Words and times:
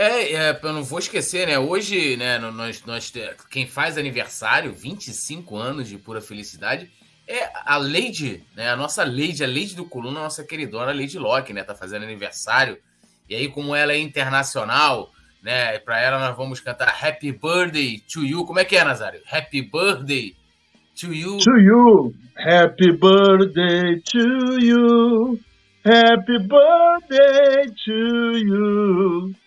É, 0.00 0.32
é, 0.32 0.60
eu 0.62 0.72
não 0.72 0.82
vou 0.82 0.98
esquecer, 0.98 1.46
né? 1.46 1.58
Hoje, 1.58 2.16
né, 2.16 2.38
nós, 2.38 2.82
nós, 2.86 3.12
quem 3.50 3.66
faz 3.66 3.98
aniversário, 3.98 4.72
25 4.72 5.58
anos 5.58 5.90
de 5.90 5.98
pura 5.98 6.22
felicidade, 6.22 6.90
é 7.28 7.50
a 7.66 7.76
Lady, 7.76 8.42
né? 8.56 8.70
A 8.70 8.76
nossa 8.76 9.04
Lady, 9.04 9.44
a 9.44 9.46
Lady 9.46 9.76
do 9.76 9.84
Coluna, 9.84 10.20
a 10.20 10.22
nossa 10.22 10.42
queridona 10.42 10.94
Lady 10.94 11.18
Locke, 11.18 11.52
né? 11.52 11.62
Tá 11.62 11.74
fazendo 11.74 12.04
aniversário. 12.04 12.78
E 13.28 13.34
aí, 13.34 13.48
como 13.48 13.76
ela 13.76 13.92
é 13.92 13.98
internacional, 13.98 15.10
né? 15.42 15.78
Para 15.80 16.00
ela 16.00 16.18
nós 16.18 16.34
vamos 16.34 16.60
cantar 16.60 16.88
Happy 16.88 17.30
Birthday 17.30 18.02
to 18.10 18.24
you. 18.24 18.46
Como 18.46 18.58
é 18.58 18.64
que 18.64 18.78
é, 18.78 18.82
Nazário? 18.82 19.20
Happy 19.30 19.60
Birthday 19.60 20.34
to 20.98 21.12
you. 21.12 21.36
To 21.36 21.58
you. 21.58 22.14
Happy 22.38 22.90
birthday 22.92 24.00
to 24.00 24.58
you. 24.64 25.38
Happy 25.84 26.38
birthday 26.38 27.66
to 27.84 28.38
you. 28.38 29.39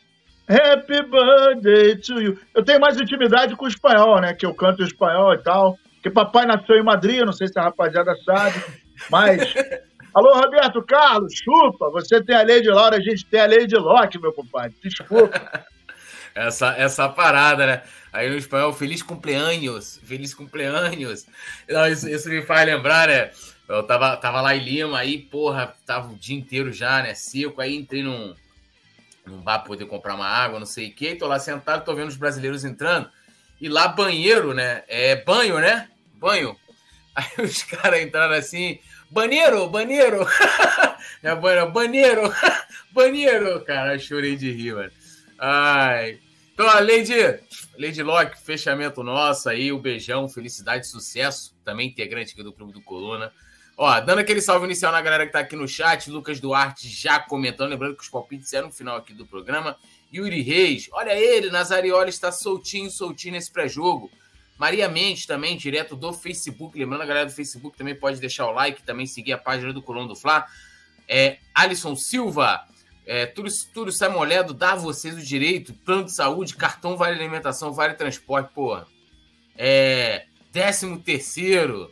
Happy 0.47 1.01
birthday 1.03 1.95
to 1.95 2.21
you. 2.21 2.39
Eu 2.53 2.63
tenho 2.63 2.79
mais 2.79 2.99
intimidade 2.99 3.55
com 3.55 3.65
o 3.65 3.67
espanhol, 3.67 4.19
né? 4.19 4.33
Que 4.33 4.45
eu 4.45 4.53
canto 4.53 4.83
espanhol 4.83 5.33
e 5.33 5.37
tal. 5.37 5.77
Porque 5.95 6.09
papai 6.09 6.45
nasceu 6.45 6.75
em 6.75 6.83
Madrid, 6.83 7.21
não 7.21 7.31
sei 7.31 7.47
se 7.47 7.57
a 7.57 7.63
rapaziada 7.63 8.13
sabe. 8.25 8.61
Mas. 9.09 9.41
Alô, 10.13 10.31
Roberto 10.33 10.83
Carlos, 10.83 11.33
chupa. 11.33 11.89
Você 11.89 12.21
tem 12.23 12.35
a 12.35 12.43
Lady 12.43 12.67
Laura, 12.67 12.97
a 12.97 13.01
gente 13.01 13.25
tem 13.25 13.39
a 13.39 13.47
Lady 13.47 13.75
Locke, 13.75 14.19
meu 14.19 14.31
compadre. 14.31 14.75
Desculpa. 14.83 15.65
essa, 16.35 16.75
essa 16.77 17.09
parada, 17.09 17.65
né? 17.65 17.81
Aí 18.11 18.29
no 18.29 18.37
espanhol, 18.37 18.73
feliz 18.73 19.01
cumpleaños, 19.01 19.99
feliz 20.03 20.33
cumpleaños. 20.33 21.25
Não, 21.67 21.87
isso, 21.87 22.07
isso 22.07 22.29
me 22.29 22.41
faz 22.43 22.65
lembrar, 22.65 23.07
né? 23.07 23.31
Eu 23.67 23.81
tava, 23.83 24.15
tava 24.17 24.41
lá 24.41 24.55
em 24.55 24.63
Lima, 24.63 24.99
aí, 24.99 25.17
porra, 25.17 25.73
tava 25.85 26.11
o 26.11 26.15
dia 26.15 26.37
inteiro 26.37 26.71
já, 26.71 27.01
né? 27.01 27.15
Seco, 27.15 27.61
aí 27.61 27.75
entrei 27.75 28.03
num, 28.03 28.35
bar 29.25 29.59
pra 29.59 29.67
poder 29.67 29.85
comprar 29.85 30.15
uma 30.15 30.27
água, 30.27 30.59
não 30.59 30.65
sei 30.65 30.89
o 30.89 30.93
quê. 30.93 31.15
Tô 31.15 31.27
lá 31.27 31.39
sentado, 31.39 31.85
tô 31.85 31.95
vendo 31.95 32.09
os 32.09 32.17
brasileiros 32.17 32.65
entrando. 32.65 33.09
E 33.59 33.69
lá, 33.69 33.87
banheiro, 33.87 34.53
né? 34.53 34.83
É 34.87 35.15
banho, 35.15 35.59
né? 35.59 35.89
Banho. 36.15 36.55
Aí 37.15 37.45
os 37.45 37.63
caras 37.63 38.01
entraram 38.01 38.33
assim, 38.33 38.79
banheiro, 39.09 39.67
banheiro. 39.69 40.25
é 41.21 41.35
banheiro, 41.35 41.71
banheiro, 41.71 42.33
banheiro. 42.91 43.65
Cara, 43.65 43.97
chorei 43.99 44.35
de 44.35 44.51
rir, 44.51 44.73
mano. 44.73 44.91
Ai. 45.39 46.19
Então, 46.53 46.67
a 46.67 46.79
Lady, 46.79 47.15
Lady 47.79 48.03
Locke, 48.03 48.39
fechamento 48.43 49.01
nosso 49.03 49.49
aí, 49.49 49.71
o 49.71 49.77
um 49.77 49.81
beijão, 49.81 50.29
felicidade, 50.29 50.87
sucesso. 50.87 51.55
Também 51.63 51.87
integrante 51.87 52.33
aqui 52.33 52.43
do 52.43 52.53
Clube 52.53 52.73
do 52.73 52.81
Coluna. 52.81 53.31
Ó, 53.75 53.99
dando 54.01 54.19
aquele 54.19 54.41
salve 54.41 54.65
inicial 54.65 54.91
na 54.91 55.01
galera 55.01 55.25
que 55.25 55.31
tá 55.31 55.39
aqui 55.39 55.55
no 55.55 55.67
chat, 55.67 56.09
Lucas 56.09 56.39
Duarte 56.39 56.87
já 56.87 57.19
comentando, 57.19 57.71
lembrando 57.71 57.95
que 57.95 58.03
os 58.03 58.09
palpites 58.09 58.53
eram 58.53 58.67
no 58.67 58.73
final 58.73 58.97
aqui 58.97 59.13
do 59.13 59.25
programa. 59.25 59.75
Yuri 60.13 60.41
Reis, 60.41 60.87
olha 60.91 61.17
ele, 61.17 61.49
Nazarioli 61.49 62.09
está 62.09 62.31
soltinho, 62.31 62.91
soltinho 62.91 63.33
nesse 63.33 63.51
pré-jogo. 63.51 64.11
Maria 64.59 64.87
Mendes 64.87 65.25
também, 65.25 65.57
direto 65.57 65.95
do 65.95 66.13
Facebook. 66.13 66.77
Lembrando, 66.77 67.01
a 67.01 67.05
galera 67.05 67.25
do 67.25 67.31
Facebook 67.31 67.75
também 67.75 67.95
pode 67.95 68.19
deixar 68.19 68.45
o 68.45 68.51
like, 68.51 68.83
também 68.83 69.07
seguir 69.07 69.33
a 69.33 69.37
página 69.37 69.73
do 69.73 69.81
Coluna 69.81 70.07
do 70.07 70.15
Fla. 70.15 70.45
É, 71.07 71.39
Alisson 71.53 71.95
Silva, 71.95 72.63
é, 73.05 73.25
Túlio, 73.25 73.51
Túlio 73.73 73.91
Samoledo, 73.91 74.53
dá 74.53 74.73
a 74.73 74.75
vocês 74.75 75.17
o 75.17 75.21
direito, 75.21 75.73
plano 75.73 76.05
de 76.05 76.13
saúde, 76.13 76.55
cartão 76.55 76.95
vale 76.95 77.19
alimentação, 77.19 77.73
vale 77.73 77.95
transporte, 77.95 78.53
porra. 78.53 78.85
É, 79.57 80.25
décimo 80.51 80.99
terceiro, 80.99 81.91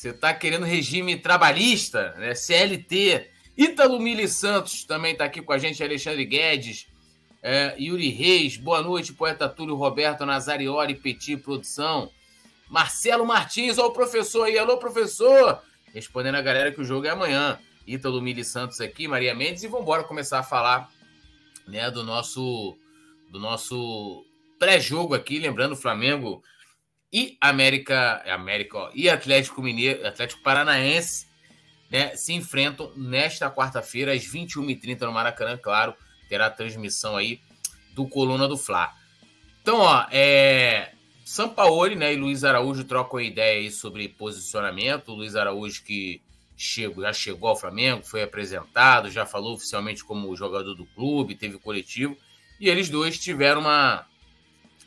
você 0.00 0.14
tá 0.14 0.32
querendo 0.32 0.64
regime 0.64 1.14
trabalhista, 1.14 2.14
né? 2.16 2.34
CLT. 2.34 3.28
Ítalo 3.54 4.00
Mili 4.00 4.26
Santos 4.28 4.82
também 4.84 5.14
tá 5.14 5.26
aqui 5.26 5.42
com 5.42 5.52
a 5.52 5.58
gente, 5.58 5.82
Alexandre 5.84 6.24
Guedes, 6.24 6.86
é, 7.42 7.76
Yuri 7.78 8.08
Reis, 8.08 8.56
boa 8.56 8.80
noite, 8.80 9.12
poeta 9.12 9.46
Túlio 9.46 9.74
Roberto 9.74 10.24
Nazariori, 10.24 10.94
Petit 10.94 11.36
Produção. 11.36 12.10
Marcelo 12.66 13.26
Martins, 13.26 13.76
ó 13.76 13.88
o 13.88 13.92
professor 13.92 14.44
aí, 14.44 14.58
alô 14.58 14.78
professor! 14.78 15.60
Respondendo 15.92 16.36
a 16.36 16.42
galera 16.42 16.72
que 16.72 16.80
o 16.80 16.84
jogo 16.84 17.06
é 17.06 17.10
amanhã. 17.10 17.58
Ítalo 17.86 18.22
Mili 18.22 18.42
Santos 18.42 18.80
aqui, 18.80 19.06
Maria 19.06 19.34
Mendes, 19.34 19.64
e 19.64 19.68
vamos 19.68 19.82
embora 19.82 20.02
começar 20.02 20.38
a 20.38 20.42
falar 20.42 20.90
né, 21.68 21.90
do 21.90 22.02
nosso 22.02 22.74
do 23.28 23.38
nosso 23.38 24.24
pré-jogo 24.58 25.14
aqui, 25.14 25.38
lembrando 25.38 25.72
o 25.72 25.76
Flamengo 25.76 26.42
e 27.12 27.36
América, 27.40 28.22
América 28.32 28.78
ó, 28.78 28.90
e 28.94 29.08
Atlético 29.08 29.62
Mineiro, 29.62 30.06
Atlético 30.06 30.42
Paranaense, 30.42 31.26
né, 31.90 32.14
se 32.16 32.32
enfrentam 32.32 32.92
nesta 32.96 33.50
quarta-feira 33.50 34.12
às 34.12 34.24
21h30 34.24 35.00
no 35.00 35.12
Maracanã, 35.12 35.56
claro, 35.56 35.94
terá 36.28 36.48
transmissão 36.48 37.16
aí 37.16 37.40
do 37.92 38.06
Coluna 38.06 38.46
do 38.46 38.56
Fla. 38.56 38.94
Então, 39.60 39.78
ó, 39.78 40.06
é 40.10 40.92
Sampaoli, 41.24 41.96
né, 41.96 42.14
e 42.14 42.16
Luiz 42.16 42.44
Araújo 42.44 42.84
trocam 42.84 43.20
ideia 43.20 43.60
aí 43.60 43.70
sobre 43.70 44.08
posicionamento. 44.08 45.12
Luiz 45.12 45.36
Araújo 45.36 45.82
que 45.84 46.22
chegou, 46.56 47.02
já 47.02 47.12
chegou 47.12 47.48
ao 47.48 47.56
Flamengo, 47.56 48.04
foi 48.04 48.22
apresentado, 48.22 49.10
já 49.10 49.26
falou 49.26 49.54
oficialmente 49.54 50.04
como 50.04 50.34
jogador 50.36 50.74
do 50.74 50.84
clube, 50.86 51.34
teve 51.34 51.58
coletivo, 51.58 52.16
e 52.60 52.68
eles 52.68 52.88
dois 52.88 53.18
tiveram 53.18 53.62
uma, 53.62 54.06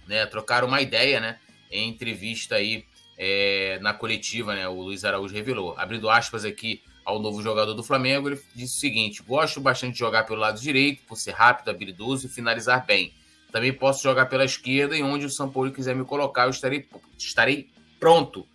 né, 0.08 0.26
trocaram 0.26 0.68
uma 0.68 0.82
ideia, 0.82 1.20
né, 1.20 1.40
em 1.74 1.90
entrevista 1.90 2.56
aí 2.56 2.86
é, 3.18 3.80
na 3.82 3.94
coletiva, 3.94 4.56
né? 4.56 4.68
O 4.68 4.82
Luiz 4.82 5.04
Araújo 5.04 5.34
revelou. 5.34 5.76
Abrindo 5.78 6.10
aspas 6.10 6.46
aqui 6.46 6.82
ao 7.04 7.20
novo 7.20 7.42
jogador 7.42 7.74
do 7.74 7.84
Flamengo, 7.84 8.30
ele 8.30 8.42
disse 8.56 8.78
o 8.78 8.80
seguinte: 8.80 9.24
gosto 9.24 9.60
bastante 9.60 9.94
de 9.94 10.00
jogar 10.00 10.24
pelo 10.24 10.40
lado 10.40 10.60
direito, 10.62 11.02
por 11.08 11.18
ser 11.18 11.32
rápido, 11.32 11.70
habilidoso 11.70 12.28
e 12.28 12.30
finalizar 12.30 12.86
bem. 12.86 13.14
Também 13.52 13.74
posso 13.74 14.02
jogar 14.02 14.28
pela 14.28 14.46
esquerda 14.46 14.98
e 14.98 15.04
onde 15.04 15.26
o 15.26 15.30
São 15.30 15.50
Paulo 15.50 15.72
quiser 15.72 15.96
me 15.96 16.06
colocar, 16.06 16.46
eu 16.46 16.50
estarei, 16.50 16.88
estarei 17.18 17.70
pronto, 18.00 18.48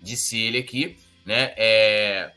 disse 0.00 0.38
ele 0.38 0.58
aqui, 0.58 0.98
né? 1.24 1.54
É, 1.56 2.32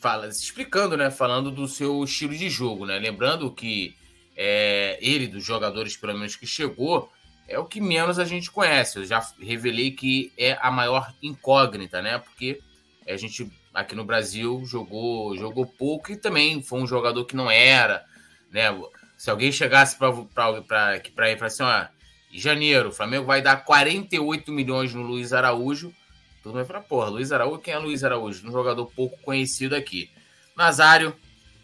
fala, 0.00 0.28
explicando, 0.28 0.96
né? 0.96 1.10
Falando 1.10 1.50
do 1.50 1.66
seu 1.66 2.02
estilo 2.04 2.34
de 2.34 2.50
jogo, 2.50 2.84
né? 2.84 2.98
Lembrando 2.98 3.50
que 3.50 3.94
é, 4.36 4.98
ele, 5.00 5.26
dos 5.26 5.44
jogadores, 5.44 5.96
pelo 5.96 6.14
menos 6.14 6.36
que 6.36 6.46
chegou, 6.46 7.10
é 7.48 7.58
o 7.58 7.64
que 7.64 7.80
menos 7.80 8.18
a 8.18 8.24
gente 8.24 8.50
conhece. 8.50 8.98
Eu 8.98 9.04
já 9.04 9.26
revelei 9.40 9.90
que 9.90 10.32
é 10.36 10.58
a 10.60 10.70
maior 10.70 11.12
incógnita, 11.22 12.00
né? 12.00 12.18
Porque 12.18 12.60
a 13.06 13.16
gente 13.16 13.50
aqui 13.72 13.94
no 13.94 14.04
Brasil 14.04 14.62
jogou 14.64 15.36
jogou 15.36 15.66
pouco 15.66 16.12
e 16.12 16.16
também 16.16 16.62
foi 16.62 16.80
um 16.80 16.86
jogador 16.86 17.24
que 17.24 17.36
não 17.36 17.50
era, 17.50 18.04
né? 18.50 18.68
Se 19.16 19.30
alguém 19.30 19.50
chegasse 19.52 19.96
para 19.96 21.30
ir 21.30 21.36
para 21.36 21.46
assim, 21.46 21.62
ó, 21.62 21.86
em 22.32 22.38
janeiro, 22.38 22.88
o 22.88 22.92
Flamengo 22.92 23.26
vai 23.26 23.40
dar 23.40 23.64
48 23.64 24.50
milhões 24.50 24.92
no 24.92 25.02
Luiz 25.02 25.32
Araújo. 25.32 25.94
Todo 26.42 26.52
mundo 26.52 26.56
vai 26.56 26.64
falar, 26.64 26.82
porra, 26.82 27.08
Luiz 27.08 27.32
Araújo, 27.32 27.60
quem 27.60 27.74
é 27.74 27.78
Luiz 27.78 28.02
Araújo? 28.04 28.46
Um 28.46 28.52
jogador 28.52 28.86
pouco 28.86 29.16
conhecido 29.22 29.74
aqui. 29.74 30.10
Nazário, 30.56 31.14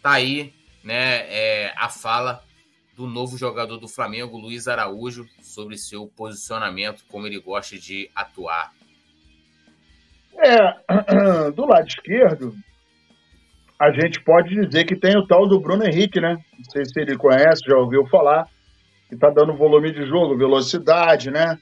tá 0.01 0.11
aí, 0.11 0.53
né? 0.83 1.25
É, 1.27 1.73
a 1.75 1.89
fala 1.89 2.43
do 3.01 3.07
novo 3.07 3.35
jogador 3.35 3.77
do 3.77 3.87
Flamengo, 3.87 4.37
Luiz 4.37 4.67
Araújo, 4.67 5.25
sobre 5.41 5.75
seu 5.75 6.05
posicionamento, 6.05 7.03
como 7.09 7.25
ele 7.25 7.39
gosta 7.39 7.75
de 7.75 8.11
atuar. 8.15 8.71
É, 10.37 11.49
do 11.51 11.65
lado 11.65 11.87
esquerdo, 11.87 12.53
a 13.79 13.91
gente 13.91 14.23
pode 14.23 14.49
dizer 14.53 14.85
que 14.85 14.95
tem 14.95 15.17
o 15.17 15.25
tal 15.25 15.47
do 15.47 15.59
Bruno 15.59 15.83
Henrique, 15.83 16.21
né? 16.21 16.37
Não 16.55 16.65
sei 16.65 16.85
se 16.85 16.99
ele 16.99 17.17
conhece, 17.17 17.61
já 17.67 17.75
ouviu 17.75 18.05
falar, 18.05 18.45
que 19.09 19.15
está 19.15 19.31
dando 19.31 19.57
volume 19.57 19.91
de 19.91 20.05
jogo, 20.05 20.37
velocidade, 20.37 21.31
né? 21.31 21.57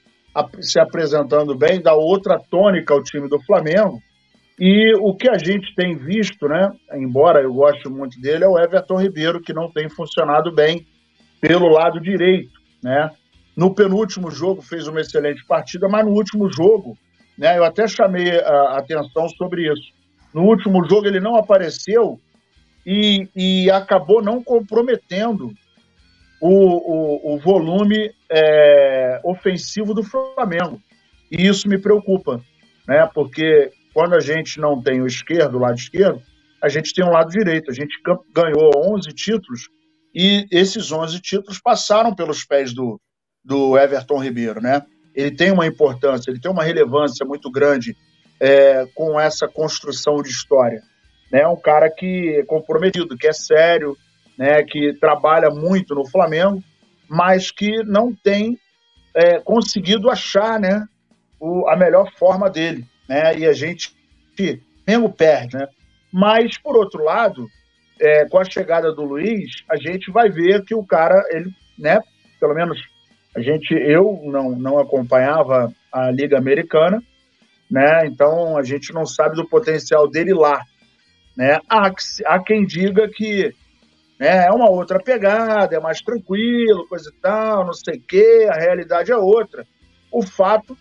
Se 0.60 0.78
apresentando 0.78 1.56
bem, 1.56 1.80
dá 1.80 1.94
outra 1.94 2.38
tônica 2.38 2.92
ao 2.92 3.02
time 3.02 3.30
do 3.30 3.40
Flamengo. 3.44 3.98
E 4.58 4.94
o 5.00 5.16
que 5.16 5.30
a 5.30 5.38
gente 5.38 5.74
tem 5.74 5.96
visto, 5.96 6.46
né? 6.46 6.70
Embora 6.92 7.40
eu 7.40 7.54
goste 7.54 7.88
muito 7.88 8.20
dele, 8.20 8.44
é 8.44 8.48
o 8.48 8.58
Everton 8.58 9.00
Ribeiro, 9.00 9.40
que 9.40 9.54
não 9.54 9.72
tem 9.72 9.88
funcionado 9.88 10.54
bem 10.54 10.86
pelo 11.40 11.68
lado 11.68 12.00
direito, 12.00 12.52
né? 12.82 13.10
No 13.56 13.74
penúltimo 13.74 14.30
jogo 14.30 14.62
fez 14.62 14.86
uma 14.86 15.00
excelente 15.00 15.44
partida, 15.44 15.88
mas 15.88 16.04
no 16.04 16.12
último 16.12 16.50
jogo, 16.50 16.96
né, 17.36 17.58
eu 17.58 17.64
até 17.64 17.86
chamei 17.88 18.38
a 18.40 18.78
atenção 18.78 19.28
sobre 19.28 19.70
isso. 19.70 19.92
No 20.32 20.42
último 20.44 20.86
jogo 20.88 21.06
ele 21.06 21.20
não 21.20 21.36
apareceu 21.36 22.20
e, 22.86 23.28
e 23.34 23.70
acabou 23.70 24.22
não 24.22 24.42
comprometendo 24.42 25.52
o, 26.40 26.48
o, 26.48 27.34
o 27.34 27.38
volume 27.38 28.12
é, 28.30 29.20
ofensivo 29.24 29.92
do 29.92 30.02
Flamengo. 30.02 30.80
E 31.30 31.46
isso 31.46 31.68
me 31.68 31.78
preocupa, 31.78 32.40
né? 32.88 33.08
Porque 33.12 33.70
quando 33.92 34.14
a 34.14 34.20
gente 34.20 34.58
não 34.58 34.80
tem 34.80 35.02
o 35.02 35.06
esquerdo, 35.06 35.56
o 35.56 35.60
lado 35.60 35.78
esquerdo, 35.78 36.22
a 36.62 36.68
gente 36.68 36.94
tem 36.94 37.04
o 37.04 37.10
lado 37.10 37.30
direito. 37.30 37.70
A 37.70 37.74
gente 37.74 37.96
ganhou 38.32 38.70
11 38.76 39.08
títulos 39.12 39.68
e 40.14 40.46
esses 40.50 40.90
11 40.90 41.20
títulos 41.20 41.60
passaram 41.60 42.14
pelos 42.14 42.44
pés 42.44 42.72
do, 42.72 43.00
do 43.44 43.78
Everton 43.78 44.22
Ribeiro, 44.22 44.60
né? 44.60 44.82
Ele 45.14 45.30
tem 45.30 45.50
uma 45.50 45.66
importância, 45.66 46.30
ele 46.30 46.40
tem 46.40 46.50
uma 46.50 46.64
relevância 46.64 47.26
muito 47.26 47.50
grande 47.50 47.96
é, 48.40 48.86
com 48.94 49.18
essa 49.18 49.48
construção 49.48 50.22
de 50.22 50.30
história. 50.30 50.82
Né? 51.30 51.46
Um 51.46 51.56
cara 51.56 51.90
que 51.90 52.36
é 52.38 52.44
comprometido, 52.44 53.16
que 53.16 53.26
é 53.26 53.32
sério, 53.32 53.96
né? 54.38 54.62
que 54.62 54.94
trabalha 55.00 55.50
muito 55.50 55.94
no 55.94 56.08
Flamengo 56.08 56.62
mas 57.10 57.50
que 57.50 57.82
não 57.82 58.14
tem 58.14 58.56
é, 59.12 59.40
conseguido 59.40 60.08
achar 60.08 60.60
né, 60.60 60.86
o, 61.40 61.68
a 61.68 61.76
melhor 61.76 62.08
forma 62.16 62.48
dele. 62.48 62.86
Né? 63.08 63.36
E 63.36 63.46
a 63.46 63.52
gente 63.52 63.96
mesmo 64.86 65.12
perde. 65.12 65.56
Né? 65.56 65.66
Mas, 66.12 66.56
por 66.56 66.76
outro 66.76 67.02
lado, 67.02 67.48
é, 68.00 68.28
com 68.28 68.38
a 68.38 68.44
chegada 68.44 68.92
do 68.92 69.02
Luiz, 69.02 69.62
a 69.70 69.76
gente 69.76 70.10
vai 70.10 70.30
ver 70.30 70.64
que 70.64 70.74
o 70.74 70.84
cara, 70.84 71.22
ele, 71.30 71.50
né, 71.78 72.00
pelo 72.40 72.54
menos 72.54 72.78
a 73.36 73.40
gente, 73.40 73.72
eu 73.74 74.20
não, 74.24 74.50
não 74.50 74.78
acompanhava 74.78 75.72
a 75.92 76.10
Liga 76.10 76.36
Americana, 76.36 77.00
né? 77.70 78.06
Então 78.06 78.56
a 78.56 78.62
gente 78.64 78.92
não 78.92 79.06
sabe 79.06 79.36
do 79.36 79.48
potencial 79.48 80.08
dele 80.08 80.34
lá, 80.34 80.64
né? 81.36 81.60
Há, 81.68 81.92
há 82.26 82.42
quem 82.42 82.66
diga 82.66 83.08
que 83.08 83.54
né, 84.18 84.46
é 84.46 84.50
uma 84.50 84.68
outra 84.68 84.98
pegada, 84.98 85.76
é 85.76 85.80
mais 85.80 86.00
tranquilo, 86.02 86.88
coisa 86.88 87.08
e 87.08 87.20
tal, 87.20 87.64
não 87.64 87.72
sei 87.72 87.98
o 87.98 88.02
quê, 88.02 88.48
a 88.50 88.58
realidade 88.58 89.12
é 89.12 89.16
outra. 89.16 89.64
O 90.10 90.22
fato 90.22 90.76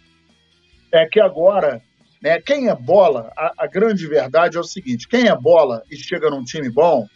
é 0.91 1.05
que 1.05 1.21
agora, 1.21 1.81
né, 2.21 2.39
quem 2.41 2.67
é 2.67 2.75
bola, 2.75 3.31
a, 3.37 3.53
a 3.59 3.67
grande 3.67 4.05
verdade 4.07 4.57
é 4.57 4.59
o 4.59 4.63
seguinte: 4.63 5.07
quem 5.07 5.27
é 5.27 5.35
bola 5.35 5.83
e 5.89 5.95
chega 5.95 6.29
num 6.29 6.43
time 6.43 6.69
bom, 6.69 7.07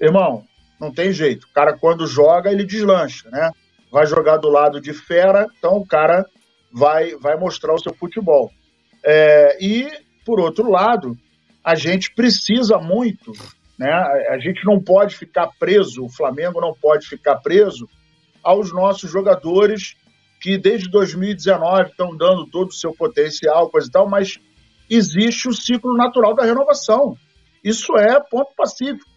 irmão, 0.00 0.44
não 0.80 0.92
tem 0.92 1.12
jeito. 1.12 1.46
O 1.46 1.52
cara, 1.52 1.76
quando 1.76 2.06
joga, 2.06 2.50
ele 2.50 2.64
deslancha, 2.64 3.28
né? 3.30 3.50
Vai 3.90 4.06
jogar 4.06 4.38
do 4.38 4.48
lado 4.48 4.80
de 4.80 4.92
fera, 4.92 5.46
então 5.58 5.76
o 5.76 5.86
cara 5.86 6.26
vai, 6.72 7.14
vai 7.16 7.36
mostrar 7.36 7.74
o 7.74 7.78
seu 7.78 7.94
futebol. 7.94 8.50
É, 9.04 9.56
e, 9.60 9.88
por 10.24 10.40
outro 10.40 10.70
lado, 10.70 11.16
a 11.62 11.74
gente 11.74 12.12
precisa 12.14 12.78
muito, 12.78 13.32
né? 13.78 13.90
A 14.30 14.38
gente 14.38 14.64
não 14.64 14.80
pode 14.80 15.16
ficar 15.16 15.48
preso, 15.58 16.04
o 16.04 16.10
Flamengo 16.10 16.60
não 16.60 16.74
pode 16.74 17.06
ficar 17.06 17.36
preso 17.36 17.88
aos 18.42 18.72
nossos 18.72 19.10
jogadores 19.10 19.96
que 20.44 20.58
desde 20.58 20.90
2019 20.90 21.88
estão 21.88 22.14
dando 22.14 22.44
todo 22.44 22.68
o 22.68 22.74
seu 22.74 22.92
potencial, 22.92 23.70
coisa 23.70 23.88
e 23.88 23.90
tal, 23.90 24.06
mas 24.06 24.38
existe 24.90 25.48
o 25.48 25.54
ciclo 25.54 25.96
natural 25.96 26.34
da 26.34 26.44
renovação. 26.44 27.16
Isso 27.64 27.96
é 27.96 28.20
ponto 28.20 28.54
pacífico. 28.54 29.08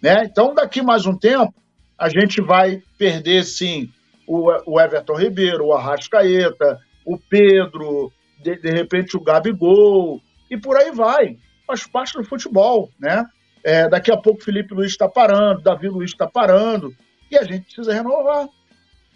Né? 0.00 0.24
Então, 0.24 0.54
daqui 0.54 0.80
mais 0.80 1.04
um 1.04 1.14
tempo, 1.14 1.52
a 1.98 2.08
gente 2.08 2.40
vai 2.40 2.82
perder, 2.96 3.44
sim, 3.44 3.90
o, 4.26 4.80
Everton 4.80 5.18
Ribeiro, 5.18 5.66
o 5.66 5.74
Arrascaeta, 5.74 6.80
o 7.04 7.18
Pedro, 7.18 8.10
de, 8.42 8.56
de 8.56 8.70
repente 8.70 9.18
o 9.18 9.22
Gabigol, 9.22 10.18
e 10.50 10.56
por 10.56 10.78
aí 10.78 10.90
vai. 10.92 11.36
Faz 11.66 11.86
parte 11.86 12.16
do 12.16 12.24
futebol, 12.24 12.88
né? 12.98 13.26
É, 13.62 13.86
daqui 13.86 14.10
a 14.10 14.16
pouco 14.16 14.40
o 14.40 14.44
Felipe 14.44 14.72
Luiz 14.72 14.92
está 14.92 15.06
parando, 15.06 15.60
Davi 15.60 15.90
Luiz 15.90 16.12
está 16.12 16.26
parando, 16.26 16.90
e 17.30 17.36
a 17.36 17.44
gente 17.44 17.66
precisa 17.66 17.92
renovar. 17.92 18.48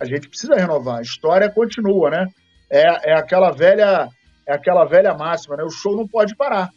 A 0.00 0.04
gente 0.04 0.28
precisa 0.28 0.54
renovar. 0.54 0.98
A 0.98 1.02
história 1.02 1.50
continua, 1.50 2.10
né? 2.10 2.26
É, 2.70 3.10
é 3.10 3.14
aquela 3.14 3.50
velha 3.50 4.08
é 4.46 4.52
aquela 4.52 4.84
velha 4.84 5.14
máxima, 5.14 5.56
né? 5.56 5.64
O 5.64 5.70
show 5.70 5.96
não 5.96 6.06
pode 6.06 6.36
parar. 6.36 6.70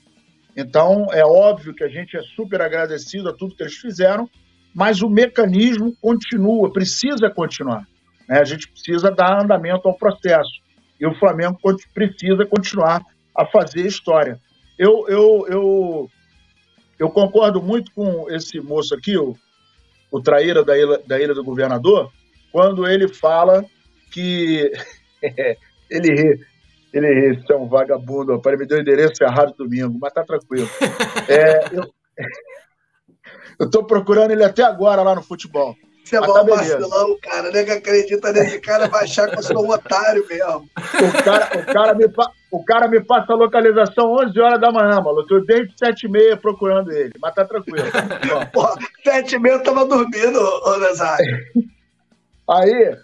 Então, 0.56 1.08
é 1.12 1.24
óbvio 1.24 1.74
que 1.74 1.84
a 1.84 1.88
gente 1.88 2.18
é 2.18 2.22
super 2.36 2.62
agradecido 2.62 3.30
a 3.30 3.34
tudo 3.34 3.56
que 3.56 3.62
eles 3.62 3.76
fizeram, 3.76 4.28
mas 4.74 5.02
o 5.02 5.10
mecanismo 5.10 5.96
continua, 6.02 6.72
precisa 6.72 7.30
continuar. 7.30 7.86
Né? 8.28 8.40
A 8.40 8.44
gente 8.44 8.68
precisa 8.68 9.12
dar 9.12 9.44
andamento 9.44 9.88
ao 9.88 9.98
processo 9.98 10.50
e 11.00 11.06
o 11.06 11.14
Flamengo 11.20 11.60
precisa 11.94 12.46
continuar 12.46 13.04
a 13.36 13.46
fazer 13.46 13.86
história. 13.86 14.40
Eu, 14.80 15.08
eu, 15.08 15.46
eu, 15.48 16.10
eu 16.98 17.10
concordo 17.10 17.62
muito 17.62 17.92
com 17.92 18.30
esse 18.30 18.60
moço 18.60 18.96
aqui, 18.96 19.16
o, 19.18 19.36
o 20.12 20.22
traíra 20.22 20.64
da 20.64 20.78
ilha, 20.78 20.98
da 21.06 21.20
ilha 21.20 21.34
do 21.36 21.44
Governador, 21.44 22.12
quando 22.58 22.88
ele 22.88 23.08
fala 23.08 23.64
que 24.12 24.72
ele 25.92 26.10
ri, 26.12 26.40
ele 26.92 27.14
ri, 27.14 27.44
é 27.48 27.56
um 27.56 27.70
vagabundo, 27.70 28.36
rapaz, 28.36 28.54
ele 28.54 28.64
me 28.64 28.68
deu 28.68 28.80
o 28.80 28.82
endereço 28.82 29.24
errado 29.24 29.54
domingo, 29.56 29.96
mas 30.02 30.12
tá 30.12 30.24
tranquilo. 30.24 30.68
É, 31.30 31.66
eu, 31.72 31.84
eu 33.60 33.70
tô 33.70 33.84
procurando 33.84 34.32
ele 34.32 34.44
até 34.44 34.64
agora 34.64 35.04
lá 35.04 35.14
no 35.14 35.22
futebol. 35.22 35.76
Você 36.04 36.16
é 36.16 36.20
mal 36.20 36.46
vacilão, 36.48 37.18
cara. 37.22 37.52
Nego 37.52 37.74
acredita 37.74 38.32
nesse 38.32 38.60
cara, 38.60 38.88
vai 38.88 39.04
achar 39.04 39.30
que 39.30 39.38
eu 39.38 39.44
sou 39.44 39.64
um 39.64 39.70
otário 39.70 40.26
mesmo. 40.28 40.68
O 40.78 41.24
cara, 41.24 41.60
o 41.60 41.66
cara, 41.66 41.94
me, 41.94 42.06
o 42.50 42.64
cara 42.64 42.88
me 42.88 43.02
passa 43.02 43.34
a 43.34 43.36
localização 43.36 44.14
11 44.14 44.40
horas 44.40 44.62
da 44.62 44.72
manhã, 44.72 45.00
maluco. 45.00 45.32
Eu 45.32 45.46
desde 45.46 45.78
7 45.78 46.08
e 46.08 46.10
meia 46.10 46.38
procurando 46.38 46.92
ele, 46.92 47.14
mas 47.22 47.36
tá 47.36 47.46
tranquilo. 47.46 47.86
Pô, 48.52 48.68
7 49.04 49.36
e 49.36 49.40
meia 49.40 49.56
eu 49.56 49.64
tava 49.64 49.86
dormindo, 49.86 50.40
ô 50.40 50.78
Nazário. 50.78 51.46
Aí, 52.50 52.98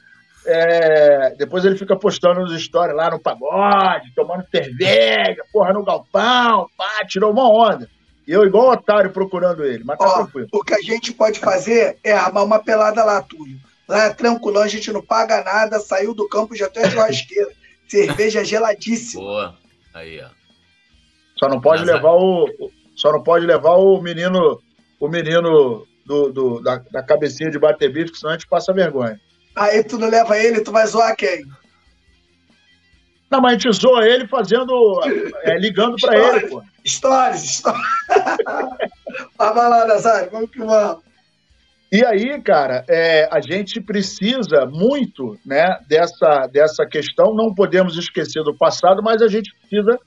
é, 0.45 1.35
depois 1.37 1.63
ele 1.65 1.77
fica 1.77 1.95
postando 1.95 2.41
nos 2.41 2.61
stories 2.61 2.95
lá 2.95 3.09
no 3.09 3.19
pagode, 3.19 4.13
tomando 4.15 4.45
cerveja, 4.49 5.43
porra, 5.51 5.73
no 5.73 5.83
galpão, 5.83 6.67
pá, 6.77 7.05
tirou 7.07 7.31
uma 7.31 7.49
onda. 7.49 7.89
E 8.27 8.31
eu, 8.31 8.45
igual 8.45 8.71
otário, 8.71 9.11
procurando 9.11 9.65
ele, 9.65 9.83
mas 9.83 9.97
tá 9.97 10.05
Ó, 10.05 10.13
tranquilo. 10.15 10.47
O 10.51 10.63
que 10.63 10.73
a 10.73 10.81
gente 10.81 11.13
pode 11.13 11.39
fazer 11.39 11.97
é 12.03 12.13
armar 12.13 12.43
uma 12.43 12.59
pelada 12.59 13.03
lá, 13.03 13.21
Túlio. 13.21 13.59
Lá 13.87 14.05
é 14.05 14.13
tranquilo, 14.13 14.59
a 14.59 14.67
gente 14.67 14.91
não 14.91 15.01
paga 15.01 15.43
nada, 15.43 15.79
saiu 15.79 16.13
do 16.13 16.27
campo, 16.27 16.55
já 16.55 16.69
tem 16.69 16.83
a 16.83 16.89
churrasqueira. 16.89 17.51
Cerveja 17.87 18.43
geladíssima. 18.43 19.21
Boa. 19.21 19.57
Aí, 19.93 20.21
ó. 20.21 20.29
Só 21.37 21.49
não 21.49 21.59
pode 21.59 21.85
Mas, 21.85 21.93
levar 21.93 22.13
o. 22.13 22.47
Só 22.95 23.11
não 23.11 23.21
pode 23.21 23.45
levar 23.45 23.75
o 23.75 24.01
menino. 24.01 24.61
O 24.99 25.07
menino 25.09 25.85
do, 26.05 26.31
do 26.31 26.61
da, 26.61 26.77
da 26.77 27.03
cabecinha 27.03 27.51
de 27.51 27.59
bater 27.59 27.91
bife, 27.91 28.15
senão 28.15 28.31
a 28.31 28.37
gente 28.37 28.47
passa 28.47 28.71
vergonha. 28.71 29.19
Aí 29.55 29.83
tu 29.83 29.97
não 29.97 30.09
leva 30.09 30.37
ele, 30.37 30.61
tu 30.61 30.71
vai 30.71 30.85
zoar 30.87 31.15
quem? 31.15 31.45
Não, 33.29 33.41
mas 33.41 33.53
a 33.53 33.57
gente 33.57 33.71
zoa 33.71 34.05
ele 34.05 34.27
fazendo. 34.27 35.01
É, 35.41 35.57
ligando 35.57 35.95
para 35.99 36.17
ele, 36.17 36.47
pô. 36.47 36.61
Histórias, 36.85 37.43
histórias. 37.43 37.81
Vai 39.37 39.53
lá, 39.53 39.87
Nazário, 39.87 40.29
vamos 40.31 40.51
que 40.51 40.59
vamos. 40.59 41.03
E 41.91 42.03
aí, 42.03 42.41
cara, 42.41 42.83
é, 42.89 43.27
a 43.31 43.39
gente 43.39 43.79
precisa 43.79 44.65
muito 44.65 45.37
né, 45.45 45.79
dessa, 45.87 46.47
dessa 46.47 46.85
questão. 46.85 47.35
Não 47.35 47.53
podemos 47.53 47.97
esquecer 47.97 48.43
do 48.43 48.55
passado, 48.55 49.01
mas 49.03 49.21
a 49.21 49.27
gente 49.27 49.51
precisa 49.55 49.99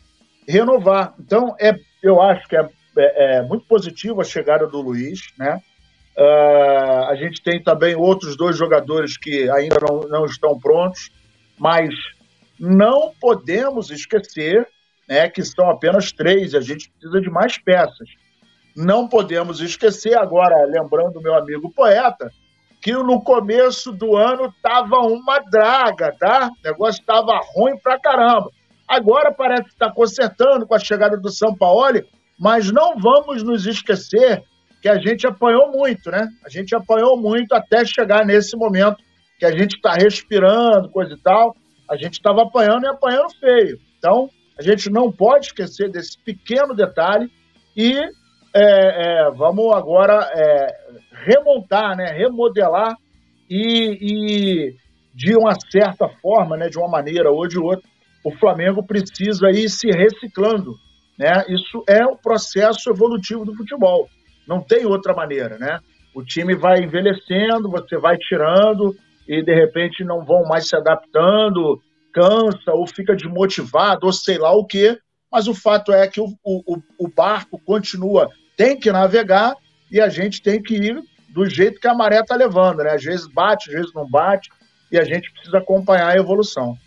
renovar. 0.48 1.14
Então, 1.18 1.54
é, 1.60 1.74
eu 2.02 2.20
acho 2.20 2.48
que 2.48 2.56
é, 2.56 2.68
é, 2.98 3.36
é 3.38 3.42
muito 3.42 3.66
positivo 3.66 4.20
a 4.20 4.24
chegada 4.24 4.66
do 4.66 4.80
Luiz. 4.80 5.32
Né? 5.38 5.60
Uh, 6.18 7.04
a 7.08 7.14
gente 7.14 7.42
tem 7.42 7.62
também 7.62 7.94
outros 7.94 8.36
dois 8.36 8.56
jogadores 8.56 9.18
que 9.18 9.50
ainda 9.50 9.76
não, 9.80 10.00
não 10.08 10.24
estão 10.24 10.58
prontos, 10.58 11.10
mas 11.58 11.90
não 12.58 13.12
podemos 13.20 13.90
esquecer 13.90 14.66
né, 15.08 15.28
que 15.28 15.42
são 15.44 15.70
apenas 15.70 16.10
três, 16.12 16.54
a 16.54 16.60
gente 16.60 16.90
precisa 16.90 17.20
de 17.20 17.30
mais 17.30 17.58
peças. 17.58 18.08
Não 18.74 19.08
podemos 19.08 19.60
esquecer, 19.60 20.16
agora, 20.16 20.66
lembrando 20.66 21.20
meu 21.20 21.34
amigo 21.34 21.70
poeta, 21.70 22.30
que 22.80 22.92
no 22.92 23.22
começo 23.22 23.92
do 23.92 24.16
ano 24.16 24.46
estava 24.46 24.98
uma 24.98 25.38
draga, 25.38 26.14
tá? 26.18 26.48
O 26.48 26.68
negócio 26.68 27.00
estava 27.00 27.40
ruim 27.54 27.78
pra 27.78 27.98
caramba. 27.98 28.50
Agora 28.86 29.32
parece 29.32 29.64
que 29.64 29.70
está 29.70 29.90
consertando 29.90 30.66
com 30.66 30.74
a 30.74 30.78
chegada 30.78 31.16
do 31.16 31.30
São 31.30 31.54
Paulo, 31.54 32.00
mas 32.38 32.70
não 32.70 32.98
vamos 32.98 33.42
nos 33.42 33.66
esquecer 33.66 34.44
que 34.80 34.88
a 34.88 34.98
gente 34.98 35.26
apanhou 35.26 35.72
muito, 35.72 36.10
né? 36.10 36.28
A 36.44 36.48
gente 36.48 36.74
apanhou 36.74 37.16
muito 37.16 37.52
até 37.54 37.84
chegar 37.84 38.24
nesse 38.24 38.56
momento 38.56 38.96
que 39.38 39.44
a 39.44 39.50
gente 39.50 39.76
está 39.76 39.92
respirando, 39.92 40.88
coisa 40.90 41.14
e 41.14 41.18
tal. 41.18 41.56
A 41.88 41.96
gente 41.96 42.14
estava 42.14 42.42
apanhando 42.42 42.84
e 42.84 42.88
apanhando 42.88 43.36
feio. 43.38 43.78
Então, 43.98 44.28
a 44.58 44.62
gente 44.62 44.90
não 44.90 45.12
pode 45.12 45.46
esquecer 45.46 45.90
desse 45.90 46.18
pequeno 46.18 46.74
detalhe 46.74 47.30
e 47.76 47.92
é, 47.98 48.06
é, 48.54 49.30
vamos 49.32 49.74
agora 49.74 50.30
é, 50.34 50.66
remontar, 51.12 51.94
né, 51.96 52.06
remodelar 52.06 52.96
e, 53.50 53.98
e, 54.00 54.76
de 55.14 55.36
uma 55.36 55.54
certa 55.70 56.08
forma, 56.08 56.56
né, 56.56 56.68
de 56.68 56.78
uma 56.78 56.88
maneira 56.88 57.30
ou 57.30 57.46
de 57.46 57.58
outra, 57.58 57.86
o 58.24 58.30
Flamengo 58.32 58.82
precisa 58.82 59.50
ir 59.50 59.68
se 59.68 59.88
reciclando. 59.88 60.74
Né? 61.18 61.44
Isso 61.48 61.84
é 61.88 62.04
o 62.04 62.16
processo 62.16 62.90
evolutivo 62.90 63.44
do 63.44 63.54
futebol. 63.54 64.08
Não 64.46 64.60
tem 64.60 64.86
outra 64.86 65.14
maneira. 65.14 65.58
Né? 65.58 65.80
O 66.14 66.22
time 66.22 66.54
vai 66.54 66.80
envelhecendo, 66.82 67.70
você 67.70 67.96
vai 67.98 68.16
tirando 68.16 68.96
e 69.28 69.42
de 69.42 69.54
repente 69.54 70.04
não 70.04 70.24
vão 70.24 70.44
mais 70.44 70.68
se 70.68 70.76
adaptando, 70.76 71.82
cansa 72.12 72.72
ou 72.72 72.86
fica 72.86 73.14
desmotivado 73.14 74.06
ou 74.06 74.12
sei 74.12 74.38
lá 74.38 74.52
o 74.52 74.64
quê, 74.64 74.98
mas 75.30 75.48
o 75.48 75.54
fato 75.54 75.92
é 75.92 76.06
que 76.06 76.20
o, 76.20 76.28
o, 76.44 76.80
o 76.98 77.08
barco 77.08 77.58
continua, 77.58 78.30
tem 78.56 78.78
que 78.78 78.90
navegar 78.90 79.54
e 79.90 80.00
a 80.00 80.08
gente 80.08 80.40
tem 80.40 80.62
que 80.62 80.74
ir 80.74 81.02
do 81.28 81.44
jeito 81.44 81.80
que 81.80 81.88
a 81.88 81.94
maré 81.94 82.20
está 82.20 82.34
levando, 82.34 82.78
né? 82.78 82.92
Às 82.92 83.04
vezes 83.04 83.26
bate, 83.26 83.68
às 83.68 83.76
vezes 83.76 83.92
não 83.94 84.08
bate, 84.08 84.48
e 84.90 84.98
a 84.98 85.04
gente 85.04 85.30
precisa 85.32 85.58
acompanhar 85.58 86.08
a 86.08 86.16
evolução. 86.16 86.78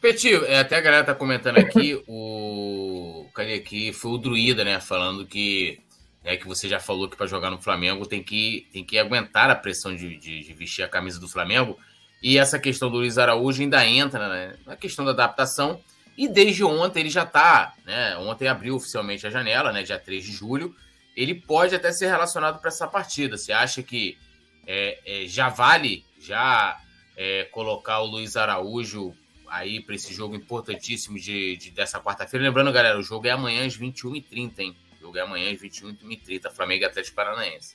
Petinho, 0.00 0.44
é, 0.44 0.60
até 0.60 0.76
a 0.76 0.80
galera 0.80 1.04
tá 1.04 1.14
comentando 1.14 1.58
aqui, 1.58 2.00
o. 2.06 3.26
Cadê 3.34 3.54
aqui? 3.54 3.92
Foi 3.92 4.12
o 4.12 4.18
Druida, 4.18 4.64
né? 4.64 4.80
Falando 4.80 5.26
que 5.26 5.80
né, 6.24 6.36
que 6.36 6.46
você 6.46 6.68
já 6.68 6.78
falou 6.78 7.08
que 7.08 7.16
para 7.16 7.26
jogar 7.26 7.50
no 7.50 7.60
Flamengo 7.60 8.06
tem 8.06 8.22
que, 8.22 8.68
tem 8.72 8.84
que 8.84 8.98
aguentar 8.98 9.50
a 9.50 9.54
pressão 9.54 9.94
de, 9.94 10.16
de, 10.16 10.44
de, 10.44 10.52
vestir 10.54 10.82
a 10.82 10.88
camisa 10.88 11.18
do 11.18 11.28
Flamengo. 11.28 11.78
E 12.22 12.38
essa 12.38 12.58
questão 12.58 12.90
do 12.90 12.98
Luiz 12.98 13.16
Araújo 13.16 13.62
ainda 13.62 13.84
entra 13.86 14.28
né, 14.28 14.56
na 14.66 14.76
questão 14.76 15.04
da 15.04 15.12
adaptação. 15.12 15.80
E 16.16 16.28
desde 16.28 16.62
ontem 16.62 17.00
ele 17.00 17.10
já 17.10 17.22
está, 17.22 17.72
né? 17.86 18.14
Ontem 18.18 18.46
abriu 18.46 18.76
oficialmente 18.76 19.26
a 19.26 19.30
janela, 19.30 19.72
né? 19.72 19.82
Dia 19.82 19.98
3 19.98 20.22
de 20.22 20.32
julho. 20.32 20.76
Ele 21.16 21.34
pode 21.34 21.74
até 21.74 21.90
ser 21.92 22.08
relacionado 22.08 22.60
para 22.60 22.68
essa 22.68 22.86
partida. 22.86 23.38
Você 23.38 23.52
acha 23.52 23.82
que 23.82 24.18
é, 24.66 24.98
é, 25.06 25.26
já 25.26 25.48
vale 25.48 26.04
já 26.20 26.78
é, 27.16 27.44
colocar 27.44 28.00
o 28.00 28.06
Luiz 28.06 28.36
Araújo 28.36 29.14
aí 29.48 29.80
para 29.80 29.94
esse 29.94 30.12
jogo 30.12 30.36
importantíssimo 30.36 31.18
de, 31.18 31.56
de 31.56 31.70
dessa 31.70 31.98
quarta-feira? 31.98 32.44
Lembrando, 32.44 32.70
galera, 32.70 32.98
o 32.98 33.02
jogo 33.02 33.26
é 33.26 33.30
amanhã 33.30 33.64
às 33.64 33.78
21h30, 33.78 34.58
hein? 34.58 34.76
Jogo 35.00 35.16
é 35.16 35.22
amanhã 35.22 35.52
às 35.52 35.60
21h30, 35.60 36.50
Flamengo 36.52 36.82
e 36.82 36.86
Atlético 36.86 37.16
Paranaense. 37.16 37.74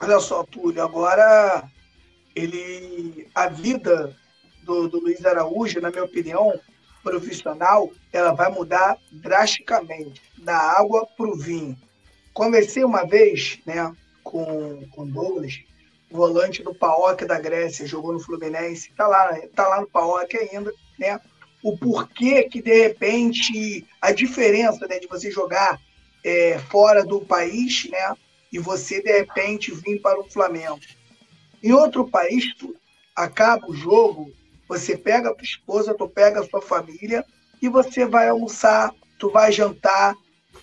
Olha 0.00 0.18
só, 0.20 0.42
Túlio, 0.44 0.82
agora 0.82 1.68
ele. 2.34 3.28
A 3.34 3.48
vida 3.48 4.16
do, 4.62 4.88
do 4.88 5.00
Luiz 5.00 5.24
Araújo, 5.24 5.80
na 5.80 5.90
minha 5.90 6.04
opinião, 6.04 6.58
profissional, 7.02 7.90
ela 8.12 8.32
vai 8.32 8.50
mudar 8.50 8.96
drasticamente, 9.10 10.22
da 10.38 10.56
água 10.56 11.06
para 11.16 11.26
o 11.26 11.36
vinho. 11.36 11.76
Conversei 12.32 12.84
uma 12.84 13.04
vez 13.04 13.58
né, 13.66 13.92
com 14.22 14.86
o 14.96 15.06
Douglas, 15.06 15.60
volante 16.10 16.62
do 16.62 16.74
PAOK 16.74 17.24
da 17.24 17.40
Grécia, 17.40 17.86
jogou 17.86 18.12
no 18.12 18.20
Fluminense, 18.20 18.90
está 18.90 19.06
lá, 19.06 19.36
tá 19.54 19.66
lá 19.68 19.80
no 19.80 19.86
PAOK 19.88 20.36
ainda, 20.36 20.72
né? 20.98 21.20
O 21.62 21.76
porquê 21.76 22.44
que, 22.44 22.62
de 22.62 22.82
repente, 22.82 23.84
a 24.00 24.12
diferença 24.12 24.86
né, 24.86 25.00
de 25.00 25.08
você 25.08 25.30
jogar 25.30 25.80
é, 26.28 26.58
fora 26.58 27.02
do 27.02 27.22
país, 27.22 27.88
né? 27.90 28.14
E 28.52 28.58
você, 28.58 29.02
de 29.02 29.10
repente, 29.10 29.72
vir 29.72 29.98
para 30.02 30.20
o 30.20 30.30
Flamengo. 30.30 30.78
Em 31.62 31.72
outro 31.72 32.06
país, 32.06 32.54
tu 32.56 32.76
acaba 33.16 33.66
o 33.66 33.74
jogo, 33.74 34.30
você 34.68 34.96
pega 34.96 35.30
a 35.30 35.34
tua 35.34 35.44
esposa, 35.44 35.94
tu 35.94 36.06
pega 36.06 36.40
a 36.40 36.44
sua 36.44 36.60
família 36.60 37.24
e 37.62 37.68
você 37.68 38.04
vai 38.04 38.28
almoçar, 38.28 38.94
tu 39.18 39.30
vai 39.30 39.50
jantar. 39.50 40.14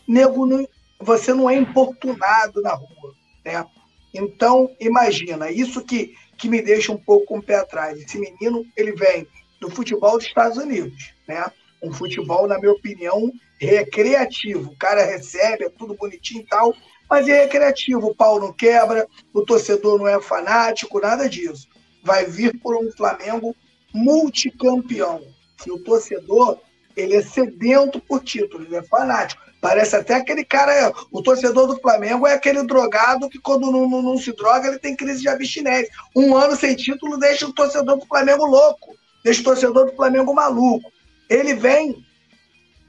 Nego, 0.08 0.46
não, 0.46 0.68
você 1.00 1.34
não 1.34 1.50
é 1.50 1.56
importunado 1.56 2.62
na 2.62 2.74
rua, 2.74 3.16
né? 3.44 3.66
Então, 4.14 4.70
imagina, 4.80 5.50
isso 5.50 5.84
que, 5.84 6.14
que 6.38 6.48
me 6.48 6.62
deixa 6.62 6.92
um 6.92 6.98
pouco 6.98 7.26
com 7.26 7.40
o 7.40 7.44
pé 7.44 7.56
atrás. 7.56 8.00
Esse 8.00 8.20
menino, 8.20 8.64
ele 8.78 8.94
vem 8.94 9.28
do 9.60 9.70
futebol 9.70 10.18
dos 10.18 10.28
Estados 10.28 10.58
Unidos, 10.58 11.14
né? 11.28 11.44
Um 11.86 11.94
futebol, 11.94 12.48
na 12.48 12.58
minha 12.58 12.72
opinião, 12.72 13.32
recreativo. 13.60 14.72
O 14.72 14.78
cara 14.78 15.06
recebe, 15.06 15.66
é 15.66 15.70
tudo 15.70 15.96
bonitinho 15.96 16.42
e 16.42 16.46
tal, 16.46 16.74
mas 17.10 17.28
é 17.28 17.44
recreativo. 17.44 18.08
O 18.08 18.16
pau 18.16 18.40
não 18.40 18.52
quebra, 18.52 19.08
o 19.34 19.44
torcedor 19.44 19.98
não 20.00 20.08
é 20.08 20.20
fanático, 20.20 21.00
nada 21.00 21.30
disso. 21.30 21.68
Vai 22.04 22.26
vir 22.26 22.60
por 22.60 22.76
um 22.76 22.92
Flamengo 22.92 23.56
multicampeão. 23.94 25.22
E 25.66 25.72
o 25.72 25.80
torcedor, 25.80 26.60
ele 26.96 27.16
é 27.16 27.22
sedento 27.22 28.00
por 28.00 28.24
título, 28.24 28.66
ele 28.66 28.76
é 28.76 28.84
fanático. 28.84 29.42
Parece 29.62 29.96
até 29.96 30.16
aquele 30.16 30.46
cara, 30.46 30.94
o 31.12 31.24
torcedor 31.24 31.66
do 31.66 31.80
Flamengo 31.80 32.28
é 32.28 32.34
aquele 32.34 32.62
drogado 32.64 33.30
que 33.30 33.40
quando 33.40 33.72
não, 33.72 33.90
não, 33.90 34.02
não 34.02 34.18
se 34.18 34.32
droga, 34.34 34.68
ele 34.68 34.78
tem 34.78 34.96
crise 34.96 35.22
de 35.22 35.30
abstinência. 35.30 35.92
Um 36.16 36.36
ano 36.36 36.56
sem 36.56 36.76
título 36.76 37.18
deixa 37.18 37.48
o 37.48 37.54
torcedor 37.54 37.98
do 37.98 38.06
Flamengo 38.06 38.46
louco, 38.46 38.96
deixa 39.24 39.42
o 39.42 39.44
torcedor 39.44 39.86
do 39.88 39.96
Flamengo 39.96 40.34
maluco. 40.36 40.92
Ele 41.30 41.54
vem 41.54 42.06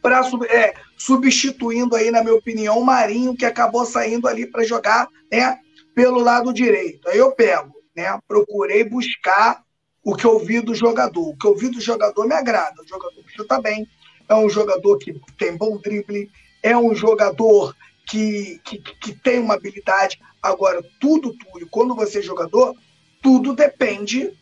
para 0.03 0.21
é, 0.51 0.75
substituindo 0.97 1.97
aí, 1.97 2.11
na 2.11 2.23
minha 2.23 2.35
opinião, 2.35 2.79
o 2.79 2.85
Marinho, 2.85 3.37
que 3.37 3.45
acabou 3.45 3.85
saindo 3.85 4.29
ali 4.29 4.47
para 4.47 4.65
jogar 4.65 5.09
né, 5.31 5.59
pelo 5.95 6.21
lado 6.21 6.53
direito. 6.53 7.09
Aí 7.09 7.19
eu 7.19 7.33
pego, 7.33 7.73
né? 7.95 8.19
Procurei 8.29 8.85
buscar 8.85 9.63
o 10.05 10.15
que 10.15 10.25
eu 10.25 10.39
vi 10.39 10.61
do 10.61 10.75
jogador. 10.75 11.31
O 11.31 11.37
que 11.37 11.47
eu 11.47 11.57
vi 11.57 11.69
do 11.69 11.81
jogador 11.81 12.27
me 12.27 12.35
agrada. 12.35 12.81
O 12.81 12.87
jogador 12.87 13.25
chuta 13.35 13.61
bem, 13.61 13.89
é 14.29 14.35
um 14.35 14.49
jogador 14.49 14.99
que 14.99 15.19
tem 15.39 15.57
bom 15.57 15.77
drible, 15.79 16.31
é 16.63 16.77
um 16.77 16.95
jogador 16.95 17.75
que, 18.07 18.61
que, 18.65 18.79
que 18.79 19.13
tem 19.13 19.41
uma 19.41 19.55
habilidade. 19.55 20.21
Agora, 20.43 20.85
tudo, 21.01 21.37
Túlio, 21.37 21.69
quando 21.71 21.95
você 21.95 22.21
é 22.21 22.23
jogador, 22.23 22.75
tudo 23.21 23.55
depende 23.55 24.33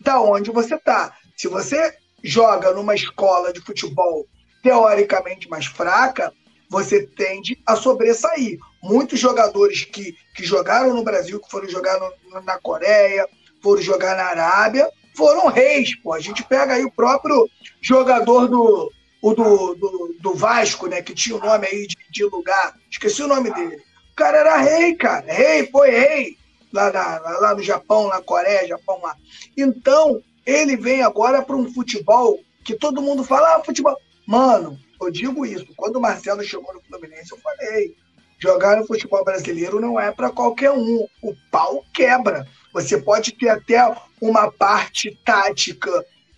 da 0.00 0.20
onde 0.20 0.50
você 0.50 0.76
está. 0.76 1.16
Se 1.36 1.48
você 1.48 1.96
joga 2.22 2.72
numa 2.72 2.94
escola 2.94 3.52
de 3.52 3.60
futebol 3.60 4.26
teoricamente 4.62 5.48
mais 5.48 5.66
fraca, 5.66 6.32
você 6.68 7.06
tende 7.06 7.60
a 7.66 7.76
sobressair. 7.76 8.58
Muitos 8.82 9.18
jogadores 9.18 9.84
que, 9.84 10.14
que 10.34 10.44
jogaram 10.44 10.94
no 10.94 11.02
Brasil, 11.02 11.40
que 11.40 11.50
foram 11.50 11.68
jogar 11.68 11.98
no, 11.98 12.40
na 12.42 12.58
Coreia, 12.58 13.26
foram 13.62 13.82
jogar 13.82 14.16
na 14.16 14.24
Arábia, 14.24 14.90
foram 15.16 15.48
reis. 15.48 15.96
Pô. 16.00 16.12
A 16.12 16.20
gente 16.20 16.44
pega 16.44 16.74
aí 16.74 16.84
o 16.84 16.92
próprio 16.92 17.48
jogador 17.80 18.46
do, 18.48 18.92
o 19.22 19.34
do, 19.34 19.74
do, 19.74 20.16
do 20.20 20.34
Vasco, 20.34 20.86
né, 20.86 21.02
que 21.02 21.14
tinha 21.14 21.36
o 21.36 21.40
nome 21.40 21.66
aí 21.66 21.86
de, 21.86 21.96
de, 22.10 22.24
lugar, 22.24 22.74
esqueci 22.90 23.22
o 23.22 23.28
nome 23.28 23.52
dele. 23.52 23.82
O 24.12 24.14
cara 24.14 24.38
era 24.38 24.56
rei, 24.58 24.94
cara, 24.94 25.32
rei, 25.32 25.66
foi 25.70 25.90
rei 25.90 26.36
lá, 26.72 26.92
na, 26.92 27.18
lá 27.40 27.54
no 27.54 27.62
Japão, 27.62 28.08
na 28.08 28.20
Coreia, 28.20 28.68
Japão 28.68 29.00
lá. 29.02 29.16
Então, 29.56 30.22
ele 30.48 30.78
vem 30.78 31.02
agora 31.02 31.42
para 31.42 31.54
um 31.54 31.70
futebol 31.70 32.40
que 32.64 32.74
todo 32.74 33.02
mundo 33.02 33.22
fala, 33.22 33.56
ah, 33.56 33.62
futebol. 33.62 33.94
Mano, 34.26 34.78
eu 34.98 35.10
digo 35.10 35.44
isso. 35.44 35.66
Quando 35.76 35.96
o 35.96 36.00
Marcelo 36.00 36.42
chegou 36.42 36.72
no 36.72 36.80
Fluminense, 36.80 37.32
eu 37.32 37.38
falei: 37.38 37.94
jogar 38.38 38.78
no 38.78 38.86
futebol 38.86 39.22
brasileiro 39.22 39.78
não 39.78 40.00
é 40.00 40.10
para 40.10 40.30
qualquer 40.30 40.70
um. 40.70 41.06
O 41.22 41.34
pau 41.50 41.84
quebra. 41.92 42.46
Você 42.72 42.96
pode 42.96 43.32
ter 43.32 43.50
até 43.50 43.94
uma 44.22 44.50
parte 44.50 45.18
tática 45.22 45.90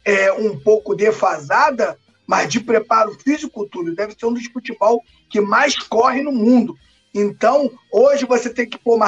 é, 0.05 0.33
um 0.33 0.59
pouco 0.59 0.97
defasada, 0.97 1.97
mas 2.27 2.51
de 2.51 2.59
preparo 2.59 3.17
físico, 3.21 3.69
tudo 3.69 3.95
deve 3.95 4.17
ser 4.19 4.27
um 4.27 4.33
dos 4.33 4.47
futebol 4.47 5.05
que 5.29 5.41
mais 5.41 5.79
corre 5.79 6.21
no 6.21 6.33
mundo. 6.33 6.77
Então, 7.15 7.71
hoje 7.93 8.25
você 8.25 8.51
tem 8.51 8.69
que 8.69 8.79
pôr, 8.79 8.99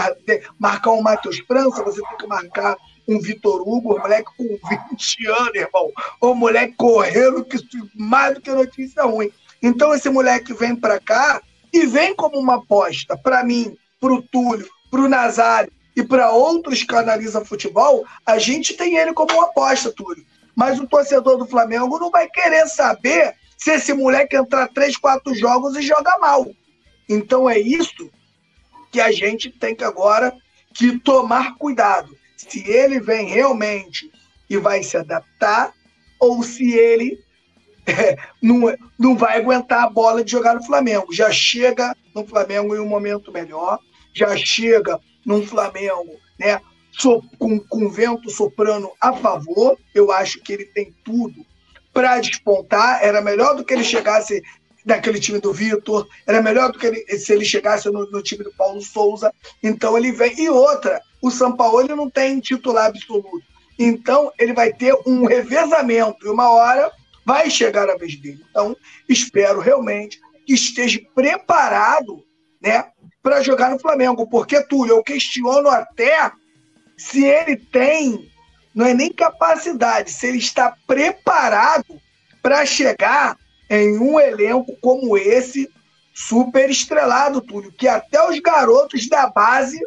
marcar 0.59 0.92
um 0.92 1.02
Matheus 1.02 1.38
França, 1.40 1.82
você 1.82 2.00
tem 2.00 2.18
que 2.18 2.26
marcar 2.26 2.76
um 3.06 3.21
Vitor 3.21 3.61
Hugo, 3.62 3.97
um 3.97 3.99
moleque 3.99 4.30
com 4.37 4.44
20 4.90 5.26
anos, 5.26 5.54
irmão. 5.54 5.92
O 6.21 6.35
moleque 6.35 6.75
correndo 6.76 7.44
que 7.44 7.59
mais 7.94 8.35
do 8.35 8.40
que 8.40 8.50
notícia 8.50 9.04
ruim. 9.04 9.30
Então 9.62 9.94
esse 9.94 10.09
moleque 10.09 10.52
vem 10.54 10.75
para 10.75 11.00
cá 11.00 11.42
e 11.73 11.87
vem 11.87 12.14
como 12.14 12.38
uma 12.38 12.56
aposta 12.56 13.16
para 13.16 13.44
mim, 13.44 13.76
para 14.00 14.12
o 14.12 14.23
Túlio, 14.23 14.68
para 14.90 15.00
o 15.00 15.09
Nazário 15.09 15.73
e 15.97 16.02
para 16.02 16.30
outros 16.30 16.82
que 16.82 16.94
analisam 16.94 17.44
futebol, 17.44 18.04
a 18.25 18.38
gente 18.38 18.75
tem 18.75 18.97
ele 18.97 19.12
como 19.12 19.32
uma 19.35 19.44
aposta, 19.44 19.92
Túlio. 19.92 20.25
Mas 20.54 20.78
o 20.78 20.87
torcedor 20.87 21.38
do 21.38 21.47
Flamengo 21.47 21.99
não 21.99 22.11
vai 22.11 22.28
querer 22.28 22.66
saber 22.66 23.35
se 23.56 23.71
esse 23.71 23.92
moleque 23.92 24.37
entrar 24.37 24.68
três, 24.68 24.97
quatro 24.97 25.35
jogos 25.35 25.76
e 25.76 25.82
joga 25.82 26.18
mal. 26.18 26.47
Então 27.09 27.49
é 27.49 27.59
isso 27.59 28.11
que 28.90 29.00
a 29.00 29.12
gente 29.12 29.50
tem 29.50 29.75
que 29.75 29.85
agora 29.85 30.35
que 30.75 30.99
tomar 30.99 31.56
cuidado 31.56 32.16
se 32.49 32.68
ele 32.70 33.00
vem 33.00 33.26
realmente 33.26 34.11
e 34.49 34.56
vai 34.56 34.82
se 34.82 34.96
adaptar 34.96 35.72
ou 36.18 36.42
se 36.42 36.72
ele 36.72 37.18
é, 37.87 38.16
não, 38.40 38.75
não 38.99 39.16
vai 39.16 39.38
aguentar 39.38 39.84
a 39.84 39.90
bola 39.90 40.22
de 40.22 40.30
jogar 40.30 40.54
no 40.54 40.64
Flamengo. 40.64 41.12
Já 41.12 41.30
chega 41.30 41.96
no 42.14 42.26
Flamengo 42.26 42.76
em 42.76 42.80
um 42.80 42.88
momento 42.88 43.32
melhor, 43.32 43.78
já 44.14 44.37
chega 44.37 45.00
num 45.25 45.44
Flamengo 45.44 46.16
né, 46.38 46.61
so, 46.92 47.22
com, 47.38 47.58
com 47.58 47.88
vento 47.88 48.30
soprando 48.30 48.90
a 49.00 49.12
favor. 49.12 49.76
Eu 49.94 50.12
acho 50.12 50.40
que 50.40 50.52
ele 50.52 50.66
tem 50.66 50.94
tudo 51.04 51.44
para 51.92 52.20
despontar. 52.20 53.02
Era 53.02 53.20
melhor 53.20 53.56
do 53.56 53.64
que 53.64 53.75
ele 53.75 53.84
chegasse 53.84 54.42
naquele 54.84 55.20
time 55.20 55.38
do 55.38 55.52
Vitor, 55.52 56.06
era 56.26 56.42
melhor 56.42 56.72
do 56.72 56.78
que 56.78 56.86
ele, 56.86 57.18
se 57.18 57.32
ele 57.32 57.44
chegasse 57.44 57.88
no, 57.90 58.10
no, 58.10 58.22
time 58.22 58.44
do 58.44 58.52
Paulo 58.52 58.80
Souza. 58.80 59.32
Então 59.62 59.96
ele 59.96 60.12
vem. 60.12 60.40
E 60.40 60.48
outra, 60.48 61.00
o 61.20 61.30
São 61.30 61.56
Paulo 61.56 61.80
ele 61.80 61.94
não 61.94 62.10
tem 62.10 62.40
titular 62.40 62.86
absoluto. 62.86 63.42
Então 63.78 64.32
ele 64.38 64.52
vai 64.52 64.72
ter 64.72 64.94
um 65.06 65.24
revezamento 65.24 66.26
e 66.26 66.30
uma 66.30 66.50
hora 66.50 66.90
vai 67.24 67.50
chegar 67.50 67.88
a 67.88 67.96
vez 67.96 68.16
dele. 68.16 68.44
Então 68.50 68.76
espero 69.08 69.60
realmente 69.60 70.20
que 70.46 70.54
esteja 70.54 71.00
preparado, 71.14 72.24
né, 72.60 72.86
para 73.22 73.42
jogar 73.42 73.70
no 73.70 73.78
Flamengo, 73.78 74.26
porque 74.26 74.60
Túlio, 74.62 74.96
eu 74.96 75.02
questiono 75.02 75.68
até 75.68 76.32
se 76.96 77.24
ele 77.24 77.56
tem, 77.56 78.28
não 78.74 78.86
é 78.86 78.94
nem 78.94 79.12
capacidade, 79.12 80.10
se 80.10 80.26
ele 80.26 80.38
está 80.38 80.76
preparado 80.86 82.00
para 82.42 82.66
chegar 82.66 83.36
em 83.73 83.99
um 83.99 84.21
elenco 84.21 84.76
como 84.83 85.17
esse, 85.17 85.71
super 86.12 86.69
estrelado, 86.69 87.41
Túlio, 87.41 87.73
que 87.73 87.88
até 87.88 88.23
os 88.29 88.38
garotos 88.38 89.09
da 89.09 89.26
base 89.29 89.81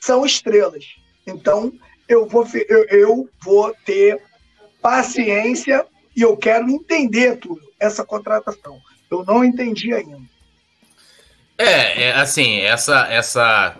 são 0.00 0.24
estrelas. 0.24 0.86
Então, 1.26 1.70
eu 2.08 2.26
vou, 2.26 2.46
eu, 2.66 2.84
eu 2.84 3.28
vou 3.42 3.74
ter 3.84 4.22
paciência 4.80 5.86
e 6.16 6.22
eu 6.22 6.34
quero 6.34 6.70
entender, 6.70 7.36
Túlio, 7.36 7.70
essa 7.78 8.06
contratação. 8.06 8.80
Eu 9.10 9.22
não 9.22 9.44
entendi 9.44 9.92
ainda. 9.92 10.18
É, 11.58 12.04
é 12.04 12.12
assim, 12.12 12.60
essa, 12.60 13.06
essa 13.12 13.76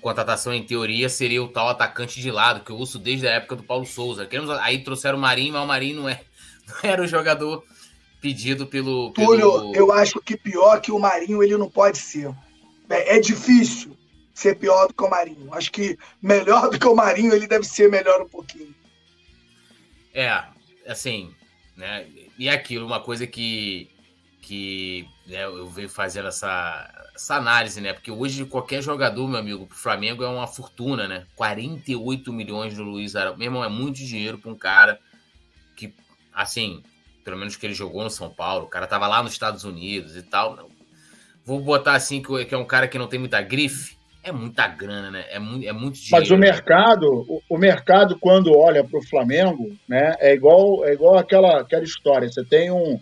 contratação 0.00 0.54
em 0.54 0.62
teoria 0.62 1.08
seria 1.08 1.42
o 1.42 1.48
tal 1.48 1.68
atacante 1.68 2.20
de 2.20 2.30
lado, 2.30 2.64
que 2.64 2.70
eu 2.70 2.76
uso 2.76 2.96
desde 2.96 3.26
a 3.26 3.32
época 3.32 3.56
do 3.56 3.64
Paulo 3.64 3.86
Souza. 3.86 4.24
Queremos, 4.24 4.50
aí 4.50 4.84
trouxeram 4.84 5.18
o 5.18 5.20
Marinho, 5.20 5.54
mas 5.54 5.64
o 5.64 5.66
Marinho 5.66 6.02
não, 6.02 6.08
é, 6.08 6.20
não 6.68 6.76
era 6.88 7.02
o 7.02 7.08
jogador 7.08 7.64
pedido 8.20 8.66
pelo, 8.66 9.12
pelo. 9.12 9.26
Túlio, 9.26 9.74
eu 9.74 9.90
acho 9.92 10.20
que 10.20 10.36
pior 10.36 10.80
que 10.80 10.92
o 10.92 10.98
Marinho 10.98 11.42
ele 11.42 11.56
não 11.56 11.70
pode 11.70 11.98
ser. 11.98 12.30
É, 12.88 13.16
é, 13.16 13.20
difícil 13.20 13.96
ser 14.34 14.56
pior 14.56 14.88
do 14.88 14.94
que 14.94 15.02
o 15.02 15.10
Marinho. 15.10 15.52
Acho 15.54 15.70
que 15.70 15.98
melhor 16.20 16.70
do 16.70 16.78
que 16.78 16.86
o 16.86 16.94
Marinho 16.94 17.32
ele 17.32 17.46
deve 17.46 17.64
ser 17.64 17.88
melhor 17.88 18.20
um 18.20 18.28
pouquinho. 18.28 18.74
É, 20.12 20.42
assim, 20.86 21.32
né? 21.76 22.06
E 22.38 22.48
é 22.48 22.52
aquilo, 22.52 22.86
uma 22.86 23.00
coisa 23.00 23.26
que, 23.26 23.88
que 24.40 25.08
né, 25.26 25.44
eu 25.44 25.68
venho 25.68 25.88
fazendo 25.88 26.28
essa, 26.28 27.10
essa 27.14 27.36
análise, 27.36 27.80
né? 27.80 27.92
Porque 27.92 28.10
hoje 28.10 28.44
qualquer 28.44 28.82
jogador, 28.82 29.28
meu 29.28 29.38
amigo, 29.38 29.66
pro 29.66 29.76
Flamengo 29.76 30.24
é 30.24 30.28
uma 30.28 30.46
fortuna, 30.46 31.06
né? 31.06 31.26
48 31.36 32.32
milhões 32.32 32.74
do 32.74 32.82
Luiz 32.82 33.14
Araújo. 33.14 33.38
Meu 33.38 33.46
irmão, 33.46 33.64
é 33.64 33.68
muito 33.68 33.98
dinheiro 33.98 34.38
para 34.38 34.50
um 34.50 34.56
cara 34.56 34.98
que, 35.76 35.94
assim, 36.34 36.82
pelo 37.24 37.36
menos 37.36 37.56
que 37.56 37.66
ele 37.66 37.74
jogou 37.74 38.02
no 38.02 38.10
São 38.10 38.30
Paulo, 38.30 38.64
o 38.64 38.68
cara 38.68 38.86
tava 38.86 39.06
lá 39.06 39.22
nos 39.22 39.32
Estados 39.32 39.64
Unidos 39.64 40.16
e 40.16 40.22
tal. 40.22 40.68
Vou 41.44 41.60
botar 41.60 41.94
assim 41.94 42.22
que 42.22 42.54
é 42.54 42.58
um 42.58 42.64
cara 42.64 42.86
que 42.86 42.98
não 42.98 43.08
tem 43.08 43.18
muita 43.18 43.40
grife. 43.40 43.98
É 44.22 44.30
muita 44.30 44.66
grana, 44.66 45.10
né? 45.10 45.24
É 45.30 45.38
muito, 45.38 45.66
é 45.66 45.72
muito 45.72 45.94
dinheiro. 45.94 46.18
Mas 46.18 46.30
o 46.30 46.36
mercado, 46.36 47.06
o, 47.26 47.40
o 47.48 47.56
mercado, 47.56 48.18
quando 48.18 48.56
olha 48.56 48.84
para 48.84 48.98
o 48.98 49.06
Flamengo, 49.06 49.74
né, 49.88 50.14
é 50.18 50.34
igual, 50.34 50.84
é 50.84 50.92
igual 50.92 51.16
aquela, 51.16 51.60
aquela 51.60 51.82
história. 51.82 52.28
Você 52.30 52.44
tem 52.44 52.70
um, 52.70 53.00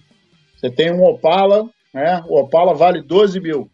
você 0.57 0.71
tem 0.71 0.93
um 0.93 1.03
Opala, 1.03 1.69
né? 1.93 2.23
O 2.29 2.39
Opala 2.39 2.73
vale 2.75 3.03
12 3.03 3.41
mil. 3.41 3.69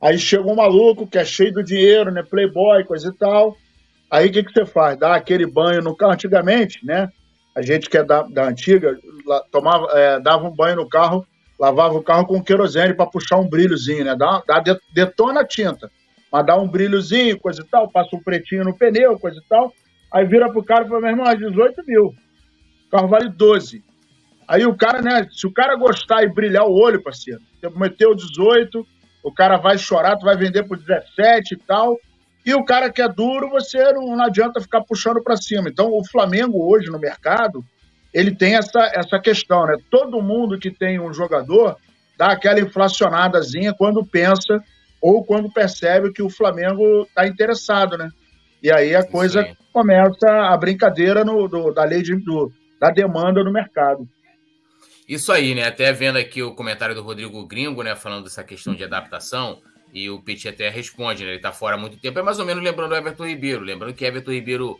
Aí 0.00 0.18
chega 0.18 0.46
um 0.46 0.54
maluco 0.54 1.06
que 1.06 1.18
é 1.18 1.24
cheio 1.24 1.52
do 1.52 1.64
dinheiro, 1.64 2.10
né? 2.10 2.22
Playboy, 2.22 2.84
coisa 2.84 3.08
e 3.08 3.16
tal. 3.16 3.56
Aí 4.10 4.28
o 4.28 4.32
que, 4.32 4.42
que 4.42 4.52
você 4.52 4.64
faz? 4.64 4.98
Dá 4.98 5.14
aquele 5.14 5.46
banho 5.46 5.82
no 5.82 5.96
carro. 5.96 6.12
Antigamente, 6.12 6.84
né? 6.84 7.08
A 7.58 7.62
gente 7.62 7.90
que 7.90 7.98
é 7.98 8.04
da, 8.04 8.22
da 8.22 8.44
antiga, 8.44 8.96
tomava, 9.50 9.88
é, 9.92 10.20
dava 10.20 10.46
um 10.46 10.54
banho 10.54 10.76
no 10.76 10.88
carro, 10.88 11.26
lavava 11.58 11.94
o 11.94 12.02
carro 12.02 12.26
com 12.26 12.42
querosene 12.42 12.94
para 12.94 13.06
puxar 13.06 13.36
um 13.38 13.48
brilhozinho, 13.48 14.04
né? 14.04 14.14
Dá, 14.16 14.42
dá, 14.46 14.62
detona 14.94 15.40
a 15.40 15.46
tinta 15.46 15.90
mas 16.30 16.46
dá 16.46 16.56
um 16.56 16.68
brilhozinho, 16.68 17.38
coisa 17.38 17.62
e 17.62 17.64
tal, 17.64 17.90
passa 17.90 18.14
um 18.14 18.22
pretinho 18.22 18.64
no 18.64 18.76
pneu, 18.76 19.18
coisa 19.18 19.38
e 19.38 19.48
tal. 19.48 19.72
Aí 20.12 20.24
vira 20.26 20.50
pro 20.50 20.62
cara 20.62 20.84
e 20.84 20.88
fala, 20.88 21.00
meu 21.00 21.10
irmão, 21.10 21.34
18 21.34 21.84
mil. 21.86 22.06
O 22.06 22.90
carro 22.90 23.08
vale 23.08 23.28
12. 23.30 23.82
Aí 24.46 24.64
o 24.64 24.76
cara, 24.76 25.02
né, 25.02 25.28
se 25.30 25.46
o 25.46 25.52
cara 25.52 25.76
gostar 25.76 26.22
e 26.22 26.28
brilhar 26.28 26.64
o 26.64 26.74
olho, 26.74 27.02
parceiro, 27.02 27.40
você 27.60 27.68
meteu 27.78 28.14
18, 28.14 28.86
o 29.22 29.32
cara 29.32 29.58
vai 29.58 29.76
chorar, 29.76 30.16
tu 30.16 30.24
vai 30.24 30.36
vender 30.36 30.62
por 30.64 30.78
17 30.78 31.54
e 31.54 31.56
tal. 31.58 31.98
E 32.44 32.54
o 32.54 32.64
cara 32.64 32.90
que 32.90 33.02
é 33.02 33.08
duro, 33.08 33.50
você 33.50 33.92
não, 33.92 34.16
não 34.16 34.24
adianta 34.24 34.60
ficar 34.60 34.82
puxando 34.82 35.22
para 35.22 35.36
cima. 35.36 35.68
Então, 35.68 35.90
o 35.92 36.04
Flamengo 36.04 36.70
hoje 36.70 36.90
no 36.90 36.98
mercado, 36.98 37.64
ele 38.12 38.34
tem 38.34 38.56
essa, 38.56 38.90
essa 38.94 39.18
questão, 39.18 39.66
né? 39.66 39.76
Todo 39.90 40.22
mundo 40.22 40.58
que 40.58 40.70
tem 40.70 40.98
um 40.98 41.12
jogador 41.12 41.76
dá 42.16 42.32
aquela 42.32 42.60
inflacionadazinha 42.60 43.72
quando 43.72 44.04
pensa 44.04 44.62
ou 45.00 45.24
quando 45.24 45.52
percebe 45.52 46.12
que 46.12 46.22
o 46.22 46.30
Flamengo 46.30 47.02
está 47.02 47.26
interessado, 47.26 47.96
né? 47.96 48.10
E 48.62 48.72
aí 48.72 48.94
a 48.94 49.06
coisa 49.06 49.44
Sim. 49.44 49.54
começa 49.72 50.28
a 50.28 50.56
brincadeira 50.56 51.24
no, 51.24 51.46
do, 51.46 51.72
da 51.72 51.84
lei 51.84 52.02
de, 52.02 52.16
do, 52.16 52.50
da 52.80 52.90
demanda 52.90 53.44
no 53.44 53.52
mercado. 53.52 54.08
Isso 55.08 55.32
aí, 55.32 55.54
né? 55.54 55.66
Até 55.66 55.92
vendo 55.92 56.18
aqui 56.18 56.42
o 56.42 56.54
comentário 56.54 56.94
do 56.94 57.02
Rodrigo 57.02 57.46
Gringo, 57.46 57.82
né? 57.82 57.94
Falando 57.94 58.24
dessa 58.24 58.42
questão 58.42 58.74
de 58.74 58.84
adaptação, 58.84 59.62
e 59.92 60.10
o 60.10 60.20
Petit 60.20 60.48
até 60.48 60.68
responde, 60.68 61.24
né? 61.24 61.30
Ele 61.32 61.40
tá 61.40 61.52
fora 61.52 61.76
há 61.76 61.78
muito 61.78 61.96
tempo. 61.96 62.18
É 62.18 62.22
mais 62.22 62.38
ou 62.38 62.44
menos 62.44 62.62
lembrando 62.62 62.92
o 62.92 62.96
Everton 62.96 63.26
Ribeiro. 63.26 63.64
Lembrando 63.64 63.94
que 63.94 64.04
Everton 64.04 64.32
Ribeiro 64.32 64.78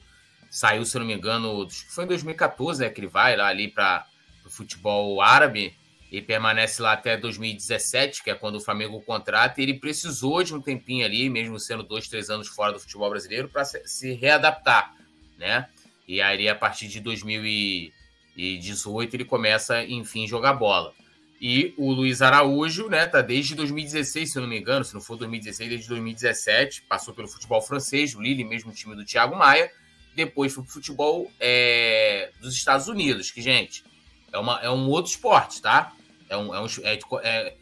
saiu, 0.50 0.84
se 0.84 0.98
não 0.98 1.06
me 1.06 1.14
engano, 1.14 1.66
foi 1.90 2.04
em 2.04 2.08
2014, 2.08 2.82
né? 2.82 2.90
Que 2.90 3.00
ele 3.00 3.08
vai 3.08 3.36
lá 3.36 3.48
ali 3.48 3.68
para 3.68 4.06
o 4.44 4.50
futebol 4.50 5.20
árabe 5.20 5.74
e 6.10 6.22
permanece 6.22 6.80
lá 6.80 6.92
até 6.92 7.16
2017, 7.16 8.22
que 8.22 8.30
é 8.30 8.34
quando 8.34 8.54
o 8.56 8.60
Flamengo 8.60 9.00
contrata, 9.02 9.60
e 9.60 9.64
ele 9.64 9.74
precisou 9.74 10.42
de 10.42 10.54
um 10.54 10.60
tempinho 10.60 11.04
ali, 11.04 11.28
mesmo 11.28 11.60
sendo 11.60 11.82
dois, 11.82 12.08
três 12.08 12.30
anos 12.30 12.48
fora 12.48 12.72
do 12.72 12.80
futebol 12.80 13.10
brasileiro, 13.10 13.46
para 13.48 13.62
se 13.64 14.14
readaptar, 14.14 14.94
né? 15.36 15.68
E 16.06 16.22
aí, 16.22 16.48
a 16.48 16.54
partir 16.54 16.88
de 16.88 17.00
2018, 17.00 19.14
ele 19.14 19.26
começa, 19.26 19.84
enfim, 19.84 20.26
jogar 20.26 20.54
bola. 20.54 20.94
E 21.40 21.72
o 21.76 21.92
Luiz 21.92 22.20
Araújo, 22.20 22.88
né, 22.88 23.06
tá 23.06 23.22
desde 23.22 23.54
2016, 23.54 24.32
se 24.32 24.38
eu 24.38 24.42
não 24.42 24.48
me 24.48 24.58
engano, 24.58 24.84
se 24.84 24.92
não 24.92 25.00
for 25.00 25.16
2016, 25.16 25.70
desde 25.70 25.88
2017, 25.88 26.82
passou 26.82 27.14
pelo 27.14 27.28
futebol 27.28 27.62
francês, 27.62 28.14
o 28.14 28.20
Lille, 28.20 28.42
mesmo 28.42 28.72
time 28.72 28.96
do 28.96 29.04
Thiago 29.04 29.36
Maia, 29.36 29.70
depois 30.16 30.52
foi 30.52 30.64
pro 30.64 30.72
futebol 30.72 31.30
é, 31.38 32.32
dos 32.40 32.54
Estados 32.54 32.88
Unidos, 32.88 33.30
que, 33.30 33.40
gente, 33.40 33.84
é, 34.32 34.38
uma, 34.38 34.58
é 34.60 34.68
um 34.68 34.88
outro 34.88 35.12
esporte, 35.12 35.62
tá? 35.62 35.92
É, 36.28 36.36
um, 36.36 36.52
é, 36.52 36.60
um, 36.60 36.66
é, 36.82 36.98
é, 37.22 37.54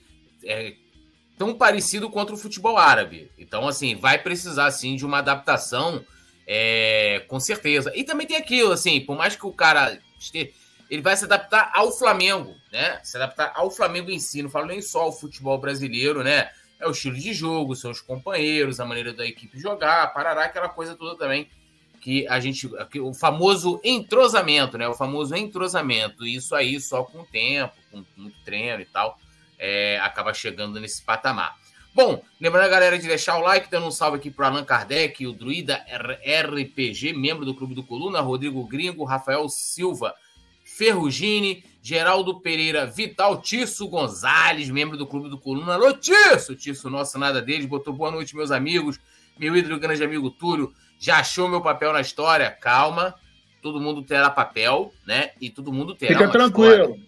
é 0.44 0.74
tão 1.36 1.54
parecido 1.54 2.08
contra 2.08 2.34
o 2.34 2.38
futebol 2.38 2.78
árabe. 2.78 3.30
Então, 3.36 3.68
assim, 3.68 3.94
vai 3.94 4.16
precisar, 4.16 4.70
sim, 4.70 4.96
de 4.96 5.04
uma 5.04 5.18
adaptação, 5.18 6.02
é, 6.46 7.22
com 7.28 7.38
certeza. 7.38 7.92
E 7.94 8.04
também 8.04 8.26
tem 8.26 8.38
aquilo, 8.38 8.72
assim, 8.72 9.00
por 9.02 9.16
mais 9.16 9.36
que 9.36 9.46
o 9.46 9.52
cara... 9.52 9.98
Ele 10.90 11.02
vai 11.02 11.16
se 11.16 11.24
adaptar 11.24 11.70
ao 11.74 11.90
Flamengo, 11.90 12.54
né? 12.72 13.00
Se 13.02 13.16
adaptar 13.16 13.52
ao 13.54 13.70
Flamengo 13.70 14.10
em 14.10 14.18
si. 14.18 14.42
Não 14.42 14.50
falo 14.50 14.66
nem 14.66 14.80
só 14.80 15.02
ao 15.02 15.12
futebol 15.12 15.58
brasileiro, 15.58 16.22
né? 16.22 16.50
É 16.78 16.86
o 16.86 16.90
estilo 16.90 17.16
de 17.16 17.32
jogo, 17.32 17.74
são 17.74 17.90
os 17.90 18.00
companheiros, 18.00 18.78
a 18.78 18.84
maneira 18.84 19.12
da 19.12 19.26
equipe 19.26 19.58
jogar, 19.58 20.12
parará, 20.12 20.44
aquela 20.44 20.68
coisa 20.68 20.94
toda 20.94 21.16
também 21.16 21.48
que 22.06 22.24
a 22.28 22.38
gente. 22.38 22.70
Que 22.88 23.00
o 23.00 23.12
famoso 23.12 23.80
entrosamento, 23.82 24.78
né? 24.78 24.86
O 24.86 24.94
famoso 24.94 25.34
entrosamento. 25.34 26.24
Isso 26.24 26.54
aí 26.54 26.80
só 26.80 27.02
com 27.02 27.22
o 27.22 27.26
tempo, 27.26 27.74
com 27.90 28.04
muito 28.16 28.38
treino 28.44 28.80
e 28.80 28.84
tal, 28.84 29.18
é, 29.58 29.98
acaba 30.00 30.32
chegando 30.32 30.78
nesse 30.78 31.02
patamar. 31.02 31.56
Bom, 31.92 32.22
lembrando 32.40 32.66
a 32.66 32.68
galera 32.68 32.96
de 32.96 33.08
deixar 33.08 33.38
o 33.38 33.40
like, 33.40 33.70
dando 33.70 33.86
um 33.86 33.90
salve 33.90 34.18
aqui 34.18 34.30
para 34.30 34.46
Allan 34.46 34.64
Kardec, 34.64 35.26
o 35.26 35.32
Druida 35.32 35.84
RPG, 35.88 37.14
membro 37.14 37.44
do 37.44 37.54
Clube 37.54 37.74
do 37.74 37.82
Coluna, 37.82 38.20
Rodrigo 38.20 38.62
Gringo, 38.66 39.02
Rafael 39.02 39.48
Silva, 39.48 40.14
Ferrugini, 40.76 41.64
Geraldo 41.80 42.38
Pereira, 42.40 42.84
Vital 42.84 43.40
Tisso 43.40 43.88
Gonzalez, 43.88 44.68
membro 44.68 44.98
do 44.98 45.06
Clube 45.06 45.30
do 45.30 45.38
Coluna. 45.38 45.72
Alô, 45.72 45.94
Tisso! 45.94 46.54
Tisso, 46.54 46.90
nosso 46.90 47.18
nada 47.18 47.40
deles, 47.40 47.64
botou 47.64 47.94
boa 47.94 48.10
noite, 48.10 48.36
meus 48.36 48.50
amigos. 48.50 49.00
Meu 49.38 49.56
ídolo, 49.56 49.80
grande 49.80 50.04
amigo 50.04 50.30
Túlio, 50.30 50.74
já 50.98 51.20
achou 51.20 51.48
meu 51.48 51.62
papel 51.62 51.94
na 51.94 52.02
história? 52.02 52.50
Calma, 52.50 53.14
todo 53.62 53.80
mundo 53.80 54.02
terá 54.02 54.28
papel, 54.28 54.92
né? 55.06 55.30
E 55.40 55.48
todo 55.48 55.72
mundo 55.72 55.94
terá 55.94 56.18
Fica 56.18 56.30
tranquilo. 56.30 56.98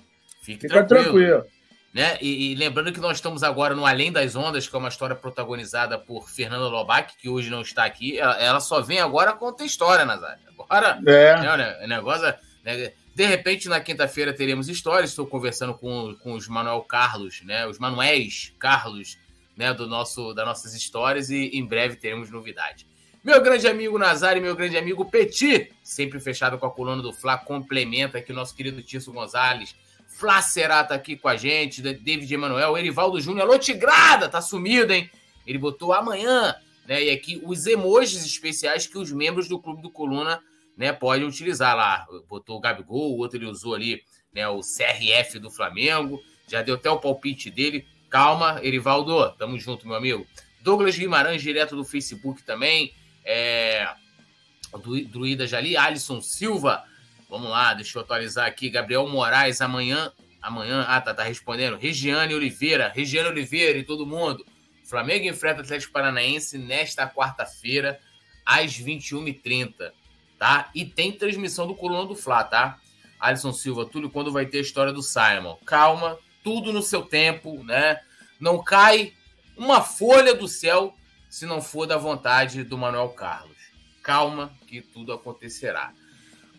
Fique 0.41 0.63
Fica 0.63 0.85
tranquilo. 0.85 1.13
tranquilo. 1.13 1.45
Né? 1.93 2.17
E, 2.23 2.53
e, 2.53 2.55
lembrando 2.55 2.93
que 2.93 3.01
nós 3.01 3.19
estamos 3.19 3.43
agora 3.43 3.75
no 3.75 3.85
Além 3.85 4.11
das 4.13 4.35
Ondas, 4.35 4.67
que 4.67 4.75
é 4.75 4.79
uma 4.79 4.89
história 4.89 5.17
protagonizada 5.17 5.99
por 5.99 6.29
Fernanda 6.31 6.69
Lobac, 6.69 7.17
que 7.19 7.29
hoje 7.29 7.51
não 7.51 7.61
está 7.61 7.85
aqui. 7.85 8.19
Ela, 8.19 8.37
ela 8.41 8.61
só 8.61 8.81
vem 8.81 9.01
agora 9.01 9.33
conta 9.33 9.65
história, 9.65 10.07
Nazário. 10.07 10.43
Agora, 10.59 10.99
é. 11.07 11.41
né, 11.41 11.79
o 11.85 11.89
negócio. 11.89 12.35
Né, 12.65 12.93
de 13.19 13.27
repente, 13.27 13.69
na 13.69 13.81
quinta-feira 13.81 14.33
teremos 14.33 14.69
histórias. 14.69 15.11
Estou 15.11 15.27
conversando 15.27 15.75
com, 15.75 16.15
com 16.23 16.35
os 16.35 16.47
Manuel 16.47 16.81
Carlos, 16.83 17.43
né? 17.43 17.67
Os 17.67 17.77
Manuéis 17.77 18.55
Carlos, 18.61 19.19
né? 19.57 19.75
Do 19.75 19.89
nosso, 19.89 20.33
das 20.33 20.47
nossas 20.47 20.73
histórias, 20.73 21.29
e 21.29 21.47
em 21.47 21.67
breve 21.67 21.97
teremos 21.97 22.31
novidade. 22.31 22.87
Meu 23.25 23.43
grande 23.43 23.67
amigo 23.67 23.99
Nazar 23.99 24.37
e 24.37 24.41
meu 24.41 24.55
grande 24.55 24.79
amigo 24.79 25.05
Petit, 25.05 25.73
sempre 25.83 26.21
fechado 26.21 26.59
com 26.59 26.67
a 26.67 26.71
coluna 26.71 27.03
do 27.03 27.13
Fla, 27.13 27.37
complementa 27.37 28.19
aqui 28.19 28.31
o 28.31 28.37
nosso 28.37 28.55
querido 28.55 28.81
Tício 28.85 29.13
Gonzalez. 29.13 29.75
Flá 30.07 30.41
Será 30.41 30.85
tá 30.85 30.95
aqui 30.95 31.17
com 31.17 31.27
a 31.27 31.37
gente, 31.37 31.83
David 31.83 32.33
Emanuel, 32.33 32.79
Erivaldo 32.79 33.21
Júnior, 33.21 33.49
alô 33.49 33.59
Tigrada, 33.59 34.29
tá 34.29 34.41
sumido, 34.41 34.93
hein? 34.93 35.11
Ele 35.45 35.59
botou 35.59 35.93
amanhã, 35.93 36.55
né? 36.87 37.03
E 37.03 37.11
aqui 37.11 37.43
os 37.45 37.67
emojis 37.67 38.25
especiais 38.25 38.87
que 38.87 38.97
os 38.97 39.11
membros 39.11 39.49
do 39.49 39.59
Clube 39.59 39.83
do 39.83 39.91
Coluna, 39.91 40.41
né, 40.79 40.93
podem 40.93 41.27
utilizar 41.27 41.77
lá. 41.77 42.07
Botou 42.27 42.57
o 42.57 42.61
Gabigol, 42.61 43.13
o 43.13 43.19
outro 43.19 43.37
ele 43.37 43.45
usou 43.45 43.75
ali, 43.75 44.03
né, 44.33 44.49
o 44.49 44.61
CRF 44.61 45.39
do 45.39 45.51
Flamengo, 45.51 46.23
já 46.47 46.63
deu 46.63 46.77
até 46.77 46.89
o 46.89 46.99
palpite 46.99 47.51
dele. 47.51 47.87
Calma, 48.09 48.59
Erivaldo, 48.63 49.31
tamo 49.33 49.59
junto, 49.59 49.87
meu 49.87 49.97
amigo. 49.97 50.27
Douglas 50.63 50.97
Guimarães, 50.97 51.43
direto 51.43 51.77
do 51.77 51.85
Facebook 51.85 52.43
também 52.43 52.95
é, 53.29 53.87
Druida 55.11 55.47
Jali, 55.47 55.77
Alisson 55.77 56.23
Silva, 56.23 56.83
vamos 57.29 57.51
lá, 57.51 57.75
deixa 57.75 57.99
eu 57.99 58.03
atualizar 58.03 58.47
aqui, 58.47 58.71
Gabriel 58.71 59.07
Moraes, 59.07 59.61
amanhã, 59.61 60.11
amanhã, 60.41 60.87
ah, 60.89 60.99
tá, 60.99 61.13
tá 61.13 61.25
respondendo, 61.25 61.77
Regiane 61.77 62.35
Oliveira, 62.35 62.91
Regiane 62.95 63.29
Oliveira 63.29 63.79
e 63.79 63.85
todo 63.85 64.07
mundo, 64.07 64.47
Flamengo 64.83 65.27
enfrenta 65.27 65.61
Atlético 65.61 65.93
Paranaense 65.93 66.57
nesta 66.57 67.07
quarta-feira, 67.07 68.01
às 68.47 68.81
21h30, 68.81 69.93
tá? 70.39 70.71
E 70.75 70.85
tem 70.85 71.13
transmissão 71.13 71.67
do 71.67 71.75
Coluna 71.75 72.07
do 72.07 72.15
Fla, 72.15 72.45
tá? 72.45 72.79
Alisson 73.19 73.53
Silva, 73.53 73.85
Túlio, 73.85 74.11
quando 74.11 74.33
vai 74.33 74.47
ter 74.47 74.59
a 74.59 74.63
história 74.63 74.93
do 74.93 75.03
Simon? 75.03 75.57
Calma, 75.67 76.19
tudo 76.43 76.73
no 76.73 76.83
seu 76.83 77.03
tempo, 77.03 77.63
né? 77.65 78.01
Não 78.39 78.63
cai 78.63 79.13
uma 79.57 79.83
folha 79.83 80.35
do 80.35 80.47
céu 80.47 80.95
se 81.29 81.45
não 81.45 81.61
for 81.61 81.87
da 81.87 81.97
vontade 81.97 82.63
do 82.63 82.79
Manuel 82.79 83.09
Carlos. 83.11 83.57
Calma 84.03 84.53
que 84.67 84.81
tudo 84.81 85.13
acontecerá. 85.13 85.93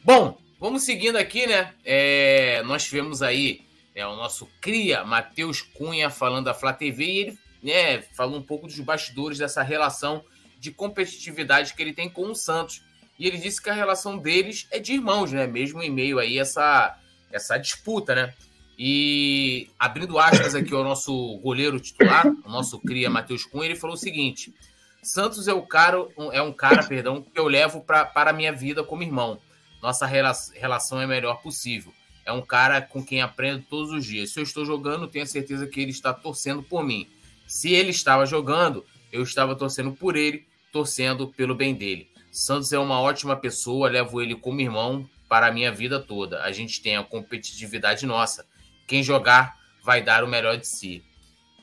Bom, 0.03 0.37
vamos 0.59 0.83
seguindo 0.83 1.15
aqui, 1.15 1.47
né? 1.47 1.73
É, 1.85 2.61
nós 2.63 2.83
tivemos 2.83 3.21
aí 3.21 3.65
é, 3.95 4.05
o 4.05 4.15
nosso 4.15 4.47
cria, 4.61 5.03
Matheus 5.03 5.61
Cunha, 5.61 6.09
falando 6.09 6.45
da 6.45 6.53
Flá 6.53 6.73
TV, 6.73 7.03
e 7.03 7.19
ele 7.19 7.39
né, 7.63 8.01
falou 8.13 8.37
um 8.37 8.43
pouco 8.43 8.67
dos 8.67 8.79
bastidores 8.79 9.37
dessa 9.37 9.63
relação 9.63 10.23
de 10.59 10.71
competitividade 10.71 11.73
que 11.73 11.81
ele 11.81 11.93
tem 11.93 12.09
com 12.09 12.29
o 12.29 12.35
Santos. 12.35 12.83
E 13.19 13.27
ele 13.27 13.37
disse 13.37 13.61
que 13.61 13.69
a 13.69 13.73
relação 13.73 14.17
deles 14.17 14.65
é 14.71 14.79
de 14.79 14.93
irmãos, 14.93 15.33
né? 15.33 15.45
Mesmo 15.45 15.83
em 15.83 15.91
meio 15.91 16.17
aí 16.17 16.39
essa, 16.39 16.97
essa 17.29 17.57
disputa, 17.57 18.15
né? 18.15 18.33
E 18.77 19.69
abrindo 19.77 20.17
aspas 20.17 20.55
aqui 20.55 20.73
ao 20.73 20.85
nosso 20.85 21.37
goleiro 21.39 21.81
titular, 21.81 22.25
o 22.45 22.49
nosso 22.49 22.79
cria 22.79 23.09
Matheus 23.09 23.43
Cunha, 23.43 23.65
ele 23.65 23.75
falou 23.75 23.97
o 23.97 23.99
seguinte: 23.99 24.55
Santos 25.03 25.49
é 25.49 25.53
o 25.53 25.61
cara, 25.63 25.97
é 26.31 26.41
um 26.41 26.53
cara, 26.53 26.81
perdão, 26.87 27.21
que 27.21 27.37
eu 27.37 27.49
levo 27.49 27.81
pra, 27.81 28.05
para 28.05 28.29
a 28.29 28.33
minha 28.33 28.53
vida 28.53 28.83
como 28.85 29.03
irmão. 29.03 29.37
Nossa 29.81 30.05
relação 30.05 31.01
é 31.01 31.03
a 31.03 31.07
melhor 31.07 31.41
possível. 31.41 31.93
É 32.25 32.31
um 32.31 32.41
cara 32.41 32.81
com 32.81 33.03
quem 33.03 33.21
aprendo 33.21 33.65
todos 33.69 33.91
os 33.91 34.05
dias. 34.05 34.31
Se 34.31 34.39
eu 34.39 34.43
estou 34.43 34.65
jogando, 34.65 35.07
tenho 35.07 35.25
certeza 35.25 35.67
que 35.67 35.81
ele 35.81 35.91
está 35.91 36.13
torcendo 36.13 36.63
por 36.63 36.83
mim. 36.83 37.07
Se 37.47 37.73
ele 37.73 37.89
estava 37.89 38.25
jogando, 38.25 38.85
eu 39.11 39.23
estava 39.23 39.55
torcendo 39.55 39.91
por 39.91 40.15
ele, 40.15 40.45
torcendo 40.71 41.27
pelo 41.29 41.55
bem 41.55 41.73
dele. 41.73 42.09
Santos 42.31 42.71
é 42.71 42.79
uma 42.79 42.99
ótima 42.99 43.35
pessoa, 43.35 43.89
levo 43.89 44.21
ele 44.21 44.35
como 44.35 44.61
irmão 44.61 45.09
para 45.27 45.47
a 45.47 45.51
minha 45.51 45.71
vida 45.71 45.99
toda. 45.99 46.43
A 46.43 46.51
gente 46.51 46.81
tem 46.81 46.97
a 46.97 47.03
competitividade 47.03 48.05
nossa 48.05 48.45
quem 48.87 49.03
jogar 49.03 49.57
vai 49.83 50.01
dar 50.01 50.23
o 50.23 50.27
melhor 50.27 50.57
de 50.57 50.67
si. 50.67 51.03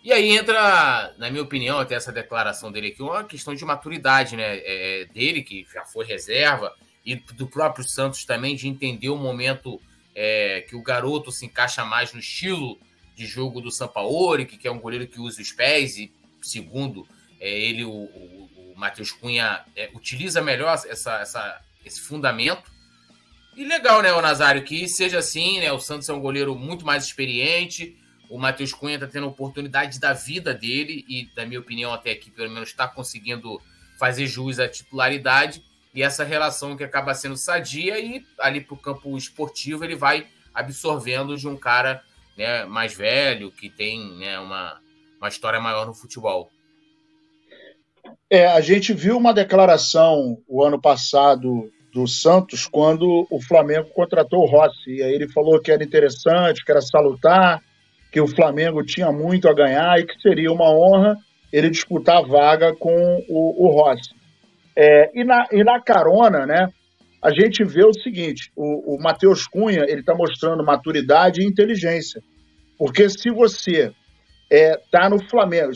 E 0.03 0.13
aí 0.13 0.31
entra, 0.31 1.13
na 1.19 1.29
minha 1.29 1.43
opinião, 1.43 1.81
até 1.81 1.97
essa 1.97 2.13
declaração 2.13 2.71
dele 2.71 2.89
aqui, 2.89 3.03
uma 3.03 3.25
questão 3.25 3.53
de 3.53 3.65
maturidade, 3.65 4.37
né? 4.37 4.59
É, 4.59 5.03
é 5.03 5.05
dele, 5.07 5.43
que 5.43 5.67
já 5.75 5.85
foi 5.85 6.07
reserva, 6.07 6.73
e 7.05 7.17
do 7.17 7.49
próprio 7.49 7.85
Santos 7.87 8.25
também, 8.25 8.55
de 8.55 8.69
entender 8.69 9.09
o 9.09 9.17
momento 9.17 9.81
é, 10.15 10.61
que 10.69 10.77
o 10.77 10.83
garoto 10.83 11.33
se 11.33 11.45
encaixa 11.47 11.85
mais 11.85 12.13
no 12.13 12.21
estilo 12.21 12.79
de 13.17 13.27
jogo 13.27 13.61
do 13.61 13.73
Sampaoli, 13.73 14.47
que 14.47 14.69
é 14.69 14.71
um 14.71 14.79
goleiro 14.79 15.09
que 15.09 15.19
usa 15.19 15.43
os 15.43 15.51
pés, 15.51 15.99
e 15.99 16.13
segundo 16.41 17.05
é, 17.41 17.51
ele, 17.51 17.85
o, 17.85 17.91
o, 17.91 18.49
o 18.77 18.79
Matheus 18.79 19.11
Cunha 19.11 19.65
é, 19.75 19.91
utiliza 19.95 20.43
melhor 20.43 20.75
essa, 20.87 21.15
essa, 21.19 21.61
esse 21.85 22.01
fundamento 22.01 22.71
e 23.57 23.65
legal, 23.65 24.03
né, 24.03 24.13
o 24.13 24.21
Nazário, 24.21 24.63
que 24.63 24.87
seja 24.87 25.19
assim, 25.19 25.61
né? 25.61 25.73
O 25.73 25.81
Santos 25.81 26.07
é 26.11 26.13
um 26.13 26.21
goleiro 26.21 26.55
muito 26.55 26.85
mais 26.85 27.05
experiente. 27.05 27.97
O 28.29 28.39
Matheus 28.39 28.75
Cunha 28.75 28.97
está 28.97 29.07
tendo 29.07 29.27
oportunidade 29.27 29.99
da 29.99 30.13
vida 30.13 30.53
dele 30.53 31.07
e, 31.09 31.25
da 31.35 31.47
minha 31.47 31.59
opinião, 31.59 31.95
até 31.95 32.11
aqui, 32.11 32.31
pelo 32.31 32.51
menos, 32.51 32.69
está 32.69 32.87
conseguindo 32.87 33.59
fazer 33.99 34.27
jus 34.27 34.59
à 34.59 34.69
titularidade. 34.69 35.65
E 35.95 36.03
essa 36.03 36.23
relação 36.23 36.77
que 36.77 36.85
acaba 36.85 37.15
sendo 37.15 37.35
sadia 37.35 37.99
e 37.99 38.27
ali 38.39 38.61
para 38.61 38.75
o 38.75 38.79
campo 38.79 39.17
esportivo 39.17 39.83
ele 39.83 39.97
vai 39.97 40.27
absorvendo 40.53 41.35
de 41.35 41.49
um 41.49 41.57
cara 41.57 42.03
né, 42.37 42.67
mais 42.67 42.95
velho, 42.95 43.51
que 43.51 43.71
tem 43.71 44.19
né, 44.19 44.39
uma, 44.39 44.79
uma 45.19 45.29
história 45.29 45.59
maior 45.59 45.87
no 45.87 45.95
futebol. 45.95 46.53
É, 48.31 48.47
a 48.47 48.61
gente 48.61 48.93
viu 48.93 49.17
uma 49.17 49.33
declaração 49.33 50.39
o 50.49 50.65
ano 50.65 50.81
passado 50.81 51.71
do 51.93 52.07
Santos 52.07 52.67
quando 52.67 53.27
o 53.31 53.41
Flamengo 53.41 53.89
contratou 53.95 54.41
o 54.41 54.47
Rossi. 54.47 54.91
E 54.91 55.03
aí 55.03 55.15
ele 55.15 55.29
falou 55.29 55.61
que 55.61 55.73
era 55.73 55.83
interessante, 55.83 56.65
que 56.65 56.71
era 56.71 56.81
salutar, 56.81 57.63
que 58.13 58.21
o 58.21 58.29
Flamengo 58.29 58.85
tinha 58.85 59.11
muito 59.11 59.49
a 59.49 59.55
ganhar 59.55 59.99
e 59.99 60.07
que 60.07 60.21
seria 60.21 60.53
uma 60.53 60.71
honra 60.71 61.17
ele 61.53 61.71
disputar 61.71 62.19
a 62.19 62.27
vaga 62.27 62.75
com 62.75 63.25
o, 63.29 63.67
o 63.67 63.71
Rossi. 63.71 64.15
É, 64.77 65.11
e, 65.15 65.25
na, 65.25 65.47
e 65.51 65.65
na 65.65 65.81
carona, 65.81 66.45
né, 66.45 66.69
a 67.23 67.31
gente 67.31 67.65
vê 67.65 67.85
o 67.85 67.95
seguinte: 67.95 68.51
o, 68.55 68.95
o 68.95 69.03
Matheus 69.03 69.47
Cunha 69.47 69.85
ele 69.89 70.01
está 70.01 70.15
mostrando 70.15 70.65
maturidade 70.65 71.41
e 71.41 71.47
inteligência. 71.47 72.21
Porque 72.79 73.09
se 73.09 73.31
você 73.31 73.93
é, 74.51 74.81
tá 74.91 75.09
no 75.09 75.19
Flamengo, 75.29 75.73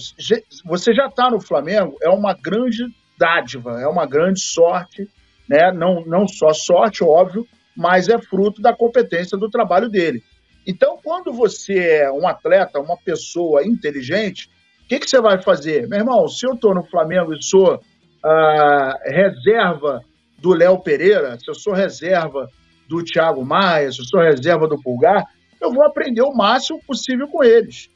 você 0.65 0.95
já 0.95 1.07
está 1.07 1.31
no 1.31 1.41
Flamengo, 1.41 1.97
é 2.03 2.09
uma 2.09 2.35
grande 2.35 2.85
dádiva, 3.19 3.81
é 3.81 3.87
uma 3.87 4.07
grande 4.07 4.41
sorte 4.41 5.09
né? 5.51 5.73
Não, 5.73 6.05
não 6.07 6.29
só 6.29 6.53
sorte, 6.53 7.03
óbvio, 7.03 7.45
mas 7.77 8.09
é 8.09 8.17
fruto 8.19 8.63
da 8.63 8.73
competência 8.73 9.37
do 9.37 9.51
trabalho 9.51 9.89
dele. 9.89 10.23
Então, 10.65 10.97
quando 11.03 11.33
você 11.33 12.03
é 12.03 12.13
um 12.13 12.29
atleta, 12.29 12.79
uma 12.79 12.97
pessoa 12.97 13.67
inteligente, 13.67 14.49
o 14.85 14.89
que, 14.89 15.01
que 15.01 15.11
você 15.11 15.21
vai 15.21 15.43
fazer? 15.43 15.89
Meu 15.89 15.99
irmão, 15.99 16.29
se 16.29 16.47
eu 16.47 16.53
estou 16.53 16.73
no 16.73 16.85
Flamengo 16.85 17.35
e 17.35 17.43
sou 17.43 17.81
ah, 18.25 18.97
reserva 19.05 20.01
do 20.39 20.55
Léo 20.55 20.79
Pereira, 20.79 21.37
se 21.41 21.51
eu 21.51 21.55
sou 21.55 21.73
reserva 21.73 22.49
do 22.89 23.03
Thiago 23.03 23.45
Maia, 23.45 23.91
se 23.91 24.01
eu 24.01 24.05
sou 24.05 24.21
reserva 24.21 24.69
do 24.69 24.81
Pulgar, 24.81 25.25
eu 25.61 25.73
vou 25.73 25.85
aprender 25.85 26.23
o 26.23 26.33
máximo 26.33 26.81
possível 26.87 27.27
com 27.27 27.43
eles. 27.43 27.89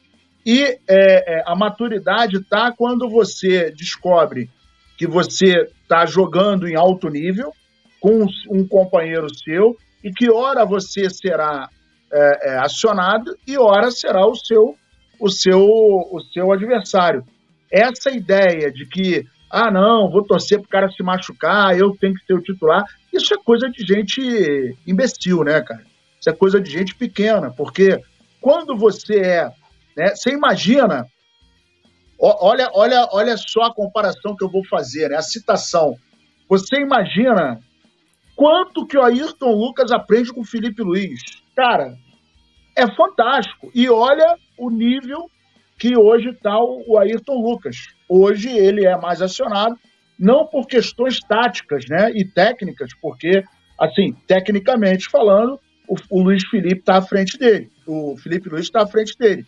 E 0.44 0.62
é, 0.62 0.78
é, 0.88 1.42
a 1.46 1.56
maturidade 1.56 2.36
está 2.36 2.70
quando 2.72 3.08
você 3.08 3.70
descobre 3.70 4.50
que 4.98 5.06
você 5.06 5.68
está 5.82 6.04
jogando 6.04 6.68
em 6.68 6.76
alto 6.76 7.08
nível 7.08 7.52
com 8.00 8.26
um 8.50 8.66
companheiro 8.66 9.34
seu 9.34 9.76
e 10.02 10.12
que 10.12 10.30
hora 10.30 10.66
você 10.66 11.08
será 11.08 11.68
é, 12.12 12.50
é, 12.50 12.58
acionado 12.58 13.36
e 13.46 13.56
hora 13.56 13.90
será 13.90 14.26
o 14.26 14.34
seu 14.34 14.76
o 15.18 15.30
seu 15.30 15.60
o 15.60 16.20
seu 16.32 16.52
adversário. 16.52 17.24
Essa 17.72 18.10
ideia 18.10 18.70
de 18.70 18.86
que 18.86 19.24
ah 19.50 19.70
não, 19.70 20.10
vou 20.10 20.24
torcer 20.24 20.58
para 20.58 20.66
o 20.66 20.68
cara 20.68 20.90
se 20.90 21.02
machucar, 21.02 21.78
eu 21.78 21.96
tenho 21.96 22.14
que 22.14 22.24
ser 22.26 22.34
o 22.34 22.42
titular, 22.42 22.84
isso 23.12 23.32
é 23.32 23.38
coisa 23.38 23.68
de 23.70 23.86
gente 23.86 24.76
imbecil, 24.86 25.44
né, 25.44 25.60
cara? 25.62 25.84
Isso 26.20 26.28
é 26.28 26.32
coisa 26.32 26.60
de 26.60 26.70
gente 26.70 26.94
pequena, 26.94 27.50
porque 27.50 28.00
quando 28.40 28.76
você 28.76 29.20
é, 29.20 29.50
né, 29.96 30.14
você 30.14 30.30
imagina 30.30 31.06
Olha, 32.18 32.70
olha, 32.72 33.08
olha 33.12 33.36
só 33.36 33.64
a 33.64 33.74
comparação 33.74 34.36
que 34.36 34.44
eu 34.44 34.50
vou 34.50 34.64
fazer, 34.64 35.10
né? 35.10 35.16
a 35.16 35.22
citação. 35.22 35.94
Você 36.48 36.76
imagina 36.76 37.60
quanto 38.36 38.86
que 38.86 38.96
o 38.96 39.02
Ayrton 39.02 39.52
Lucas 39.52 39.90
aprende 39.90 40.32
com 40.32 40.40
o 40.40 40.46
Felipe 40.46 40.82
Luiz? 40.82 41.20
Cara, 41.56 41.94
é 42.76 42.86
fantástico. 42.94 43.70
E 43.74 43.88
olha 43.90 44.36
o 44.56 44.70
nível 44.70 45.30
que 45.78 45.98
hoje 45.98 46.30
está 46.30 46.56
o 46.58 46.98
Ayrton 46.98 47.40
Lucas. 47.42 47.76
Hoje 48.08 48.48
ele 48.48 48.86
é 48.86 48.96
mais 48.96 49.20
acionado, 49.20 49.76
não 50.18 50.46
por 50.46 50.66
questões 50.66 51.18
táticas 51.20 51.84
né, 51.88 52.10
e 52.14 52.24
técnicas, 52.24 52.90
porque, 53.02 53.44
assim, 53.78 54.12
tecnicamente 54.26 55.08
falando, 55.08 55.58
o, 55.88 55.96
o 56.08 56.22
Luiz 56.22 56.44
Felipe 56.46 56.80
está 56.80 56.98
à 56.98 57.02
frente 57.02 57.36
dele. 57.36 57.70
O 57.86 58.16
Felipe 58.16 58.48
Luiz 58.48 58.66
está 58.66 58.82
à 58.82 58.86
frente 58.86 59.18
dele 59.18 59.44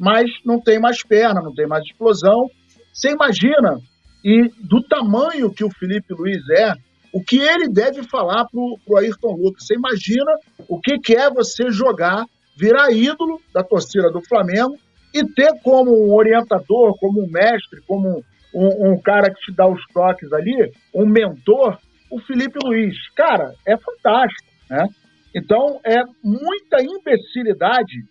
mas 0.00 0.30
não 0.46 0.58
tem 0.58 0.80
mais 0.80 1.02
perna, 1.02 1.42
não 1.42 1.54
tem 1.54 1.66
mais 1.66 1.84
explosão. 1.84 2.48
Você 2.90 3.10
imagina, 3.10 3.78
e 4.24 4.48
do 4.58 4.82
tamanho 4.82 5.52
que 5.52 5.62
o 5.62 5.70
Felipe 5.70 6.14
Luiz 6.14 6.40
é, 6.56 6.72
o 7.12 7.22
que 7.22 7.38
ele 7.38 7.68
deve 7.68 8.02
falar 8.04 8.46
para 8.46 8.58
o 8.58 8.96
Ayrton 8.96 9.34
Lucas. 9.34 9.66
Você 9.66 9.74
imagina 9.74 10.32
o 10.66 10.80
que, 10.80 10.98
que 10.98 11.14
é 11.14 11.28
você 11.28 11.70
jogar, 11.70 12.24
virar 12.56 12.90
ídolo 12.90 13.40
da 13.52 13.62
torcida 13.62 14.10
do 14.10 14.22
Flamengo 14.22 14.76
e 15.12 15.22
ter 15.34 15.52
como 15.62 15.90
um 15.90 16.14
orientador, 16.14 16.96
como 16.98 17.22
um 17.22 17.30
mestre, 17.30 17.82
como 17.86 18.24
um, 18.54 18.92
um, 18.92 19.00
cara 19.00 19.28
que 19.28 19.40
te 19.40 19.52
dá 19.52 19.68
os 19.68 19.84
toques 19.92 20.32
ali, 20.32 20.72
um 20.94 21.04
mentor, 21.04 21.78
o 22.10 22.18
Felipe 22.20 22.58
Luiz. 22.64 22.96
Cara, 23.14 23.52
é 23.66 23.76
fantástico, 23.76 24.48
né? 24.70 24.86
Então, 25.34 25.80
é 25.84 26.02
muita 26.24 26.82
imbecilidade 26.82 28.04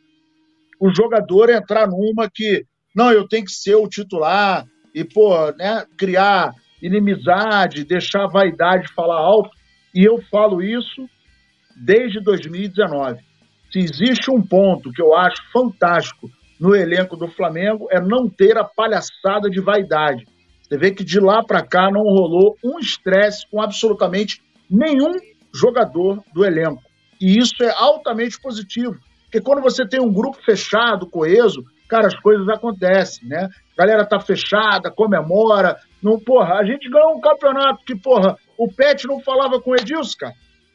o 0.79 0.89
jogador 0.93 1.49
entrar 1.49 1.87
numa 1.87 2.29
que, 2.33 2.65
não, 2.95 3.11
eu 3.11 3.27
tenho 3.27 3.45
que 3.45 3.51
ser 3.51 3.75
o 3.75 3.87
titular 3.87 4.65
e, 4.95 5.03
pô, 5.03 5.51
né, 5.51 5.85
criar 5.97 6.53
inimizade, 6.81 7.83
deixar 7.83 8.23
a 8.23 8.29
vaidade 8.29 8.93
falar 8.93 9.19
alto. 9.19 9.49
E 9.93 10.05
eu 10.05 10.21
falo 10.31 10.61
isso 10.61 11.07
desde 11.75 12.21
2019. 12.21 13.19
Se 13.71 13.79
existe 13.79 14.31
um 14.31 14.41
ponto 14.41 14.91
que 14.91 15.01
eu 15.01 15.15
acho 15.15 15.41
fantástico 15.51 16.29
no 16.59 16.75
elenco 16.75 17.15
do 17.15 17.27
Flamengo 17.27 17.87
é 17.91 18.01
não 18.01 18.27
ter 18.29 18.57
a 18.57 18.63
palhaçada 18.63 19.49
de 19.49 19.61
vaidade. 19.61 20.25
Você 20.61 20.77
vê 20.77 20.91
que 20.91 21.03
de 21.03 21.19
lá 21.19 21.43
para 21.43 21.65
cá 21.65 21.89
não 21.91 22.03
rolou 22.03 22.57
um 22.63 22.79
estresse 22.79 23.45
com 23.49 23.61
absolutamente 23.61 24.41
nenhum 24.69 25.11
jogador 25.53 26.21
do 26.33 26.45
elenco. 26.45 26.83
E 27.19 27.37
isso 27.37 27.63
é 27.63 27.71
altamente 27.71 28.39
positivo. 28.39 28.97
Porque 29.29 29.41
quando 29.41 29.61
você 29.61 29.87
tem 29.87 30.01
um 30.01 30.11
grupo 30.11 30.37
fechado, 30.43 31.05
coeso, 31.05 31.63
cara, 31.87 32.07
as 32.07 32.19
coisas 32.19 32.49
acontecem, 32.49 33.29
né? 33.29 33.47
A 33.77 33.81
galera 33.81 34.03
tá 34.03 34.19
fechada, 34.19 34.89
comemora. 34.89 35.77
Não, 36.01 36.19
porra, 36.19 36.55
a 36.55 36.65
gente 36.65 36.89
ganhou 36.89 37.15
um 37.15 37.21
campeonato 37.21 37.85
que, 37.85 37.95
porra, 37.95 38.35
o 38.57 38.67
Pet 38.67 39.05
não 39.05 39.19
falava 39.19 39.61
com 39.61 39.71
o 39.71 39.75
Edilson, 39.75 40.17
cara. 40.19 40.33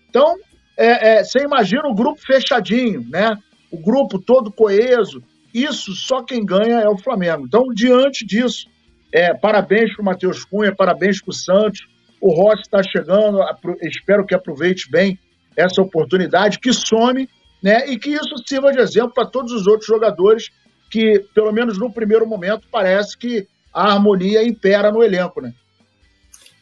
Então, 0.09 0.37
é, 0.77 1.19
é, 1.19 1.25
você 1.25 1.41
imagina 1.41 1.89
o 1.89 1.95
grupo 1.95 2.21
fechadinho, 2.21 3.05
né? 3.11 3.37
O 3.73 3.77
grupo 3.77 4.21
todo 4.21 4.53
coeso. 4.53 5.21
Isso 5.53 5.93
só 5.93 6.23
quem 6.23 6.45
ganha 6.45 6.79
é 6.81 6.89
o 6.89 6.97
Flamengo. 6.99 7.45
Então, 7.47 7.65
diante 7.75 8.25
disso, 8.25 8.73
É, 9.17 9.33
parabéns 9.33 9.95
para 9.95 10.03
o 10.03 10.05
Matheus 10.05 10.45
Cunha, 10.45 10.75
parabéns 10.75 11.23
para 11.23 11.31
o 11.31 11.33
Santos. 11.33 11.87
O 12.21 12.35
Rossi 12.35 12.63
está 12.63 12.83
chegando, 12.83 13.39
espero 13.81 14.27
que 14.27 14.35
aproveite 14.35 14.91
bem 14.91 15.17
essa 15.57 15.81
oportunidade, 15.81 16.59
que 16.59 16.73
some, 16.73 17.29
né? 17.65 17.87
E 17.87 17.99
que 17.99 18.11
isso 18.11 18.37
sirva 18.47 18.71
de 18.71 18.79
exemplo 18.79 19.15
para 19.15 19.25
todos 19.25 19.51
os 19.51 19.67
outros 19.67 19.87
jogadores 19.87 20.51
que, 20.91 21.21
pelo 21.35 21.51
menos 21.51 21.79
no 21.79 21.91
primeiro 21.91 22.27
momento, 22.27 22.69
parece 22.71 23.17
que 23.17 23.49
a 23.73 23.91
harmonia 23.91 24.47
impera 24.47 24.93
no 24.93 25.03
elenco, 25.03 25.41
né? 25.41 25.55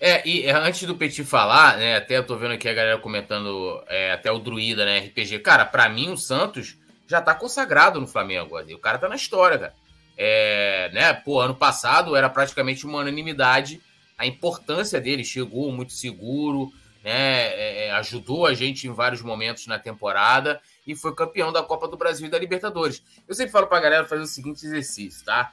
É, 0.01 0.27
e 0.27 0.49
antes 0.49 0.85
do 0.85 0.95
Petit 0.95 1.25
falar, 1.25 1.77
né, 1.77 1.97
até 1.97 2.19
eu 2.19 2.25
tô 2.25 2.37
vendo 2.37 2.53
aqui 2.53 2.69
a 2.69 2.75
galera 2.75 2.99
comentando, 2.99 3.83
é, 3.89 4.13
até 4.13 4.31
o 4.31 4.39
Druida, 4.39 4.85
né, 4.85 5.01
RPG. 5.01 5.41
Cara, 5.41 5.65
para 5.65 5.89
mim 5.89 6.09
o 6.11 6.17
Santos 6.17 6.77
já 7.09 7.21
tá 7.21 7.35
consagrado 7.35 8.01
no 8.01 8.07
Flamengo. 8.07 8.57
O 8.57 8.79
cara 8.79 8.97
tá 8.97 9.09
na 9.09 9.17
história, 9.17 9.59
cara. 9.59 9.75
É, 10.17 10.89
né, 10.93 11.13
pô, 11.13 11.41
ano 11.41 11.55
passado 11.55 12.15
era 12.15 12.31
praticamente 12.31 12.87
uma 12.87 13.01
unanimidade 13.01 13.81
a 14.17 14.25
importância 14.25 15.01
dele. 15.01 15.25
Chegou 15.25 15.73
muito 15.73 15.93
seguro, 15.93 16.73
né, 17.03 17.49
é, 17.55 17.87
é, 17.87 17.93
ajudou 17.93 18.47
a 18.47 18.55
gente 18.55 18.87
em 18.87 18.93
vários 18.93 19.21
momentos 19.21 19.67
na 19.67 19.81
temporada 19.81 20.61
e 20.87 20.95
foi 20.97 21.15
campeão 21.15 21.53
da 21.53 21.63
Copa 21.63 21.89
do 21.89 21.97
Brasil 21.97 22.27
e 22.27 22.31
da 22.31 22.39
Libertadores. 22.39 23.03
Eu 23.29 23.35
sempre 23.35 23.53
falo 23.53 23.67
pra 23.67 23.81
galera 23.81 24.07
fazer 24.07 24.23
o 24.23 24.27
seguinte 24.27 24.65
exercício, 24.65 25.25
tá? 25.25 25.53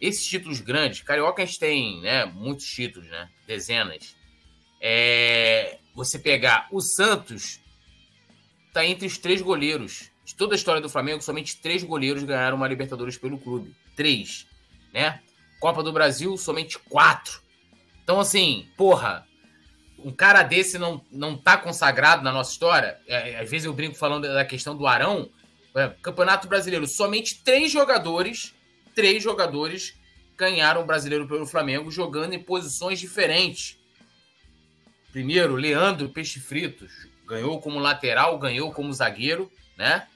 Esses 0.00 0.24
títulos 0.24 0.60
grandes, 0.60 1.02
Carioca 1.02 1.42
a 1.42 1.46
tem 1.46 2.00
né, 2.00 2.24
muitos 2.24 2.66
títulos, 2.66 3.08
né? 3.08 3.28
Dezenas. 3.46 4.16
É, 4.80 5.78
você 5.94 6.18
pegar 6.18 6.68
o 6.72 6.80
Santos, 6.80 7.60
tá 8.72 8.84
entre 8.84 9.06
os 9.06 9.18
três 9.18 9.42
goleiros. 9.42 10.10
De 10.24 10.34
toda 10.34 10.54
a 10.54 10.56
história 10.56 10.80
do 10.80 10.88
Flamengo, 10.88 11.22
somente 11.22 11.56
três 11.56 11.82
goleiros 11.82 12.22
ganharam 12.22 12.56
uma 12.56 12.68
Libertadores 12.68 13.18
pelo 13.18 13.38
clube. 13.38 13.74
Três, 13.96 14.46
né? 14.92 15.20
Copa 15.58 15.82
do 15.82 15.92
Brasil, 15.92 16.36
somente 16.38 16.78
quatro. 16.78 17.42
Então, 18.02 18.18
assim, 18.18 18.68
porra, 18.76 19.26
um 20.04 20.12
cara 20.12 20.42
desse 20.42 20.78
não, 20.78 21.04
não 21.10 21.36
tá 21.36 21.56
consagrado 21.56 22.22
na 22.22 22.32
nossa 22.32 22.52
história. 22.52 22.98
É, 23.06 23.38
às 23.38 23.50
vezes 23.50 23.66
eu 23.66 23.72
brinco 23.72 23.96
falando 23.96 24.22
da 24.22 24.44
questão 24.44 24.76
do 24.76 24.86
Arão. 24.86 25.30
É, 25.74 25.88
Campeonato 26.02 26.48
Brasileiro, 26.48 26.86
somente 26.86 27.42
três 27.42 27.70
jogadores 27.70 28.54
três 28.94 29.22
jogadores 29.22 29.94
ganharam 30.36 30.82
o 30.82 30.86
brasileiro 30.86 31.26
pelo 31.26 31.46
Flamengo 31.46 31.90
jogando 31.90 32.34
em 32.34 32.42
posições 32.42 32.98
diferentes. 32.98 33.78
Primeiro, 35.12 35.54
Leandro 35.54 36.08
Peixe 36.08 36.40
Fritos 36.40 37.08
ganhou 37.26 37.60
como 37.60 37.78
lateral, 37.78 38.38
ganhou 38.38 38.72
como 38.72 38.92
zagueiro, 38.92 39.50
né? 39.76 40.06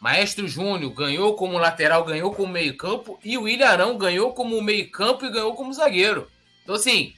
Maestro 0.00 0.46
Júnior 0.46 0.92
ganhou 0.92 1.34
como 1.34 1.56
lateral, 1.56 2.04
ganhou 2.04 2.34
como 2.34 2.52
meio-campo 2.52 3.18
e 3.24 3.38
o 3.38 3.42
William 3.42 3.68
Arão 3.68 3.96
ganhou 3.96 4.34
como 4.34 4.60
meio-campo 4.60 5.24
e 5.24 5.30
ganhou 5.30 5.54
como 5.54 5.72
zagueiro. 5.72 6.28
Então, 6.62 6.74
assim, 6.74 7.14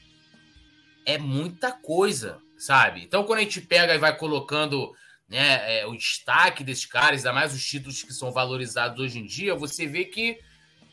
é 1.07 1.17
muita 1.17 1.71
coisa, 1.71 2.39
sabe? 2.59 3.05
Então, 3.05 3.25
quando 3.25 3.39
a 3.39 3.43
gente 3.43 3.61
pega 3.61 3.95
e 3.95 3.99
vai 3.99 4.15
colocando 4.17 4.93
né, 5.29 5.81
é, 5.81 5.87
o 5.87 5.97
destaque 5.97 6.65
desses 6.65 6.85
caras, 6.85 7.21
ainda 7.21 7.33
mais 7.33 7.55
os 7.55 7.65
títulos 7.65 8.03
que 8.03 8.13
são 8.13 8.33
valorizados 8.33 8.99
hoje 8.99 9.21
em 9.21 9.25
dia, 9.25 9.55
você 9.55 9.87
vê 9.87 10.05
que 10.05 10.39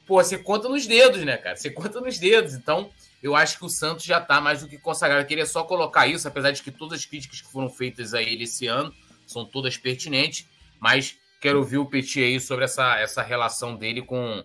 pô, 0.06 0.24
você 0.24 0.38
conta 0.38 0.70
nos 0.70 0.86
dedos, 0.86 1.24
né, 1.24 1.36
cara? 1.38 1.56
Você 1.56 1.72
conta 1.72 2.00
nos 2.00 2.20
dedos. 2.20 2.54
Então, 2.54 2.92
eu 3.22 3.36
acho 3.36 3.58
que 3.58 3.66
o 3.66 3.70
Santos 3.70 4.06
já 4.06 4.22
tá 4.22 4.40
mais 4.40 4.62
do 4.62 4.68
que 4.68 4.78
consagrado. 4.78 5.22
Eu 5.24 5.28
queria 5.28 5.46
só 5.46 5.64
colocar 5.64 6.08
isso, 6.08 6.28
apesar 6.28 6.52
de 6.52 6.62
que 6.62 6.72
todas 6.72 7.00
as 7.00 7.06
críticas 7.06 7.42
que 7.42 7.52
foram 7.52 7.70
feitas 7.70 8.14
a 8.14 8.22
ele 8.22 8.44
esse 8.44 8.68
ano 8.68 8.94
são 9.26 9.46
todas 9.46 9.78
pertinentes, 9.78 10.46
mas 10.80 11.16
quero 11.40 11.60
ouvir 11.60 11.78
o 11.78 11.86
Petit 11.86 12.22
aí 12.22 12.40
sobre 12.40 12.66
essa, 12.66 13.00
essa 13.00 13.22
relação 13.22 13.76
dele 13.76 14.02
com, 14.02 14.44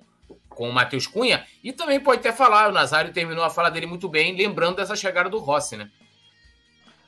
com 0.59 0.69
o 0.69 0.73
Matheus 0.73 1.07
Cunha. 1.07 1.47
E 1.63 1.73
também 1.73 2.01
pode 2.01 2.19
até 2.19 2.33
falar, 2.33 2.69
o 2.69 2.73
Nazário 2.73 3.13
terminou 3.13 3.45
a 3.45 3.49
fala 3.49 3.71
dele 3.71 3.87
muito 3.87 4.09
bem, 4.09 4.37
lembrando 4.37 4.75
dessa 4.75 4.97
chegada 4.97 5.31
do 5.31 5.39
Rossi, 5.39 5.77
né? 5.77 5.89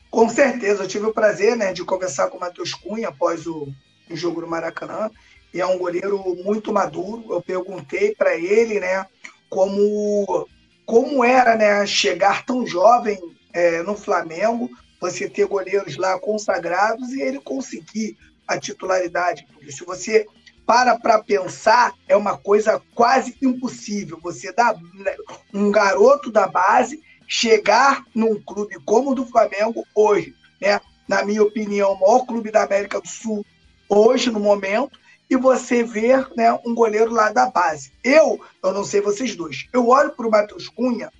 Com 0.09 0.29
certeza, 0.29 0.85
eu 0.85 0.89
tive 0.89 1.07
o 1.07 1.13
prazer 1.13 1.57
né, 1.57 1.73
de 1.73 1.85
conversar 1.85 2.29
com 2.29 2.37
o 2.37 2.41
Matheus 2.41 2.73
Cunha 2.75 3.09
após 3.09 3.49
o, 3.49 3.67
o 4.09 4.17
jogo 4.17 4.41
no 4.41 4.47
Maracanã 4.47 5.11
e 5.53 5.61
é 5.61 5.67
um 5.67 5.79
goleiro 5.79 6.17
muito 6.45 6.73
maduro. 6.73 7.25
Eu 7.29 7.43
perguntei 7.43 8.15
para 8.15 8.37
ele, 8.37 8.79
né, 8.79 9.05
como 9.49 10.47
como 10.87 11.25
era, 11.25 11.57
né, 11.57 11.85
chegar 11.87 12.45
tão 12.45 12.65
jovem 12.65 13.19
é, 13.53 13.83
no 13.83 13.97
Flamengo, 13.97 14.71
você 15.01 15.29
ter 15.29 15.47
goleiros 15.47 15.97
lá 15.97 16.19
consagrados 16.21 17.11
e 17.11 17.21
ele 17.21 17.41
conseguir 17.41 18.17
a 18.47 18.59
titularidade. 18.59 19.47
Porque 19.53 19.73
se 19.73 19.85
você 19.85 20.27
para 20.71 20.97
para 20.97 21.21
pensar, 21.21 21.93
é 22.07 22.17
uma 22.17 22.39
coisa 22.39 22.81
quase 22.95 23.37
impossível. 23.43 24.21
Você 24.23 24.53
dá 24.53 24.73
né, 24.95 25.17
um 25.53 25.69
garoto 25.69 26.31
da 26.31 26.47
base 26.47 27.03
chegar 27.27 28.05
num 28.15 28.41
clube 28.41 28.77
como 28.85 29.11
o 29.11 29.15
do 29.17 29.27
Flamengo 29.27 29.85
hoje, 29.93 30.33
né? 30.61 30.81
Na 31.09 31.25
minha 31.25 31.43
opinião, 31.43 31.95
o 31.95 32.01
maior 32.01 32.25
clube 32.25 32.53
da 32.53 32.63
América 32.63 33.01
do 33.01 33.09
Sul 33.09 33.45
hoje 33.89 34.31
no 34.31 34.39
momento, 34.39 34.97
e 35.29 35.37
você 35.37 35.83
ver 35.83 36.29
né, 36.37 36.53
um 36.65 36.73
goleiro 36.73 37.11
lá 37.11 37.33
da 37.33 37.51
base. 37.51 37.91
Eu, 38.05 38.41
eu 38.63 38.73
não 38.73 38.85
sei 38.85 39.01
vocês 39.01 39.35
dois, 39.35 39.67
eu 39.73 39.89
olho 39.89 40.13
para 40.13 40.29
o 40.29 40.31
Matheus 40.31 40.69
Cunha, 40.69 41.11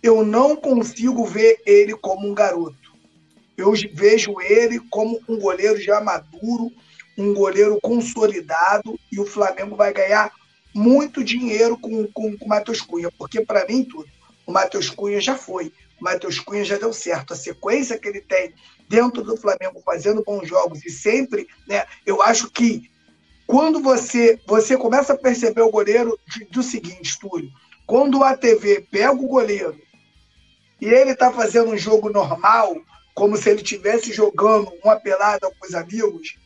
eu 0.00 0.24
não 0.24 0.54
consigo 0.54 1.26
ver 1.26 1.60
ele 1.66 1.96
como 1.96 2.28
um 2.28 2.34
garoto. 2.34 2.94
Eu 3.56 3.72
vejo 3.92 4.40
ele 4.42 4.78
como 4.78 5.18
um 5.28 5.40
goleiro 5.40 5.80
já 5.80 6.00
maduro, 6.00 6.70
um 7.16 7.32
goleiro 7.32 7.78
consolidado, 7.80 8.98
e 9.10 9.18
o 9.18 9.26
Flamengo 9.26 9.76
vai 9.76 9.92
ganhar 9.92 10.32
muito 10.74 11.24
dinheiro 11.24 11.78
com, 11.78 12.06
com, 12.08 12.36
com 12.36 12.44
o 12.44 12.48
Matheus 12.48 12.80
Cunha, 12.80 13.10
porque 13.16 13.40
para 13.44 13.66
mim 13.66 13.82
tudo, 13.84 14.08
o 14.46 14.52
Matheus 14.52 14.90
Cunha 14.90 15.20
já 15.20 15.34
foi, 15.34 15.72
o 16.00 16.04
Matheus 16.04 16.38
Cunha 16.38 16.64
já 16.64 16.76
deu 16.76 16.92
certo. 16.92 17.32
A 17.32 17.36
sequência 17.36 17.98
que 17.98 18.06
ele 18.06 18.20
tem 18.20 18.52
dentro 18.88 19.22
do 19.22 19.36
Flamengo, 19.36 19.82
fazendo 19.84 20.22
bons 20.22 20.46
jogos 20.46 20.84
e 20.84 20.90
sempre, 20.90 21.48
né? 21.66 21.86
Eu 22.04 22.22
acho 22.22 22.50
que 22.50 22.90
quando 23.46 23.80
você 23.80 24.38
você 24.46 24.76
começa 24.76 25.14
a 25.14 25.18
perceber 25.18 25.62
o 25.62 25.70
goleiro 25.70 26.18
do 26.50 26.62
seguinte, 26.62 27.18
Túlio, 27.18 27.50
quando 27.86 28.18
o 28.18 28.24
ATV 28.24 28.86
pega 28.90 29.12
o 29.12 29.28
goleiro 29.28 29.80
e 30.80 30.86
ele 30.86 31.12
está 31.12 31.32
fazendo 31.32 31.70
um 31.70 31.78
jogo 31.78 32.10
normal, 32.10 32.76
como 33.14 33.36
se 33.36 33.48
ele 33.48 33.62
estivesse 33.62 34.12
jogando 34.12 34.70
uma 34.84 34.96
pelada 34.96 35.50
com 35.50 35.66
os 35.66 35.74
amigos, 35.74 36.36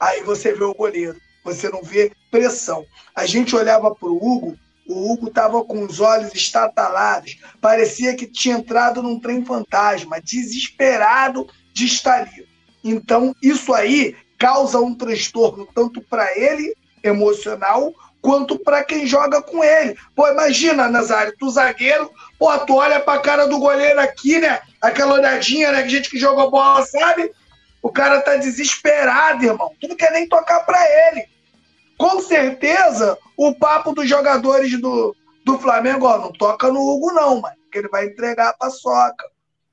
aí 0.00 0.22
você 0.22 0.52
vê 0.54 0.64
o 0.64 0.74
goleiro, 0.74 1.20
você 1.44 1.68
não 1.68 1.82
vê 1.82 2.10
pressão. 2.30 2.84
A 3.14 3.26
gente 3.26 3.54
olhava 3.54 3.94
para 3.94 4.08
o 4.08 4.16
Hugo, 4.16 4.56
o 4.88 5.12
Hugo 5.12 5.28
estava 5.28 5.62
com 5.62 5.84
os 5.84 6.00
olhos 6.00 6.34
estatalados, 6.34 7.38
parecia 7.60 8.16
que 8.16 8.26
tinha 8.26 8.56
entrado 8.56 9.02
num 9.02 9.20
trem 9.20 9.44
fantasma, 9.44 10.20
desesperado 10.20 11.46
de 11.72 11.84
estar 11.84 12.22
ali. 12.22 12.48
Então, 12.82 13.34
isso 13.42 13.74
aí 13.74 14.16
causa 14.38 14.80
um 14.80 14.94
transtorno 14.94 15.68
tanto 15.74 16.00
para 16.00 16.36
ele, 16.36 16.74
emocional, 17.02 17.92
quanto 18.20 18.58
para 18.58 18.84
quem 18.84 19.06
joga 19.06 19.42
com 19.42 19.62
ele. 19.62 19.96
Pô, 20.14 20.28
imagina, 20.28 20.88
Nazário, 20.88 21.34
tu 21.38 21.50
zagueiro, 21.50 22.10
pô, 22.38 22.56
tu 22.58 22.74
olha 22.74 23.00
pra 23.00 23.18
cara 23.18 23.46
do 23.46 23.58
goleiro 23.58 24.00
aqui, 24.00 24.38
né? 24.38 24.60
Aquela 24.80 25.14
olhadinha, 25.14 25.72
né? 25.72 25.82
Que 25.82 25.88
gente 25.88 26.10
que 26.10 26.18
joga 26.18 26.50
bola 26.50 26.84
sabe. 26.86 27.30
O 27.82 27.90
cara 27.90 28.20
tá 28.20 28.36
desesperado, 28.36 29.44
irmão. 29.44 29.74
Tu 29.80 29.88
não 29.88 29.96
quer 29.96 30.12
nem 30.12 30.28
tocar 30.28 30.60
para 30.60 30.78
ele. 31.08 31.26
Com 31.96 32.20
certeza, 32.20 33.18
o 33.36 33.54
papo 33.54 33.92
dos 33.92 34.08
jogadores 34.08 34.78
do, 34.80 35.14
do 35.44 35.58
Flamengo, 35.58 36.06
ó, 36.06 36.18
não 36.18 36.32
toca 36.32 36.70
no 36.70 36.80
Hugo, 36.80 37.12
não, 37.12 37.40
mano, 37.40 37.56
que 37.70 37.78
ele 37.78 37.88
vai 37.88 38.06
entregar 38.06 38.50
a 38.50 38.54
paçoca. 38.54 39.26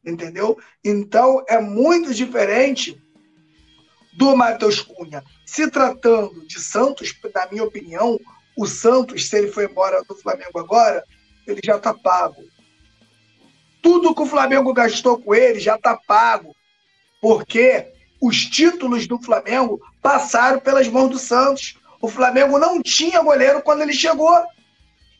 Entendeu? 0.05 0.57
Então, 0.83 1.43
é 1.47 1.59
muito 1.59 2.13
diferente 2.13 3.01
do 4.13 4.35
Matheus 4.35 4.81
Cunha. 4.81 5.23
Se 5.45 5.69
tratando 5.69 6.45
de 6.47 6.59
Santos, 6.59 7.13
na 7.33 7.47
minha 7.51 7.63
opinião, 7.63 8.19
o 8.57 8.65
Santos, 8.65 9.29
se 9.29 9.37
ele 9.37 9.51
for 9.51 9.63
embora 9.63 10.03
do 10.03 10.15
Flamengo 10.15 10.59
agora, 10.59 11.03
ele 11.45 11.61
já 11.63 11.77
está 11.77 11.93
pago. 11.93 12.43
Tudo 13.81 14.15
que 14.15 14.21
o 14.21 14.25
Flamengo 14.25 14.73
gastou 14.73 15.21
com 15.21 15.35
ele 15.35 15.59
já 15.59 15.75
está 15.75 15.95
pago. 15.95 16.55
Porque 17.21 17.93
os 18.21 18.45
títulos 18.45 19.07
do 19.07 19.21
Flamengo 19.21 19.81
passaram 20.01 20.59
pelas 20.59 20.87
mãos 20.87 21.09
do 21.09 21.19
Santos. 21.19 21.77
O 22.01 22.07
Flamengo 22.07 22.57
não 22.57 22.81
tinha 22.81 23.21
goleiro 23.21 23.61
quando 23.61 23.81
ele 23.81 23.93
chegou. 23.93 24.43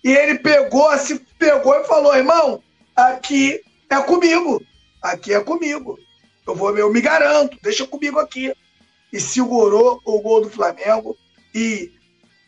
E 0.03 0.11
ele 0.11 0.39
pegou, 0.39 0.95
se 0.97 1.19
pegou 1.37 1.75
e 1.75 1.83
falou: 1.85 2.15
irmão, 2.15 2.61
aqui 2.95 3.61
é 3.89 3.99
comigo. 4.01 4.61
Aqui 5.01 5.33
é 5.33 5.39
comigo. 5.39 5.99
Eu 6.45 6.55
vou, 6.55 6.75
eu 6.77 6.91
me 6.91 7.01
garanto, 7.01 7.57
deixa 7.61 7.85
comigo 7.85 8.19
aqui 8.19 8.53
e 9.11 9.19
segurou 9.19 10.01
o 10.05 10.21
gol 10.21 10.41
do 10.41 10.49
Flamengo 10.49 11.17
e 11.53 11.91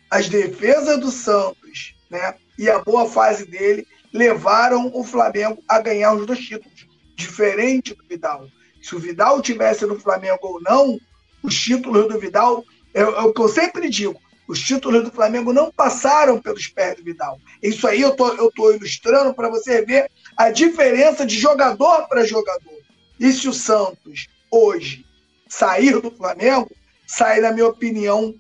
as 0.10 0.28
defesas 0.28 1.00
do 1.00 1.12
Santos, 1.12 1.96
né, 2.10 2.36
e 2.58 2.70
a 2.70 2.80
boa 2.80 3.08
fase 3.10 3.46
dele 3.46 3.88
levaram 4.12 4.90
o 4.94 5.04
Flamengo 5.04 5.64
a 5.68 5.80
ganhar 5.80 6.14
os 6.14 6.26
dois 6.26 6.40
títulos, 6.40 6.88
diferente 7.16 7.94
do 7.94 8.04
Vidal. 8.08 8.48
Se 8.82 8.96
o 8.96 9.00
Vidal 9.00 9.42
tivesse 9.42 9.86
no 9.86 10.00
Flamengo 10.00 10.40
ou 10.42 10.62
não, 10.62 11.00
os 11.44 11.60
títulos 11.60 12.08
do 12.08 12.20
Vidal 12.20 12.64
é, 12.94 13.02
é 13.02 13.04
o 13.06 13.34
que 13.34 13.42
eu 13.42 13.50
sempre 13.50 13.90
digo. 13.90 14.20
Os 14.48 14.60
títulos 14.60 15.04
do 15.04 15.12
Flamengo 15.12 15.54
não 15.54 15.72
passaram 15.72 16.42
pelos 16.42 16.68
pés 16.68 16.96
do 16.96 17.04
Vidal. 17.04 17.40
Isso 17.62 17.88
aí 17.88 18.02
eu 18.02 18.16
tô, 18.16 18.34
eu 18.34 18.52
tô 18.52 18.72
ilustrando 18.72 19.34
para 19.34 19.48
você 19.48 19.86
ver 19.86 20.10
a 20.36 20.50
diferença 20.50 21.26
de 21.26 21.38
jogador 21.38 22.08
para 22.08 22.26
jogador. 22.26 22.80
E 23.20 23.32
se 23.32 23.48
o 23.48 23.54
Santos 23.54 24.28
hoje 24.50 25.06
sair 25.48 26.02
do 26.02 26.10
Flamengo, 26.10 26.72
sai, 27.06 27.42
na 27.42 27.52
minha 27.52 27.68
opinião, 27.68 28.34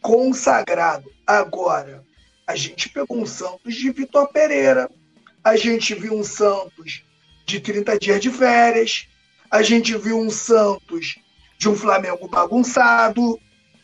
consagrado. 0.00 1.08
Agora, 1.24 2.04
a 2.46 2.56
gente 2.56 2.88
pegou 2.88 3.18
um 3.18 3.26
Santos 3.26 3.74
de 3.76 3.90
Vitor 3.90 4.28
Pereira, 4.32 4.90
a 5.44 5.56
gente 5.56 5.94
viu 5.94 6.14
um 6.14 6.24
Santos 6.24 7.04
de 7.46 7.60
30 7.60 7.98
dias 7.98 8.20
de 8.20 8.30
férias, 8.30 9.06
a 9.52 9.60
gente 9.60 9.94
viu 9.98 10.18
um 10.18 10.30
Santos 10.30 11.18
de 11.58 11.68
um 11.68 11.76
Flamengo 11.76 12.26
bagunçado, 12.26 13.38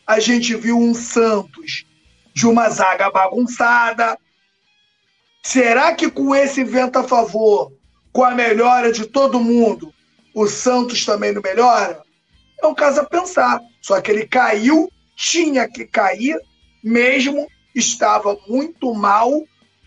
a 0.05 0.19
gente 0.19 0.55
viu 0.55 0.75
um 0.75 0.95
Santos 0.95 1.85
de 2.33 2.47
uma 2.47 2.67
zaga 2.71 3.11
bagunçada. 3.11 4.17
Será 5.43 5.93
que 5.93 6.09
com 6.09 6.33
esse 6.33 6.63
vento 6.63 6.97
a 6.97 7.03
favor, 7.03 7.71
com 8.11 8.23
a 8.23 8.31
melhora 8.31 8.91
de 8.91 9.05
todo 9.05 9.39
mundo, 9.39 9.93
o 10.33 10.47
Santos 10.47 11.05
também 11.05 11.31
não 11.31 11.41
melhora? 11.41 12.01
É 12.59 12.65
um 12.65 12.73
caso 12.73 13.01
a 13.01 13.05
pensar. 13.05 13.61
Só 13.79 14.01
que 14.01 14.09
ele 14.09 14.25
caiu, 14.25 14.91
tinha 15.15 15.69
que 15.69 15.85
cair, 15.85 16.35
mesmo 16.83 17.47
estava 17.75 18.35
muito 18.47 18.91
mal, 18.95 19.31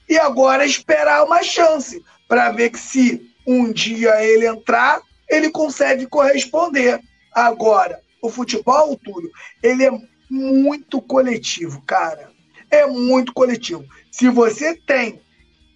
e 0.09 0.17
agora 0.17 0.65
esperar 0.65 1.25
uma 1.25 1.43
chance 1.43 2.01
para 2.29 2.53
ver 2.53 2.71
que 2.71 2.79
se 2.79 3.21
um 3.45 3.73
dia 3.73 4.25
ele 4.25 4.47
entrar, 4.47 5.03
ele 5.29 5.51
consegue 5.51 6.07
corresponder. 6.07 7.01
Agora, 7.33 8.01
o 8.21 8.31
futebol, 8.31 8.97
Túlio, 8.97 9.31
ele 9.63 9.85
é 9.85 9.91
muito 10.31 11.01
coletivo, 11.01 11.83
cara. 11.83 12.31
É 12.71 12.87
muito 12.87 13.33
coletivo. 13.33 13.85
Se 14.11 14.29
você 14.29 14.75
tem, 14.75 15.21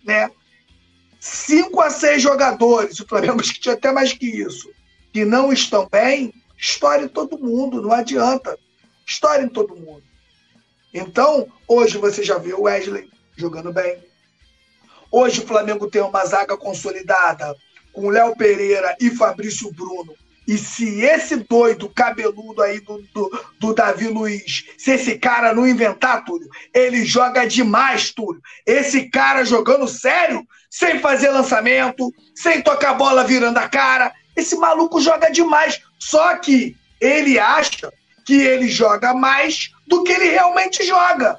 né, 0.04 0.30
cinco 1.20 1.80
a 1.80 1.90
seis 1.90 2.22
jogadores, 2.22 3.00
o 3.00 3.06
Flamengo 3.06 3.40
acho 3.40 3.54
que 3.54 3.60
tinha 3.60 3.74
até 3.74 3.92
mais 3.92 4.12
que 4.12 4.26
isso, 4.26 4.70
que 5.12 5.24
não 5.24 5.52
estão 5.52 5.88
bem, 5.90 6.32
estoure 6.56 7.04
em 7.04 7.08
todo 7.08 7.38
mundo, 7.38 7.82
não 7.82 7.92
adianta. 7.92 8.58
Estoure 9.06 9.44
em 9.44 9.48
todo 9.48 9.76
mundo. 9.76 10.02
Então, 10.92 11.46
hoje 11.68 11.98
você 11.98 12.22
já 12.22 12.38
viu 12.38 12.60
o 12.60 12.62
Wesley 12.62 13.08
jogando 13.36 13.72
bem. 13.72 14.02
Hoje 15.10 15.40
o 15.40 15.46
Flamengo 15.46 15.90
tem 15.90 16.02
uma 16.02 16.24
zaga 16.24 16.56
consolidada 16.56 17.54
com 17.96 18.10
Léo 18.10 18.36
Pereira 18.36 18.94
e 19.00 19.08
Fabrício 19.08 19.72
Bruno. 19.72 20.14
E 20.46 20.58
se 20.58 21.00
esse 21.00 21.34
doido 21.36 21.88
cabeludo 21.88 22.62
aí 22.62 22.78
do, 22.78 23.02
do, 23.12 23.44
do, 23.58 23.74
Davi 23.74 24.06
Luiz, 24.06 24.66
se 24.76 24.92
esse 24.92 25.18
cara 25.18 25.54
não 25.54 25.66
inventar, 25.66 26.24
Túlio, 26.24 26.48
ele 26.72 27.04
joga 27.06 27.46
demais, 27.46 28.12
Túlio. 28.12 28.40
Esse 28.64 29.08
cara 29.08 29.44
jogando 29.44 29.88
sério, 29.88 30.46
sem 30.70 31.00
fazer 31.00 31.30
lançamento, 31.30 32.12
sem 32.34 32.60
tocar 32.60 32.94
bola 32.94 33.24
virando 33.24 33.58
a 33.58 33.68
cara. 33.68 34.12
Esse 34.36 34.54
maluco 34.56 35.00
joga 35.00 35.30
demais. 35.30 35.80
Só 35.98 36.36
que 36.36 36.76
ele 37.00 37.38
acha 37.38 37.90
que 38.26 38.34
ele 38.34 38.68
joga 38.68 39.14
mais 39.14 39.70
do 39.88 40.04
que 40.04 40.12
ele 40.12 40.28
realmente 40.28 40.84
joga. 40.84 41.38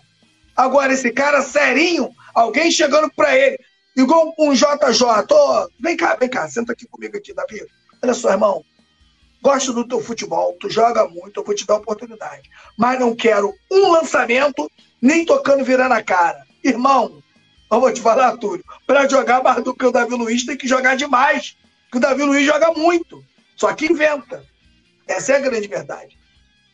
Agora, 0.55 0.91
esse 0.91 1.11
cara 1.11 1.41
serinho, 1.43 2.09
alguém 2.33 2.71
chegando 2.71 3.09
para 3.15 3.37
ele, 3.37 3.59
igual 3.97 4.33
um 4.39 4.53
JJ, 4.53 5.27
oh, 5.31 5.67
vem 5.79 5.97
cá, 5.97 6.15
vem 6.15 6.29
cá, 6.29 6.47
senta 6.47 6.71
aqui 6.71 6.87
comigo 6.87 7.17
aqui, 7.17 7.33
Davi. 7.33 7.65
Olha 8.01 8.13
só, 8.13 8.31
irmão, 8.31 8.63
gosto 9.41 9.73
do 9.73 9.87
teu 9.87 9.99
futebol, 10.01 10.55
tu 10.59 10.69
joga 10.69 11.07
muito, 11.07 11.39
eu 11.39 11.43
vou 11.43 11.55
te 11.55 11.65
dar 11.65 11.75
oportunidade. 11.75 12.49
Mas 12.77 12.99
não 12.99 13.15
quero 13.15 13.53
um 13.71 13.91
lançamento, 13.91 14.71
nem 15.01 15.25
tocando 15.25 15.65
virando 15.65 15.93
a 15.93 16.03
cara. 16.03 16.45
Irmão, 16.63 17.21
eu 17.71 17.81
vou 17.81 17.91
te 17.91 18.01
falar, 18.01 18.37
Túlio, 18.37 18.63
para 18.85 19.07
jogar 19.07 19.43
mais 19.43 19.63
do 19.63 19.73
que 19.73 19.85
o 19.85 19.91
Davi 19.91 20.15
Luiz 20.15 20.45
tem 20.45 20.55
que 20.55 20.67
jogar 20.67 20.95
demais. 20.95 21.57
Porque 21.83 21.97
o 21.97 22.01
Davi 22.01 22.23
Luiz 22.23 22.45
joga 22.45 22.71
muito, 22.73 23.23
só 23.55 23.73
que 23.73 23.91
inventa. 23.91 24.43
Essa 25.07 25.33
é 25.33 25.35
a 25.37 25.39
grande 25.39 25.67
verdade. 25.67 26.17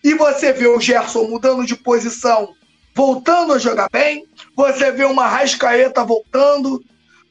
E 0.03 0.13
você 0.15 0.51
vê 0.51 0.67
o 0.67 0.79
Gerson 0.79 1.23
mudando 1.27 1.65
de 1.65 1.75
posição, 1.75 2.53
voltando 2.93 3.53
a 3.53 3.59
jogar 3.59 3.89
bem. 3.89 4.27
Você 4.55 4.91
vê 4.91 5.05
uma 5.05 5.27
Rascaeta 5.27 6.03
voltando. 6.03 6.83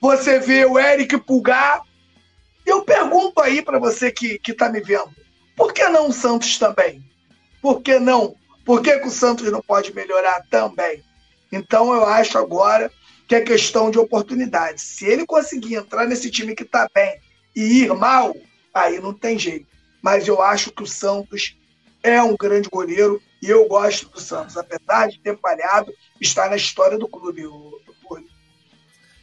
Você 0.02 0.40
vê 0.40 0.66
o 0.66 0.76
Eric 0.80 1.16
Pulgar. 1.18 1.80
Eu 2.66 2.82
pergunto 2.82 3.40
aí 3.40 3.62
para 3.62 3.78
você 3.78 4.10
que 4.10 4.40
está 4.48 4.68
me 4.68 4.80
vendo: 4.80 5.14
por 5.56 5.72
que 5.72 5.88
não 5.88 6.08
o 6.08 6.12
Santos 6.12 6.58
também? 6.58 7.00
Por 7.62 7.80
que 7.80 8.00
não? 8.00 8.34
Por 8.64 8.82
que, 8.82 8.98
que 8.98 9.06
o 9.06 9.12
Santos 9.12 9.50
não 9.52 9.62
pode 9.62 9.94
melhorar 9.94 10.44
também? 10.50 11.04
Então 11.52 11.94
eu 11.94 12.04
acho 12.04 12.36
agora 12.36 12.90
que 13.28 13.36
é 13.36 13.42
questão 13.42 13.92
de 13.92 13.98
oportunidade. 13.98 14.80
Se 14.80 15.06
ele 15.06 15.24
conseguir 15.24 15.76
entrar 15.76 16.04
nesse 16.04 16.32
time 16.32 16.56
que 16.56 16.64
está 16.64 16.88
bem 16.92 17.20
e 17.54 17.84
ir 17.84 17.94
mal, 17.94 18.34
aí 18.74 18.98
não 18.98 19.14
tem 19.14 19.38
jeito. 19.38 19.68
Mas 20.02 20.26
eu 20.26 20.42
acho 20.42 20.72
que 20.72 20.82
o 20.82 20.86
Santos 20.86 21.56
é 22.02 22.20
um 22.20 22.36
grande 22.36 22.68
goleiro 22.68 23.22
e 23.40 23.48
eu 23.48 23.68
gosto 23.68 24.08
do 24.08 24.20
Santos, 24.20 24.56
apesar 24.56 25.08
de 25.08 25.20
ter 25.20 25.38
falhado, 25.38 25.92
está 26.20 26.48
na 26.48 26.56
história 26.56 26.98
do 26.98 27.06
clube, 27.06 27.46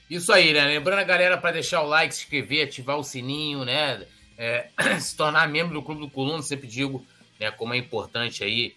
Isso 0.10 0.34
aí, 0.34 0.54
né? 0.54 0.66
Lembrando 0.66 1.00
a 1.00 1.04
galera 1.04 1.38
para 1.38 1.52
deixar 1.52 1.82
o 1.82 1.88
like, 1.88 2.16
se 2.16 2.24
inscrever, 2.24 2.66
ativar 2.66 2.98
o 2.98 3.04
sininho, 3.04 3.64
né? 3.64 4.06
É, 4.38 4.70
se 5.00 5.16
tornar 5.16 5.48
membro 5.48 5.76
do 5.76 5.84
Clube 5.84 6.02
do 6.02 6.10
Coluna, 6.10 6.42
sempre 6.42 6.68
digo, 6.68 7.06
né, 7.40 7.52
como 7.52 7.74
é 7.74 7.78
importante 7.78 8.44
aí 8.44 8.76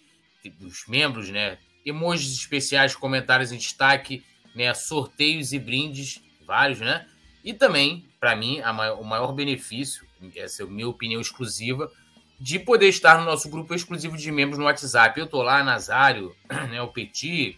os 0.61 0.85
membros, 0.87 1.29
né? 1.29 1.57
Emojis 1.83 2.33
especiais, 2.33 2.95
comentários 2.95 3.51
em 3.51 3.57
destaque, 3.57 4.23
né? 4.53 4.73
Sorteios 4.75 5.53
e 5.53 5.59
brindes, 5.59 6.21
vários, 6.45 6.79
né? 6.79 7.07
E 7.43 7.51
também, 7.51 8.05
para 8.19 8.35
mim, 8.35 8.61
maior, 8.61 8.99
o 8.99 9.03
maior 9.03 9.33
benefício, 9.33 10.05
essa 10.35 10.61
é 10.61 10.65
a 10.65 10.69
minha 10.69 10.87
opinião 10.87 11.19
exclusiva, 11.19 11.91
de 12.39 12.59
poder 12.59 12.89
estar 12.89 13.17
no 13.17 13.25
nosso 13.25 13.49
grupo 13.49 13.73
exclusivo 13.73 14.17
de 14.17 14.31
membros 14.31 14.59
no 14.59 14.65
WhatsApp. 14.65 15.19
Eu 15.19 15.27
tô 15.27 15.41
lá, 15.41 15.63
Nazário, 15.63 16.35
né, 16.69 16.79
o 16.81 16.89
Petit, 16.89 17.57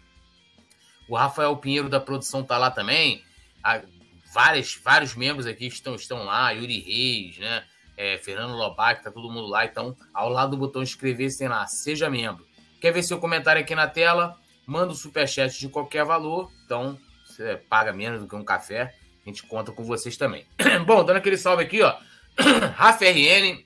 o 1.10 1.16
Rafael 1.16 1.56
Pinheiro 1.58 1.90
da 1.90 2.00
produção 2.00 2.42
tá 2.42 2.58
lá 2.58 2.72
também. 2.72 3.25
Há 3.66 3.82
várias, 4.32 4.76
vários 4.76 5.16
membros 5.16 5.48
aqui 5.48 5.66
estão, 5.66 5.96
estão 5.96 6.24
lá, 6.24 6.52
Yuri 6.52 6.82
Reis, 6.82 7.40
né? 7.40 7.64
É, 7.98 8.18
Fernando 8.20 8.54
Lobac, 8.54 9.04
tá 9.04 9.10
todo 9.10 9.32
mundo 9.32 9.48
lá. 9.48 9.66
Então, 9.66 9.98
ao 10.14 10.30
lado 10.30 10.52
do 10.52 10.58
botão 10.58 10.84
inscrever-se 10.84 11.40
tem 11.40 11.48
lá, 11.48 11.66
seja 11.66 12.08
membro. 12.10 12.46
Quer 12.80 12.92
ver 12.92 13.02
seu 13.02 13.18
comentário 13.18 13.60
aqui 13.60 13.74
na 13.74 13.88
tela? 13.88 14.38
Manda 14.68 14.90
o 14.90 14.92
um 14.92 14.96
superchat 14.96 15.58
de 15.60 15.68
qualquer 15.68 16.06
valor. 16.06 16.52
Então, 16.64 17.00
você 17.26 17.56
paga 17.56 17.92
menos 17.92 18.22
do 18.22 18.28
que 18.28 18.36
um 18.36 18.44
café. 18.44 18.94
A 19.26 19.30
gente 19.30 19.42
conta 19.44 19.72
com 19.72 19.84
vocês 19.84 20.16
também. 20.16 20.46
Bom, 20.86 21.04
dando 21.04 21.18
aquele 21.18 21.38
salve 21.38 21.64
aqui, 21.64 21.82
ó. 21.82 21.98
Rafa 22.76 23.06
RN, 23.06 23.64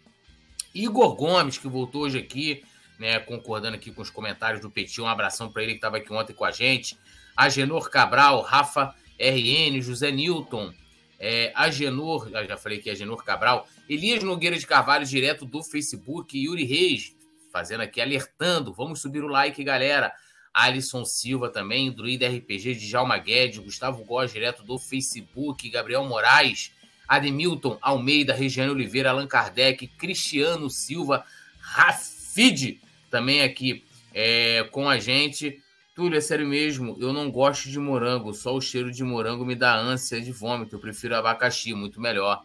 Igor 0.74 1.14
Gomes, 1.16 1.58
que 1.58 1.68
voltou 1.68 2.04
hoje 2.04 2.20
aqui, 2.20 2.64
né, 2.98 3.20
concordando 3.20 3.76
aqui 3.76 3.92
com 3.92 4.02
os 4.02 4.10
comentários 4.10 4.62
do 4.62 4.70
Petit. 4.70 5.02
Um 5.02 5.08
abração 5.08 5.52
para 5.52 5.64
ele 5.64 5.74
que 5.74 5.80
estava 5.80 5.98
aqui 5.98 6.14
ontem 6.14 6.32
com 6.32 6.46
a 6.46 6.52
gente. 6.52 6.98
Agenor 7.36 7.90
Cabral, 7.90 8.42
Rafa 8.42 8.96
RN, 9.20 9.82
José 9.82 10.12
Newton, 10.12 10.74
é, 11.20 11.52
Agenor, 11.54 12.30
já 12.48 12.58
falei 12.58 12.80
que 12.80 12.90
Agenor 12.90 13.24
Cabral, 13.24 13.68
Elias 13.90 14.24
Nogueira 14.24 14.58
de 14.58 14.66
Carvalho, 14.66 15.06
direto 15.06 15.46
do 15.46 15.62
Facebook, 15.62 16.38
Yuri 16.38 16.64
Reis, 16.64 17.16
fazendo 17.52 17.82
aqui, 17.82 18.00
alertando, 18.00 18.74
vamos 18.74 19.02
subir 19.02 19.24
o 19.24 19.28
like, 19.28 19.64
galera. 19.64 20.14
Alisson 20.54 21.06
Silva 21.06 21.50
também, 21.50 21.92
Druida 21.92 22.28
RPG 22.28 22.76
de 22.76 22.88
Jalma 22.88 23.18
Guedes, 23.18 23.60
Gustavo 23.60 24.04
Góes, 24.04 24.34
direto 24.34 24.64
do 24.64 24.80
Facebook, 24.80 25.70
Gabriel 25.70 26.04
Moraes, 26.06 26.72
Ademilton 27.08 27.78
Almeida, 27.82 28.34
Regiane 28.34 28.72
Oliveira, 28.72 29.12
Allan 29.12 29.28
Kardec, 29.28 29.88
Cristiano 29.88 30.70
Silva, 30.70 31.26
Rafid, 31.60 32.80
também 33.10 33.42
aqui 33.42 33.84
é, 34.14 34.64
com 34.72 34.90
a 34.90 35.00
gente. 35.00 35.62
Túlio, 36.00 36.18
é 36.18 36.22
sério 36.22 36.48
mesmo, 36.48 36.96
eu 36.98 37.12
não 37.12 37.30
gosto 37.30 37.68
de 37.68 37.78
morango, 37.78 38.34
só 38.34 38.56
o 38.56 38.62
cheiro 38.62 38.90
de 38.90 39.04
morango 39.04 39.46
me 39.46 39.54
dá 39.54 39.76
ânsia 39.76 40.22
de 40.22 40.32
vômito, 40.32 40.74
eu 40.74 40.80
prefiro 40.80 41.14
abacaxi, 41.14 41.74
muito 41.74 42.00
melhor. 42.00 42.42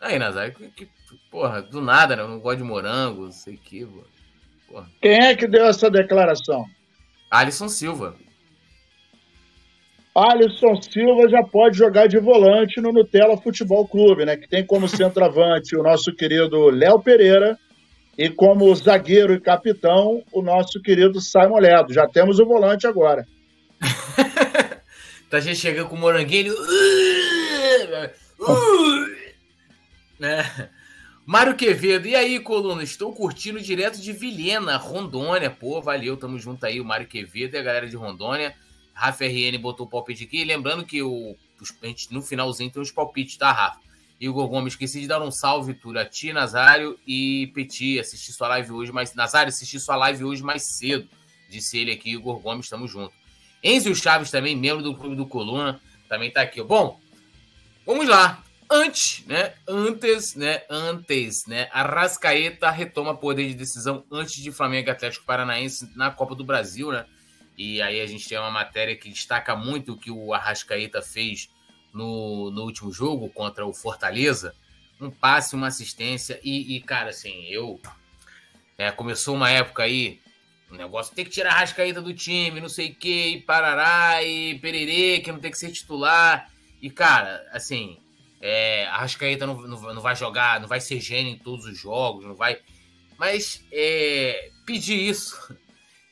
Aí, 0.00 0.18
Nazar, 0.18 0.52
que, 0.52 0.68
que, 0.70 0.88
porra, 1.30 1.62
do 1.62 1.80
nada, 1.80 2.16
né? 2.16 2.22
Eu 2.22 2.26
não 2.26 2.40
gosto 2.40 2.58
de 2.58 2.64
morango, 2.64 3.26
não 3.26 3.30
sei 3.30 3.54
o 3.54 3.58
que, 3.58 3.86
porra. 4.66 4.90
Quem 5.00 5.20
é 5.20 5.36
que 5.36 5.46
deu 5.46 5.66
essa 5.66 5.88
declaração? 5.88 6.64
Alisson 7.30 7.68
Silva. 7.68 8.16
Alisson 10.12 10.82
Silva 10.82 11.28
já 11.28 11.44
pode 11.44 11.78
jogar 11.78 12.08
de 12.08 12.18
volante 12.18 12.80
no 12.80 12.92
Nutella 12.92 13.36
Futebol 13.36 13.86
Clube, 13.86 14.24
né? 14.24 14.36
Que 14.36 14.48
tem 14.48 14.66
como 14.66 14.88
centroavante 14.90 15.76
o 15.76 15.82
nosso 15.84 16.12
querido 16.12 16.70
Léo 16.70 16.98
Pereira 16.98 17.56
e 18.18 18.28
como 18.28 18.74
zagueiro 18.74 19.32
e 19.32 19.40
capitão 19.40 20.24
o 20.32 20.42
nosso 20.42 20.82
querido 20.82 21.20
Simon 21.20 21.60
Ledo. 21.60 21.94
Já 21.94 22.08
temos 22.08 22.40
o 22.40 22.44
volante 22.44 22.84
agora. 22.84 23.24
tá 25.30 25.38
gente 25.38 25.60
chegando 25.60 25.88
com 25.88 25.94
o 25.94 25.98
moranguinho. 25.98 26.52
Né? 30.18 30.68
Mário 31.24 31.54
Quevedo, 31.54 32.08
e 32.08 32.16
aí, 32.16 32.40
coluna? 32.40 32.82
Estou 32.82 33.12
curtindo 33.12 33.60
direto 33.60 34.00
de 34.00 34.12
Vilhena, 34.12 34.76
Rondônia. 34.76 35.48
Pô, 35.48 35.80
valeu, 35.80 36.16
tamo 36.16 36.40
junto 36.40 36.66
aí, 36.66 36.80
o 36.80 36.84
Mário 36.84 37.06
Quevedo 37.06 37.54
e 37.54 37.58
a 37.58 37.62
galera 37.62 37.88
de 37.88 37.94
Rondônia. 37.94 38.52
Rafa 38.92 39.26
RN 39.26 39.56
botou 39.58 39.86
o 39.86 39.88
palpite 39.88 40.24
aqui. 40.24 40.42
lembrando 40.42 40.84
que 40.84 41.00
o, 41.02 41.36
gente, 41.84 42.12
no 42.12 42.20
finalzinho 42.20 42.72
tem 42.72 42.82
os 42.82 42.90
palpites, 42.90 43.36
tá, 43.36 43.52
Rafa? 43.52 43.87
Igor 44.20 44.48
Gomes, 44.48 44.72
esqueci 44.72 45.00
de 45.00 45.06
dar 45.06 45.22
um 45.22 45.30
salve, 45.30 45.74
Túlio, 45.74 46.00
a 46.00 46.04
ti, 46.04 46.32
Nazário 46.32 46.98
e 47.06 47.50
Petit. 47.54 48.00
Assisti 48.00 48.32
sua 48.32 48.48
live 48.48 48.72
hoje, 48.72 48.90
mas 48.90 49.14
Nazário, 49.14 49.48
assisti 49.48 49.78
sua 49.78 49.96
live 49.96 50.24
hoje 50.24 50.42
mais 50.42 50.64
cedo. 50.64 51.08
Disse 51.48 51.78
ele 51.78 51.92
aqui, 51.92 52.10
Igor 52.10 52.38
Gomes, 52.40 52.66
estamos 52.66 52.90
juntos. 52.90 53.16
Enzo 53.62 53.94
Chaves 53.94 54.30
também, 54.30 54.56
membro 54.56 54.82
do 54.82 54.94
Clube 54.94 55.16
do 55.16 55.26
Coluna, 55.26 55.80
também 56.08 56.30
tá 56.30 56.42
aqui. 56.42 56.62
Bom, 56.62 57.00
vamos 57.86 58.08
lá. 58.08 58.42
Antes, 58.70 59.24
né? 59.26 59.54
Antes, 59.66 60.34
né? 60.34 60.62
Antes, 60.68 61.46
né? 61.46 61.68
Arrascaeta 61.72 62.70
retoma 62.70 63.16
poder 63.16 63.48
de 63.48 63.54
decisão 63.54 64.04
antes 64.10 64.42
de 64.42 64.52
Flamengo 64.52 64.90
Atlético 64.90 65.24
Paranaense 65.24 65.90
na 65.96 66.10
Copa 66.10 66.34
do 66.34 66.44
Brasil, 66.44 66.92
né? 66.92 67.06
E 67.56 67.80
aí 67.80 68.00
a 68.00 68.06
gente 68.06 68.28
tem 68.28 68.38
uma 68.38 68.50
matéria 68.50 68.94
que 68.94 69.08
destaca 69.08 69.56
muito 69.56 69.92
o 69.92 69.96
que 69.96 70.10
o 70.10 70.34
Arrascaeta 70.34 71.00
fez 71.00 71.48
no, 71.92 72.50
no 72.50 72.62
último 72.62 72.92
jogo 72.92 73.28
contra 73.30 73.66
o 73.66 73.72
Fortaleza. 73.72 74.54
Um 75.00 75.10
passe, 75.10 75.54
uma 75.54 75.68
assistência. 75.68 76.40
E, 76.42 76.76
e 76.76 76.80
cara, 76.80 77.10
assim, 77.10 77.44
eu. 77.46 77.80
É, 78.76 78.90
começou 78.90 79.34
uma 79.34 79.50
época 79.50 79.82
aí. 79.82 80.20
O 80.70 80.74
negócio 80.74 81.14
tem 81.14 81.24
que 81.24 81.30
tirar 81.30 81.52
a 81.52 81.54
Arrascaeta 81.56 82.02
do 82.02 82.12
time, 82.12 82.60
não 82.60 82.68
sei 82.68 82.90
o 82.90 82.94
que, 82.94 83.28
e 83.28 83.40
parará, 83.40 84.22
e 84.22 84.58
pererê, 84.58 85.20
que 85.20 85.32
não 85.32 85.40
tem 85.40 85.50
que 85.50 85.58
ser 85.58 85.72
titular. 85.72 86.50
E, 86.80 86.90
cara, 86.90 87.48
assim, 87.52 87.98
é, 88.40 88.86
a 88.86 88.96
Arrascaeta 88.96 89.46
não, 89.46 89.54
não, 89.62 89.94
não 89.94 90.02
vai 90.02 90.14
jogar, 90.14 90.60
não 90.60 90.68
vai 90.68 90.80
ser 90.80 91.00
gênio 91.00 91.32
em 91.32 91.38
todos 91.38 91.64
os 91.64 91.78
jogos, 91.78 92.24
não 92.24 92.34
vai. 92.34 92.60
Mas 93.16 93.64
é, 93.72 94.50
pedir 94.66 95.08
isso 95.08 95.56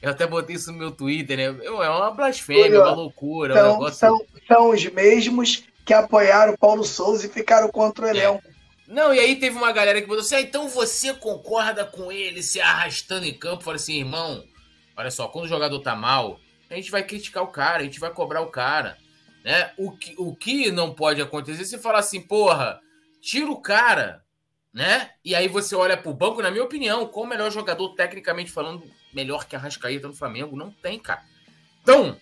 eu 0.07 0.13
até 0.13 0.25
botei 0.25 0.55
isso 0.55 0.71
no 0.71 0.79
meu 0.79 0.93
Twitter, 0.93 1.37
né? 1.37 1.65
É 1.65 1.71
uma 1.71 2.13
blasfêmia, 2.13 2.81
uma 2.81 2.93
loucura. 2.93 3.55
São, 3.55 3.69
um 3.69 3.73
negócio... 3.73 3.99
são, 3.99 4.27
são 4.47 4.71
os 4.71 4.85
mesmos 4.87 5.65
que 5.85 5.93
apoiaram 5.93 6.55
o 6.55 6.59
Paulo 6.59 6.85
Souza 6.85 7.27
e 7.27 7.29
ficaram 7.29 7.69
contra 7.69 8.07
o 8.07 8.09
é. 8.09 8.11
elenco. 8.11 8.43
É. 8.47 8.57
Não, 8.87 9.13
e 9.13 9.19
aí 9.19 9.35
teve 9.35 9.57
uma 9.57 9.73
galera 9.73 10.01
que 10.01 10.07
botou 10.07 10.23
assim: 10.23 10.37
ah, 10.37 10.41
então 10.41 10.69
você 10.69 11.13
concorda 11.13 11.85
com 11.85 12.13
ele 12.13 12.41
se 12.41 12.61
arrastando 12.61 13.27
em 13.27 13.35
campo? 13.35 13.65
Falei 13.65 13.81
assim, 13.81 13.99
irmão, 13.99 14.45
olha 14.97 15.11
só, 15.11 15.27
quando 15.27 15.47
o 15.47 15.49
jogador 15.49 15.81
tá 15.81 15.97
mal, 15.97 16.39
a 16.71 16.75
gente 16.77 16.91
vai 16.91 17.03
criticar 17.03 17.43
o 17.43 17.49
cara, 17.49 17.81
a 17.81 17.85
gente 17.85 17.99
vai 17.99 18.11
cobrar 18.11 18.43
o 18.43 18.51
cara. 18.51 18.97
Né? 19.45 19.73
O, 19.77 19.91
que, 19.91 20.15
o 20.19 20.37
que 20.37 20.71
não 20.71 20.95
pode 20.95 21.21
acontecer 21.21 21.65
você 21.65 21.79
falar 21.79 21.99
assim, 21.99 22.21
porra, 22.21 22.81
tira 23.21 23.51
o 23.51 23.61
cara, 23.61 24.23
né? 24.73 25.11
E 25.25 25.35
aí 25.35 25.49
você 25.49 25.75
olha 25.75 25.97
pro 25.97 26.15
banco, 26.15 26.43
na 26.43 26.51
minha 26.51 26.63
opinião, 26.63 27.07
qual 27.07 27.27
o 27.27 27.29
melhor 27.29 27.51
jogador, 27.51 27.89
tecnicamente 27.95 28.53
falando, 28.53 28.85
melhor 29.17 29.47
que 29.47 29.57
a 29.57 29.59
Rascaeta 29.59 30.07
no 30.07 30.15
Flamengo? 30.15 30.57
Não 30.57 30.71
tem, 30.71 30.99
cara. 30.99 31.23
Então, 31.83 32.21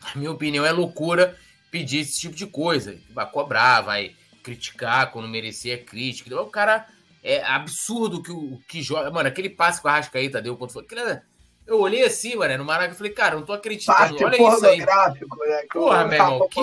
a 0.00 0.18
minha 0.18 0.30
opinião 0.30 0.64
é 0.64 0.72
loucura 0.72 1.36
pedir 1.70 1.98
esse 1.98 2.18
tipo 2.18 2.34
de 2.34 2.46
coisa. 2.46 2.98
Vai 3.10 3.30
cobrar, 3.30 3.82
vai 3.82 4.16
criticar 4.42 5.12
quando 5.12 5.28
merecer 5.28 5.78
a 5.78 5.84
crítica. 5.84 6.30
Então, 6.30 6.42
o 6.42 6.50
cara 6.50 6.88
é 7.22 7.44
absurdo 7.44 8.22
que 8.22 8.32
o 8.32 8.58
que 8.66 8.82
joga. 8.82 9.10
Mano, 9.10 9.28
aquele 9.28 9.50
passe 9.50 9.80
que 9.80 9.86
o 9.86 9.90
Arrascaeta 9.90 10.40
deu 10.40 10.56
quando 10.56 10.72
foi. 10.72 10.86
Eu 11.66 11.80
olhei 11.80 12.02
assim, 12.02 12.34
mano, 12.34 12.56
no 12.56 12.64
Maraca 12.64 12.94
e 12.94 12.96
falei, 12.96 13.12
cara, 13.12 13.36
não 13.36 13.42
tô 13.42 13.52
acreditando. 13.52 14.16
Olha 14.24 14.56
isso 14.56 14.66
aí. 14.66 14.78
Né, 14.78 15.66
Porra, 15.70 16.06
meu 16.06 16.18
irmão. 16.18 16.48
Que, 16.48 16.60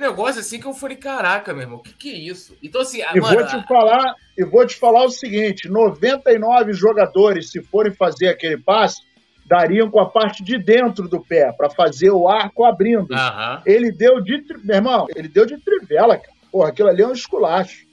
negócio 0.00 0.40
assim 0.40 0.58
que 0.58 0.66
eu 0.66 0.74
falei, 0.74 0.96
caraca, 0.96 1.52
meu 1.52 1.62
irmão, 1.62 1.78
o 1.78 1.82
que, 1.82 1.92
que 1.92 2.10
é 2.10 2.16
isso? 2.16 2.56
Então, 2.62 2.80
assim, 2.80 3.00
e 3.00 3.20
mano, 3.20 3.34
vou 3.34 3.46
te 3.46 3.66
falar, 3.66 4.14
e 4.36 4.44
vou 4.44 4.66
te 4.66 4.76
falar 4.76 5.04
o 5.04 5.10
seguinte: 5.10 5.68
99 5.68 6.72
jogadores, 6.72 7.50
se 7.50 7.62
forem 7.62 7.92
fazer 7.92 8.28
aquele 8.28 8.58
passe, 8.58 9.02
dariam 9.46 9.90
com 9.90 10.00
a 10.00 10.10
parte 10.10 10.42
de 10.42 10.58
dentro 10.58 11.08
do 11.08 11.20
pé, 11.20 11.52
para 11.52 11.70
fazer 11.70 12.10
o 12.10 12.28
arco 12.28 12.64
abrindo. 12.64 13.12
Uhum. 13.12 13.62
Ele 13.64 13.92
deu 13.92 14.20
de. 14.20 14.42
Meu 14.64 14.76
irmão, 14.76 15.06
ele 15.14 15.28
deu 15.28 15.46
de 15.46 15.58
trivela, 15.58 16.16
cara. 16.16 16.34
Porra, 16.50 16.68
aquilo 16.68 16.88
ali 16.88 17.02
é 17.02 17.06
um 17.06 17.12
esculacho. 17.12 17.84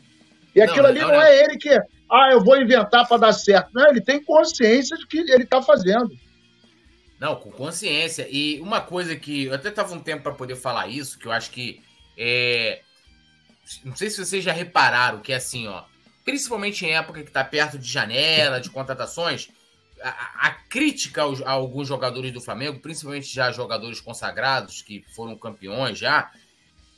E 0.55 0.61
aquilo 0.61 0.83
não, 0.83 0.89
ali 0.89 0.99
não, 0.99 1.07
não, 1.09 1.21
é 1.21 1.43
ele 1.43 1.57
que. 1.57 1.69
Ah, 2.09 2.29
eu 2.31 2.43
vou 2.43 2.59
inventar 2.61 3.07
para 3.07 3.17
dar 3.17 3.33
certo. 3.33 3.69
Não, 3.73 3.87
ele 3.89 4.01
tem 4.01 4.21
consciência 4.21 4.97
de 4.97 5.07
que 5.07 5.19
ele 5.19 5.43
está 5.43 5.61
fazendo. 5.61 6.11
Não, 7.19 7.35
com 7.35 7.51
consciência. 7.51 8.27
E 8.29 8.59
uma 8.59 8.81
coisa 8.81 9.15
que. 9.15 9.45
Eu 9.45 9.53
até 9.53 9.69
tava 9.69 9.93
um 9.93 9.99
tempo 9.99 10.23
para 10.23 10.33
poder 10.33 10.55
falar 10.55 10.87
isso, 10.87 11.17
que 11.19 11.27
eu 11.27 11.31
acho 11.31 11.51
que 11.51 11.81
é... 12.23 12.81
Não 13.83 13.95
sei 13.95 14.11
se 14.11 14.23
vocês 14.23 14.43
já 14.43 14.53
repararam 14.53 15.21
que 15.21 15.33
é 15.33 15.37
assim, 15.37 15.67
ó. 15.67 15.83
Principalmente 16.23 16.85
em 16.85 16.91
época 16.91 17.23
que 17.23 17.29
está 17.29 17.43
perto 17.43 17.79
de 17.79 17.87
janela, 17.89 18.61
de 18.61 18.69
contratações, 18.69 19.49
a, 20.03 20.47
a 20.47 20.51
crítica 20.51 21.23
aos, 21.23 21.41
a 21.41 21.49
alguns 21.49 21.87
jogadores 21.87 22.31
do 22.31 22.39
Flamengo, 22.39 22.79
principalmente 22.79 23.33
já 23.33 23.51
jogadores 23.51 23.99
consagrados 23.99 24.83
que 24.83 25.03
foram 25.15 25.35
campeões 25.35 25.97
já, 25.97 26.31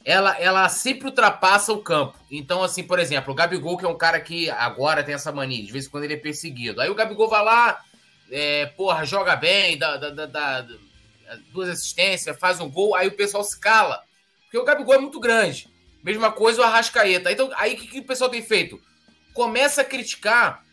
ela, 0.04 0.38
ela 0.38 0.68
sempre 0.68 1.08
ultrapassa 1.08 1.72
o 1.72 1.82
campo. 1.82 2.18
Então, 2.30 2.62
assim, 2.62 2.84
por 2.84 3.00
exemplo, 3.00 3.32
o 3.32 3.36
Gabigol, 3.36 3.78
que 3.78 3.86
é 3.86 3.88
um 3.90 3.98
cara 3.98 4.20
que 4.20 4.50
agora 4.50 5.04
tem 5.04 5.16
essa 5.16 5.32
mania, 5.32 5.64
de 5.64 5.72
vez 5.72 5.86
em 5.86 5.90
quando 5.90 6.04
ele 6.04 6.16
é 6.16 6.18
perseguido. 6.18 6.82
Aí 6.82 6.90
o 6.90 6.96
Gabigol 6.96 7.30
vai 7.30 7.44
lá, 7.44 7.82
é, 8.30 8.66
porra, 8.66 9.06
joga 9.06 9.38
bem, 9.38 9.78
dá, 9.78 9.96
dá, 9.96 10.10
dá, 10.10 10.26
dá 10.26 10.68
duas 11.54 11.70
assistências, 11.70 12.38
faz 12.38 12.60
um 12.60 12.70
gol, 12.70 12.94
aí 12.96 13.08
o 13.08 13.16
pessoal 13.16 13.44
se 13.44 13.58
cala. 13.58 14.04
Porque 14.54 14.62
o 14.62 14.66
Gabigol 14.66 14.94
é 14.94 15.00
muito 15.00 15.20
grande. 15.20 15.68
Mesma 16.04 16.32
coisa 16.32 16.62
o 16.62 16.64
Arrascaeta. 16.64 17.32
Então, 17.32 17.50
aí 17.56 17.74
o 17.74 17.76
que, 17.76 17.88
que 17.88 18.00
o 18.02 18.06
pessoal 18.06 18.30
tem 18.30 18.44
feito? 18.44 18.80
Começa 19.34 19.82
a 19.82 19.84
criticar 19.84 20.64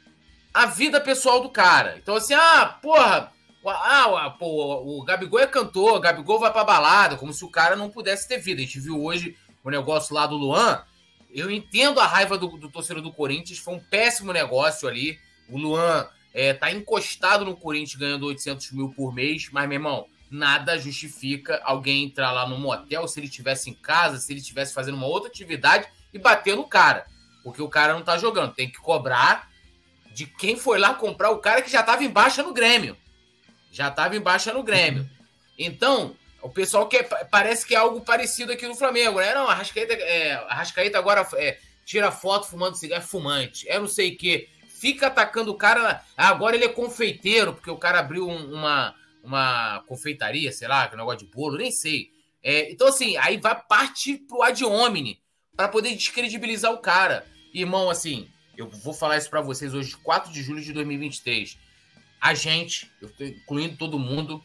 a 0.53 0.67
vida 0.67 1.01
pessoal 1.01 1.41
do 1.41 1.49
cara. 1.49 1.97
Então, 1.97 2.15
assim, 2.15 2.35
ah, 2.35 2.79
porra, 2.83 3.33
ah, 3.65 4.37
pô, 4.39 4.83
o 4.85 5.03
Gabigol 5.03 5.41
é 5.41 5.47
cantor, 5.47 5.97
o 5.97 6.01
Gabigol 6.01 6.39
vai 6.39 6.53
pra 6.53 6.63
balada, 6.63 7.17
como 7.17 7.33
se 7.33 7.43
o 7.43 7.49
cara 7.49 7.75
não 7.75 7.89
pudesse 7.89 8.29
ter 8.29 8.37
vida. 8.37 8.61
A 8.61 8.65
gente 8.67 8.79
viu 8.79 9.03
hoje 9.03 9.35
o 9.65 9.71
negócio 9.71 10.15
lá 10.15 10.27
do 10.27 10.37
Luan. 10.37 10.85
Eu 11.31 11.51
entendo 11.51 12.01
a 12.01 12.07
raiva 12.07 12.37
do, 12.37 12.49
do 12.49 12.69
torcedor 12.69 13.03
do 13.03 13.11
Corinthians, 13.11 13.61
foi 13.61 13.73
um 13.73 13.81
péssimo 13.81 14.31
negócio 14.31 14.87
ali. 14.87 15.19
O 15.49 15.57
Luan 15.57 16.07
é, 16.35 16.53
tá 16.53 16.71
encostado 16.71 17.47
no 17.47 17.57
Corinthians 17.57 17.99
ganhando 17.99 18.27
800 18.27 18.73
mil 18.73 18.91
por 18.91 19.15
mês, 19.15 19.49
mas, 19.51 19.67
meu 19.67 19.77
irmão, 19.77 20.07
nada 20.31 20.79
justifica 20.79 21.61
alguém 21.65 22.05
entrar 22.05 22.31
lá 22.31 22.49
no 22.49 22.59
motel 22.59 23.09
se 23.09 23.19
ele 23.19 23.27
estivesse 23.27 23.69
em 23.69 23.75
casa, 23.75 24.19
se 24.19 24.33
ele 24.33 24.41
estivesse 24.41 24.73
fazendo 24.73 24.95
uma 24.95 25.07
outra 25.07 25.29
atividade 25.29 25.89
e 26.13 26.19
bater 26.19 26.57
no 26.57 26.67
cara. 26.67 27.07
Porque 27.43 27.61
o 27.61 27.69
cara 27.69 27.95
não 27.95 28.03
tá 28.03 28.17
jogando. 28.17 28.55
Tem 28.55 28.71
que 28.71 28.79
cobrar 28.79 29.51
de 30.13 30.27
quem 30.27 30.57
foi 30.57 30.79
lá 30.79 30.95
comprar 30.95 31.31
o 31.31 31.39
cara 31.39 31.63
que 31.63 31.71
já 31.71 31.83
tava 31.83 32.05
em 32.05 32.11
baixa 32.11 32.43
no 32.43 32.53
Grêmio. 32.53 32.97
Já 33.73 33.91
tava 33.91 34.17
em 34.17 34.21
baixa 34.21 34.53
no 34.53 34.63
Grêmio. 34.63 35.09
Então, 35.63 36.17
o 36.41 36.49
pessoal 36.49 36.89
quer, 36.89 37.07
parece 37.31 37.67
que 37.67 37.75
é 37.75 37.79
algo 37.79 38.01
parecido 38.01 38.51
aqui 38.51 38.67
no 38.67 38.75
Flamengo, 38.75 39.21
né? 39.21 39.35
Não, 39.35 39.47
a 39.47 39.53
Rascaeta, 39.53 39.93
é, 39.93 40.33
a 40.33 40.55
Rascaeta 40.55 40.97
agora 40.97 41.29
é, 41.35 41.59
tira 41.85 42.11
foto 42.11 42.47
fumando 42.47 42.77
cigarro, 42.77 43.03
é 43.03 43.07
fumante. 43.07 43.69
É 43.69 43.79
não 43.79 43.87
sei 43.87 44.15
o 44.15 44.17
quê. 44.17 44.49
Fica 44.67 45.09
atacando 45.09 45.51
o 45.51 45.57
cara. 45.59 46.03
Agora 46.17 46.57
ele 46.57 46.65
é 46.65 46.69
confeiteiro, 46.69 47.53
porque 47.53 47.71
o 47.71 47.77
cara 47.77 47.99
abriu 47.99 48.27
um, 48.27 48.55
uma, 48.55 48.95
uma 49.23 49.83
confeitaria, 49.87 50.53
sei 50.53 50.69
lá, 50.69 50.89
é 50.91 50.95
um 50.95 50.99
negócio 50.99 51.27
de 51.27 51.33
bolo, 51.33 51.59
nem 51.59 51.71
sei. 51.71 52.11
É, 52.43 52.71
então, 52.71 52.89
assim, 52.89 53.17
aí 53.17 53.37
vai 53.37 53.61
partir 53.69 54.19
pro 54.19 54.43
ad 54.43 54.65
hominem 54.65 55.19
para 55.57 55.69
poder 55.69 55.95
descredibilizar 55.95 56.73
o 56.73 56.79
cara. 56.79 57.27
Irmão, 57.53 57.91
assim, 57.91 58.29
eu 58.57 58.69
vou 58.69 58.95
falar 58.95 59.19
isso 59.19 59.31
para 59.31 59.41
vocês 59.41 59.75
hoje, 59.75 59.97
4 59.97 60.33
de 60.33 60.43
julho 60.43 60.63
de 60.63 60.73
2023. 60.73 61.59
A 62.21 62.35
gente, 62.35 62.91
incluindo 63.21 63.77
todo 63.77 63.99
mundo, 63.99 64.43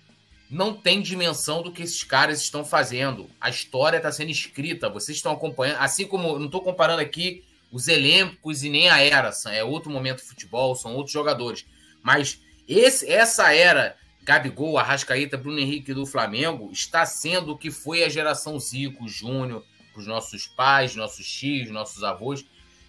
não 0.50 0.74
tem 0.74 1.02
dimensão 1.02 1.62
do 1.62 1.72
que 1.72 1.84
esses 1.84 2.04
caras 2.04 2.42
estão 2.42 2.64
fazendo. 2.64 3.30
A 3.40 3.50
história 3.50 3.98
está 3.98 4.12
sendo 4.12 4.32
escrita, 4.32 4.90
vocês 4.90 5.18
estão 5.18 5.34
acompanhando. 5.34 5.78
Assim 5.80 6.06
como 6.06 6.38
não 6.38 6.46
estou 6.46 6.62
comparando 6.62 7.02
aqui 7.02 7.44
os 7.72 7.88
elencos 7.88 8.64
e 8.64 8.70
nem 8.70 8.90
a 8.90 9.02
era, 9.02 9.32
é 9.48 9.64
outro 9.64 9.92
momento 9.92 10.18
de 10.18 10.30
futebol, 10.30 10.76
são 10.76 10.96
outros 10.96 11.12
jogadores. 11.12 11.66
Mas 12.02 12.40
esse, 12.68 13.10
essa 13.12 13.54
era 13.54 13.98
Gabigol, 14.26 14.80
Arrascaeta, 14.80 15.38
Bruno 15.38 15.60
Henrique 15.60 15.94
do 15.94 16.04
Flamengo 16.04 16.72
está 16.72 17.06
sendo 17.06 17.52
o 17.52 17.58
que 17.58 17.70
foi 17.70 18.04
a 18.04 18.10
geração 18.10 18.60
Zico, 18.60 19.08
Júnior, 19.08 19.64
para 19.94 20.00
os 20.00 20.08
nossos 20.08 20.48
pais, 20.48 20.96
nossos 20.96 21.28
tios, 21.28 21.70
nossos 21.70 22.04
avós, 22.04 22.44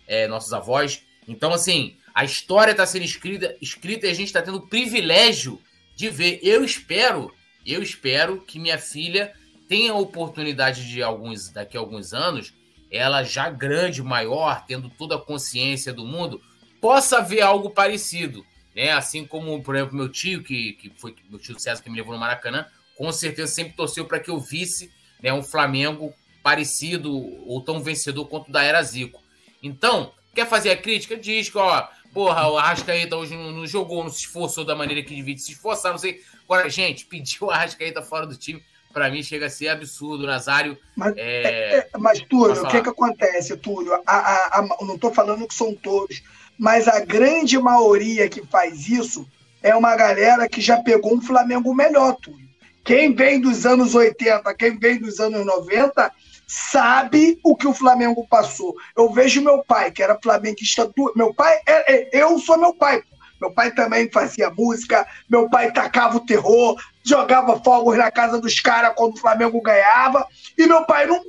é, 0.09 0.27
nossos 0.27 0.55
avós. 0.55 1.03
Então, 1.29 1.53
assim, 1.53 1.95
a 2.15 2.25
história 2.25 2.71
está 2.71 2.87
sendo 2.87 3.05
escrita, 3.05 3.55
escrita 3.61 4.07
e 4.07 4.11
a 4.11 4.15
gente 4.15 4.29
está 4.29 4.41
tendo 4.41 4.57
o 4.57 4.67
privilégio 4.67 5.61
de 5.95 6.09
ver. 6.09 6.41
Eu 6.43 6.65
espero, 6.65 7.31
eu 7.67 7.83
espero 7.83 8.41
que 8.41 8.59
minha 8.59 8.79
filha 8.79 9.35
tenha 9.69 9.93
a 9.93 9.99
oportunidade 9.99 10.89
de 10.89 11.03
alguns, 11.03 11.51
daqui 11.51 11.77
a 11.77 11.81
alguns 11.81 12.15
anos, 12.15 12.55
ela 12.91 13.23
já 13.23 13.51
grande, 13.51 14.03
maior, 14.03 14.65
tendo 14.67 14.89
toda 14.89 15.17
a 15.17 15.21
consciência 15.21 15.93
do 15.93 16.07
mundo, 16.07 16.41
possa 16.81 17.21
ver 17.21 17.43
algo 17.43 17.69
parecido 17.69 18.43
né? 18.77 18.93
Assim 18.93 19.27
como, 19.27 19.61
por 19.63 19.75
exemplo, 19.75 19.97
meu 19.97 20.09
tio, 20.09 20.45
que, 20.45 20.75
que 20.75 20.93
foi 20.97 21.17
meu 21.29 21.41
tio 21.41 21.59
César 21.59 21.83
que 21.83 21.91
me 21.91 21.97
levou 21.97 22.15
no 22.15 22.21
Maracanã, 22.21 22.67
com 22.97 23.11
certeza 23.11 23.53
sempre 23.53 23.73
torceu 23.73 24.05
para 24.05 24.21
que 24.21 24.31
eu 24.31 24.39
visse 24.39 24.93
né, 25.21 25.33
um 25.33 25.43
Flamengo 25.43 26.15
parecido 26.43 27.13
ou 27.49 27.61
tão 27.61 27.83
vencedor 27.83 28.27
quanto 28.27 28.49
o 28.49 28.53
da 28.53 28.63
era 28.63 28.83
Zico. 28.83 29.21
Então, 29.63 30.13
Quer 30.37 30.47
fazer 30.47 30.71
a 30.71 30.77
crítica? 30.77 31.17
Diz 31.17 31.49
que, 31.49 31.57
ó, 31.57 31.89
porra, 32.13 32.47
o 32.51 32.59
Arrascaeta 32.59 33.17
hoje 33.17 33.35
não, 33.35 33.51
não 33.53 33.67
jogou, 33.67 34.05
não 34.05 34.11
se 34.11 34.21
esforçou 34.21 34.67
da 34.67 34.77
maneira 34.77 35.03
que 35.03 35.15
devia 35.15 35.37
se 35.39 35.53
esforçar, 35.53 35.93
não 35.93 35.99
sei. 35.99 36.21
Agora, 36.45 36.69
gente, 36.69 37.07
pediu 37.09 37.47
o 37.47 37.51
Arrascaeta 37.51 38.03
fora 38.03 38.27
do 38.27 38.37
time, 38.37 38.63
para 38.93 39.11
mim 39.11 39.23
chega 39.23 39.47
a 39.47 39.51
ser 39.51 39.69
absurdo. 39.69 40.27
Nazário. 40.27 40.77
Mas, 40.95 41.15
é... 41.17 41.23
É, 41.23 41.89
é 41.91 41.99
mas 41.99 42.21
Túlio, 42.21 42.63
o 42.63 42.69
que, 42.69 42.83
que 42.83 42.89
acontece, 42.91 43.57
Túlio? 43.57 43.95
A, 43.95 44.01
a, 44.07 44.59
a, 44.59 44.69
não 44.83 44.97
estou 44.97 45.11
falando 45.11 45.49
que 45.49 45.55
são 45.55 45.75
todos, 45.75 46.23
mas 46.59 46.89
a 46.89 47.01
grande 47.01 47.59
maioria 47.59 48.29
que 48.29 48.45
faz 48.47 48.89
isso 48.89 49.27
é 49.63 49.75
uma 49.75 49.97
galera 49.97 50.49
que 50.49 50.61
já 50.61 50.79
pegou 50.79 51.15
um 51.15 51.21
Flamengo 51.21 51.75
melhor, 51.75 52.17
Túlio. 52.17 52.47
Quem 52.85 53.13
vem 53.13 53.41
dos 53.41 53.67
anos 53.67 53.95
80, 53.95 54.55
quem 54.55 54.79
vem 54.79 54.99
dos 54.99 55.19
anos 55.19 55.45
90, 55.45 56.13
sabe 56.47 57.39
o 57.43 57.57
que 57.57 57.67
o 57.67 57.75
Flamengo 57.75 58.25
passou. 58.29 58.77
Eu 58.97 59.13
vejo 59.13 59.43
meu 59.43 59.65
pai, 59.65 59.91
que 59.91 60.03
era 60.03 60.19
flamenguista. 60.23 60.87
Do... 60.87 61.13
Meu 61.17 61.35
pai, 61.35 61.59
é, 61.67 61.95
é, 61.95 62.09
eu 62.13 62.39
sou 62.39 62.57
meu 62.57 62.73
pai. 62.73 63.03
Meu 63.41 63.51
pai 63.51 63.73
também 63.73 64.11
fazia 64.11 64.51
música, 64.51 65.07
meu 65.29 65.51
pai 65.51 65.71
tacava 65.71 66.17
o 66.17 66.25
terror, 66.25 66.81
jogava 67.05 67.61
fogos 67.61 67.99
na 67.99 68.11
casa 68.11 68.41
dos 68.41 68.61
caras 68.61 68.95
quando 68.97 69.15
o 69.15 69.21
Flamengo 69.21 69.61
ganhava. 69.61 70.27
E 70.57 70.67
meu 70.67 70.85
pai 70.87 71.07
não, 71.07 71.21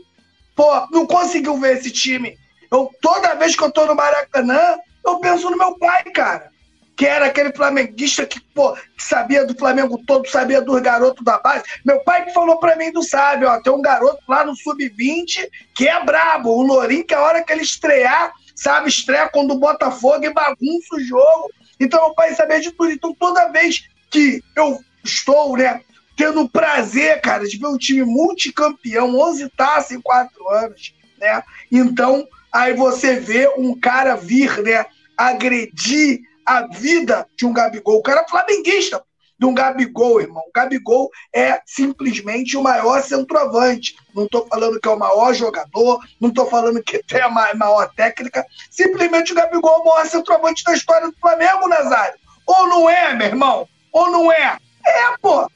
pô, 0.56 0.88
não 0.92 1.06
conseguiu 1.06 1.58
ver 1.58 1.78
esse 1.78 1.92
time. 1.92 2.38
Eu, 2.72 2.90
toda 3.02 3.36
vez 3.36 3.56
que 3.56 3.64
eu 3.64 3.72
tô 3.72 3.86
no 3.86 3.96
Maracanã, 3.96 4.78
eu 5.10 5.20
penso 5.20 5.50
no 5.50 5.58
meu 5.58 5.78
pai, 5.78 6.04
cara 6.06 6.52
que 6.98 7.06
era 7.06 7.28
aquele 7.28 7.54
flamenguista 7.54 8.26
que, 8.26 8.42
pô, 8.42 8.74
que 8.74 9.04
sabia 9.04 9.46
do 9.46 9.56
Flamengo 9.56 10.02
todo, 10.06 10.28
sabia 10.28 10.60
dos 10.60 10.82
garotos 10.82 11.24
da 11.24 11.38
base. 11.38 11.64
Meu 11.86 12.00
pai 12.00 12.26
que 12.26 12.34
falou 12.34 12.58
para 12.58 12.76
mim 12.76 12.92
do 12.92 13.04
sabe, 13.04 13.46
ó, 13.46 13.62
tem 13.62 13.72
um 13.72 13.84
garoto 13.84 14.20
lá 14.28 14.44
no 14.44 14.56
sub-20 14.56 15.48
que 15.76 15.88
é 15.88 16.04
brabo, 16.04 16.50
o 16.50 16.64
Lourinho, 16.64 17.06
que 17.06 17.14
a 17.14 17.22
hora 17.22 17.44
que 17.44 17.54
ele 17.54 17.62
estrear, 17.62 18.34
sabe, 18.56 18.90
estreia 18.90 19.30
quando 19.30 19.52
o 19.52 19.60
Botafogo 19.60 20.26
e 20.26 20.34
bagunça 20.34 20.96
o 20.96 21.00
jogo. 21.00 21.52
Então 21.80 22.02
meu 22.02 22.16
pai 22.16 22.34
sabia 22.34 22.60
de 22.60 22.72
tudo. 22.72 22.90
Então 22.92 23.14
toda 23.14 23.52
vez 23.52 23.84
que 24.10 24.42
eu 24.56 24.80
estou, 25.04 25.56
né, 25.56 25.82
tendo 26.16 26.42
o 26.42 26.50
prazer, 26.50 27.22
cara, 27.22 27.48
de 27.48 27.60
ver 27.60 27.68
um 27.68 27.78
time 27.78 28.04
multicampeão, 28.04 29.16
11 29.16 29.48
taças 29.56 29.92
em 29.92 30.02
quatro 30.02 30.50
anos, 30.50 30.96
né? 31.20 31.44
Então, 31.72 32.28
aí 32.52 32.74
você 32.74 33.20
vê 33.20 33.48
um 33.56 33.80
cara 33.80 34.16
vir, 34.16 34.64
né, 34.64 34.84
agredir 35.18 36.22
a 36.46 36.68
vida 36.68 37.28
de 37.36 37.46
um 37.46 37.52
Gabigol. 37.52 37.98
O 37.98 38.04
cara 38.04 38.22
é 38.22 38.30
flamenguista 38.30 39.04
de 39.40 39.46
um 39.46 39.54
Gabigol, 39.54 40.22
irmão. 40.22 40.44
O 40.48 40.52
Gabigol 40.54 41.12
é 41.34 41.62
simplesmente 41.66 42.58
o 42.58 42.64
maior 42.64 43.02
centroavante. 43.04 43.96
Não 44.16 44.26
estou 44.26 44.48
falando 44.48 44.80
que 44.80 44.88
é 44.88 44.92
o 44.92 44.98
maior 44.98 45.34
jogador, 45.34 46.00
não 46.20 46.30
estou 46.30 46.48
falando 46.50 46.82
que 46.82 47.04
tem 47.04 47.22
a 47.22 47.30
maior 47.30 47.90
técnica. 47.94 48.46
Simplesmente 48.72 49.32
o 49.32 49.36
Gabigol 49.36 49.76
é 49.76 49.78
o 49.78 49.86
maior 49.86 50.08
centroavante 50.08 50.64
da 50.64 50.74
história 50.74 51.08
do 51.08 51.18
Flamengo, 51.20 51.68
Nazário. 51.68 52.18
Ou 52.46 52.68
não 52.68 52.90
é, 52.90 53.14
meu 53.14 53.28
irmão? 53.28 53.68
Ou 53.92 54.10
não 54.10 54.32
é? 54.32 54.58
É, 54.86 55.18
pô. 55.22 55.50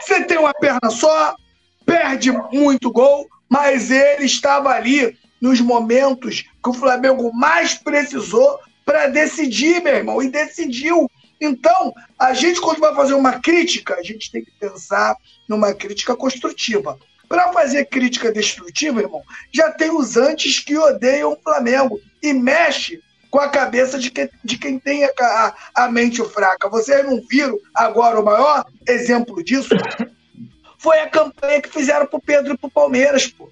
Você 0.00 0.24
tem 0.24 0.38
uma 0.38 0.54
perna 0.54 0.90
só, 0.90 1.34
perde 1.84 2.30
muito 2.52 2.90
gol, 2.90 3.28
mas 3.48 3.90
ele 3.90 4.24
estava 4.24 4.70
ali 4.70 5.18
nos 5.40 5.60
momentos 5.60 6.44
que 6.62 6.70
o 6.70 6.74
Flamengo 6.74 7.32
mais 7.32 7.74
precisou 7.74 8.58
para 8.88 9.06
decidir, 9.06 9.82
meu 9.82 9.94
irmão, 9.94 10.22
e 10.22 10.30
decidiu. 10.30 11.10
Então, 11.38 11.92
a 12.18 12.32
gente, 12.32 12.58
quando 12.58 12.80
vai 12.80 12.94
fazer 12.94 13.12
uma 13.12 13.38
crítica, 13.38 13.94
a 13.96 14.02
gente 14.02 14.32
tem 14.32 14.42
que 14.42 14.50
pensar 14.52 15.14
numa 15.46 15.74
crítica 15.74 16.16
construtiva. 16.16 16.98
Para 17.28 17.52
fazer 17.52 17.84
crítica 17.84 18.32
destrutiva, 18.32 19.02
irmão, 19.02 19.22
já 19.52 19.70
tem 19.70 19.90
os 19.90 20.16
antes 20.16 20.60
que 20.60 20.74
odeiam 20.74 21.34
o 21.34 21.36
Flamengo 21.36 22.00
e 22.22 22.32
mexe 22.32 23.02
com 23.30 23.38
a 23.38 23.50
cabeça 23.50 23.98
de, 23.98 24.10
que, 24.10 24.30
de 24.42 24.56
quem 24.56 24.78
tem 24.78 25.04
a, 25.04 25.10
a, 25.20 25.54
a 25.84 25.92
mente 25.92 26.24
fraca. 26.24 26.70
Vocês 26.70 27.04
não 27.04 27.20
viram 27.28 27.58
agora 27.74 28.18
o 28.18 28.24
maior 28.24 28.64
exemplo 28.88 29.44
disso? 29.44 29.68
Foi 30.80 30.98
a 31.00 31.10
campanha 31.10 31.60
que 31.60 31.68
fizeram 31.68 32.06
pro 32.06 32.22
Pedro 32.22 32.54
e 32.54 32.56
pro 32.56 32.70
Palmeiras, 32.70 33.26
pô. 33.26 33.50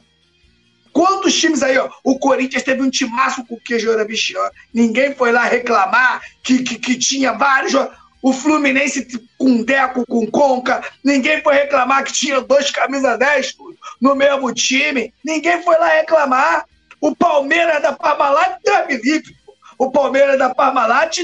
Quantos 0.97 1.39
times 1.39 1.63
aí, 1.63 1.77
ó? 1.77 1.91
O 2.03 2.19
Corinthians 2.19 2.63
teve 2.63 2.81
um 2.81 2.89
timaço 2.89 3.45
com 3.45 3.57
o 3.57 3.61
Queijoura 3.61 4.03
Bichian. 4.03 4.49
Ninguém 4.73 5.15
foi 5.15 5.31
lá 5.31 5.45
reclamar 5.45 6.23
que, 6.43 6.63
que, 6.63 6.79
que 6.79 6.97
tinha 6.97 7.35
vários. 7.35 7.75
O 8.23 8.33
Fluminense 8.33 9.07
com 9.37 9.63
Deco, 9.63 10.07
com 10.07 10.27
Conca. 10.27 10.83
Ninguém 11.05 11.43
foi 11.43 11.53
reclamar 11.53 12.03
que 12.03 12.15
tinha 12.15 12.41
dois 12.41 12.71
camisa 12.71 13.15
10 13.15 13.57
no 14.01 14.15
mesmo 14.15 14.55
time. 14.55 15.13
Ninguém 15.23 15.63
foi 15.63 15.77
lá 15.77 15.89
reclamar. 15.89 16.65
O 16.99 17.15
Palmeiras 17.15 17.83
da 17.83 17.93
Parmalat, 17.93 18.57
Deus 18.65 19.05
livre. 19.05 19.37
O 19.77 19.91
Palmeiras 19.91 20.39
da 20.39 20.55
Parmalat, 20.55 21.19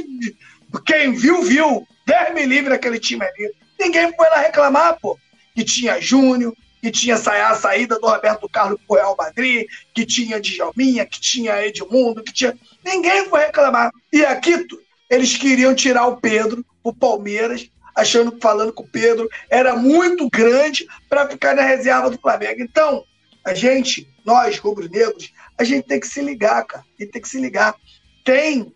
quem 0.84 1.12
viu, 1.14 1.42
viu. 1.44 1.88
Deus 2.06 2.46
livre 2.46 2.74
aquele 2.74 2.98
time 2.98 3.24
ali. 3.24 3.50
Ninguém 3.80 4.14
foi 4.14 4.28
lá 4.28 4.36
reclamar, 4.36 4.98
pô. 5.00 5.18
Que 5.54 5.64
tinha 5.64 5.98
Júnior, 5.98 6.54
que 6.82 6.90
tinha 6.90 7.14
a 7.14 7.54
saída 7.54 7.96
do 8.00 8.08
Roberto 8.08 8.48
Carlos 8.48 8.80
para 8.86 8.92
o 8.92 8.96
Real 8.96 9.16
Madrid, 9.16 9.68
que 9.94 10.04
tinha 10.04 10.40
Djalminha, 10.40 11.06
que 11.06 11.20
tinha 11.20 11.64
Edmundo, 11.64 12.24
que 12.24 12.32
tinha. 12.32 12.58
Ninguém 12.84 13.24
foi 13.26 13.46
reclamar. 13.46 13.92
E 14.12 14.24
aqui 14.24 14.66
eles 15.08 15.36
queriam 15.36 15.76
tirar 15.76 16.08
o 16.08 16.16
Pedro, 16.16 16.66
o 16.82 16.92
Palmeiras, 16.92 17.70
achando, 17.94 18.36
falando 18.42 18.72
que 18.72 18.82
o 18.82 18.88
Pedro 18.88 19.28
era 19.48 19.76
muito 19.76 20.28
grande 20.28 20.84
para 21.08 21.28
ficar 21.28 21.54
na 21.54 21.62
reserva 21.62 22.10
do 22.10 22.18
Flamengo. 22.18 22.60
Então, 22.60 23.04
a 23.44 23.54
gente, 23.54 24.12
nós, 24.24 24.58
rubro-negros, 24.58 25.32
a 25.56 25.62
gente 25.62 25.86
tem 25.86 26.00
que 26.00 26.08
se 26.08 26.20
ligar, 26.20 26.64
cara. 26.64 26.84
A 26.98 27.02
gente 27.02 27.12
tem 27.12 27.22
que 27.22 27.28
se 27.28 27.40
ligar. 27.40 27.76
Tem 28.24 28.72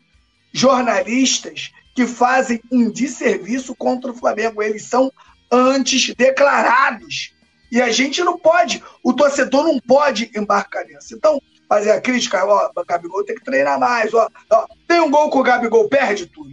jornalistas 0.52 1.72
que 1.92 2.06
fazem 2.06 2.60
um 2.70 2.88
desserviço 2.88 3.74
contra 3.74 4.12
o 4.12 4.16
Flamengo. 4.16 4.62
Eles 4.62 4.84
são 4.84 5.10
antes 5.50 6.14
declarados 6.14 7.34
e 7.70 7.82
a 7.82 7.90
gente 7.90 8.22
não 8.22 8.38
pode, 8.38 8.82
o 9.02 9.12
torcedor 9.12 9.64
não 9.64 9.80
pode 9.80 10.30
embarcar 10.36 10.84
nisso. 10.86 11.14
Então, 11.14 11.40
fazer 11.68 11.90
a 11.90 12.00
crítica, 12.00 12.44
ó, 12.44 12.70
o 12.74 12.84
Gabigol 12.84 13.24
tem 13.24 13.36
que 13.36 13.44
treinar 13.44 13.78
mais, 13.78 14.12
ó, 14.14 14.28
ó. 14.50 14.66
Tem 14.86 15.00
um 15.00 15.10
gol 15.10 15.30
que 15.30 15.38
o 15.38 15.42
Gabigol 15.42 15.88
perde 15.88 16.26
tudo, 16.26 16.50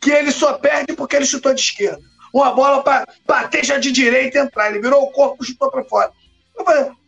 que 0.00 0.10
ele 0.10 0.32
só 0.32 0.54
perde 0.54 0.94
porque 0.94 1.16
ele 1.16 1.26
chutou 1.26 1.54
de 1.54 1.60
esquerda. 1.60 2.02
Uma 2.32 2.52
bola 2.52 2.82
para 2.82 3.06
bater 3.24 3.64
já 3.64 3.78
de 3.78 3.92
direita 3.92 4.40
entrar. 4.40 4.68
Ele 4.68 4.80
virou 4.80 5.04
o 5.04 5.12
corpo 5.12 5.44
e 5.44 5.46
chutou 5.46 5.70
para 5.70 5.84
fora. 5.84 6.10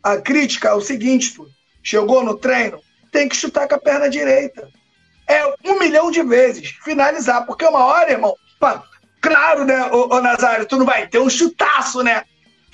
A 0.03 0.19
crítica 0.19 0.69
é 0.69 0.73
o 0.73 0.81
seguinte, 0.81 1.35
tudo. 1.35 1.51
Chegou 1.83 2.23
no 2.23 2.37
treino, 2.37 2.81
tem 3.11 3.29
que 3.29 3.35
chutar 3.35 3.67
com 3.67 3.75
a 3.75 3.81
perna 3.81 4.09
direita. 4.09 4.69
É 5.27 5.45
um 5.65 5.79
milhão 5.81 6.13
de 6.13 6.23
vezes 6.23 6.71
finalizar, 6.85 7.45
porque 7.45 7.65
uma 7.65 7.85
hora, 7.85 8.13
irmão, 8.13 8.37
pá, 8.61 8.85
claro, 9.21 9.65
né, 9.65 9.91
ô, 9.91 10.15
ô 10.15 10.21
Nazário, 10.21 10.67
tu 10.67 10.77
não 10.77 10.87
vai 10.87 11.09
ter 11.09 11.19
um 11.19 11.31
chutaço, 11.31 12.03
né? 12.03 12.25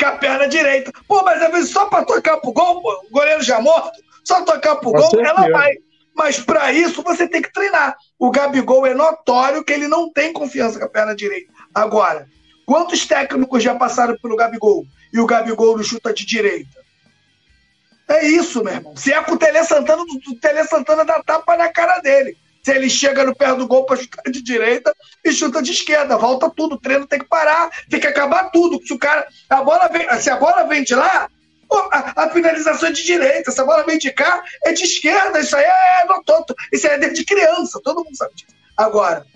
Com 0.02 0.08
a 0.08 0.12
perna 0.12 0.48
direita. 0.48 0.92
Pô, 1.06 1.22
mas 1.22 1.40
às 1.40 1.52
vezes 1.52 1.70
só 1.70 1.86
para 1.86 2.04
tocar 2.04 2.38
pro 2.38 2.52
gol, 2.52 2.82
o 2.82 3.12
goleiro 3.12 3.42
já 3.42 3.60
morto, 3.60 3.92
só 4.24 4.44
tocar 4.44 4.76
pro 4.76 4.92
gol, 4.92 5.10
ela 5.20 5.48
vai. 5.48 5.74
Mas 6.14 6.38
para 6.38 6.72
isso 6.72 7.02
você 7.02 7.26
tem 7.26 7.40
que 7.40 7.52
treinar. 7.52 7.96
O 8.18 8.30
Gabigol 8.30 8.86
é 8.86 8.94
notório 8.94 9.64
que 9.64 9.72
ele 9.72 9.88
não 9.88 10.12
tem 10.12 10.32
confiança 10.32 10.78
com 10.78 10.84
a 10.84 10.88
perna 10.88 11.14
direita. 11.14 11.52
Agora, 11.74 12.28
quantos 12.66 13.06
técnicos 13.06 13.62
já 13.62 13.74
passaram 13.74 14.16
pelo 14.20 14.36
Gabigol 14.36 14.84
e 15.12 15.20
o 15.20 15.26
Gabigol 15.26 15.76
não 15.76 15.84
chuta 15.84 16.12
de 16.12 16.26
direita? 16.26 16.82
É 18.08 18.26
isso, 18.26 18.62
meu 18.62 18.74
irmão. 18.74 18.96
Se 18.96 19.12
é 19.12 19.22
com 19.22 19.32
o 19.32 19.38
Tele 19.38 19.64
Santana, 19.64 20.02
o 20.02 20.34
Tele 20.38 20.64
Santana 20.64 21.04
dá 21.04 21.22
tapa 21.22 21.56
na 21.56 21.68
cara 21.70 21.98
dele. 22.00 22.36
Se 22.62 22.70
ele 22.70 22.88
chega 22.88 23.24
no 23.24 23.34
pé 23.34 23.52
do 23.54 23.66
gol 23.66 23.84
para 23.84 23.96
chutar 23.96 24.22
de 24.30 24.40
direita 24.40 24.94
e 25.24 25.32
chuta 25.32 25.60
de 25.60 25.72
esquerda, 25.72 26.16
volta 26.16 26.48
tudo. 26.48 26.76
O 26.76 26.80
treino 26.80 27.06
tem 27.06 27.18
que 27.18 27.26
parar, 27.26 27.70
tem 27.90 27.98
que 27.98 28.06
acabar 28.06 28.50
tudo. 28.50 28.80
Se 28.86 28.92
o 28.92 28.98
cara. 28.98 29.26
A 29.50 29.62
bola 29.62 29.88
vem, 29.88 30.06
se 30.20 30.30
a 30.30 30.36
bola 30.36 30.62
vem 30.64 30.84
de 30.84 30.94
lá, 30.94 31.28
a, 31.90 32.24
a, 32.24 32.30
finalização 32.30 32.88
é 32.88 32.92
de 32.92 33.02
direita. 33.02 33.50
Se 33.50 33.60
a 33.60 33.64
bola 33.64 33.84
vem 33.84 33.98
de 33.98 34.12
cá, 34.12 34.44
é 34.64 34.72
de 34.72 34.84
esquerda. 34.84 35.40
Isso 35.40 35.56
aí 35.56 35.64
é, 35.64 36.04
não, 36.06 36.22
todo, 36.22 36.54
isso 36.72 36.86
aí 36.86 36.94
é 36.94 36.98
desde 36.98 37.24
criança, 37.24 37.80
todo 37.82 38.04
mundo 38.04 38.16
sabe 38.16 38.34
disso. 38.34 38.54
Agora, 38.76 39.26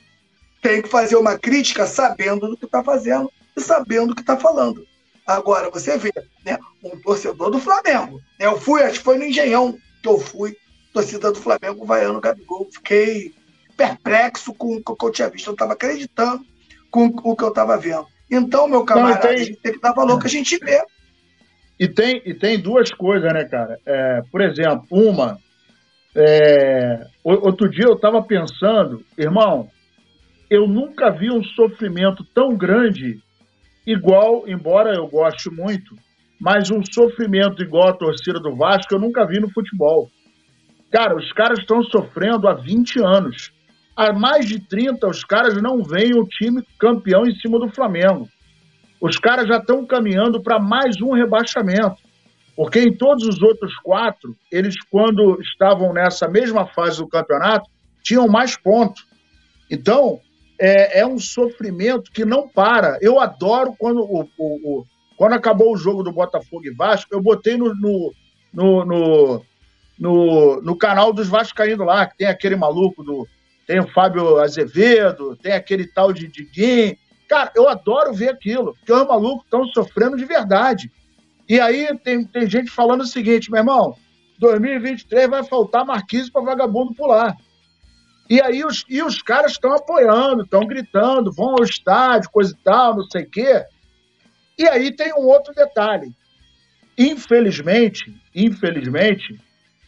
tem 0.62 0.82
que 0.82 0.88
fazer 0.88 1.16
uma 1.16 1.36
crítica 1.36 1.84
sabendo 1.86 2.48
do 2.48 2.56
que 2.56 2.66
está 2.66 2.82
fazendo 2.82 3.30
e 3.56 3.60
sabendo 3.60 4.12
o 4.12 4.14
que 4.14 4.22
está 4.22 4.36
falando. 4.36 4.86
Agora, 5.26 5.68
você 5.70 5.98
vê, 5.98 6.12
né, 6.44 6.58
um 6.82 6.96
torcedor 7.00 7.50
do 7.50 7.58
Flamengo. 7.58 8.20
Né, 8.38 8.46
eu 8.46 8.60
fui, 8.60 8.82
acho 8.82 8.98
que 8.98 9.04
foi 9.04 9.18
no 9.18 9.24
Engenhão 9.24 9.76
que 10.00 10.08
eu 10.08 10.18
fui 10.20 10.56
torcida 10.96 11.30
do 11.30 11.38
Flamengo 11.38 11.84
vaiando 11.84 12.16
o 12.16 12.20
Gabigol. 12.22 12.66
Fiquei 12.72 13.34
perplexo 13.76 14.54
com 14.54 14.76
o 14.76 14.96
que 14.96 15.04
eu 15.04 15.12
tinha 15.12 15.28
visto. 15.28 15.48
Eu 15.48 15.52
estava 15.52 15.74
acreditando 15.74 16.42
com 16.90 17.06
o 17.06 17.36
que 17.36 17.44
eu 17.44 17.48
estava 17.48 17.76
vendo. 17.76 18.06
Então, 18.30 18.66
meu 18.66 18.84
camarada, 18.84 19.28
tem... 19.28 19.34
a 19.34 19.36
gente 19.36 19.56
tem 19.56 19.72
que 19.72 19.80
dar 19.80 19.92
valor 19.92 20.18
que 20.18 20.26
a 20.26 20.30
gente 20.30 20.56
vê. 20.56 20.82
E 21.78 21.86
tem, 21.86 22.22
e 22.24 22.32
tem 22.32 22.58
duas 22.58 22.90
coisas, 22.90 23.30
né, 23.30 23.44
cara? 23.44 23.78
É, 23.84 24.22
por 24.32 24.40
exemplo, 24.40 24.86
uma. 24.90 25.38
É, 26.16 27.06
outro 27.22 27.68
dia 27.68 27.84
eu 27.86 27.96
estava 27.96 28.22
pensando, 28.22 29.04
irmão, 29.18 29.68
eu 30.48 30.66
nunca 30.66 31.10
vi 31.10 31.30
um 31.30 31.44
sofrimento 31.44 32.24
tão 32.34 32.56
grande, 32.56 33.20
igual, 33.86 34.48
embora 34.48 34.94
eu 34.96 35.06
goste 35.06 35.50
muito, 35.50 35.94
mas 36.40 36.70
um 36.70 36.82
sofrimento 36.82 37.62
igual 37.62 37.90
a 37.90 37.96
torcida 37.96 38.40
do 38.40 38.56
Vasco 38.56 38.94
eu 38.94 38.98
nunca 38.98 39.26
vi 39.26 39.38
no 39.38 39.50
futebol. 39.50 40.10
Cara, 40.90 41.16
os 41.16 41.32
caras 41.32 41.58
estão 41.58 41.82
sofrendo 41.82 42.48
há 42.48 42.54
20 42.54 43.00
anos. 43.00 43.52
Há 43.96 44.12
mais 44.12 44.46
de 44.46 44.60
30, 44.60 45.06
os 45.08 45.24
caras 45.24 45.60
não 45.60 45.82
veem 45.82 46.14
o 46.14 46.26
time 46.26 46.62
campeão 46.78 47.26
em 47.26 47.34
cima 47.36 47.58
do 47.58 47.68
Flamengo. 47.68 48.28
Os 49.00 49.18
caras 49.18 49.48
já 49.48 49.56
estão 49.56 49.86
caminhando 49.86 50.42
para 50.42 50.58
mais 50.58 51.00
um 51.00 51.12
rebaixamento. 51.12 51.96
Porque 52.54 52.80
em 52.80 52.96
todos 52.96 53.26
os 53.26 53.42
outros 53.42 53.74
quatro, 53.76 54.34
eles, 54.50 54.74
quando 54.90 55.40
estavam 55.42 55.92
nessa 55.92 56.26
mesma 56.26 56.66
fase 56.66 56.98
do 56.98 57.08
campeonato, 57.08 57.68
tinham 58.02 58.26
mais 58.26 58.56
pontos. 58.56 59.06
Então, 59.70 60.20
é, 60.58 61.00
é 61.00 61.06
um 61.06 61.18
sofrimento 61.18 62.10
que 62.10 62.24
não 62.24 62.48
para. 62.48 62.98
Eu 63.02 63.20
adoro 63.20 63.74
quando, 63.78 64.00
o, 64.00 64.22
o, 64.38 64.80
o, 64.80 64.84
quando 65.18 65.34
acabou 65.34 65.74
o 65.74 65.76
jogo 65.76 66.02
do 66.02 66.12
Botafogo 66.12 66.64
e 66.64 66.74
Vasco, 66.74 67.14
eu 67.14 67.20
botei 67.20 67.58
no, 67.58 67.74
no, 67.74 68.12
no, 68.54 68.84
no, 68.84 69.44
no, 69.98 70.60
no 70.60 70.76
canal 70.76 71.12
dos 71.12 71.28
Vascaínos 71.28 71.86
lá, 71.86 72.06
que 72.06 72.18
tem 72.18 72.26
aquele 72.26 72.56
maluco 72.56 73.02
do. 73.02 73.26
Tem 73.66 73.80
o 73.80 73.88
Fábio 73.88 74.38
Azevedo, 74.38 75.36
tem 75.36 75.52
aquele 75.52 75.86
tal 75.86 76.12
de 76.12 76.28
Diguinho. 76.28 76.96
Cara, 77.28 77.50
eu 77.56 77.68
adoro 77.68 78.14
ver 78.14 78.28
aquilo, 78.28 78.74
porque 78.76 78.92
os 78.92 79.06
malucos 79.06 79.44
estão 79.44 79.64
sofrendo 79.68 80.16
de 80.16 80.24
verdade. 80.24 80.90
E 81.48 81.58
aí 81.58 81.88
tem, 81.98 82.24
tem 82.24 82.48
gente 82.48 82.70
falando 82.70 83.00
o 83.00 83.06
seguinte, 83.06 83.50
meu 83.50 83.58
irmão, 83.58 83.96
2023 84.38 85.28
vai 85.28 85.44
faltar 85.44 85.84
Marquise 85.84 86.30
para 86.30 86.42
vagabundo 86.42 86.94
pular. 86.94 87.36
E 88.28 88.40
aí 88.40 88.64
os, 88.64 88.84
e 88.88 89.02
os 89.02 89.22
caras 89.22 89.52
estão 89.52 89.72
apoiando, 89.72 90.42
estão 90.42 90.60
gritando, 90.66 91.32
vão 91.32 91.50
ao 91.50 91.62
estádio, 91.62 92.30
coisa 92.30 92.52
e 92.52 92.64
tal, 92.64 92.96
não 92.96 93.04
sei 93.04 93.22
o 93.22 93.30
quê. 93.30 93.64
E 94.58 94.66
aí 94.66 94.94
tem 94.94 95.12
um 95.14 95.26
outro 95.26 95.54
detalhe. 95.54 96.14
Infelizmente, 96.98 98.12
infelizmente, 98.34 99.38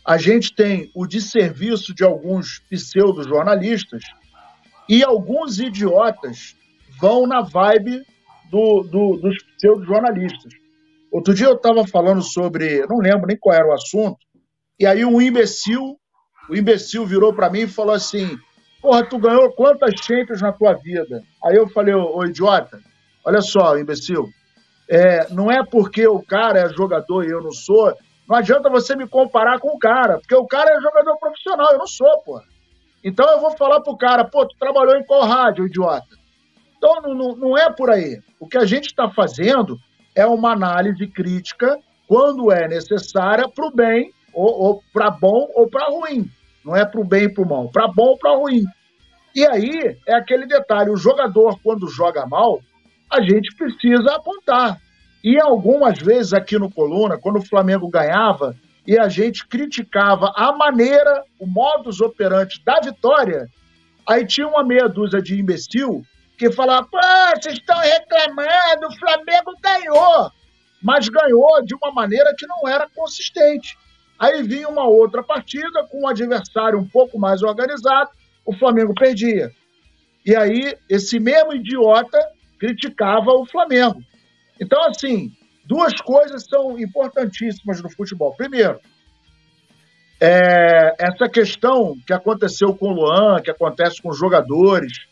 a 0.09 0.17
gente 0.17 0.55
tem 0.55 0.91
o 0.95 1.07
desserviço 1.07 1.95
de 1.95 2.03
alguns 2.03 2.61
pseudo-jornalistas 2.71 4.03
e 4.89 5.05
alguns 5.05 5.59
idiotas 5.59 6.57
vão 6.99 7.27
na 7.27 7.43
vibe 7.43 8.07
do, 8.51 8.85
do, 8.85 9.19
dos 9.19 9.37
pseudo-jornalistas. 9.43 10.55
Outro 11.13 11.35
dia 11.35 11.49
eu 11.49 11.57
estava 11.57 11.87
falando 11.87 12.23
sobre, 12.23 12.87
não 12.87 12.97
lembro 12.97 13.27
nem 13.27 13.37
qual 13.37 13.55
era 13.55 13.69
o 13.69 13.75
assunto, 13.75 14.17
e 14.81 14.87
aí 14.87 15.05
um 15.05 15.21
imbecil, 15.21 15.99
o 16.49 16.57
imbecil 16.57 17.05
virou 17.05 17.35
para 17.35 17.51
mim 17.51 17.61
e 17.61 17.69
falou 17.69 17.95
assim: 17.95 18.39
Porra, 18.81 19.05
tu 19.05 19.19
ganhou 19.19 19.53
quantas 19.53 19.93
Champions 20.01 20.41
na 20.41 20.53
tua 20.53 20.73
vida? 20.73 21.23
Aí 21.45 21.55
eu 21.55 21.69
falei: 21.69 21.93
Ô, 21.93 22.17
ô 22.17 22.25
idiota, 22.25 22.81
olha 23.27 23.43
só, 23.43 23.77
imbecil, 23.77 24.27
é, 24.89 25.31
não 25.35 25.53
é 25.53 25.63
porque 25.63 26.09
o 26.09 26.23
cara 26.23 26.61
é 26.61 26.69
jogador 26.71 27.27
e 27.27 27.31
eu 27.31 27.43
não 27.43 27.53
sou, 27.53 27.95
não 28.29 28.37
adianta 28.37 28.69
você 28.69 28.95
me 28.95 29.09
comparar 29.09 29.59
com 29.59 29.69
o 29.69 29.79
cara, 29.79 30.19
porque 30.19 30.35
o 30.35 30.47
cara 30.47 30.71
é 30.71 30.81
jogador 30.81 31.17
profissional, 31.17 31.73
eu 31.73 31.79
não 31.79 31.87
sou, 31.87 32.19
pô. 32.23 32.43
Então 33.03 33.27
eu 33.31 33.41
vou 33.41 33.57
falar 33.57 33.81
pro 33.81 33.97
cara: 33.97 34.25
Pô, 34.25 34.47
tu 34.47 34.55
trabalhou 34.59 34.97
em 34.97 35.05
qual 35.05 35.27
rádio, 35.27 35.67
idiota? 35.67 36.19
Então 36.77 37.01
não, 37.01 37.15
não, 37.15 37.37
não 37.37 37.59
é 37.59 37.71
por 37.73 37.91
aí. 37.91 38.21
O 38.39 38.47
que 38.47 38.59
a 38.59 38.67
gente 38.67 38.87
está 38.87 39.09
fazendo 39.11 39.79
é 40.15 40.27
uma 40.27 40.53
análise 40.53 41.07
crítica, 41.07 41.79
quando 42.07 42.53
é 42.53 42.69
necessária, 42.69 43.49
para 43.49 43.67
o 43.67 43.71
bem, 43.71 44.13
ou, 44.35 44.61
ou 44.61 44.83
para 44.93 45.11
bom 45.11 45.49
ou 45.55 45.69
para 45.69 45.87
ruim. 45.87 46.31
Não 46.65 46.77
é 46.77 46.85
para 46.85 47.01
o 47.01 47.05
bem 47.05 47.25
e 47.25 47.29
para 47.29 47.43
o 47.43 47.49
mal, 47.49 47.71
para 47.71 47.89
bom 47.89 48.09
ou 48.09 48.19
para 48.19 48.37
ruim. 48.37 48.65
E 49.35 49.47
aí 49.47 49.97
é 50.07 50.15
aquele 50.15 50.47
detalhe: 50.47 50.91
o 50.91 50.97
jogador, 50.97 51.59
quando 51.63 51.89
joga 51.89 52.27
mal, 52.27 52.61
a 53.11 53.23
gente 53.23 53.55
precisa 53.57 54.17
apontar. 54.17 54.79
E 55.29 55.39
algumas 55.39 55.99
vezes 55.99 56.33
aqui 56.33 56.59
no 56.59 56.73
Coluna, 56.73 57.19
quando 57.19 57.39
o 57.39 57.45
Flamengo 57.45 57.87
ganhava 57.91 58.57
e 58.87 58.99
a 58.99 59.11
gente 59.11 59.47
criticava 59.47 60.33
a 60.35 60.53
maneira, 60.53 61.23
o 61.39 61.47
modus 61.47 62.01
operandi 62.01 62.63
da 62.65 62.81
vitória, 62.81 63.47
aí 64.07 64.27
tinha 64.27 64.49
uma 64.49 64.65
meia 64.65 64.89
dúzia 64.89 65.21
de 65.21 65.39
imbecil 65.39 66.03
que 66.39 66.51
falava, 66.51 66.87
pô, 66.91 66.99
vocês 67.37 67.57
estão 67.57 67.77
reclamando, 67.77 68.87
o 68.87 68.99
Flamengo 68.99 69.53
ganhou, 69.63 70.33
mas 70.83 71.11
ganhou 71.11 71.63
de 71.63 71.75
uma 71.75 71.93
maneira 71.93 72.35
que 72.35 72.47
não 72.47 72.67
era 72.67 72.89
consistente. 72.89 73.77
Aí 74.19 74.43
vinha 74.43 74.67
uma 74.67 74.85
outra 74.85 75.23
partida 75.23 75.85
com 75.91 76.05
um 76.05 76.09
adversário 76.09 76.79
um 76.79 76.89
pouco 76.89 77.19
mais 77.19 77.43
organizado, 77.43 78.09
o 78.47 78.55
Flamengo 78.55 78.95
perdia. 78.95 79.53
E 80.25 80.35
aí 80.35 80.75
esse 80.89 81.21
mesmo 81.21 81.53
idiota 81.53 82.19
criticava 82.59 83.31
o 83.33 83.45
Flamengo. 83.45 84.03
Então, 84.61 84.85
assim, 84.87 85.33
duas 85.65 85.95
coisas 86.01 86.45
são 86.45 86.79
importantíssimas 86.79 87.83
no 87.83 87.91
futebol. 87.91 88.35
Primeiro, 88.35 88.81
é, 90.21 90.95
essa 90.99 91.29
questão 91.29 91.97
que 92.07 92.13
aconteceu 92.13 92.75
com 92.75 92.89
o 92.89 92.93
Luan, 92.93 93.41
que 93.41 93.51
acontece 93.51 94.03
com 94.03 94.09
os 94.09 94.19
jogadores, 94.19 95.07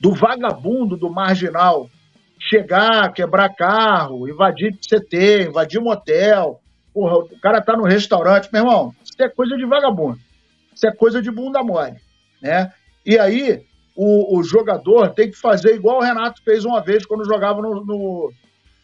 do 0.00 0.12
vagabundo, 0.12 0.96
do 0.96 1.10
marginal, 1.10 1.90
chegar, 2.38 3.12
quebrar 3.12 3.54
carro, 3.54 4.28
invadir 4.28 4.76
CT, 4.76 5.48
invadir 5.48 5.80
motel. 5.80 6.60
Porra, 6.92 7.18
o 7.18 7.40
cara 7.40 7.60
tá 7.60 7.76
no 7.76 7.84
restaurante, 7.84 8.48
meu 8.52 8.62
irmão, 8.62 8.94
isso 9.04 9.22
é 9.22 9.28
coisa 9.28 9.56
de 9.56 9.66
vagabundo. 9.66 10.18
Isso 10.74 10.86
é 10.86 10.92
coisa 10.92 11.22
de 11.22 11.30
bunda 11.30 11.62
mole, 11.62 11.96
né? 12.40 12.72
E 13.04 13.18
aí, 13.18 13.64
o, 13.96 14.38
o 14.38 14.42
jogador 14.44 15.08
tem 15.14 15.30
que 15.30 15.36
fazer 15.36 15.74
igual 15.74 15.98
o 15.98 16.02
Renato 16.02 16.42
fez 16.42 16.64
uma 16.64 16.82
vez 16.82 17.06
quando 17.06 17.24
jogava 17.24 17.62
no, 17.62 17.82
no, 17.82 18.32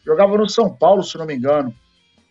jogava 0.03 0.35
no 0.35 0.49
São 0.49 0.75
Paulo, 0.75 1.03
se 1.03 1.17
não 1.17 1.25
me 1.25 1.35
engano. 1.35 1.73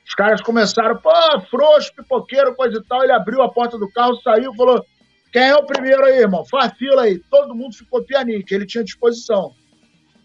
Os 0.04 0.14
caras 0.14 0.40
começaram, 0.42 0.96
pô, 0.98 1.10
frouxo, 1.48 1.94
pipoqueiro, 1.94 2.54
coisa 2.56 2.78
e 2.78 2.84
tal. 2.84 3.04
Ele 3.04 3.12
abriu 3.12 3.40
a 3.40 3.48
porta 3.48 3.78
do 3.78 3.90
carro, 3.90 4.20
saiu 4.20 4.52
falou: 4.54 4.84
quem 5.32 5.42
é 5.42 5.54
o 5.54 5.64
primeiro 5.64 6.04
aí, 6.04 6.18
irmão? 6.18 6.44
Faz 6.44 6.72
fila 6.72 7.02
aí. 7.02 7.20
Todo 7.30 7.54
mundo 7.54 7.74
ficou 7.74 8.04
pianinho, 8.04 8.44
que 8.44 8.54
ele 8.54 8.66
tinha 8.66 8.82
disposição. 8.82 9.52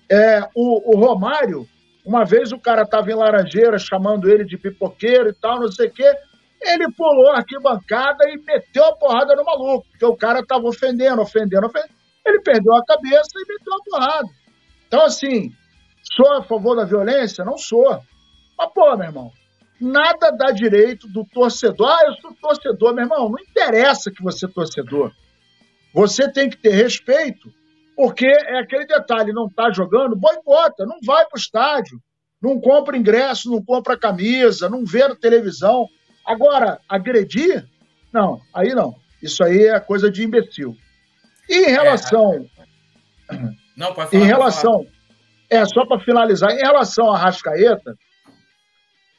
É, 0.09 0.41
o, 0.55 0.95
o 0.95 0.99
Romário, 0.99 1.67
uma 2.03 2.25
vez 2.25 2.51
o 2.51 2.59
cara 2.59 2.81
estava 2.81 3.11
em 3.11 3.15
Laranjeira 3.15 3.77
chamando 3.77 4.29
ele 4.29 4.43
de 4.43 4.57
pipoqueiro 4.57 5.29
e 5.29 5.33
tal, 5.33 5.59
não 5.59 5.71
sei 5.71 5.87
o 5.87 5.93
quê. 5.93 6.11
Ele 6.61 6.91
pulou 6.91 7.29
a 7.29 7.37
arquibancada 7.37 8.27
e 8.29 8.37
meteu 8.37 8.83
a 8.85 8.95
porrada 8.95 9.35
no 9.35 9.45
maluco, 9.45 9.85
porque 9.91 10.05
o 10.05 10.17
cara 10.17 10.39
estava 10.39 10.67
ofendendo, 10.67 11.21
ofendendo, 11.21 11.67
ofendendo. 11.67 11.96
Ele 12.27 12.41
perdeu 12.41 12.75
a 12.75 12.85
cabeça 12.85 13.29
e 13.35 13.47
meteu 13.47 13.73
a 13.73 13.83
porrada. 13.83 14.29
Então, 14.87 15.01
assim, 15.05 15.53
sou 16.13 16.31
a 16.33 16.43
favor 16.43 16.75
da 16.75 16.83
violência? 16.83 17.45
Não 17.45 17.57
sou. 17.57 18.01
Mas, 18.57 18.71
pô, 18.73 18.95
meu 18.97 19.07
irmão, 19.07 19.31
nada 19.79 20.31
dá 20.31 20.51
direito 20.51 21.07
do 21.07 21.23
torcedor. 21.25 21.89
Ah, 21.89 22.07
eu 22.07 22.13
sou 22.15 22.33
torcedor, 22.33 22.93
meu 22.93 23.05
irmão. 23.05 23.29
Não 23.29 23.39
interessa 23.39 24.11
que 24.11 24.21
você 24.21 24.45
é 24.45 24.49
torcedor. 24.49 25.11
Você 25.93 26.29
tem 26.31 26.49
que 26.49 26.57
ter 26.57 26.71
respeito, 26.71 27.51
porque 27.95 28.27
é 28.27 28.59
aquele 28.59 28.85
detalhe: 28.85 29.31
não 29.31 29.47
está 29.47 29.71
jogando, 29.71 30.15
boicota, 30.15 30.85
não 30.85 30.99
vai 31.03 31.25
para 31.25 31.37
o 31.37 31.39
estádio, 31.39 31.99
não 32.41 32.59
compra 32.59 32.97
ingresso, 32.97 33.49
não 33.49 33.63
compra 33.63 33.97
camisa, 33.97 34.69
não 34.69 34.85
vê 34.85 35.07
na 35.07 35.15
televisão. 35.15 35.87
Agora, 36.25 36.79
agredir? 36.89 37.65
Não, 38.11 38.41
aí 38.53 38.75
não. 38.75 38.95
Isso 39.23 39.43
aí 39.43 39.67
é 39.67 39.79
coisa 39.79 40.11
de 40.11 40.23
imbecil. 40.23 40.75
E 41.49 41.69
em 41.69 41.71
relação. 41.71 42.45
É, 43.29 43.35
não, 43.75 43.93
pode 43.93 44.11
falar. 44.11 44.23
Em 44.23 44.25
relação. 44.25 44.87
É, 45.49 45.65
só 45.65 45.85
para 45.85 45.99
finalizar, 46.01 46.51
em 46.51 46.61
relação 46.61 47.09
a 47.09 47.17
Rascaeta, 47.17 47.95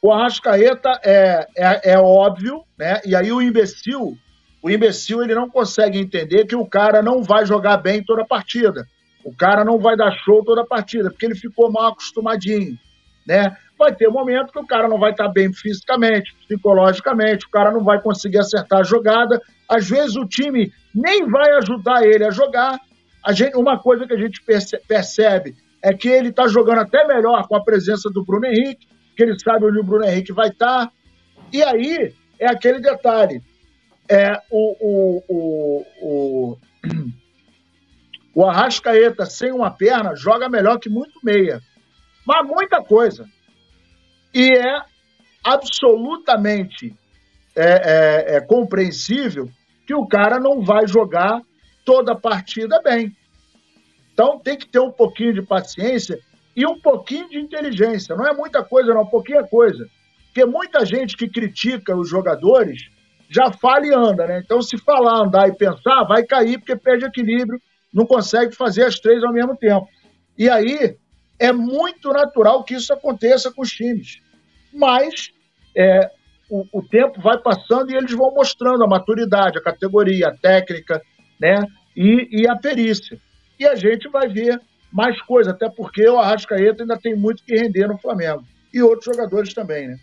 o 0.01 0.11
Arrascaeta 0.11 0.89
é, 1.03 1.45
é, 1.57 1.93
é 1.93 1.99
óbvio, 1.99 2.63
né? 2.77 3.01
E 3.05 3.15
aí 3.15 3.31
o 3.31 3.41
imbecil, 3.41 4.17
o 4.61 4.69
imbecil 4.69 5.21
ele 5.21 5.35
não 5.35 5.49
consegue 5.49 5.99
entender 5.99 6.45
que 6.45 6.55
o 6.55 6.65
cara 6.65 7.01
não 7.01 7.21
vai 7.21 7.45
jogar 7.45 7.77
bem 7.77 8.03
toda 8.03 8.21
a 8.21 8.27
partida. 8.27 8.87
O 9.25 9.35
cara 9.35 9.65
não 9.65 9.77
vai 9.77 9.97
dar 9.97 10.11
show 10.23 10.43
toda 10.43 10.61
a 10.61 10.65
partida, 10.65 11.09
porque 11.09 11.25
ele 11.25 11.35
ficou 11.35 11.69
mal 11.69 11.91
acostumadinho, 11.91 12.77
né? 13.27 13.55
Vai 13.77 13.93
ter 13.93 14.07
um 14.07 14.13
momento 14.13 14.53
que 14.53 14.59
o 14.59 14.67
cara 14.67 14.87
não 14.87 14.97
vai 14.97 15.11
estar 15.11 15.27
bem 15.27 15.51
fisicamente, 15.53 16.33
psicologicamente, 16.45 17.45
o 17.45 17.49
cara 17.49 17.71
não 17.71 17.83
vai 17.83 18.01
conseguir 18.01 18.39
acertar 18.39 18.79
a 18.79 18.83
jogada. 18.83 19.41
Às 19.67 19.89
vezes 19.89 20.15
o 20.15 20.25
time 20.25 20.71
nem 20.99 21.27
vai 21.27 21.51
ajudar 21.57 22.03
ele 22.03 22.25
a 22.25 22.31
jogar. 22.31 22.79
A 23.25 23.33
gente, 23.33 23.55
uma 23.55 23.79
coisa 23.79 24.05
que 24.05 24.13
a 24.13 24.17
gente 24.17 24.41
percebe 24.87 25.55
é 25.81 25.93
que 25.93 26.09
ele 26.09 26.29
está 26.29 26.47
jogando 26.47 26.79
até 26.79 27.05
melhor 27.07 27.47
com 27.47 27.55
a 27.55 27.63
presença 27.63 28.09
do 28.09 28.23
Bruno 28.23 28.45
Henrique 28.45 28.87
que 29.19 29.23
ele 29.23 29.37
sabe 29.37 29.65
onde 29.65 29.79
o 29.79 29.83
Bruno 29.83 30.05
Henrique 30.05 30.31
vai 30.31 30.47
estar. 30.47 30.85
Tá. 30.85 30.91
E 31.51 31.61
aí 31.61 32.15
é 32.39 32.47
aquele 32.47 32.79
detalhe. 32.79 33.43
É, 34.09 34.41
o, 34.49 34.75
o, 34.79 35.23
o, 35.27 35.85
o, 36.01 36.57
o 38.33 38.45
Arrascaeta 38.45 39.25
sem 39.25 39.51
uma 39.51 39.69
perna 39.69 40.15
joga 40.15 40.47
melhor 40.47 40.79
que 40.79 40.89
muito 40.89 41.19
meia. 41.21 41.59
Mas 42.25 42.47
muita 42.47 42.81
coisa. 42.81 43.25
E 44.33 44.53
é 44.53 44.81
absolutamente 45.43 46.95
é, 47.53 47.65
é, 47.65 48.35
é 48.37 48.41
compreensível 48.41 49.49
que 49.89 49.95
o 49.95 50.05
cara 50.05 50.39
não 50.39 50.61
vai 50.61 50.87
jogar 50.87 51.41
toda 51.83 52.11
a 52.11 52.15
partida 52.15 52.79
bem. 52.79 53.11
Então 54.13 54.37
tem 54.37 54.55
que 54.55 54.67
ter 54.67 54.77
um 54.77 54.91
pouquinho 54.91 55.33
de 55.33 55.41
paciência 55.41 56.19
e 56.55 56.63
um 56.63 56.79
pouquinho 56.79 57.27
de 57.27 57.39
inteligência. 57.39 58.15
Não 58.15 58.27
é 58.27 58.31
muita 58.31 58.63
coisa, 58.63 58.93
não, 58.93 59.03
pouquinha 59.03 59.43
coisa. 59.43 59.89
Porque 60.27 60.45
muita 60.45 60.85
gente 60.85 61.17
que 61.17 61.27
critica 61.27 61.97
os 61.97 62.07
jogadores 62.07 62.87
já 63.31 63.51
fala 63.51 63.87
e 63.87 63.91
anda, 63.91 64.27
né? 64.27 64.43
Então, 64.45 64.61
se 64.61 64.77
falar, 64.77 65.25
andar 65.25 65.49
e 65.49 65.55
pensar, 65.55 66.03
vai 66.03 66.21
cair 66.21 66.59
porque 66.59 66.75
perde 66.75 67.05
equilíbrio, 67.05 67.59
não 67.91 68.05
consegue 68.05 68.55
fazer 68.55 68.83
as 68.83 68.99
três 68.99 69.23
ao 69.23 69.33
mesmo 69.33 69.57
tempo. 69.57 69.87
E 70.37 70.47
aí 70.47 70.97
é 71.39 71.51
muito 71.51 72.13
natural 72.13 72.63
que 72.63 72.75
isso 72.75 72.93
aconteça 72.93 73.51
com 73.51 73.63
os 73.63 73.71
times. 73.71 74.21
Mas 74.71 75.31
é, 75.75 76.11
o, 76.49 76.65
o, 76.71 76.81
tempo 76.81 77.21
vai 77.21 77.37
passando 77.37 77.91
e 77.91 77.95
eles 77.95 78.11
vão 78.11 78.33
mostrando 78.33 78.83
a 78.83 78.87
maturidade, 78.87 79.57
a 79.57 79.63
categoria, 79.63 80.29
a 80.29 80.35
técnica, 80.35 81.01
né? 81.39 81.63
E, 81.95 82.41
e 82.41 82.47
a 82.49 82.55
perícia. 82.55 83.19
E 83.59 83.65
a 83.65 83.75
gente 83.75 84.09
vai 84.09 84.27
ver 84.27 84.59
mais 84.91 85.21
coisa, 85.21 85.51
até 85.51 85.69
porque 85.69 86.07
o 86.07 86.17
Arrascaeta 86.17 86.83
ainda 86.83 86.97
tem 86.97 87.15
muito 87.15 87.43
que 87.43 87.55
render 87.55 87.87
no 87.87 87.97
Flamengo. 87.97 88.43
E 88.73 88.81
outros 88.81 89.15
jogadores 89.15 89.53
também, 89.53 89.87
né? 89.87 89.97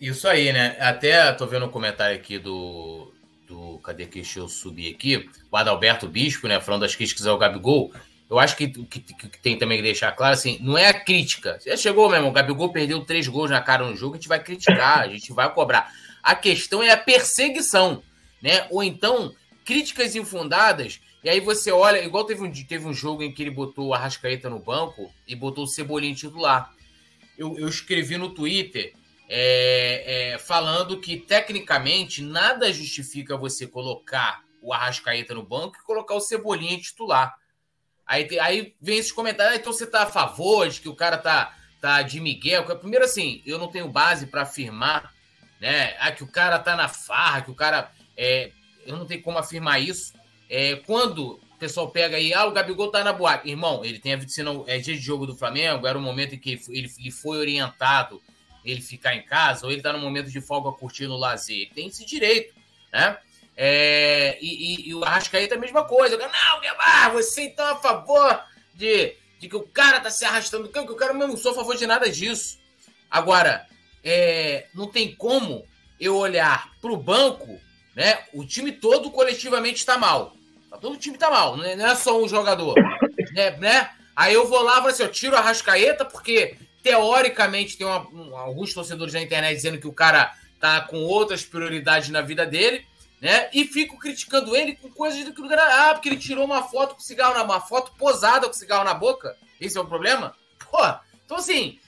Isso 0.00 0.28
aí, 0.28 0.52
né? 0.52 0.76
Até 0.80 1.32
tô 1.32 1.46
vendo 1.46 1.66
um 1.66 1.70
comentário 1.70 2.16
aqui 2.16 2.38
do. 2.38 3.12
do 3.46 3.78
cadê 3.78 4.06
que 4.06 4.22
eu 4.36 4.48
subir 4.48 4.94
aqui? 4.94 5.28
O 5.50 5.56
Adalberto 5.56 6.06
Bispo, 6.06 6.46
né? 6.46 6.60
Falando 6.60 6.82
das 6.82 6.94
críticas 6.94 7.26
ao 7.26 7.38
Gabigol. 7.38 7.92
Eu 8.30 8.38
acho 8.38 8.56
que 8.56 8.64
o 8.76 8.84
que, 8.84 9.00
que, 9.00 9.38
tem 9.40 9.58
também 9.58 9.78
que 9.78 9.82
deixar 9.82 10.12
claro, 10.12 10.34
assim, 10.34 10.58
não 10.60 10.76
é 10.76 10.88
a 10.88 11.00
crítica. 11.00 11.58
Você 11.58 11.76
chegou 11.76 12.10
mesmo, 12.10 12.28
o 12.28 12.32
Gabigol 12.32 12.70
perdeu 12.70 13.04
três 13.04 13.26
gols 13.26 13.50
na 13.50 13.60
cara 13.60 13.86
no 13.86 13.96
jogo, 13.96 14.14
a 14.14 14.18
gente 14.18 14.28
vai 14.28 14.42
criticar, 14.42 15.00
a 15.00 15.08
gente 15.08 15.32
vai 15.32 15.52
cobrar. 15.52 15.90
A 16.22 16.34
questão 16.34 16.82
é 16.82 16.90
a 16.90 16.96
perseguição, 16.96 18.02
né? 18.42 18.66
Ou 18.70 18.82
então, 18.82 19.34
críticas 19.64 20.14
infundadas, 20.14 21.00
e 21.24 21.28
aí 21.28 21.40
você 21.40 21.72
olha, 21.72 22.04
igual 22.04 22.24
teve 22.24 22.42
um, 22.42 22.52
teve 22.52 22.86
um 22.86 22.92
jogo 22.92 23.22
em 23.22 23.32
que 23.32 23.42
ele 23.42 23.50
botou 23.50 23.94
a 23.94 23.98
Rascaeta 23.98 24.50
no 24.50 24.58
banco 24.58 25.10
e 25.26 25.34
botou 25.34 25.64
o 25.64 25.68
Cebolinha 25.68 26.14
titular. 26.14 26.72
Eu, 27.36 27.56
eu 27.58 27.68
escrevi 27.68 28.16
no 28.16 28.30
Twitter 28.30 28.92
é, 29.28 30.32
é, 30.32 30.38
falando 30.38 31.00
que, 31.00 31.16
tecnicamente, 31.16 32.22
nada 32.22 32.72
justifica 32.72 33.36
você 33.36 33.66
colocar 33.66 34.44
o 34.60 34.72
Arrascaeta 34.72 35.34
no 35.34 35.42
banco 35.42 35.76
e 35.76 35.84
colocar 35.84 36.14
o 36.14 36.20
Cebolinha 36.20 36.78
titular. 36.78 37.34
Aí, 38.08 38.40
aí 38.40 38.74
vem 38.80 38.98
esses 38.98 39.12
comentários, 39.12 39.54
ah, 39.54 39.60
então 39.60 39.70
você 39.70 39.86
tá 39.86 40.04
a 40.04 40.06
favor 40.06 40.66
de 40.66 40.80
que 40.80 40.88
o 40.88 40.96
cara 40.96 41.18
tá, 41.18 41.54
tá 41.78 42.00
de 42.00 42.18
Miguel. 42.20 42.64
Primeiro, 42.78 43.04
assim, 43.04 43.42
eu 43.44 43.58
não 43.58 43.68
tenho 43.68 43.86
base 43.86 44.26
para 44.26 44.42
afirmar 44.42 45.12
né, 45.60 45.94
ah, 46.00 46.10
que 46.10 46.24
o 46.24 46.26
cara 46.26 46.58
tá 46.58 46.74
na 46.74 46.88
farra, 46.88 47.42
que 47.42 47.50
o 47.50 47.54
cara. 47.54 47.92
É, 48.16 48.50
eu 48.86 48.96
não 48.96 49.04
tenho 49.04 49.22
como 49.22 49.36
afirmar 49.36 49.78
isso. 49.80 50.14
É, 50.48 50.76
quando 50.86 51.34
o 51.34 51.58
pessoal 51.58 51.90
pega 51.90 52.16
aí, 52.16 52.32
ah, 52.32 52.46
o 52.46 52.52
Gabigol 52.52 52.90
tá 52.90 53.04
na 53.04 53.12
boate. 53.12 53.46
Irmão, 53.46 53.84
ele 53.84 53.98
tem 53.98 54.14
a 54.14 54.16
vitina, 54.16 54.50
é 54.66 54.78
dia 54.78 54.94
de 54.94 55.00
jogo 55.00 55.26
do 55.26 55.36
Flamengo, 55.36 55.86
era 55.86 55.98
o 55.98 56.00
momento 56.00 56.34
em 56.34 56.38
que 56.38 56.58
ele, 56.68 56.90
ele 56.98 57.10
foi 57.10 57.38
orientado 57.38 58.22
ele 58.64 58.80
ficar 58.80 59.14
em 59.14 59.22
casa, 59.22 59.66
ou 59.66 59.72
ele 59.72 59.82
tá 59.82 59.92
no 59.92 59.98
momento 59.98 60.30
de 60.30 60.40
folga 60.40 60.72
curtindo 60.72 61.12
o 61.12 61.18
lazer. 61.18 61.56
Ele 61.56 61.70
tem 61.74 61.86
esse 61.88 62.04
direito, 62.06 62.54
né? 62.92 63.18
É, 63.60 64.38
e, 64.40 64.46
e, 64.46 64.88
e, 64.90 64.94
o 64.94 65.04
Arrascaeta 65.04 65.56
é 65.56 65.58
a 65.58 65.60
mesma 65.60 65.82
coisa. 65.82 66.16
Não, 66.16 66.60
Guilherme, 66.60 67.12
você 67.12 67.42
então 67.42 67.66
é 67.66 67.72
a 67.72 67.76
favor 67.76 68.40
de, 68.72 69.16
de 69.40 69.48
que 69.48 69.56
o 69.56 69.62
cara 69.62 69.98
tá 69.98 70.12
se 70.12 70.24
arrastando 70.24 70.62
do 70.62 70.68
campo, 70.68 70.86
que 70.86 70.92
o 70.92 70.96
cara 70.96 71.12
mesmo 71.12 71.32
não 71.32 71.36
sou 71.36 71.50
a 71.50 71.56
favor 71.56 71.76
de 71.76 71.84
nada 71.84 72.08
disso. 72.08 72.56
Agora, 73.10 73.66
é, 74.04 74.68
não 74.72 74.86
tem 74.86 75.12
como 75.12 75.66
eu 75.98 76.16
olhar 76.16 76.70
pro 76.80 76.96
banco, 76.96 77.58
né? 77.96 78.20
O 78.32 78.44
time 78.44 78.70
todo 78.70 79.10
coletivamente 79.10 79.78
está 79.78 79.98
mal. 79.98 80.36
Todo 80.80 80.94
o 80.94 80.98
time 80.98 81.16
está 81.16 81.28
mal, 81.28 81.56
não 81.56 81.64
é, 81.64 81.74
não 81.74 81.86
é 81.88 81.96
só 81.96 82.22
um 82.22 82.28
jogador. 82.28 82.76
né, 83.34 83.50
né? 83.58 83.90
Aí 84.14 84.34
eu 84.34 84.46
vou 84.46 84.62
lá 84.62 84.80
e 84.84 84.86
assim: 84.86 85.02
eu 85.02 85.10
tiro 85.10 85.34
a 85.34 85.40
Rascaeta, 85.40 86.04
porque 86.04 86.56
teoricamente 86.80 87.76
tem 87.76 87.84
uma, 87.84 88.08
um, 88.10 88.36
alguns 88.36 88.72
torcedores 88.72 89.14
na 89.14 89.20
internet 89.20 89.56
dizendo 89.56 89.78
que 89.78 89.88
o 89.88 89.92
cara 89.92 90.32
tá 90.60 90.80
com 90.82 90.98
outras 90.98 91.44
prioridades 91.44 92.08
na 92.10 92.20
vida 92.20 92.46
dele 92.46 92.86
né? 93.20 93.50
E 93.52 93.64
fico 93.64 93.98
criticando 93.98 94.54
ele 94.56 94.74
com 94.76 94.90
coisas 94.90 95.24
do 95.24 95.32
que 95.32 95.40
não 95.40 95.50
Ah, 95.58 95.92
porque 95.92 96.08
ele 96.08 96.18
tirou 96.18 96.44
uma 96.44 96.62
foto 96.62 96.94
com 96.94 97.00
cigarro 97.00 97.34
na 97.34 97.42
uma 97.42 97.60
foto 97.60 97.92
posada 97.98 98.46
com 98.46 98.52
cigarro 98.52 98.84
na 98.84 98.94
boca. 98.94 99.36
Esse 99.60 99.76
é 99.76 99.80
o 99.80 99.86
problema? 99.86 100.34
Pô, 100.70 100.78
então 101.24 101.36
assim. 101.36 101.78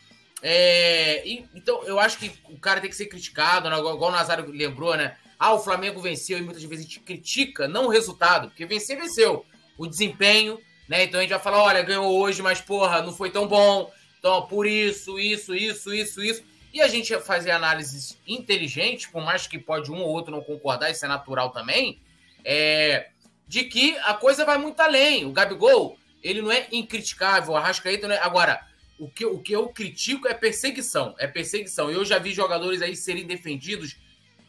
É, 0.43 1.27
e, 1.27 1.47
então, 1.55 1.85
eu 1.85 2.01
acho 2.01 2.19
que 2.19 2.33
o 2.49 2.59
cara 2.59 2.81
tem 2.81 2.89
que 2.89 2.97
ser 2.97 3.07
criticado, 3.07 3.69
né? 3.69 3.79
igual 3.79 3.99
o 3.99 4.11
Nazário 4.11 4.51
lembrou, 4.51 4.97
né? 4.97 5.17
Ah, 5.39 5.53
o 5.53 5.59
Flamengo 5.59 6.01
venceu 6.01 6.39
e 6.39 6.43
muitas 6.43 6.63
vezes 6.63 6.85
a 6.85 6.89
gente 6.89 7.01
critica, 7.01 7.69
não 7.69 7.87
o 7.87 7.91
resultado, 7.91 8.49
porque 8.49 8.67
vencer, 8.67 8.99
venceu. 8.99 9.45
O 9.77 9.87
desempenho, 9.87 10.59
né? 10.89 11.05
Então 11.05 11.19
a 11.19 11.23
gente 11.23 11.31
vai 11.31 11.39
falar: 11.39 11.63
olha, 11.63 11.83
ganhou 11.83 12.11
hoje, 12.19 12.43
mas 12.43 12.61
porra, 12.61 13.03
não 13.03 13.13
foi 13.13 13.31
tão 13.31 13.47
bom. 13.47 13.91
Então, 14.19 14.47
por 14.47 14.67
isso, 14.67 15.19
isso, 15.19 15.55
isso, 15.55 15.95
isso, 15.95 16.23
isso. 16.23 16.43
E 16.73 16.81
a 16.81 16.89
gente 16.89 17.19
fazer 17.21 17.51
análises 17.51 18.17
inteligentes, 18.27 19.07
por 19.07 19.23
mais 19.23 19.47
que 19.47 19.59
pode 19.59 19.91
um 19.91 20.01
ou 20.01 20.09
outro 20.09 20.31
não 20.31 20.41
concordar, 20.41 20.91
isso 20.91 21.05
é 21.05 21.09
natural 21.09 21.51
também, 21.51 22.01
é, 22.45 23.09
de 23.47 23.65
que 23.65 23.97
a 23.99 24.15
coisa 24.15 24.45
vai 24.45 24.57
muito 24.57 24.81
além. 24.81 25.25
O 25.25 25.33
Gabigol, 25.33 25.99
ele 26.23 26.41
não 26.41 26.53
é 26.53 26.69
incriticável, 26.71 27.53
o 27.53 27.57
Arrascaeta 27.57 28.07
não 28.07 28.15
é... 28.15 28.19
Agora, 28.19 28.61
o 28.99 29.09
que, 29.09 29.25
o 29.25 29.39
que 29.39 29.53
eu 29.53 29.69
critico 29.69 30.29
é 30.29 30.35
perseguição, 30.35 31.15
é 31.19 31.27
perseguição. 31.27 31.91
Eu 31.91 32.05
já 32.05 32.19
vi 32.19 32.33
jogadores 32.33 32.83
aí 32.83 32.95
serem 32.95 33.27
defendidos 33.27 33.97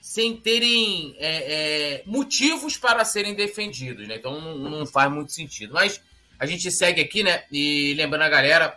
sem 0.01 0.36
terem 0.36 1.15
é, 1.19 1.53
é, 1.53 2.03
motivos 2.05 2.76
para 2.76 3.05
serem 3.05 3.34
defendidos, 3.34 4.07
né? 4.07 4.15
Então 4.15 4.41
não, 4.41 4.57
não 4.57 4.86
faz 4.86 5.11
muito 5.11 5.32
sentido. 5.32 5.74
Mas 5.74 6.01
a 6.38 6.45
gente 6.45 6.69
segue 6.69 6.99
aqui, 6.99 7.24
né? 7.24 7.45
E 7.51 7.93
lembrando 7.95 8.24
a 8.24 8.30
galera, 8.30 8.76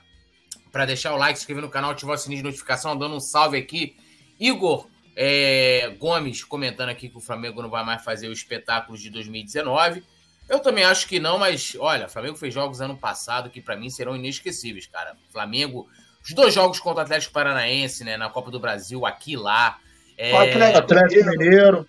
para 0.74 0.86
deixar 0.86 1.14
o 1.14 1.16
like, 1.16 1.38
se 1.38 1.44
inscrever 1.44 1.62
no 1.62 1.70
canal, 1.70 1.92
ativar 1.92 2.16
o 2.16 2.18
sininho 2.18 2.38
de 2.38 2.48
notificação, 2.48 2.98
dando 2.98 3.14
um 3.14 3.20
salve 3.20 3.56
aqui. 3.56 3.94
Igor 4.40 4.88
é, 5.14 5.94
Gomes 6.00 6.42
comentando 6.42 6.88
aqui 6.88 7.08
que 7.08 7.16
o 7.16 7.20
Flamengo 7.20 7.62
não 7.62 7.70
vai 7.70 7.84
mais 7.84 8.02
fazer 8.02 8.26
o 8.26 8.32
espetáculo 8.32 8.98
de 8.98 9.08
2019. 9.08 10.02
Eu 10.48 10.58
também 10.58 10.82
acho 10.82 11.06
que 11.06 11.20
não, 11.20 11.38
mas 11.38 11.76
olha, 11.78 12.06
o 12.06 12.08
Flamengo 12.08 12.36
fez 12.36 12.52
jogos 12.52 12.80
ano 12.80 12.96
passado 12.96 13.50
que 13.50 13.60
para 13.60 13.76
mim 13.76 13.88
serão 13.88 14.16
inesquecíveis, 14.16 14.88
cara. 14.88 15.16
Flamengo, 15.30 15.88
os 16.20 16.32
dois 16.32 16.52
jogos 16.52 16.80
contra 16.80 17.02
o 17.02 17.04
Atlético 17.04 17.32
Paranaense, 17.32 18.02
né, 18.02 18.16
na 18.16 18.28
Copa 18.28 18.50
do 18.50 18.58
Brasil, 18.58 19.06
aqui 19.06 19.36
lá. 19.36 19.78
É, 20.18 20.32
Atlético 20.76 21.30
Mineiro. 21.30 21.86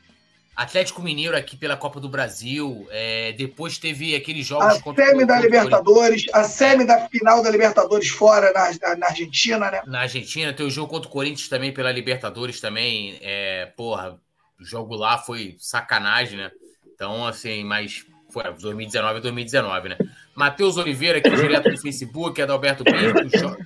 Atlético 0.55 1.01
Mineiro 1.01 1.35
aqui 1.35 1.57
pela 1.57 1.75
Copa 1.75 1.99
do 1.99 2.07
Brasil. 2.07 2.87
É, 2.89 3.33
depois 3.33 3.77
teve 3.77 4.15
aqueles 4.15 4.45
jogos 4.45 4.77
a 4.77 4.81
contra 4.81 5.05
semi 5.05 5.25
da 5.25 5.39
Libertadores, 5.39 6.25
a 6.31 6.43
semi 6.45 6.85
da 6.85 7.09
final 7.09 7.43
da 7.43 7.49
Libertadores 7.49 8.07
fora 8.07 8.53
na, 8.53 8.95
na, 8.95 9.07
Argentina, 9.07 9.69
né? 9.69 9.81
Na 9.85 10.01
Argentina, 10.01 10.53
tem 10.53 10.65
o 10.65 10.69
jogo 10.69 10.89
contra 10.89 11.09
o 11.09 11.11
Corinthians 11.11 11.49
também 11.49 11.73
pela 11.73 11.91
Libertadores 11.91 12.61
também. 12.61 13.19
É, 13.21 13.65
porra, 13.75 14.17
o 14.57 14.63
jogo 14.63 14.95
lá 14.95 15.17
foi 15.17 15.57
sacanagem, 15.59 16.37
né? 16.37 16.51
Então, 16.87 17.27
assim, 17.27 17.65
mas 17.65 18.05
foi 18.31 18.43
2019 18.43 19.19
2019, 19.19 19.89
né? 19.89 19.97
Matheus 20.33 20.77
Oliveira, 20.77 21.17
aqui 21.17 21.29
direto 21.29 21.69
do 21.69 21.77
Facebook, 21.77 22.41
Adalberto 22.41 22.83
Pinto, 22.85 23.57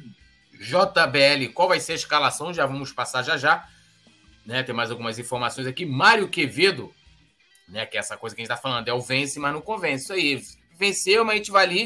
JBL, 0.59 1.53
qual 1.53 1.67
vai 1.67 1.79
ser 1.79 1.91
a 1.91 1.95
escalação? 1.95 2.51
Já 2.51 2.65
vamos 2.65 2.91
passar 2.91 3.21
já 3.21 3.37
já 3.37 3.63
né? 4.49 4.63
Tem 4.63 4.73
mais 4.73 4.89
algumas 4.89 5.19
informações 5.19 5.67
aqui. 5.67 5.85
Mário 5.85 6.27
Quevedo, 6.27 6.91
né? 7.67 7.85
Que 7.85 7.97
é 7.97 7.99
essa 7.99 8.17
coisa 8.17 8.35
que 8.35 8.41
a 8.41 8.43
gente 8.43 8.51
está 8.51 8.59
falando, 8.59 8.87
é 8.87 8.93
o 8.93 8.99
vence, 8.99 9.39
mas 9.39 9.53
não 9.53 9.61
convence. 9.61 10.05
Isso 10.05 10.13
aí. 10.13 10.41
Venceu, 10.75 11.23
mas 11.23 11.35
a 11.35 11.37
gente 11.37 11.51
vai 11.51 11.65
ali, 11.65 11.81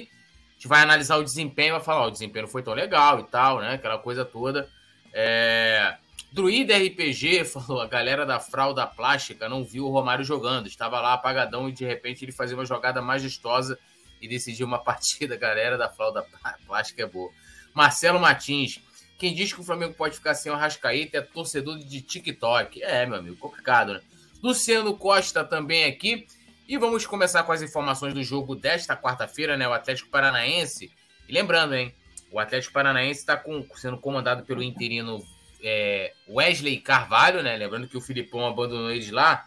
a 0.49 0.53
gente 0.53 0.68
vai 0.68 0.82
analisar 0.82 1.18
o 1.18 1.24
desempenho, 1.24 1.74
vai 1.74 1.84
falar, 1.84 2.03
ó, 2.03 2.07
o 2.07 2.11
desempenho 2.11 2.47
foi 2.47 2.61
tão 2.61 2.74
legal 2.74 3.20
e 3.20 3.24
tal, 3.24 3.59
né? 3.59 3.74
Aquela 3.74 3.97
coisa 3.97 4.24
toda. 4.24 4.70
É... 5.11 5.97
Druida 6.32 6.78
RPG 6.78 7.43
falou: 7.51 7.82
a 7.82 7.88
galera 7.88 8.26
da 8.26 8.39
fralda 8.39 8.88
plástica 8.88 9.49
não 9.49 9.66
viu 9.66 9.86
o 9.86 9.91
Romário 9.91 10.24
jogando, 10.24 10.68
estava 10.68 11.01
lá 11.01 11.14
apagadão 11.14 11.68
e 11.68 11.74
de 11.74 11.84
repente 11.84 12.24
ele 12.24 12.32
fazia 12.32 12.55
uma 12.55 12.66
jogada 12.66 13.01
majestosa 13.01 13.78
e 14.22 14.28
decidiu 14.28 14.66
uma 14.66 14.80
partida. 14.82 15.36
Galera 15.36 15.78
da 15.78 15.89
fralda 15.89 16.26
plástica 16.66 17.03
é 17.03 17.07
boa. 17.07 17.30
Marcelo 17.74 18.20
Martins, 18.20 18.80
quem 19.24 19.34
diz 19.34 19.53
que 19.53 19.61
o 19.61 19.63
Flamengo 19.63 19.93
pode 19.93 20.15
ficar 20.17 20.36
sem 20.36 20.51
o 20.51 20.55
Arrascaeta 20.55 21.19
é 21.19 21.21
torcedor 21.21 21.80
de 21.80 22.01
TikTok. 22.01 22.84
É, 22.84 23.05
meu 23.05 23.15
amigo, 23.15 23.38
complicado, 23.38 23.93
né? 23.93 24.01
Luciano 24.43 24.97
Costa 24.97 25.45
também 25.45 25.86
aqui. 25.86 26.28
E 26.67 26.78
vamos 26.78 27.05
começar 27.05 27.41
com 27.43 27.53
as 27.53 27.61
informações 27.61 28.13
do 28.13 28.21
jogo 28.21 28.53
desta 28.53 28.97
quarta-feira, 28.97 29.55
né? 29.55 29.65
O 29.65 29.71
Atlético 29.71 30.09
Paranaense. 30.09 30.91
E 31.30 31.32
lembrando, 31.32 31.74
hein? 31.74 31.95
O 32.34 32.38
Atlético 32.38 32.74
Paranaense 32.74 33.21
está 33.21 33.38
com, 33.38 33.65
sendo 33.78 33.97
comandado 33.97 34.43
pelo 34.43 34.61
interino 34.61 35.26
é, 35.63 36.11
Wesley 36.28 36.82
Carvalho, 36.82 37.41
né? 37.41 37.55
Lembrando 37.55 37.88
que 37.88 37.95
o 37.95 38.01
Filipão 38.01 38.45
abandonou 38.45 38.91
eles 38.91 39.09
lá. 39.09 39.45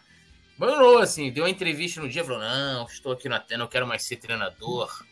Abandonou, 0.57 1.01
assim, 1.01 1.31
deu 1.31 1.45
uma 1.45 1.51
entrevista 1.51 2.01
no 2.01 2.09
dia, 2.09 2.25
falou: 2.25 2.41
Não, 2.41 2.87
estou 2.87 3.13
aqui 3.13 3.29
na 3.29 3.41
tela, 3.41 3.65
não 3.65 3.69
quero 3.69 3.87
mais 3.87 4.05
ser 4.05 4.17
treinador 4.17 5.05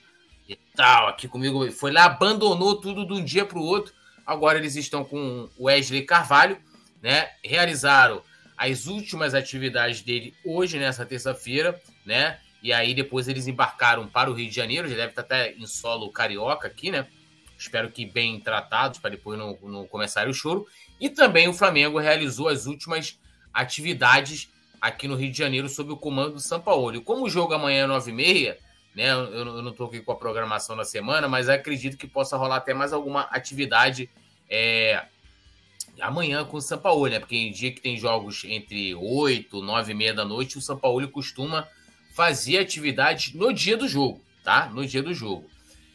e 0.49 0.57
tal, 0.75 1.09
aqui 1.09 1.29
comigo. 1.29 1.71
Foi 1.71 1.93
lá, 1.93 2.07
abandonou 2.07 2.81
tudo 2.81 3.07
de 3.07 3.13
um 3.13 3.23
dia 3.23 3.45
para 3.45 3.59
o 3.59 3.63
outro. 3.63 3.93
Agora 4.27 4.59
eles 4.59 4.77
estão 4.77 5.05
com 5.05 5.49
o 5.57 5.65
Wesley 5.65 6.03
Carvalho, 6.03 6.59
né? 7.03 7.31
Realizaram 7.43 8.23
as 8.57 8.87
últimas 8.87 9.35
atividades 9.35 10.01
dele 10.03 10.35
hoje, 10.45 10.79
nessa 10.79 11.05
terça-feira, 11.05 11.81
né? 12.05 12.39
E 12.63 12.73
aí 12.73 12.95
depois 12.95 13.29
eles 13.29 13.47
embarcaram 13.47 14.07
para 14.07 14.31
o 14.31 14.35
Rio 14.35 14.49
de 14.49 14.55
Janeiro, 14.55 14.89
já 14.89 14.97
deve 14.97 15.11
estar 15.11 15.23
até 15.23 15.53
em 15.53 15.67
solo 15.67 16.11
carioca 16.11 16.67
aqui, 16.67 16.91
né? 16.91 17.07
Espero 17.59 17.91
que 17.91 18.07
bem 18.07 18.41
tratados 18.41 18.99
para 18.99 19.11
depois 19.11 19.39
não, 19.39 19.59
não 19.63 19.87
começar 19.87 20.29
o 20.29 20.35
choro. 20.35 20.67
E 21.01 21.09
também 21.11 21.49
o 21.49 21.53
Flamengo 21.53 21.99
realizou 21.99 22.49
as 22.49 22.67
últimas 22.67 23.19
atividades 23.53 24.49
aqui 24.81 25.07
no 25.07 25.15
Rio 25.15 25.31
de 25.31 25.39
Janeiro 25.39 25.69
sob 25.69 25.93
o 25.93 25.97
comando 25.97 26.35
do 26.35 26.41
São 26.41 26.61
Paulo. 26.61 26.97
E 26.97 27.01
como 27.01 27.25
o 27.25 27.31
jogo 27.31 27.55
amanhã 27.55 27.85
é 27.85 27.89
9h30, 27.89 28.57
né? 28.95 29.11
Eu, 29.11 29.35
eu 29.35 29.63
não 29.63 29.71
estou 29.71 29.87
aqui 29.87 30.01
com 30.01 30.13
a 30.13 30.17
programação 30.17 30.77
da 30.77 30.85
semana, 30.85 31.29
mas 31.29 31.49
acredito 31.49 31.97
que 31.97 32.07
possa 32.07 32.37
rolar 32.37 32.57
até 32.57 32.73
mais 32.73 32.93
alguma 32.93 33.23
atividade 33.23 34.09
é, 34.49 35.05
amanhã 36.01 36.45
com 36.45 36.57
o 36.57 36.61
São 36.61 36.79
Paulo, 36.79 37.07
né? 37.07 37.19
Porque 37.19 37.37
em 37.37 37.53
dia 37.53 37.73
que 37.73 37.81
tem 37.81 37.97
jogos 37.97 38.45
entre 38.45 38.95
8, 38.95 39.61
9 39.61 39.93
e 39.93 39.95
meia 39.95 40.15
da 40.15 40.25
noite, 40.25 40.59
o 40.59 40.61
São 40.61 40.77
Paulo 40.77 41.07
costuma 41.09 41.69
fazer 42.15 42.59
atividade 42.59 43.37
no 43.37 43.53
dia 43.53 43.77
do 43.77 43.89
jogo, 43.89 44.21
tá? 44.43 44.67
No 44.67 44.87
dia 44.87 45.03
do 45.03 45.13
jogo. 45.13 45.51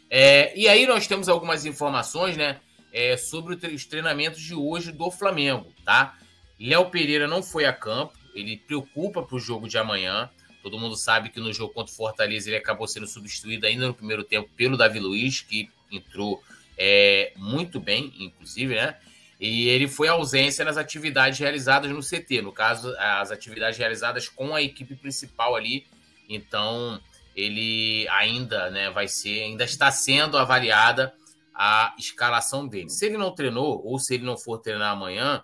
É, 0.10 0.58
e 0.58 0.68
aí 0.68 0.86
nós 0.88 1.08
temos 1.08 1.30
algumas 1.30 1.66
informações, 1.66 2.36
né? 2.36 2.60
É, 2.92 3.16
sobre 3.16 3.54
os 3.68 3.86
treinamentos 3.86 4.42
de 4.42 4.56
hoje 4.56 4.92
do 4.92 5.12
Flamengo, 5.12 5.72
tá? 5.86 6.18
Léo 6.60 6.90
Pereira 6.90 7.28
não 7.28 7.44
foi 7.44 7.66
a 7.66 7.72
campo, 7.72 8.14
ele 8.34 8.58
preocupa 8.58 9.22
para 9.22 9.36
o 9.36 9.40
jogo 9.40 9.68
de 9.68 9.78
amanhã. 9.78 10.30
Todo 10.70 10.80
mundo 10.80 10.96
sabe 10.96 11.30
que 11.30 11.40
no 11.40 11.52
jogo 11.52 11.74
contra 11.74 11.92
o 11.92 11.96
Fortaleza 11.96 12.48
ele 12.48 12.58
acabou 12.58 12.88
sendo 12.88 13.08
substituído 13.08 13.66
ainda 13.66 13.88
no 13.88 13.94
primeiro 13.94 14.24
tempo 14.24 14.48
pelo 14.56 14.78
Davi 14.78 15.00
Luiz, 15.00 15.42
que 15.42 15.68
entrou 15.92 16.44
é, 16.78 17.34
muito 17.36 17.80
bem, 17.80 18.14
inclusive, 18.20 18.76
né? 18.76 18.96
E 19.40 19.68
ele 19.68 19.88
foi 19.88 20.08
ausência 20.08 20.64
nas 20.64 20.78
atividades 20.78 21.40
realizadas 21.40 21.90
no 21.90 22.02
CT, 22.02 22.44
no 22.44 22.52
caso, 22.52 22.96
as 23.00 23.32
atividades 23.32 23.80
realizadas 23.80 24.30
com 24.30 24.54
a 24.54 24.62
equipe 24.62 24.96
principal 24.96 25.56
ali. 25.56 25.88
Então, 26.30 27.02
ele 27.36 28.08
ainda 28.10 28.70
né, 28.70 28.92
vai 28.92 29.08
ser, 29.08 29.42
ainda 29.42 29.64
está 29.64 29.90
sendo 29.90 30.38
avaliada 30.38 31.12
a 31.56 31.96
escalação 31.98 32.68
dele. 32.68 32.92
Se 32.92 33.08
ele 33.08 33.18
não 33.18 33.34
treinou, 33.34 33.82
ou 33.84 33.98
se 33.98 34.14
ele 34.14 34.24
não 34.24 34.38
for 34.38 34.60
treinar 34.60 34.92
amanhã, 34.92 35.44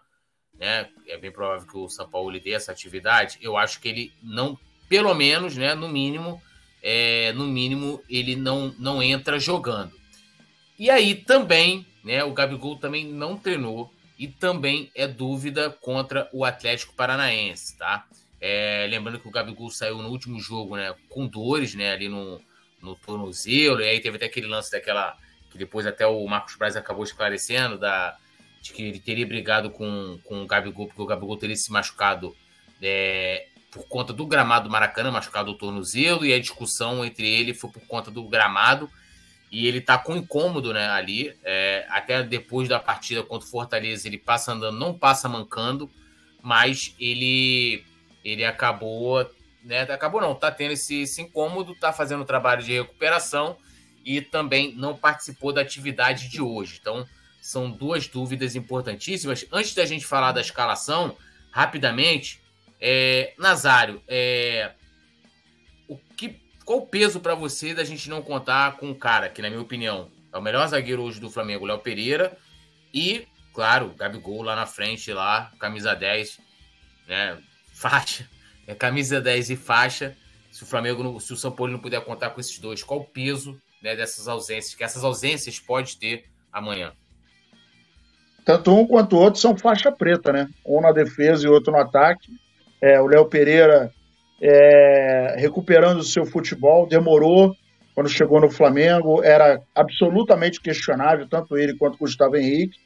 né, 0.54 0.88
é 1.08 1.18
bem 1.18 1.32
provável 1.32 1.68
que 1.68 1.78
o 1.78 1.90
São 1.90 2.08
Paulo 2.08 2.30
lhe 2.30 2.40
dê 2.40 2.52
essa 2.52 2.72
atividade. 2.72 3.40
Eu 3.42 3.58
acho 3.58 3.82
que 3.82 3.88
ele 3.88 4.14
não 4.22 4.56
pelo 4.88 5.14
menos, 5.14 5.56
né, 5.56 5.74
no 5.74 5.90
mínimo, 5.90 6.42
é, 6.82 7.34
no 7.34 7.46
mínimo 7.46 8.02
ele 8.10 8.36
não, 8.36 8.74
não 8.78 9.02
entra 9.02 9.40
jogando. 9.40 9.94
E 10.78 10.90
aí 10.90 11.16
também, 11.16 11.86
né, 12.04 12.24
o 12.24 12.34
Gabigol 12.34 12.78
também 12.78 13.06
não 13.06 13.38
treinou 13.38 13.92
e 14.18 14.28
também 14.28 14.92
é 14.96 15.08
dúvida 15.08 15.70
contra 15.70 16.30
o 16.32 16.46
Atlético 16.46 16.94
Paranaense, 16.94 17.78
tá? 17.78 18.06
É, 18.40 18.86
lembrando 18.90 19.20
que 19.20 19.28
o 19.28 19.32
Gabigol 19.32 19.70
saiu 19.72 19.98
no 19.98 20.10
último 20.10 20.40
jogo, 20.40 20.76
né, 20.76 20.94
com 21.10 21.28
dores, 21.28 21.74
né, 21.74 21.92
ali 21.92 22.08
no, 22.08 22.42
no 22.82 22.96
tornozelo, 22.96 23.82
e 23.82 23.88
aí 23.88 24.00
teve 24.00 24.18
até 24.18 24.26
aquele 24.26 24.48
lance 24.48 24.72
daquela 24.72 25.18
que 25.50 25.58
depois 25.58 25.86
até 25.86 26.06
o 26.06 26.26
Marcos 26.28 26.56
Braz 26.56 26.76
acabou 26.76 27.04
esclarecendo 27.04 27.78
da 27.78 28.18
de 28.62 28.74
que 28.74 28.84
ele 28.84 29.00
teria 29.00 29.26
brigado 29.26 29.70
com, 29.70 30.20
com 30.24 30.44
o 30.44 30.48
Gabigol 30.48 30.88
porque 30.88 31.02
o 31.02 31.06
Gabigol 31.06 31.38
teria 31.38 31.56
se 31.56 31.72
machucado 31.72 32.36
é, 32.82 33.48
por 33.76 33.86
conta 33.90 34.14
do 34.14 34.26
gramado 34.26 34.70
do 34.70 34.72
Maracanã, 34.72 35.12
machucado 35.12 35.52
o 35.52 35.54
tornozelo, 35.54 36.26
e 36.26 36.34
a 36.34 36.40
discussão 36.40 37.04
entre 37.04 37.28
ele 37.28 37.54
foi 37.54 37.70
por 37.70 37.82
conta 37.82 38.10
do 38.10 38.24
gramado. 38.24 38.90
E 39.52 39.68
ele 39.68 39.82
tá 39.82 39.98
com 39.98 40.16
incômodo 40.16 40.74
né, 40.74 40.88
ali. 40.90 41.36
É, 41.44 41.86
até 41.90 42.24
depois 42.24 42.70
da 42.70 42.80
partida 42.80 43.22
contra 43.22 43.46
o 43.46 43.52
Fortaleza, 43.52 44.08
ele 44.08 44.18
passa 44.18 44.54
andando, 44.54 44.80
não 44.80 44.98
passa 44.98 45.28
mancando, 45.28 45.92
mas 46.42 46.96
ele 46.98 47.84
ele 48.24 48.46
acabou, 48.46 49.30
né? 49.62 49.82
Acabou 49.82 50.22
não, 50.22 50.34
tá 50.34 50.50
tendo 50.50 50.72
esse, 50.72 51.02
esse 51.02 51.22
incômodo, 51.22 51.76
tá 51.76 51.92
fazendo 51.92 52.24
trabalho 52.24 52.64
de 52.64 52.74
recuperação 52.74 53.58
e 54.06 54.22
também 54.22 54.74
não 54.74 54.96
participou 54.96 55.52
da 55.52 55.62
atividade 55.62 56.30
de 56.30 56.42
hoje. 56.42 56.80
Então, 56.82 57.06
são 57.42 57.70
duas 57.70 58.08
dúvidas 58.08 58.56
importantíssimas. 58.56 59.46
Antes 59.52 59.76
da 59.76 59.86
gente 59.86 60.06
falar 60.06 60.32
da 60.32 60.42
escalação, 60.42 61.16
rapidamente, 61.52 62.42
é, 62.80 63.34
Nazário, 63.38 64.02
é, 64.08 64.72
o 65.88 65.98
que, 65.98 66.42
qual 66.64 66.80
o 66.80 66.88
peso 66.88 67.20
para 67.20 67.36
você 67.36 67.74
da 67.74 67.84
gente 67.84 68.10
não 68.10 68.22
contar 68.22 68.78
com 68.78 68.88
um 68.88 68.94
cara 68.94 69.30
que, 69.30 69.42
na 69.42 69.50
minha 69.50 69.62
opinião, 69.62 70.12
é 70.34 70.38
o 70.38 70.42
melhor 70.42 70.68
zagueiro 70.68 71.02
hoje 71.04 71.20
do 71.20 71.30
Flamengo, 71.30 71.66
Léo 71.66 71.80
Pereira, 71.80 72.38
e, 72.94 73.28
claro, 73.54 73.94
Gabigol 73.98 74.42
lá 74.42 74.56
na 74.56 74.66
frente, 74.66 75.12
lá, 75.12 75.52
camisa 75.60 75.96
10, 75.96 76.40
né, 77.08 77.38
faixa, 77.74 78.30
é, 78.68 78.76
camisa 78.76 79.22
10 79.22 79.52
e 79.52 79.56
faixa. 79.56 80.16
Se 80.52 80.64
o 80.64 80.66
Flamengo, 80.66 81.20
se 81.20 81.34
o 81.34 81.38
São 81.38 81.52
Paulo 81.52 81.74
não 81.74 81.80
puder 81.80 82.02
contar 82.02 82.30
com 82.30 82.40
esses 82.40 82.58
dois, 82.60 82.82
qual 82.82 83.02
o 83.02 83.06
peso 83.06 83.60
né, 83.82 83.94
dessas 83.96 84.28
ausências, 84.28 84.74
que 84.74 84.84
essas 84.86 85.04
ausências 85.04 85.60
pode 85.60 85.98
ter 85.98 86.26
amanhã? 86.52 86.94
Tanto 88.46 88.74
um 88.74 88.86
quanto 88.86 89.16
o 89.16 89.20
outro 89.20 89.40
são 89.42 89.58
faixa 89.58 89.92
preta, 89.92 90.32
né? 90.32 90.50
Um 90.66 90.80
na 90.80 90.92
defesa 90.92 91.46
e 91.46 91.50
outro 91.50 91.74
no 91.74 91.80
ataque. 91.80 92.32
É, 92.82 93.00
o 93.00 93.08
Léo 93.08 93.26
Pereira 93.26 93.92
é, 94.42 95.36
recuperando 95.38 96.00
o 96.00 96.04
seu 96.04 96.26
futebol, 96.26 96.88
demorou 96.88 97.56
quando 97.94 98.10
chegou 98.10 98.42
no 98.42 98.52
Flamengo, 98.52 99.24
era 99.24 99.62
absolutamente 99.74 100.60
questionável, 100.60 101.28
tanto 101.30 101.58
ele 101.58 101.78
quanto 101.78 101.96
o 101.96 102.00
Gustavo 102.00 102.36
Henrique, 102.36 102.78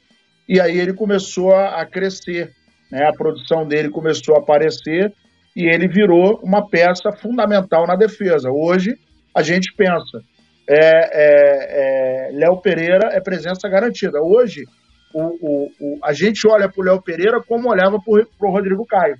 e 0.48 0.60
aí 0.60 0.78
ele 0.78 0.92
começou 0.92 1.52
a, 1.52 1.80
a 1.80 1.86
crescer, 1.86 2.52
né? 2.90 3.06
a 3.06 3.12
produção 3.12 3.66
dele 3.66 3.90
começou 3.90 4.36
a 4.36 4.38
aparecer 4.38 5.12
e 5.56 5.66
ele 5.66 5.88
virou 5.88 6.40
uma 6.44 6.68
peça 6.68 7.10
fundamental 7.12 7.86
na 7.86 7.96
defesa. 7.96 8.50
Hoje, 8.50 8.96
a 9.34 9.42
gente 9.42 9.74
pensa, 9.76 10.22
é, 10.68 10.78
é, 10.78 12.28
é, 12.28 12.30
Léo 12.32 12.60
Pereira 12.60 13.10
é 13.12 13.20
presença 13.20 13.68
garantida. 13.68 14.22
Hoje, 14.22 14.64
o, 15.12 15.22
o, 15.22 15.70
o 15.80 15.98
a 16.04 16.12
gente 16.12 16.46
olha 16.46 16.68
para 16.68 16.80
o 16.80 16.84
Léo 16.84 17.02
Pereira 17.02 17.42
como 17.42 17.68
olhava 17.68 17.98
para 17.98 18.48
o 18.48 18.52
Rodrigo 18.52 18.86
Caio. 18.86 19.16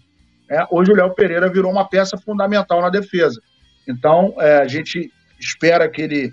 É, 0.50 0.66
hoje 0.70 0.90
o 0.90 0.96
Léo 0.96 1.14
Pereira 1.14 1.48
virou 1.48 1.70
uma 1.70 1.88
peça 1.88 2.18
fundamental 2.18 2.82
na 2.82 2.90
defesa. 2.90 3.40
Então, 3.88 4.34
é, 4.38 4.56
a 4.56 4.66
gente 4.66 5.10
espera 5.38 5.88
que 5.88 6.02
ele 6.02 6.32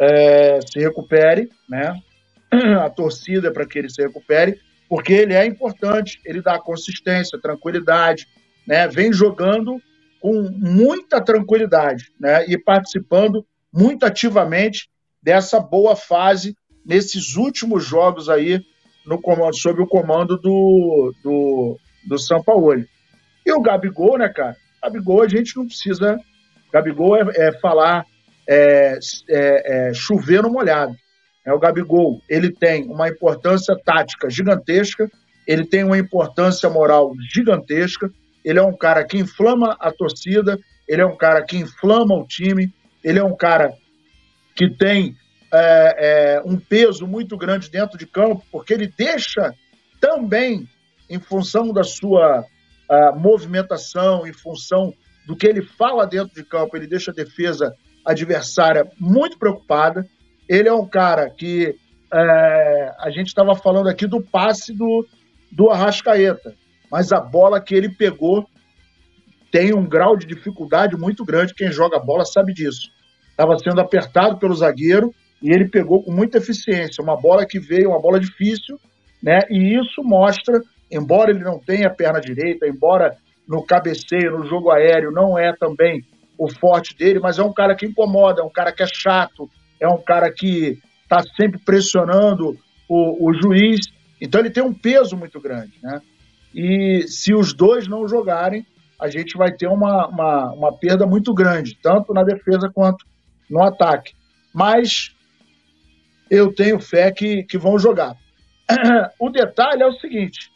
é, 0.00 0.58
se 0.60 0.80
recupere, 0.80 1.50
né? 1.68 1.94
A 2.82 2.88
torcida 2.88 3.52
para 3.52 3.66
que 3.66 3.78
ele 3.78 3.90
se 3.90 4.00
recupere, 4.02 4.58
porque 4.88 5.12
ele 5.12 5.34
é 5.34 5.44
importante, 5.44 6.18
ele 6.24 6.40
dá 6.40 6.58
consistência, 6.58 7.38
tranquilidade, 7.38 8.26
né? 8.66 8.88
Vem 8.88 9.12
jogando 9.12 9.80
com 10.18 10.48
muita 10.50 11.20
tranquilidade, 11.20 12.10
né? 12.18 12.46
E 12.48 12.56
participando 12.56 13.44
muito 13.72 14.06
ativamente 14.06 14.88
dessa 15.22 15.60
boa 15.60 15.94
fase 15.94 16.56
nesses 16.86 17.36
últimos 17.36 17.84
jogos 17.84 18.30
aí 18.30 18.62
no 19.04 19.20
comando, 19.20 19.54
sob 19.54 19.82
o 19.82 19.86
comando 19.86 20.38
do, 20.38 21.12
do, 21.22 21.78
do 22.06 22.18
São 22.18 22.42
Paulo. 22.42 22.82
E 23.48 23.52
o 23.52 23.62
Gabigol, 23.62 24.18
né, 24.18 24.28
cara? 24.28 24.54
Gabigol 24.82 25.22
a 25.22 25.26
gente 25.26 25.56
não 25.56 25.66
precisa. 25.66 26.20
Gabigol 26.70 27.16
é, 27.16 27.22
é 27.34 27.52
falar 27.60 28.04
é, 28.46 28.98
é, 29.30 29.88
é, 29.88 29.94
chover 29.94 30.42
no 30.42 30.50
molhado. 30.50 30.94
É, 31.46 31.52
o 31.54 31.58
Gabigol 31.58 32.20
ele 32.28 32.52
tem 32.52 32.84
uma 32.90 33.08
importância 33.08 33.74
tática 33.82 34.28
gigantesca, 34.28 35.10
ele 35.46 35.64
tem 35.64 35.82
uma 35.82 35.96
importância 35.96 36.68
moral 36.68 37.14
gigantesca. 37.32 38.10
Ele 38.44 38.58
é 38.58 38.62
um 38.62 38.76
cara 38.76 39.02
que 39.02 39.16
inflama 39.16 39.74
a 39.80 39.90
torcida, 39.90 40.58
ele 40.86 41.00
é 41.00 41.06
um 41.06 41.16
cara 41.16 41.42
que 41.42 41.56
inflama 41.56 42.16
o 42.16 42.26
time, 42.26 42.70
ele 43.02 43.18
é 43.18 43.24
um 43.24 43.34
cara 43.34 43.72
que 44.54 44.68
tem 44.68 45.16
é, 45.50 46.36
é, 46.36 46.42
um 46.44 46.58
peso 46.58 47.06
muito 47.06 47.34
grande 47.38 47.70
dentro 47.70 47.96
de 47.96 48.06
campo, 48.06 48.44
porque 48.52 48.74
ele 48.74 48.92
deixa 48.94 49.54
também, 49.98 50.68
em 51.08 51.18
função 51.18 51.72
da 51.72 51.82
sua 51.82 52.44
a 52.88 53.12
movimentação, 53.12 54.26
em 54.26 54.32
função 54.32 54.92
do 55.26 55.36
que 55.36 55.46
ele 55.46 55.62
fala 55.62 56.06
dentro 56.06 56.34
de 56.34 56.42
campo, 56.42 56.76
ele 56.76 56.86
deixa 56.86 57.10
a 57.10 57.14
defesa 57.14 57.74
adversária 58.04 58.90
muito 58.98 59.38
preocupada. 59.38 60.06
Ele 60.48 60.68
é 60.68 60.72
um 60.72 60.88
cara 60.88 61.28
que 61.28 61.74
é, 62.12 62.92
a 62.98 63.10
gente 63.10 63.26
estava 63.26 63.54
falando 63.54 63.88
aqui 63.88 64.06
do 64.06 64.22
passe 64.22 64.72
do, 64.72 65.06
do 65.52 65.70
Arrascaeta, 65.70 66.54
mas 66.90 67.12
a 67.12 67.20
bola 67.20 67.60
que 67.60 67.74
ele 67.74 67.90
pegou 67.90 68.48
tem 69.52 69.74
um 69.74 69.86
grau 69.86 70.16
de 70.16 70.26
dificuldade 70.26 70.96
muito 70.96 71.24
grande. 71.24 71.54
Quem 71.54 71.70
joga 71.70 71.98
bola 71.98 72.24
sabe 72.24 72.52
disso. 72.52 72.90
Estava 73.30 73.58
sendo 73.58 73.80
apertado 73.80 74.38
pelo 74.38 74.54
zagueiro 74.54 75.14
e 75.42 75.50
ele 75.50 75.68
pegou 75.68 76.02
com 76.02 76.12
muita 76.12 76.38
eficiência. 76.38 77.02
Uma 77.02 77.16
bola 77.16 77.46
que 77.46 77.58
veio, 77.58 77.90
uma 77.90 78.00
bola 78.00 78.18
difícil, 78.18 78.78
né? 79.22 79.40
E 79.50 79.78
isso 79.78 80.02
mostra 80.02 80.60
embora 80.90 81.30
ele 81.30 81.44
não 81.44 81.58
tenha 81.58 81.90
perna 81.90 82.20
direita, 82.20 82.66
embora 82.66 83.16
no 83.46 83.64
cabeceio, 83.64 84.38
no 84.38 84.46
jogo 84.46 84.70
aéreo, 84.70 85.10
não 85.10 85.38
é 85.38 85.54
também 85.54 86.04
o 86.38 86.48
forte 86.48 86.96
dele, 86.96 87.18
mas 87.18 87.38
é 87.38 87.42
um 87.42 87.52
cara 87.52 87.74
que 87.74 87.86
incomoda, 87.86 88.42
é 88.42 88.44
um 88.44 88.50
cara 88.50 88.72
que 88.72 88.82
é 88.82 88.86
chato, 88.86 89.50
é 89.80 89.88
um 89.88 90.00
cara 90.00 90.30
que 90.32 90.78
está 91.02 91.22
sempre 91.36 91.58
pressionando 91.58 92.56
o, 92.88 93.28
o, 93.28 93.34
juiz. 93.34 93.86
Então 94.20 94.40
ele 94.40 94.50
tem 94.50 94.62
um 94.62 94.74
peso 94.74 95.16
muito 95.16 95.40
grande, 95.40 95.72
né? 95.82 96.00
E 96.54 97.04
se 97.08 97.34
os 97.34 97.52
dois 97.52 97.88
não 97.88 98.06
jogarem, 98.06 98.66
a 99.00 99.08
gente 99.08 99.36
vai 99.36 99.52
ter 99.52 99.68
uma, 99.68 100.06
uma, 100.08 100.52
uma 100.52 100.72
perda 100.72 101.06
muito 101.06 101.32
grande, 101.32 101.76
tanto 101.82 102.12
na 102.12 102.22
defesa 102.22 102.70
quanto 102.72 103.04
no 103.48 103.62
ataque. 103.62 104.12
Mas 104.52 105.14
eu 106.30 106.52
tenho 106.52 106.80
fé 106.80 107.10
que, 107.10 107.44
que 107.44 107.58
vão 107.58 107.78
jogar. 107.78 108.14
O 109.18 109.30
detalhe 109.30 109.82
é 109.82 109.86
o 109.86 109.94
seguinte: 109.94 110.50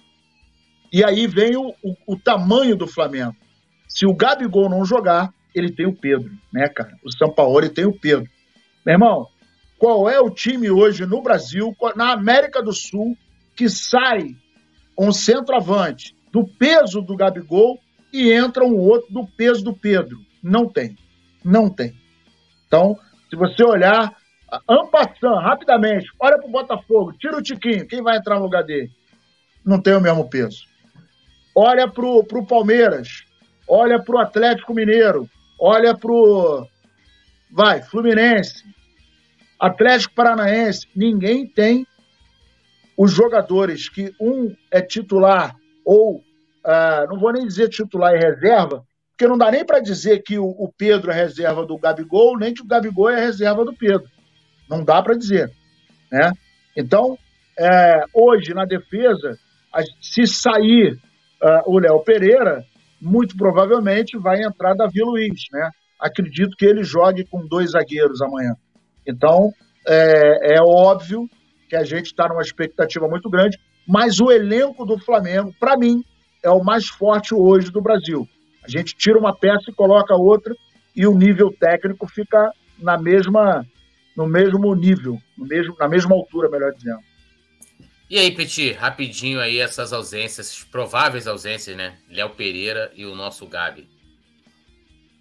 e 0.92 1.02
aí 1.02 1.26
vem 1.26 1.56
o, 1.56 1.74
o, 1.82 1.96
o 2.06 2.18
tamanho 2.18 2.76
do 2.76 2.86
Flamengo. 2.86 3.34
Se 3.88 4.06
o 4.06 4.14
Gabigol 4.14 4.68
não 4.68 4.84
jogar, 4.84 5.32
ele 5.54 5.72
tem 5.72 5.86
o 5.86 5.94
Pedro, 5.94 6.30
né, 6.52 6.68
cara? 6.68 6.96
O 7.02 7.10
São 7.10 7.30
Paulo 7.30 7.68
tem 7.68 7.86
o 7.86 7.98
Pedro. 7.98 8.28
Meu 8.84 8.94
irmão, 8.94 9.26
qual 9.78 10.08
é 10.08 10.20
o 10.20 10.30
time 10.30 10.70
hoje 10.70 11.06
no 11.06 11.22
Brasil, 11.22 11.74
na 11.96 12.12
América 12.12 12.62
do 12.62 12.72
Sul, 12.72 13.16
que 13.56 13.68
sai 13.68 14.36
um 14.98 15.12
centroavante 15.12 16.14
do 16.30 16.46
peso 16.46 17.00
do 17.00 17.16
Gabigol 17.16 17.78
e 18.12 18.30
entra 18.30 18.64
um 18.64 18.76
outro 18.76 19.12
do 19.12 19.26
peso 19.26 19.64
do 19.64 19.74
Pedro? 19.74 20.18
Não 20.42 20.68
tem. 20.68 20.96
Não 21.44 21.68
tem. 21.68 21.94
Então, 22.66 22.98
se 23.28 23.36
você 23.36 23.64
olhar, 23.64 24.14
ampassando 24.68 25.36
rapidamente, 25.36 26.10
olha 26.20 26.38
para 26.38 26.48
o 26.48 26.52
Botafogo, 26.52 27.12
tira 27.18 27.36
o 27.36 27.42
Tiquinho, 27.42 27.86
quem 27.86 28.02
vai 28.02 28.18
entrar 28.18 28.36
no 28.36 28.44
lugar 28.44 28.62
dele? 28.62 28.90
Não 29.64 29.80
tem 29.80 29.94
o 29.94 30.00
mesmo 30.00 30.28
peso. 30.28 30.71
Olha 31.54 31.86
para 31.88 32.06
o 32.06 32.46
Palmeiras, 32.46 33.24
olha 33.68 34.02
para 34.02 34.16
o 34.16 34.18
Atlético 34.18 34.74
Mineiro, 34.74 35.28
olha 35.60 35.96
para 35.96 36.10
o. 36.10 36.66
Vai, 37.50 37.82
Fluminense, 37.82 38.64
Atlético 39.60 40.14
Paranaense, 40.14 40.88
ninguém 40.96 41.46
tem 41.46 41.86
os 42.96 43.12
jogadores 43.12 43.88
que 43.88 44.14
um 44.18 44.54
é 44.70 44.80
titular 44.80 45.54
ou, 45.84 46.16
uh, 46.16 47.08
não 47.08 47.18
vou 47.18 47.32
nem 47.32 47.46
dizer 47.46 47.68
titular 47.68 48.14
e 48.14 48.18
reserva, 48.18 48.82
porque 49.10 49.26
não 49.26 49.36
dá 49.36 49.50
nem 49.50 49.64
para 49.64 49.80
dizer 49.80 50.22
que 50.22 50.38
o, 50.38 50.46
o, 50.46 50.72
Pedro 50.76 51.10
é 51.10 51.14
reserva 51.14 51.66
do 51.66 51.78
Gabigol, 51.78 52.38
nem 52.38 52.54
que 52.54 52.62
o 52.62 52.66
Gabigol 52.66 53.10
é 53.10 53.20
reserva 53.20 53.64
do 53.64 53.74
Pedro. 53.74 54.08
Não 54.68 54.82
dá 54.82 55.02
para 55.02 55.14
dizer. 55.14 55.52
Né? 56.10 56.32
Então, 56.76 57.18
é, 57.58 58.04
hoje, 58.14 58.54
na 58.54 58.64
defesa, 58.64 59.38
se 60.00 60.26
sair 60.26 60.98
uh, 61.42 61.62
o 61.66 61.78
Léo 61.78 62.00
Pereira, 62.04 62.64
muito 63.00 63.36
provavelmente 63.36 64.16
vai 64.16 64.42
entrar 64.42 64.74
Davi 64.74 65.02
Luiz. 65.02 65.40
Né? 65.52 65.70
Acredito 66.00 66.56
que 66.56 66.64
ele 66.64 66.84
jogue 66.84 67.24
com 67.24 67.46
dois 67.46 67.72
zagueiros 67.72 68.22
amanhã. 68.22 68.54
Então, 69.06 69.50
é, 69.86 70.56
é 70.56 70.62
óbvio 70.62 71.28
que 71.68 71.76
a 71.76 71.84
gente 71.84 72.06
está 72.06 72.28
numa 72.28 72.42
expectativa 72.42 73.08
muito 73.08 73.28
grande, 73.28 73.58
mas 73.86 74.20
o 74.20 74.30
elenco 74.30 74.84
do 74.84 74.98
Flamengo, 74.98 75.52
para 75.58 75.76
mim, 75.76 76.04
é 76.44 76.50
o 76.50 76.62
mais 76.62 76.86
forte 76.88 77.34
hoje 77.34 77.70
do 77.70 77.80
Brasil. 77.80 78.28
A 78.64 78.68
gente 78.68 78.94
tira 78.94 79.18
uma 79.18 79.34
peça 79.34 79.70
e 79.70 79.74
coloca 79.74 80.14
outra 80.14 80.54
e 80.94 81.06
o 81.06 81.16
nível 81.16 81.50
técnico 81.58 82.06
fica 82.06 82.52
na 82.78 82.98
mesma 82.98 83.64
no 84.16 84.26
mesmo 84.26 84.74
nível, 84.74 85.18
no 85.36 85.46
mesmo, 85.46 85.74
na 85.78 85.88
mesma 85.88 86.14
altura, 86.14 86.50
melhor 86.50 86.72
dizendo. 86.74 87.00
E 88.12 88.18
aí, 88.18 88.30
Petit, 88.30 88.72
rapidinho 88.72 89.40
aí 89.40 89.58
essas 89.58 89.90
ausências, 89.90 90.62
prováveis 90.70 91.26
ausências, 91.26 91.74
né? 91.74 91.96
Léo 92.10 92.28
Pereira 92.28 92.92
e 92.94 93.06
o 93.06 93.14
nosso 93.14 93.46
Gabi. 93.46 93.88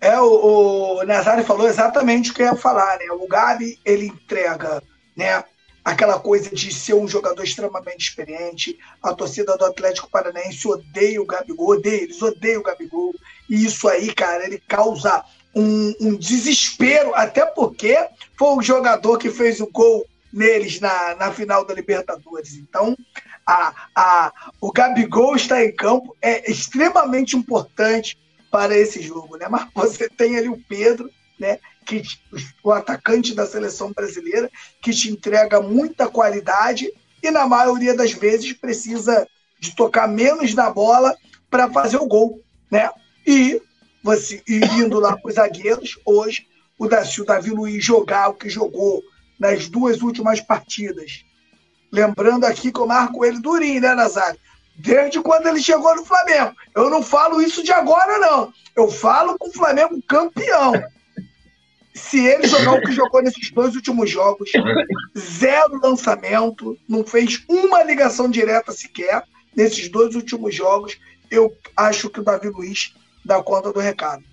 É, 0.02 0.20
o, 0.20 0.98
o 0.98 1.04
Nazário 1.06 1.46
falou 1.46 1.70
exatamente 1.70 2.32
o 2.32 2.34
que 2.34 2.42
eu 2.42 2.48
ia 2.48 2.56
falar, 2.58 2.98
né? 2.98 3.06
O 3.12 3.26
Gabi, 3.30 3.80
ele 3.86 4.08
entrega, 4.08 4.84
né? 5.16 5.42
aquela 5.86 6.20
coisa 6.20 6.54
de 6.54 6.74
ser 6.74 6.94
um 6.94 7.08
jogador 7.08 7.42
extremamente 7.42 8.10
experiente. 8.10 8.78
A 9.02 9.14
torcida 9.14 9.56
do 9.56 9.64
Atlético 9.64 10.10
Paranaense 10.12 10.68
odeia 10.68 11.22
o 11.22 11.26
Gabigol, 11.26 11.70
odeia, 11.70 12.04
eles 12.04 12.22
odeiam 12.22 12.60
o 12.60 12.64
Gabigol. 12.64 13.16
E 13.50 13.64
isso 13.64 13.88
aí, 13.88 14.14
cara, 14.14 14.44
ele 14.44 14.62
causa 14.68 15.24
um, 15.56 15.94
um 16.02 16.18
desespero, 16.18 17.16
até 17.16 17.46
porque 17.46 17.98
foi 18.38 18.58
o 18.58 18.62
jogador 18.62 19.18
que 19.18 19.30
fez 19.30 19.62
o 19.62 19.68
gol 19.68 20.06
neles 20.32 20.80
na, 20.80 21.16
na 21.16 21.32
final 21.32 21.66
da 21.66 21.74
Libertadores. 21.74 22.56
Então, 22.56 22.96
a, 23.46 23.74
a, 23.96 24.34
o 24.60 24.72
Gabigol 24.72 25.36
está 25.36 25.64
em 25.64 25.76
campo 25.76 26.16
é 26.22 26.50
extremamente 26.50 27.36
importante 27.36 28.18
para 28.50 28.78
esse 28.78 29.02
jogo, 29.02 29.38
né? 29.38 29.48
Mas 29.50 29.68
você 29.74 30.10
tem 30.10 30.38
ali 30.38 30.50
o 30.50 30.62
Pedro, 30.68 31.10
né? 31.40 31.58
que 31.86 32.02
o 32.64 32.72
atacante 32.72 33.34
da 33.34 33.46
seleção 33.46 33.92
brasileira, 33.92 34.50
que 34.82 34.92
te 34.92 35.10
entrega 35.12 35.62
muita 35.62 36.08
qualidade 36.08 36.92
e 37.22 37.32
na 37.32 37.48
maioria 37.48 37.96
das 37.96 38.12
vezes 38.14 38.54
precisa 38.54 39.28
de 39.60 39.76
tocar 39.76 40.08
menos 40.08 40.54
na 40.54 40.70
bola 40.70 41.16
para 41.50 41.72
fazer 41.72 41.98
o 41.98 42.08
gol, 42.08 42.42
né? 42.70 42.90
E 43.26 43.62
você 44.04 44.42
e 44.48 44.58
indo 44.80 45.00
lá 45.00 45.18
para 45.18 45.30
os 45.30 45.36
zagueiros, 45.36 46.00
hoje 46.06 46.48
o 46.78 46.88
Daci, 46.88 47.22
o 47.22 47.26
Davi 47.26 47.52
Luiz 47.52 47.84
jogar 47.84 48.30
o 48.30 48.34
que 48.34 48.50
jogou 48.50 49.04
nas 49.42 49.68
duas 49.68 50.02
últimas 50.02 50.40
partidas. 50.40 51.26
Lembrando 51.92 52.46
aqui 52.46 52.72
que 52.72 52.80
eu 52.80 52.86
marco 52.86 53.26
ele 53.26 53.42
durinho, 53.42 53.82
né, 53.82 53.96
Nazário? 53.96 54.40
Desde 54.78 55.20
quando 55.20 55.48
ele 55.48 55.62
chegou 55.62 55.96
no 55.96 56.06
Flamengo. 56.06 56.54
Eu 56.76 56.90
não 56.90 57.02
falo 57.02 57.42
isso 57.42 57.64
de 57.64 57.72
agora, 57.72 58.20
não. 58.20 58.54
Eu 58.76 58.90
falo 58.90 59.38
com 59.38 59.50
o 59.50 59.54
Flamengo 59.54 60.02
campeão 60.08 60.74
se 61.94 62.26
ele 62.26 62.48
jogar 62.48 62.74
o 62.74 62.82
que 62.82 62.92
jogou 62.92 63.22
nesses 63.22 63.52
dois 63.52 63.76
últimos 63.76 64.10
jogos, 64.10 64.50
zero 65.18 65.80
lançamento, 65.82 66.78
não 66.88 67.04
fez 67.04 67.44
uma 67.50 67.84
ligação 67.84 68.30
direta 68.30 68.72
sequer 68.72 69.24
nesses 69.56 69.90
dois 69.90 70.16
últimos 70.16 70.56
jogos, 70.56 70.98
eu 71.30 71.54
acho 71.76 72.10
que 72.10 72.22
o 72.22 72.24
Davi 72.24 72.48
Luiz 72.48 72.94
dá 73.26 73.44
conta 73.44 73.74
do 73.74 73.80
recado. 73.80 74.24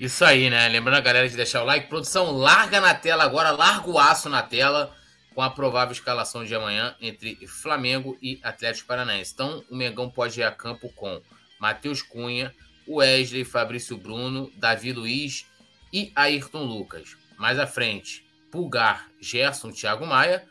Isso 0.00 0.24
aí, 0.24 0.48
né? 0.48 0.66
Lembrando 0.66 0.96
a 0.96 1.02
galera 1.02 1.28
de 1.28 1.36
deixar 1.36 1.62
o 1.62 1.66
like. 1.66 1.86
Produção, 1.86 2.32
larga 2.32 2.80
na 2.80 2.94
tela 2.94 3.22
agora, 3.22 3.50
larga 3.50 3.90
o 3.90 3.98
aço 3.98 4.30
na 4.30 4.42
tela 4.42 4.96
com 5.34 5.42
a 5.42 5.50
provável 5.50 5.92
escalação 5.92 6.42
de 6.42 6.54
amanhã 6.54 6.96
entre 7.02 7.46
Flamengo 7.46 8.16
e 8.22 8.40
Atlético 8.42 8.88
Paranaense. 8.88 9.34
Então, 9.34 9.62
o 9.68 9.76
Mengão 9.76 10.08
pode 10.08 10.40
ir 10.40 10.42
a 10.42 10.50
campo 10.50 10.88
com 10.96 11.20
Matheus 11.58 12.00
Cunha, 12.00 12.50
Wesley, 12.88 13.44
Fabrício 13.44 13.94
Bruno, 13.98 14.50
Davi 14.56 14.90
Luiz, 14.90 15.44
e 15.92 16.10
Ayrton 16.16 16.64
Lucas. 16.64 17.14
Mais 17.36 17.58
à 17.58 17.66
frente, 17.66 18.24
Pulgar, 18.50 19.06
Gerson, 19.20 19.70
Thiago 19.70 20.06
Maia, 20.06 20.46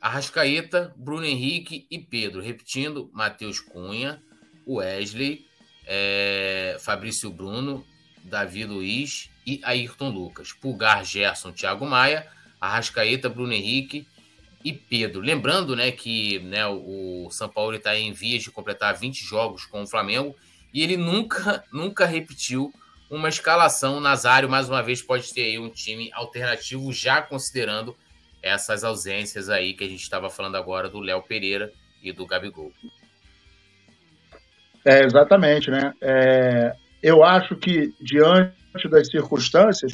Arrascaeta, 0.00 0.92
Bruno 0.96 1.24
Henrique 1.24 1.86
e 1.88 2.00
Pedro. 2.00 2.42
Repetindo, 2.42 3.08
Matheus 3.12 3.60
Cunha, 3.60 4.20
Wesley, 4.66 5.46
é, 5.86 6.76
Fabrício 6.80 7.30
Bruno, 7.30 7.86
Davi 8.26 8.64
Luiz 8.64 9.30
e 9.46 9.60
Ayrton 9.62 10.10
Lucas. 10.10 10.52
Pulgar, 10.52 11.04
Gerson, 11.04 11.52
Thiago 11.52 11.86
Maia, 11.86 12.26
Arrascaeta, 12.60 13.28
Bruno 13.28 13.52
Henrique 13.52 14.06
e 14.64 14.72
Pedro. 14.72 15.20
Lembrando 15.20 15.76
né, 15.76 15.92
que 15.92 16.40
né, 16.40 16.66
o 16.66 17.28
São 17.30 17.48
Paulo 17.48 17.76
está 17.76 17.96
em 17.96 18.12
vias 18.12 18.42
de 18.42 18.50
completar 18.50 18.94
20 18.94 19.24
jogos 19.24 19.64
com 19.64 19.82
o 19.82 19.86
Flamengo 19.86 20.34
e 20.74 20.82
ele 20.82 20.96
nunca, 20.96 21.64
nunca 21.72 22.04
repetiu 22.04 22.72
uma 23.08 23.28
escalação. 23.28 24.00
Nazário, 24.00 24.48
mais 24.48 24.68
uma 24.68 24.82
vez, 24.82 25.00
pode 25.00 25.32
ter 25.32 25.42
aí 25.42 25.58
um 25.58 25.70
time 25.70 26.10
alternativo, 26.12 26.92
já 26.92 27.22
considerando 27.22 27.96
essas 28.42 28.84
ausências 28.84 29.48
aí 29.48 29.74
que 29.74 29.84
a 29.84 29.88
gente 29.88 30.02
estava 30.02 30.28
falando 30.28 30.56
agora 30.56 30.88
do 30.88 31.00
Léo 31.00 31.22
Pereira 31.22 31.72
e 32.02 32.12
do 32.12 32.26
Gabigol. 32.26 32.72
É, 34.84 35.04
exatamente, 35.04 35.70
né? 35.70 35.92
É, 36.00 36.76
eu 37.06 37.22
acho 37.22 37.54
que, 37.54 37.94
diante 38.00 38.88
das 38.90 39.06
circunstâncias, 39.06 39.92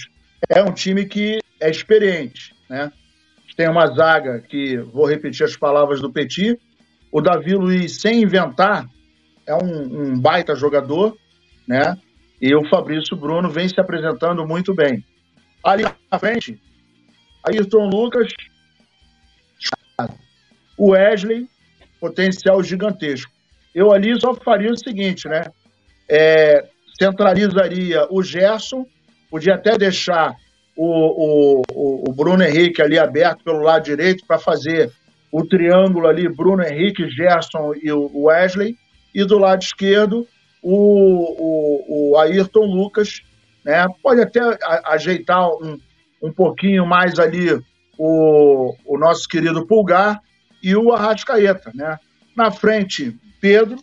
é 0.48 0.62
um 0.62 0.72
time 0.72 1.04
que 1.04 1.40
é 1.60 1.68
experiente, 1.68 2.54
né? 2.70 2.90
Tem 3.54 3.68
uma 3.68 3.86
zaga 3.88 4.40
que, 4.40 4.78
vou 4.78 5.04
repetir 5.06 5.44
as 5.44 5.54
palavras 5.54 6.00
do 6.00 6.10
Petit, 6.10 6.58
o 7.12 7.20
Davi 7.20 7.54
Luiz, 7.54 8.00
sem 8.00 8.22
inventar, 8.22 8.88
é 9.46 9.54
um, 9.54 10.14
um 10.14 10.18
baita 10.18 10.56
jogador, 10.56 11.14
né? 11.68 11.98
E 12.40 12.54
o 12.54 12.66
Fabrício 12.70 13.14
Bruno 13.14 13.50
vem 13.50 13.68
se 13.68 13.78
apresentando 13.78 14.46
muito 14.48 14.74
bem. 14.74 15.04
Ali 15.62 15.84
na 16.10 16.18
frente, 16.18 16.58
Ayrton 17.44 17.90
Lucas, 17.90 18.32
o 20.78 20.92
Wesley, 20.92 21.46
potencial 22.00 22.64
gigantesco. 22.64 23.30
Eu 23.74 23.92
ali 23.92 24.18
só 24.18 24.34
faria 24.34 24.72
o 24.72 24.78
seguinte, 24.78 25.28
né? 25.28 25.44
É, 26.08 26.71
centralizaria 26.98 28.06
o 28.10 28.22
Gerson, 28.22 28.86
podia 29.30 29.54
até 29.54 29.76
deixar 29.76 30.34
o, 30.76 31.62
o, 31.72 32.04
o 32.08 32.12
Bruno 32.12 32.42
Henrique 32.42 32.82
ali 32.82 32.98
aberto 32.98 33.44
pelo 33.44 33.60
lado 33.60 33.84
direito 33.84 34.24
para 34.26 34.38
fazer 34.38 34.90
o 35.30 35.44
triângulo 35.44 36.06
ali, 36.06 36.28
Bruno 36.28 36.62
Henrique, 36.62 37.08
Gerson 37.08 37.72
e 37.82 37.90
o 37.90 38.24
Wesley, 38.24 38.76
e 39.14 39.24
do 39.24 39.38
lado 39.38 39.62
esquerdo 39.62 40.26
o, 40.62 40.74
o, 40.74 42.12
o 42.12 42.18
Ayrton 42.18 42.64
Lucas, 42.66 43.22
né? 43.64 43.86
Pode 44.02 44.20
até 44.20 44.40
ajeitar 44.84 45.48
um, 45.48 45.78
um 46.22 46.32
pouquinho 46.32 46.86
mais 46.86 47.18
ali 47.18 47.60
o, 47.98 48.74
o 48.84 48.98
nosso 48.98 49.28
querido 49.28 49.66
Pulgar 49.66 50.20
e 50.62 50.76
o 50.76 50.92
Arrascaeta, 50.92 51.72
né? 51.74 51.98
Na 52.36 52.50
frente, 52.50 53.16
Pedro. 53.40 53.78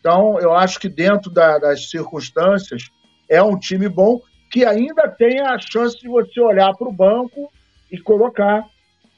Então, 0.00 0.38
eu 0.40 0.54
acho 0.54 0.80
que 0.80 0.88
dentro 0.88 1.30
da, 1.30 1.58
das 1.58 1.90
circunstâncias 1.90 2.90
é 3.28 3.42
um 3.42 3.58
time 3.58 3.88
bom 3.88 4.20
que 4.50 4.64
ainda 4.64 5.08
tem 5.08 5.40
a 5.40 5.58
chance 5.58 5.98
de 6.00 6.08
você 6.08 6.40
olhar 6.40 6.74
para 6.74 6.88
o 6.88 6.92
banco 6.92 7.52
e 7.92 7.98
colocar 8.00 8.64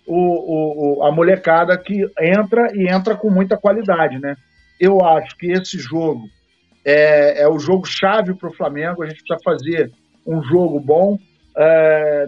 o, 0.06 0.98
o, 0.98 1.04
a 1.04 1.12
molecada 1.12 1.78
que 1.78 2.04
entra 2.20 2.68
e 2.74 2.92
entra 2.92 3.16
com 3.16 3.30
muita 3.30 3.56
qualidade, 3.56 4.18
né? 4.18 4.34
Eu 4.78 5.00
acho 5.04 5.36
que 5.38 5.50
esse 5.52 5.78
jogo 5.78 6.28
é, 6.84 7.42
é 7.42 7.48
o 7.48 7.58
jogo 7.58 7.86
chave 7.86 8.34
para 8.34 8.48
o 8.48 8.54
Flamengo. 8.54 9.02
A 9.02 9.06
gente 9.06 9.22
precisa 9.22 9.38
fazer 9.44 9.92
um 10.26 10.42
jogo 10.42 10.80
bom. 10.80 11.18
É, 11.56 12.26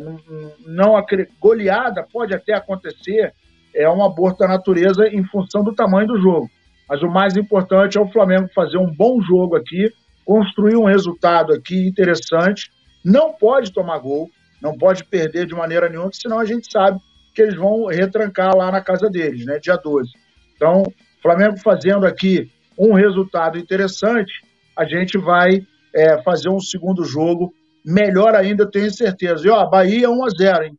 não, 0.66 0.94
goleada 1.40 2.06
pode 2.12 2.34
até 2.34 2.52
acontecer, 2.54 3.32
é 3.74 3.88
um 3.88 4.04
aborto 4.04 4.40
da 4.40 4.48
natureza 4.48 5.08
em 5.08 5.24
função 5.24 5.64
do 5.64 5.74
tamanho 5.74 6.06
do 6.06 6.20
jogo. 6.20 6.48
Mas 6.88 7.02
o 7.02 7.08
mais 7.08 7.36
importante 7.36 7.96
é 7.96 8.00
o 8.00 8.10
Flamengo 8.10 8.48
fazer 8.54 8.78
um 8.78 8.92
bom 8.92 9.20
jogo 9.22 9.56
aqui, 9.56 9.92
construir 10.24 10.76
um 10.76 10.84
resultado 10.84 11.52
aqui 11.52 11.86
interessante. 11.86 12.70
Não 13.04 13.32
pode 13.32 13.72
tomar 13.72 13.98
gol, 13.98 14.30
não 14.60 14.76
pode 14.76 15.04
perder 15.04 15.46
de 15.46 15.54
maneira 15.54 15.88
nenhuma, 15.88 16.10
senão 16.12 16.38
a 16.38 16.44
gente 16.44 16.70
sabe 16.70 16.98
que 17.34 17.42
eles 17.42 17.56
vão 17.56 17.86
retrancar 17.86 18.56
lá 18.56 18.70
na 18.70 18.80
casa 18.80 19.10
deles, 19.10 19.44
né, 19.44 19.58
dia 19.58 19.76
12. 19.76 20.10
Então, 20.54 20.84
Flamengo 21.20 21.58
fazendo 21.58 22.06
aqui 22.06 22.50
um 22.78 22.94
resultado 22.94 23.58
interessante, 23.58 24.32
a 24.76 24.84
gente 24.84 25.18
vai 25.18 25.66
é, 25.94 26.22
fazer 26.22 26.48
um 26.48 26.60
segundo 26.60 27.04
jogo 27.04 27.54
melhor 27.84 28.34
ainda, 28.34 28.70
tenho 28.70 28.90
certeza. 28.90 29.46
E 29.46 29.50
ó, 29.50 29.66
Bahia 29.66 30.08
1x0, 30.08 30.64
hein? 30.64 30.78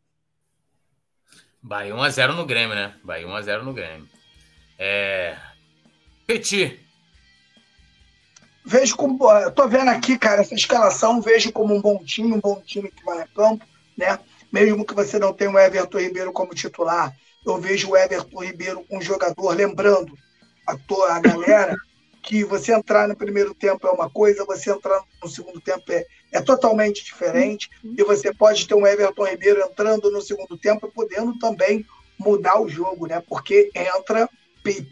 Bahia 1.62 1.94
1x0 1.94 2.34
no 2.34 2.46
Grêmio, 2.46 2.74
né? 2.74 2.92
Bahia 3.02 3.26
1x0 3.26 3.62
no 3.62 3.72
Grêmio. 3.72 4.06
É... 4.78 5.36
Petit. 6.26 6.80
Vejo 8.64 8.96
como. 8.96 9.18
Tô 9.52 9.68
vendo 9.68 9.88
aqui, 9.90 10.18
cara, 10.18 10.40
essa 10.40 10.54
escalação, 10.54 11.20
vejo 11.20 11.52
como 11.52 11.72
um 11.72 11.80
bom 11.80 12.02
time, 12.02 12.32
um 12.32 12.40
bom 12.40 12.60
time 12.60 12.90
que 12.90 13.04
vai 13.04 13.20
a 13.20 13.26
campo, 13.28 13.64
né? 13.96 14.18
Mesmo 14.52 14.84
que 14.84 14.94
você 14.94 15.18
não 15.18 15.32
tenha 15.32 15.50
o 15.50 15.58
Everton 15.58 15.98
Ribeiro 15.98 16.32
como 16.32 16.54
titular, 16.54 17.16
eu 17.46 17.60
vejo 17.60 17.90
o 17.90 17.96
Everton 17.96 18.42
Ribeiro 18.42 18.84
um 18.90 19.00
jogador, 19.00 19.54
lembrando 19.54 20.18
a, 20.66 20.76
toda 20.76 21.14
a 21.14 21.20
galera, 21.20 21.76
que 22.22 22.42
você 22.42 22.72
entrar 22.72 23.06
no 23.06 23.14
primeiro 23.14 23.54
tempo 23.54 23.86
é 23.86 23.90
uma 23.90 24.10
coisa, 24.10 24.44
você 24.44 24.72
entrar 24.72 25.00
no 25.22 25.28
segundo 25.28 25.60
tempo 25.60 25.84
é, 25.92 26.04
é 26.32 26.40
totalmente 26.40 27.04
diferente, 27.04 27.70
e 27.84 28.02
você 28.02 28.34
pode 28.34 28.66
ter 28.66 28.74
um 28.74 28.86
Everton 28.86 29.26
Ribeiro 29.26 29.60
entrando 29.60 30.10
no 30.10 30.20
segundo 30.20 30.58
tempo 30.58 30.88
e 30.88 30.90
podendo 30.90 31.38
também 31.38 31.86
mudar 32.18 32.60
o 32.60 32.68
jogo, 32.68 33.06
né? 33.06 33.22
Porque 33.28 33.70
entra, 33.74 34.28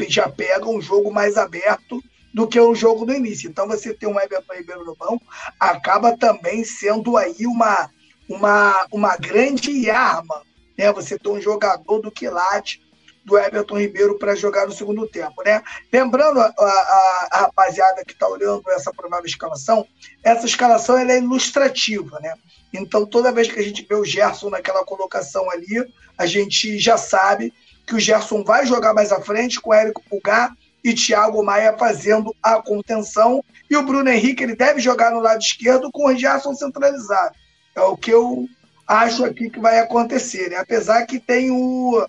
já 0.08 0.28
pega 0.28 0.68
um 0.68 0.80
jogo 0.80 1.12
mais 1.12 1.36
aberto 1.36 2.02
do 2.34 2.48
que 2.48 2.58
o 2.58 2.74
jogo 2.74 3.06
do 3.06 3.14
início. 3.14 3.48
Então 3.48 3.68
você 3.68 3.94
ter 3.94 4.08
um 4.08 4.18
Everton 4.18 4.54
Ribeiro 4.54 4.84
no 4.84 4.96
banco 4.96 5.22
acaba 5.58 6.16
também 6.16 6.64
sendo 6.64 7.16
aí 7.16 7.46
uma, 7.46 7.88
uma, 8.28 8.86
uma 8.92 9.16
grande 9.16 9.88
arma. 9.88 10.42
Né? 10.76 10.92
Você 10.92 11.16
ter 11.16 11.28
um 11.28 11.40
jogador 11.40 12.00
do 12.00 12.10
quilate 12.10 12.82
do 13.24 13.38
Everton 13.38 13.78
Ribeiro 13.78 14.18
para 14.18 14.34
jogar 14.34 14.66
no 14.66 14.72
segundo 14.72 15.06
tempo. 15.06 15.42
Né? 15.44 15.62
Lembrando 15.92 16.40
a, 16.40 16.52
a, 16.58 17.28
a 17.30 17.40
rapaziada 17.42 18.04
que 18.04 18.12
está 18.12 18.28
olhando 18.28 18.68
essa 18.70 18.92
provável 18.92 19.26
escalação, 19.26 19.86
essa 20.22 20.44
escalação 20.44 20.98
é 20.98 21.18
ilustrativa. 21.18 22.18
Né? 22.20 22.34
Então, 22.72 23.06
toda 23.06 23.32
vez 23.32 23.50
que 23.50 23.58
a 23.58 23.62
gente 23.62 23.86
vê 23.88 23.94
o 23.94 24.04
Gerson 24.04 24.50
naquela 24.50 24.84
colocação 24.84 25.48
ali, 25.50 25.86
a 26.18 26.26
gente 26.26 26.78
já 26.78 26.98
sabe 26.98 27.52
que 27.86 27.94
o 27.94 28.00
Gerson 28.00 28.42
vai 28.42 28.66
jogar 28.66 28.94
mais 28.94 29.12
à 29.12 29.20
frente 29.20 29.60
com 29.60 29.74
Érico 29.74 30.02
Pulgar 30.08 30.54
e 30.82 30.94
Thiago 30.94 31.42
Maia 31.42 31.76
fazendo 31.76 32.34
a 32.42 32.60
contenção. 32.60 33.44
E 33.70 33.76
o 33.76 33.82
Bruno 33.82 34.10
Henrique 34.10 34.42
ele 34.42 34.54
deve 34.54 34.80
jogar 34.80 35.10
no 35.10 35.20
lado 35.20 35.40
esquerdo 35.40 35.90
com 35.90 36.06
o 36.06 36.16
Gerson 36.16 36.54
centralizado. 36.54 37.34
É 37.74 37.80
o 37.80 37.96
que 37.96 38.10
eu 38.10 38.46
acho 38.86 39.24
aqui 39.24 39.50
que 39.50 39.60
vai 39.60 39.78
acontecer. 39.78 40.50
Né? 40.50 40.56
Apesar 40.56 41.06
que 41.06 41.18
tem 41.18 41.50
o, 41.50 42.06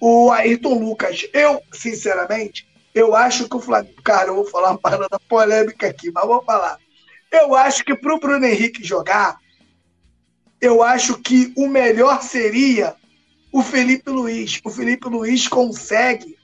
o 0.00 0.30
Ayrton 0.32 0.74
Lucas. 0.74 1.26
Eu, 1.32 1.62
sinceramente, 1.72 2.66
eu 2.94 3.14
acho 3.14 3.48
que 3.48 3.56
o 3.56 3.60
Flamengo. 3.60 4.02
Cara, 4.02 4.28
eu 4.28 4.34
vou 4.36 4.46
falar 4.46 4.70
uma 4.70 4.78
parada 4.78 5.18
polêmica 5.28 5.86
aqui, 5.86 6.10
mas 6.12 6.26
vou 6.26 6.42
falar. 6.42 6.78
Eu 7.30 7.54
acho 7.54 7.84
que 7.84 7.94
para 7.94 8.14
o 8.14 8.18
Bruno 8.18 8.44
Henrique 8.44 8.82
jogar, 8.82 9.38
eu 10.60 10.82
acho 10.82 11.16
que 11.18 11.52
o 11.56 11.68
melhor 11.68 12.22
seria 12.22 12.96
o 13.52 13.62
Felipe 13.62 14.10
Luiz. 14.10 14.60
O 14.64 14.70
Felipe 14.70 15.08
Luiz 15.08 15.48
consegue 15.48 16.38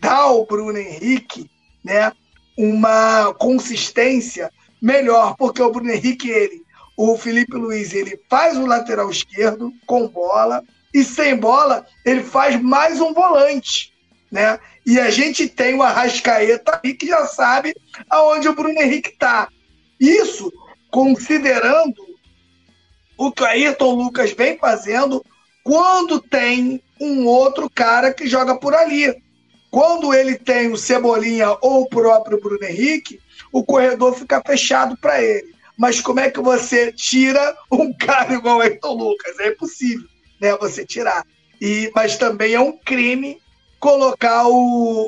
dá 0.00 0.14
ao 0.14 0.46
Bruno 0.46 0.78
Henrique 0.78 1.50
né, 1.84 2.12
uma 2.56 3.34
consistência 3.34 4.50
melhor, 4.80 5.36
porque 5.36 5.62
o 5.62 5.70
Bruno 5.70 5.90
Henrique, 5.90 6.30
ele, 6.30 6.62
o 6.96 7.16
Felipe 7.16 7.56
Luiz, 7.56 7.92
ele 7.92 8.20
faz 8.28 8.56
o 8.56 8.66
lateral 8.66 9.10
esquerdo 9.10 9.72
com 9.86 10.08
bola 10.08 10.62
e 10.94 11.04
sem 11.04 11.36
bola 11.36 11.86
ele 12.04 12.22
faz 12.22 12.60
mais 12.60 13.00
um 13.00 13.12
volante, 13.12 13.92
né? 14.30 14.58
E 14.86 14.98
a 14.98 15.10
gente 15.10 15.48
tem 15.48 15.74
o 15.74 15.82
Arrascaeta 15.82 16.80
aí 16.82 16.94
que 16.94 17.06
já 17.06 17.26
sabe 17.26 17.74
aonde 18.08 18.48
o 18.48 18.54
Bruno 18.54 18.80
Henrique 18.80 19.10
está. 19.10 19.48
Isso 20.00 20.50
considerando 20.90 22.06
o 23.18 23.30
que 23.30 23.42
o 23.42 23.46
Ayrton 23.46 23.94
Lucas 23.94 24.32
vem 24.32 24.56
fazendo 24.56 25.22
quando 25.68 26.18
tem 26.18 26.82
um 26.98 27.26
outro 27.26 27.68
cara 27.68 28.10
que 28.14 28.26
joga 28.26 28.58
por 28.58 28.74
ali. 28.74 29.14
Quando 29.70 30.14
ele 30.14 30.34
tem 30.34 30.72
o 30.72 30.78
Cebolinha 30.78 31.58
ou 31.60 31.82
o 31.82 31.88
próprio 31.90 32.40
Bruno 32.40 32.64
Henrique, 32.64 33.20
o 33.52 33.62
corredor 33.62 34.14
fica 34.14 34.40
fechado 34.40 34.96
para 34.96 35.22
ele. 35.22 35.54
Mas 35.76 36.00
como 36.00 36.20
é 36.20 36.30
que 36.30 36.40
você 36.40 36.90
tira 36.90 37.54
um 37.70 37.92
cara 37.92 38.32
igual 38.32 38.56
o 38.56 38.60
Ayrton 38.62 38.94
Lucas? 38.94 39.38
É 39.40 39.48
impossível, 39.48 40.08
né? 40.40 40.56
Você 40.56 40.86
tirar. 40.86 41.22
E, 41.60 41.92
mas 41.94 42.16
também 42.16 42.54
é 42.54 42.60
um 42.60 42.72
crime 42.72 43.38
colocar 43.78 44.48
o, 44.48 44.54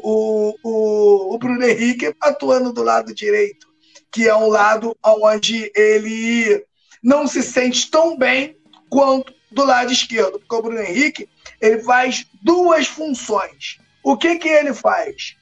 o, 0.04 0.54
o, 0.62 1.34
o 1.36 1.38
Bruno 1.38 1.64
Henrique 1.64 2.14
atuando 2.20 2.70
do 2.70 2.82
lado 2.82 3.14
direito, 3.14 3.66
que 4.12 4.28
é 4.28 4.36
um 4.36 4.48
lado 4.48 4.94
onde 5.02 5.72
ele 5.74 6.62
não 7.02 7.26
se 7.26 7.42
sente 7.42 7.90
tão 7.90 8.14
bem 8.14 8.58
quanto 8.90 9.39
do 9.50 9.64
lado 9.64 9.92
esquerdo, 9.92 10.38
porque 10.38 10.54
o 10.54 10.62
Bruno 10.62 10.80
Henrique 10.80 11.28
ele 11.60 11.82
faz 11.82 12.26
duas 12.42 12.86
funções. 12.86 13.78
O 14.02 14.16
que, 14.16 14.36
que 14.36 14.48
ele 14.48 14.72
faz? 14.72 15.36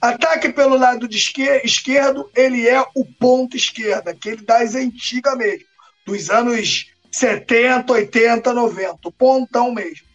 Ataque 0.00 0.48
pelo 0.50 0.76
lado 0.76 1.08
esquerdo, 1.10 2.30
ele 2.34 2.68
é 2.68 2.80
o 2.94 3.04
ponto 3.04 3.56
esquerda, 3.56 4.10
aquele 4.10 4.42
das 4.42 4.74
antigas 4.74 5.36
mesmo, 5.36 5.64
dos 6.04 6.28
anos 6.28 6.86
70, 7.10 7.92
80, 7.92 8.52
90, 8.52 8.96
o 9.04 9.12
pontão 9.12 9.72
mesmo. 9.72 10.06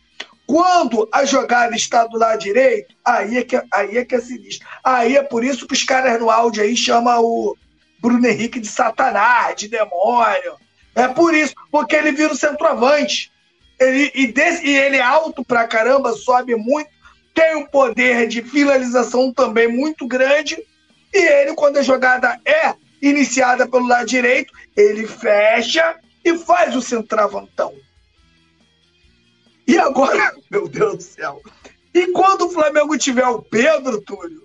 Quando 0.45 1.07
a 1.11 1.25
jogada 1.25 1.75
está 1.75 2.05
do 2.05 2.17
lado 2.17 2.39
direito, 2.39 2.95
aí 3.03 3.37
é 3.37 3.43
que, 3.43 3.61
aí 3.71 3.97
é, 3.97 4.05
que 4.05 4.15
é 4.15 4.21
sinistro. 4.21 4.67
Aí 4.83 5.17
é 5.17 5.23
por 5.23 5.43
isso 5.43 5.67
que 5.67 5.73
os 5.73 5.83
caras 5.83 6.19
no 6.19 6.29
áudio 6.29 6.63
aí 6.63 6.75
chamam 6.75 7.21
o 7.21 7.55
Bruno 7.99 8.25
Henrique 8.25 8.59
de 8.59 8.67
Satanás, 8.67 9.57
de 9.57 9.67
demônio. 9.67 10.55
É 10.97 11.07
por 11.07 11.33
isso, 11.33 11.53
porque 11.71 11.95
ele 11.95 12.11
vira 12.11 12.33
o 12.33 12.37
centroavante. 12.37 13.31
Ele, 13.79 14.11
e, 14.15 14.27
desse, 14.27 14.65
e 14.65 14.75
ele 14.75 14.97
é 14.97 15.01
alto 15.01 15.45
pra 15.45 15.67
caramba, 15.67 16.13
sobe 16.13 16.55
muito 16.55 16.89
tem 17.37 17.55
um 17.55 17.67
poder 17.67 18.27
de 18.27 18.41
finalização 18.41 19.31
também 19.31 19.67
muito 19.67 20.07
grande. 20.07 20.57
E 21.13 21.17
ele, 21.17 21.53
quando 21.53 21.77
a 21.77 21.83
jogada 21.83 22.41
é 22.43 22.73
iniciada 22.99 23.67
pelo 23.67 23.87
lado 23.87 24.07
direito, 24.07 24.51
ele 24.75 25.05
fecha 25.05 25.99
e 26.25 26.35
faz 26.35 26.75
o 26.75 26.81
centravantão. 26.81 27.75
E 29.67 29.77
agora, 29.77 30.33
meu 30.49 30.67
Deus 30.67 30.95
do 30.97 31.03
céu. 31.03 31.39
E 31.93 32.07
quando 32.07 32.47
o 32.47 32.49
Flamengo 32.49 32.97
tiver 32.97 33.27
o 33.27 33.43
Pedro, 33.43 34.01
Túlio, 34.01 34.41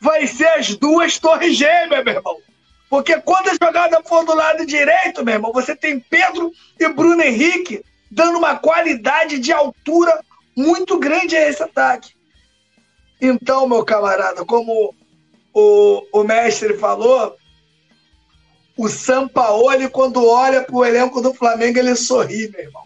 vai 0.00 0.24
ser 0.28 0.46
as 0.46 0.76
duas 0.76 1.18
torres 1.18 1.56
gêmeas, 1.56 2.04
meu 2.04 2.14
irmão. 2.14 2.38
Porque 2.92 3.18
quando 3.22 3.48
a 3.48 3.54
jogada 3.54 4.02
for 4.02 4.22
do 4.22 4.34
lado 4.34 4.66
direito, 4.66 5.24
meu 5.24 5.36
irmão, 5.36 5.50
você 5.50 5.74
tem 5.74 5.98
Pedro 5.98 6.52
e 6.78 6.86
Bruno 6.90 7.22
Henrique 7.22 7.82
dando 8.10 8.36
uma 8.36 8.58
qualidade 8.58 9.38
de 9.38 9.50
altura 9.50 10.22
muito 10.54 10.98
grande 10.98 11.34
é 11.34 11.48
esse 11.48 11.62
ataque. 11.62 12.12
Então, 13.18 13.66
meu 13.66 13.82
camarada, 13.82 14.44
como 14.44 14.94
o, 15.54 16.02
o 16.12 16.22
mestre 16.22 16.76
falou, 16.76 17.34
o 18.76 18.90
Sampaoli, 18.90 19.88
quando 19.88 20.28
olha 20.28 20.62
para 20.62 20.76
o 20.76 20.84
elenco 20.84 21.22
do 21.22 21.32
Flamengo, 21.32 21.78
ele 21.78 21.96
sorri, 21.96 22.50
meu 22.50 22.60
irmão. 22.60 22.84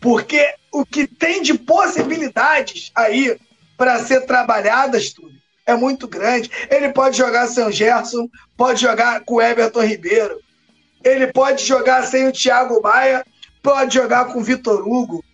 Porque 0.00 0.54
o 0.70 0.86
que 0.86 1.04
tem 1.04 1.42
de 1.42 1.54
possibilidades 1.54 2.92
aí 2.94 3.36
para 3.76 3.98
ser 3.98 4.20
trabalhadas, 4.20 5.12
tudo, 5.12 5.31
é 5.66 5.74
muito 5.74 6.08
grande. 6.08 6.50
Ele 6.70 6.90
pode 6.90 7.16
jogar 7.16 7.46
sem 7.46 7.64
o 7.64 7.70
Gerson, 7.70 8.28
pode 8.56 8.80
jogar 8.80 9.20
com 9.24 9.34
o 9.34 9.42
Everton 9.42 9.82
Ribeiro, 9.82 10.40
ele 11.04 11.28
pode 11.28 11.64
jogar 11.64 12.04
sem 12.04 12.28
o 12.28 12.32
Thiago 12.32 12.80
Maia, 12.82 13.24
pode 13.62 13.94
jogar 13.94 14.26
com 14.26 14.40
o 14.40 14.42
Vitor 14.42 14.86
Hugo, 14.86 15.24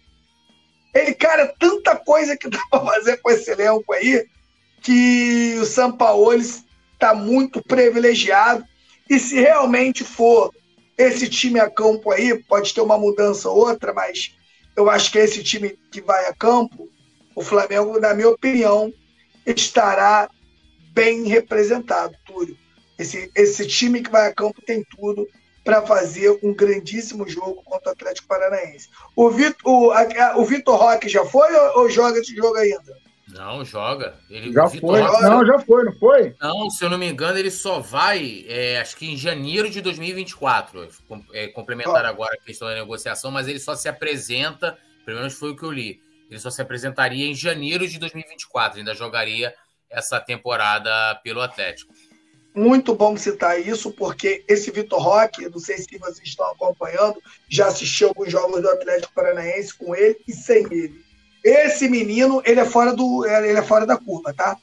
ele, 0.94 1.14
cara, 1.14 1.54
tanta 1.58 1.96
coisa 1.96 2.36
que 2.36 2.48
dá 2.50 2.60
para 2.70 2.84
fazer 2.84 3.18
com 3.18 3.30
esse 3.30 3.50
elenco 3.50 3.92
aí, 3.92 4.26
que 4.82 5.56
o 5.60 5.64
Sampaoli 5.64 6.40
está 6.40 7.14
muito 7.14 7.62
privilegiado. 7.62 8.64
E 9.08 9.18
se 9.18 9.36
realmente 9.36 10.04
for 10.04 10.52
esse 10.96 11.28
time 11.28 11.60
a 11.60 11.70
campo 11.70 12.10
aí, 12.10 12.42
pode 12.44 12.74
ter 12.74 12.80
uma 12.80 12.98
mudança 12.98 13.48
ou 13.48 13.68
outra, 13.68 13.92
mas 13.92 14.34
eu 14.76 14.90
acho 14.90 15.10
que 15.10 15.18
esse 15.18 15.42
time 15.42 15.78
que 15.90 16.00
vai 16.00 16.26
a 16.26 16.34
campo, 16.34 16.88
o 17.34 17.42
Flamengo, 17.42 17.98
na 18.00 18.14
minha 18.14 18.28
opinião, 18.28 18.92
estará 19.56 20.28
bem 20.92 21.24
representado, 21.24 22.14
Túlio. 22.26 22.56
Esse, 22.98 23.30
esse 23.34 23.66
time 23.66 24.02
que 24.02 24.10
vai 24.10 24.28
a 24.28 24.34
campo 24.34 24.60
tem 24.60 24.84
tudo 24.84 25.28
para 25.64 25.82
fazer 25.82 26.38
um 26.42 26.54
grandíssimo 26.54 27.28
jogo 27.28 27.62
contra 27.62 27.90
o 27.90 27.92
Atlético 27.92 28.26
Paranaense. 28.26 28.88
O 29.14 29.30
Vitor, 29.30 29.60
o, 29.70 30.40
o 30.40 30.44
Vitor 30.44 30.76
Roque 30.76 31.08
já 31.08 31.24
foi 31.24 31.54
ou, 31.54 31.82
ou, 31.82 31.90
joga 31.90 32.18
esse 32.18 32.34
jogo 32.34 32.56
ainda? 32.56 32.96
Não, 33.28 33.62
joga. 33.64 34.14
Ele, 34.30 34.50
já 34.50 34.66
foi. 34.66 35.02
Roque, 35.02 35.22
não, 35.22 35.46
já 35.46 35.58
foi, 35.58 35.84
não 35.84 35.92
foi? 35.92 36.34
Não, 36.40 36.70
se 36.70 36.82
eu 36.82 36.90
não 36.90 36.96
me 36.96 37.06
engano, 37.06 37.38
ele 37.38 37.50
só 37.50 37.80
vai, 37.80 38.46
é, 38.48 38.80
acho 38.80 38.96
que 38.96 39.06
em 39.12 39.16
janeiro 39.16 39.68
de 39.68 39.80
2024. 39.82 40.88
É, 41.34 41.48
complementar 41.48 42.04
oh. 42.04 42.08
agora 42.08 42.34
a 42.34 42.44
questão 42.44 42.66
da 42.66 42.74
negociação, 42.74 43.30
mas 43.30 43.46
ele 43.46 43.60
só 43.60 43.76
se 43.76 43.88
apresenta, 43.88 44.78
pelo 45.04 45.18
menos 45.18 45.34
foi 45.34 45.50
o 45.50 45.56
que 45.56 45.64
eu 45.64 45.70
li. 45.70 46.00
Ele 46.30 46.38
só 46.38 46.50
se 46.50 46.60
apresentaria 46.60 47.26
em 47.26 47.34
janeiro 47.34 47.86
de 47.86 47.98
2024. 47.98 48.78
Ainda 48.78 48.94
jogaria 48.94 49.54
essa 49.90 50.20
temporada 50.20 51.14
pelo 51.22 51.40
Atlético. 51.40 51.92
Muito 52.54 52.94
bom 52.94 53.16
citar 53.16 53.60
isso, 53.60 53.92
porque 53.92 54.44
esse 54.48 54.70
Vitor 54.70 55.00
Roque, 55.00 55.48
não 55.48 55.60
sei 55.60 55.78
se 55.78 55.98
vocês 55.98 56.26
estão 56.26 56.50
acompanhando, 56.50 57.22
já 57.48 57.68
assistiu 57.68 58.08
alguns 58.08 58.32
jogos 58.32 58.60
do 58.60 58.68
Atlético 58.68 59.12
Paranaense 59.14 59.74
com 59.74 59.94
ele 59.94 60.18
e 60.26 60.32
sem 60.32 60.64
ele. 60.64 61.00
Esse 61.44 61.88
menino, 61.88 62.42
ele 62.44 62.58
é 62.58 62.64
fora 62.64 62.92
do, 62.92 63.24
ele 63.24 63.58
é 63.58 63.62
fora 63.62 63.86
da 63.86 63.96
curva, 63.96 64.34
tá? 64.34 64.56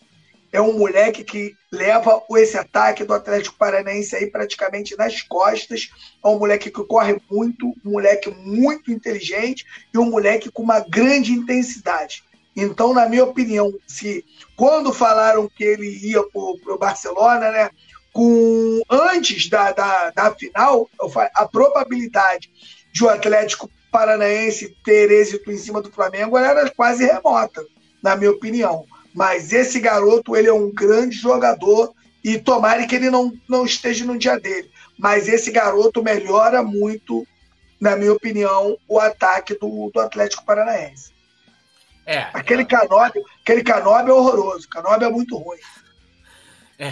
É 0.56 0.61
um 0.61 0.72
moleque 0.72 1.22
que 1.22 1.53
leva 1.69 2.23
esse 2.38 2.57
ataque 2.57 3.03
do 3.03 3.14
Atlético 3.14 3.57
Paranaense 3.57 4.15
aí 4.15 4.27
praticamente 4.27 4.95
nas 4.95 5.22
costas. 5.22 5.90
É 6.23 6.27
um 6.30 6.40
moleque 6.40 6.72
que 6.72 6.82
corre 6.86 7.19
muito, 7.30 7.76
um 7.84 7.91
moleque 7.91 8.30
muito 8.30 8.90
inteligente 8.90 9.65
e 9.94 9.98
um 9.98 10.10
moleque 10.10 10.49
com 10.49 10.64
uma 10.64 10.80
grande 10.80 11.34
intensidade. 11.34 12.23
Então, 12.56 12.94
na 12.94 13.10
minha 13.10 13.26
opinião, 13.26 13.73
se 13.86 14.23
quando 14.56 14.94
falaram 14.94 15.49
que 15.49 15.61
ele 15.61 15.90
ia 15.90 16.23
para 16.23 16.73
o 16.73 16.77
Barcelona, 16.80 17.52
né, 17.52 17.69
com 18.14 18.82
antes 18.90 19.49
da, 19.49 19.73
da, 19.73 20.11
da 20.11 20.34
final, 20.34 20.90
a 21.34 21.45
probabilidade 21.45 22.49
de 22.94 23.03
o 23.03 23.10
Atlético 23.10 23.69
Paranaense 23.91 24.73
ter 24.86 25.11
êxito 25.11 25.52
em 25.52 25.57
cima 25.57 25.82
do 25.82 25.91
Flamengo 25.91 26.38
era 26.38 26.69
quase 26.69 27.03
remota, 27.03 27.61
na 28.02 28.15
minha 28.15 28.32
opinião. 28.32 28.86
Mas 29.16 29.54
esse 29.54 29.80
garoto, 29.80 30.36
ele 30.36 30.50
é 30.50 30.54
um 30.54 30.70
grande 30.70 31.16
jogador 31.16 31.96
e 32.22 32.38
tomara 32.38 32.86
que 32.86 32.96
ele 32.96 33.10
não, 33.10 33.34
não 33.48 33.66
esteja 33.66 34.04
no 34.04 34.18
dia 34.18 34.38
dele. 34.38 34.70
Mas 34.98 35.30
esse 35.30 35.52
garoto 35.52 36.04
melhora 36.04 36.62
muito, 36.62 37.26
na 37.80 37.96
minha 37.96 38.12
opinião, 38.12 38.78
o 38.90 39.00
ataque 39.00 39.58
do, 39.58 39.90
do 39.94 40.02
Atlético 40.02 40.44
Paranaense. 40.44 41.14
É. 42.06 42.28
Aquele 42.34 42.64
é. 42.64 42.66
Canóbio, 42.66 43.24
aquele 43.42 43.64
Canóbio 43.64 44.12
é 44.12 44.16
horroroso. 44.16 44.68
Canóbio 44.68 45.08
é 45.08 45.10
muito 45.10 45.38
ruim. 45.38 45.60
É, 46.78 46.92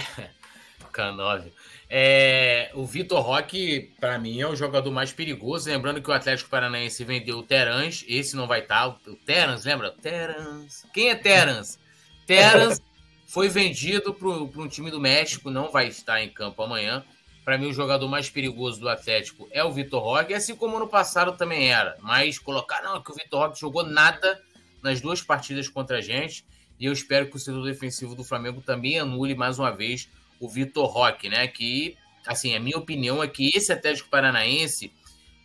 Canóbio. 0.94 1.52
É, 1.90 2.72
o 2.74 2.86
Vitor 2.86 3.22
Roque, 3.22 3.92
para 4.00 4.18
mim, 4.18 4.40
é 4.40 4.48
o 4.48 4.56
jogador 4.56 4.90
mais 4.92 5.12
perigoso. 5.12 5.70
Lembrando 5.70 6.02
que 6.02 6.10
o 6.10 6.14
Atlético 6.14 6.50
Paranaense 6.50 7.04
vendeu 7.04 7.40
o 7.40 7.44
Terans, 7.44 8.06
esse 8.08 8.34
não 8.34 8.48
vai 8.48 8.62
estar. 8.62 8.90
Tá. 8.90 9.12
O 9.12 9.16
Terans, 9.16 9.66
lembra? 9.66 9.92
Terans. 9.92 10.86
Quem 10.94 11.10
é 11.10 11.16
Terans? 11.16 11.83
Terans 12.26 12.82
foi 13.28 13.50
vendido 13.50 14.14
para 14.14 14.28
um 14.30 14.68
time 14.68 14.92
do 14.92 15.00
México, 15.00 15.50
não 15.50 15.72
vai 15.72 15.88
estar 15.88 16.22
em 16.22 16.30
campo 16.30 16.62
amanhã. 16.62 17.04
Para 17.44 17.58
mim, 17.58 17.68
o 17.68 17.74
jogador 17.74 18.08
mais 18.08 18.30
perigoso 18.30 18.80
do 18.80 18.88
Atlético 18.88 19.48
é 19.52 19.64
o 19.64 19.72
Vitor 19.72 20.02
Roque, 20.02 20.34
assim 20.34 20.56
como 20.56 20.80
no 20.80 20.88
passado 20.88 21.36
também 21.36 21.72
era. 21.72 21.98
Mas 22.00 22.40
colocar, 22.40 22.82
não, 22.82 23.02
que 23.02 23.12
o 23.12 23.16
Vitor 23.16 23.42
Roque 23.42 23.60
jogou 23.60 23.84
nada 23.86 24.42
nas 24.82 25.02
duas 25.02 25.22
partidas 25.22 25.68
contra 25.68 25.98
a 25.98 26.02
gente. 26.02 26.46
E 26.80 26.86
eu 26.86 26.94
espero 26.94 27.30
que 27.30 27.36
o 27.36 27.40
setor 27.40 27.64
defensivo 27.64 28.16
do 28.16 28.24
Flamengo 28.24 28.62
também 28.62 29.00
anule 29.00 29.36
mais 29.36 29.60
uma 29.60 29.72
vez 29.72 30.10
o 30.40 30.50
Vitor 30.50 30.86
Roque, 30.86 31.28
né? 31.28 31.48
Que, 31.48 31.98
assim, 32.26 32.56
a 32.56 32.60
minha 32.60 32.78
opinião 32.78 33.22
é 33.22 33.28
que 33.28 33.52
esse 33.54 33.72
Atlético 33.72 34.10
Paranaense, 34.10 34.92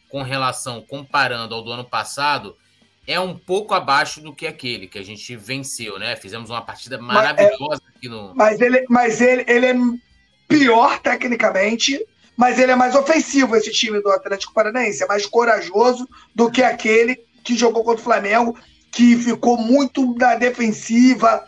com 0.09 0.23
relação, 0.23 0.81
comparando 0.83 1.55
ao 1.55 1.63
do 1.63 1.73
ano 1.73 1.85
passado, 1.85 2.57
é 3.09 3.19
um 3.19 3.35
pouco 3.35 3.73
abaixo 3.73 4.21
do 4.21 4.35
que 4.35 4.47
aquele 4.47 4.87
que 4.87 4.99
a 4.99 5.03
gente 5.03 5.35
venceu, 5.35 5.99
né? 5.99 6.15
Fizemos 6.15 6.51
uma 6.51 6.61
partida 6.61 6.99
maravilhosa 6.99 7.57
mas, 7.59 7.81
é, 7.81 7.97
aqui 7.97 8.09
no. 8.09 8.35
Mas 8.35 8.61
ele, 8.61 8.85
mas 8.91 9.21
ele, 9.23 9.45
ele 9.49 9.67
é 9.67 9.75
pior 10.47 11.01
tecnicamente, 11.01 11.99
mas 12.37 12.59
ele 12.59 12.71
é 12.71 12.77
mais 12.77 12.95
ofensivo, 12.95 13.57
esse 13.57 13.73
time 13.73 14.03
do 14.03 14.11
Atlético 14.11 14.53
Paranaense. 14.53 15.03
É 15.03 15.07
mais 15.07 15.25
corajoso 15.25 16.07
do 16.35 16.51
que 16.51 16.63
aquele 16.63 17.19
que 17.43 17.57
jogou 17.57 17.83
contra 17.83 18.03
o 18.03 18.05
Flamengo 18.05 18.55
que 18.93 19.17
ficou 19.17 19.57
muito 19.57 20.15
na 20.15 20.35
defensiva. 20.35 21.43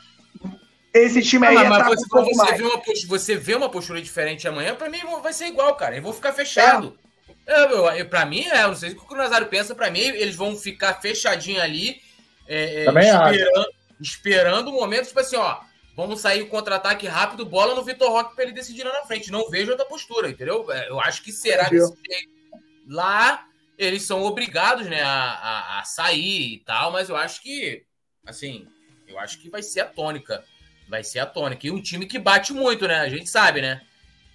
Esse 0.95 1.21
time 1.21 1.47
aí 1.47 1.59
ah, 1.59 1.69
mas 1.69 1.87
você, 1.87 2.07
um 2.19 2.25
você, 2.25 2.55
vê 2.55 2.63
uma, 2.65 2.83
você 3.07 3.37
vê 3.37 3.55
uma 3.55 3.69
postura 3.69 4.01
diferente 4.01 4.49
amanhã, 4.49 4.75
para 4.75 4.89
mim 4.89 4.99
vai 5.23 5.35
ser 5.35 5.49
igual, 5.49 5.75
cara. 5.75 5.95
Eu 5.95 6.03
vou 6.03 6.15
ficar 6.15 6.33
fechado. 6.33 6.97
É. 7.07 7.10
Eu, 7.51 7.87
eu, 7.97 8.07
para 8.09 8.25
mim, 8.25 8.45
é, 8.47 8.63
não 8.63 8.77
sei 8.77 8.93
o 8.93 8.97
que 8.97 9.13
o 9.13 9.17
Nazário 9.17 9.49
pensa, 9.49 9.75
para 9.75 9.91
mim, 9.91 9.99
eles 9.99 10.37
vão 10.37 10.57
ficar 10.57 11.01
fechadinho 11.01 11.61
ali, 11.61 12.01
é, 12.47 12.85
é 12.85 12.87
esperando, 12.87 13.73
esperando 14.01 14.69
o 14.69 14.73
momento, 14.73 15.09
tipo 15.09 15.19
assim, 15.19 15.35
ó, 15.35 15.59
vamos 15.97 16.21
sair 16.21 16.47
contra-ataque 16.47 17.09
rápido, 17.09 17.45
bola 17.45 17.75
no 17.75 17.85
Vitor 17.85 18.09
Roque 18.11 18.37
para 18.37 18.45
ele 18.45 18.53
decidir 18.53 18.85
lá 18.85 18.93
na 18.93 19.07
frente. 19.07 19.33
Não 19.33 19.51
vejo 19.51 19.73
outra 19.73 19.85
postura, 19.85 20.31
entendeu? 20.31 20.71
É, 20.71 20.89
eu 20.89 21.01
acho 21.01 21.23
que 21.23 21.33
será 21.33 21.69
desse 21.69 21.93
jeito. 22.09 22.31
Lá 22.87 23.45
eles 23.77 24.03
são 24.03 24.23
obrigados, 24.23 24.87
né, 24.87 25.01
a, 25.03 25.11
a, 25.11 25.81
a, 25.81 25.85
sair 25.85 26.55
e 26.55 26.59
tal, 26.59 26.93
mas 26.93 27.09
eu 27.09 27.17
acho 27.17 27.43
que, 27.43 27.83
assim, 28.27 28.69
eu 29.09 29.19
acho 29.19 29.41
que 29.41 29.49
vai 29.49 29.63
ser 29.63 29.81
a 29.81 29.87
tônica. 29.87 30.45
Vai 30.87 31.03
ser 31.03 31.21
a 31.21 31.27
tônica. 31.27 31.67
E 31.67 31.71
um 31.71 31.81
time 31.81 32.05
que 32.05 32.19
bate 32.19 32.53
muito, 32.53 32.87
né? 32.87 33.01
A 33.01 33.09
gente 33.09 33.31
sabe, 33.31 33.63
né? 33.63 33.81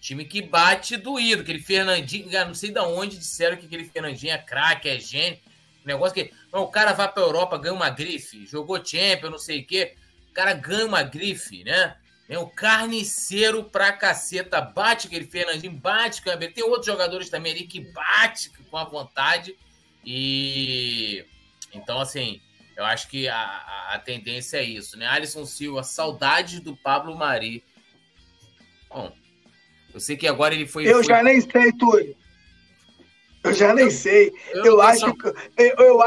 Time 0.06 0.24
que 0.24 0.40
bate 0.40 0.98
doído. 0.98 1.42
Aquele 1.42 1.58
Fernandinho, 1.58 2.30
não 2.46 2.54
sei 2.54 2.70
de 2.70 2.80
onde 2.80 3.18
disseram 3.18 3.58
que 3.58 3.66
aquele 3.66 3.86
Fernandinho 3.86 4.34
é 4.34 4.38
craque, 4.38 4.88
é 4.88 5.00
gênio. 5.00 5.40
Negócio 5.84 6.14
que. 6.14 6.32
Não, 6.54 6.62
o 6.62 6.68
cara 6.68 6.94
vai 6.94 7.12
pra 7.12 7.24
Europa, 7.24 7.58
ganha 7.58 7.74
uma 7.74 7.90
grife, 7.90 8.46
jogou 8.46 8.86
Champions, 8.86 9.32
não 9.32 9.40
sei 9.40 9.62
o 9.62 9.66
quê. 9.66 9.96
O 10.30 10.32
cara 10.32 10.54
ganha 10.54 10.86
uma 10.86 11.02
grife, 11.02 11.64
né? 11.64 11.98
É 12.30 12.38
o 12.38 12.46
carniceiro 12.46 13.64
pra 13.64 13.92
caceta. 13.94 14.62
Bate 14.62 15.08
aquele 15.08 15.26
Fernandinho, 15.26 15.74
bate 15.74 16.22
com 16.22 16.30
a 16.30 16.38
Tem 16.38 16.64
outros 16.64 16.86
jogadores 16.86 17.28
também 17.28 17.54
ali 17.54 17.66
que 17.66 17.80
bate 17.92 18.52
com 18.70 18.78
a 18.78 18.84
vontade. 18.84 19.58
E 20.06 21.26
então, 21.74 22.00
assim, 22.00 22.40
eu 22.78 22.86
acho 22.86 23.10
que 23.10 23.28
a, 23.28 23.90
a, 23.90 23.98
tendência 23.98 24.58
é 24.58 24.64
isso, 24.64 25.00
né? 25.00 25.08
Alisson 25.08 25.48
Silva, 25.48 25.82
saudade 25.82 26.60
do 26.60 26.78
Pablo 26.78 27.18
Mari. 27.18 27.64
Bom, 28.88 29.12
eu 29.96 30.00
sei 30.02 30.18
que 30.18 30.28
agora 30.28 30.54
ele 30.54 30.68
foi. 30.68 30.86
Eu 30.86 30.96
foi... 30.96 31.06
já 31.06 31.24
nem 31.24 31.40
sei, 31.40 31.72
Túlio. 31.72 32.16
Eu 33.42 33.54
já 33.54 33.74
nem 33.74 33.90
sei. 33.90 34.34
Eu, 34.54 34.66
eu 34.66 34.82
acho, 34.82 35.14
que, 35.14 35.28
eu, 35.58 35.76
eu, 35.78 36.00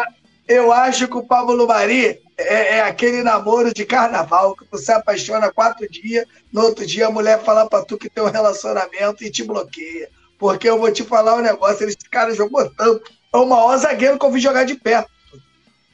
eu 0.47 0.73
acho 0.73 1.09
que 1.09 1.17
o 1.17 1.25
Pablo 1.25 1.67
Mari 1.67 2.21
é, 2.37 2.77
é, 2.77 2.81
aquele 2.83 3.23
namoro 3.23 3.73
de 3.73 3.87
carnaval 3.87 4.55
que 4.55 4.67
você 4.71 4.93
apaixona 4.93 5.51
quatro 5.51 5.89
dias, 5.89 6.27
no 6.53 6.63
outro 6.63 6.85
dia 6.85 7.07
a 7.07 7.11
mulher 7.11 7.43
fala 7.43 7.67
pra 7.67 7.83
tu 7.83 7.97
que 7.97 8.11
tem 8.11 8.23
um 8.23 8.31
relacionamento 8.31 9.25
e 9.25 9.31
te 9.31 9.43
bloqueia. 9.43 10.11
Porque 10.39 10.69
eu 10.69 10.79
vou 10.79 10.93
te 10.93 11.03
falar 11.03 11.37
um 11.37 11.43
negócio, 11.43 11.89
esse 11.89 11.97
cara 12.11 12.35
jogou 12.35 12.69
tanto. 12.75 13.11
É 13.33 13.39
o 13.39 13.47
maior 13.47 13.77
zagueiro 13.79 14.19
que 14.19 14.27
eu 14.27 14.31
vi 14.31 14.41
jogar 14.41 14.65
de 14.65 14.75
perto. 14.75 15.11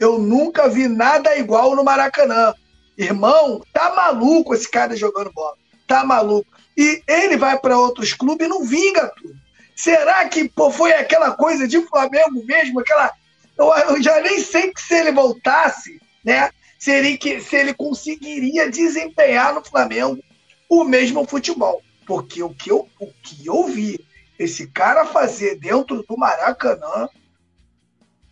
Eu 0.01 0.19
nunca 0.19 0.69
vi 0.69 0.89
nada 0.89 1.37
igual 1.37 1.77
no 1.77 1.85
Maracanã. 1.85 2.53
Irmão, 2.99 3.63
tá 3.73 3.95
maluco 3.95 4.53
esse 4.53 4.69
cara 4.69 4.97
jogando 4.97 5.33
bola. 5.33 5.55
Tá 5.87 6.05
maluco. 6.05 6.55
E 6.77 7.03
ele 7.07 7.37
vai 7.37 7.59
para 7.59 7.79
outros 7.79 8.13
clubes 8.13 8.47
e 8.47 8.51
não 8.51 8.65
vinga 8.65 9.09
tudo. 9.17 9.35
Será 9.77 10.29
que 10.29 10.49
pô, 10.49 10.71
foi 10.71 10.93
aquela 10.93 11.33
coisa 11.33 11.67
de 11.67 11.81
Flamengo 11.87 12.45
mesmo? 12.45 12.81
Aquela. 12.81 13.13
Eu, 13.57 14.03
já 14.03 14.21
nem 14.21 14.41
sei 14.41 14.73
que 14.73 14.81
se 14.81 14.95
ele 14.95 15.13
voltasse, 15.13 16.01
né? 16.25 16.51
Seria 16.79 17.17
que 17.17 17.41
se 17.41 17.57
ele 17.57 17.75
conseguiria 17.75 18.71
desempenhar 18.71 19.55
no 19.55 19.65
Flamengo 19.65 20.23
o 20.69 20.85
mesmo 20.85 21.27
futebol. 21.27 21.83
Porque 22.07 22.43
o 22.43 22.51
que 22.51 22.71
eu, 22.71 22.89
o 23.01 23.07
que 23.23 23.47
eu 23.47 23.65
vi 23.65 23.99
esse 24.39 24.67
cara 24.67 25.07
fazer 25.07 25.59
dentro 25.59 26.03
do 26.03 26.17
Maracanã, 26.17 27.09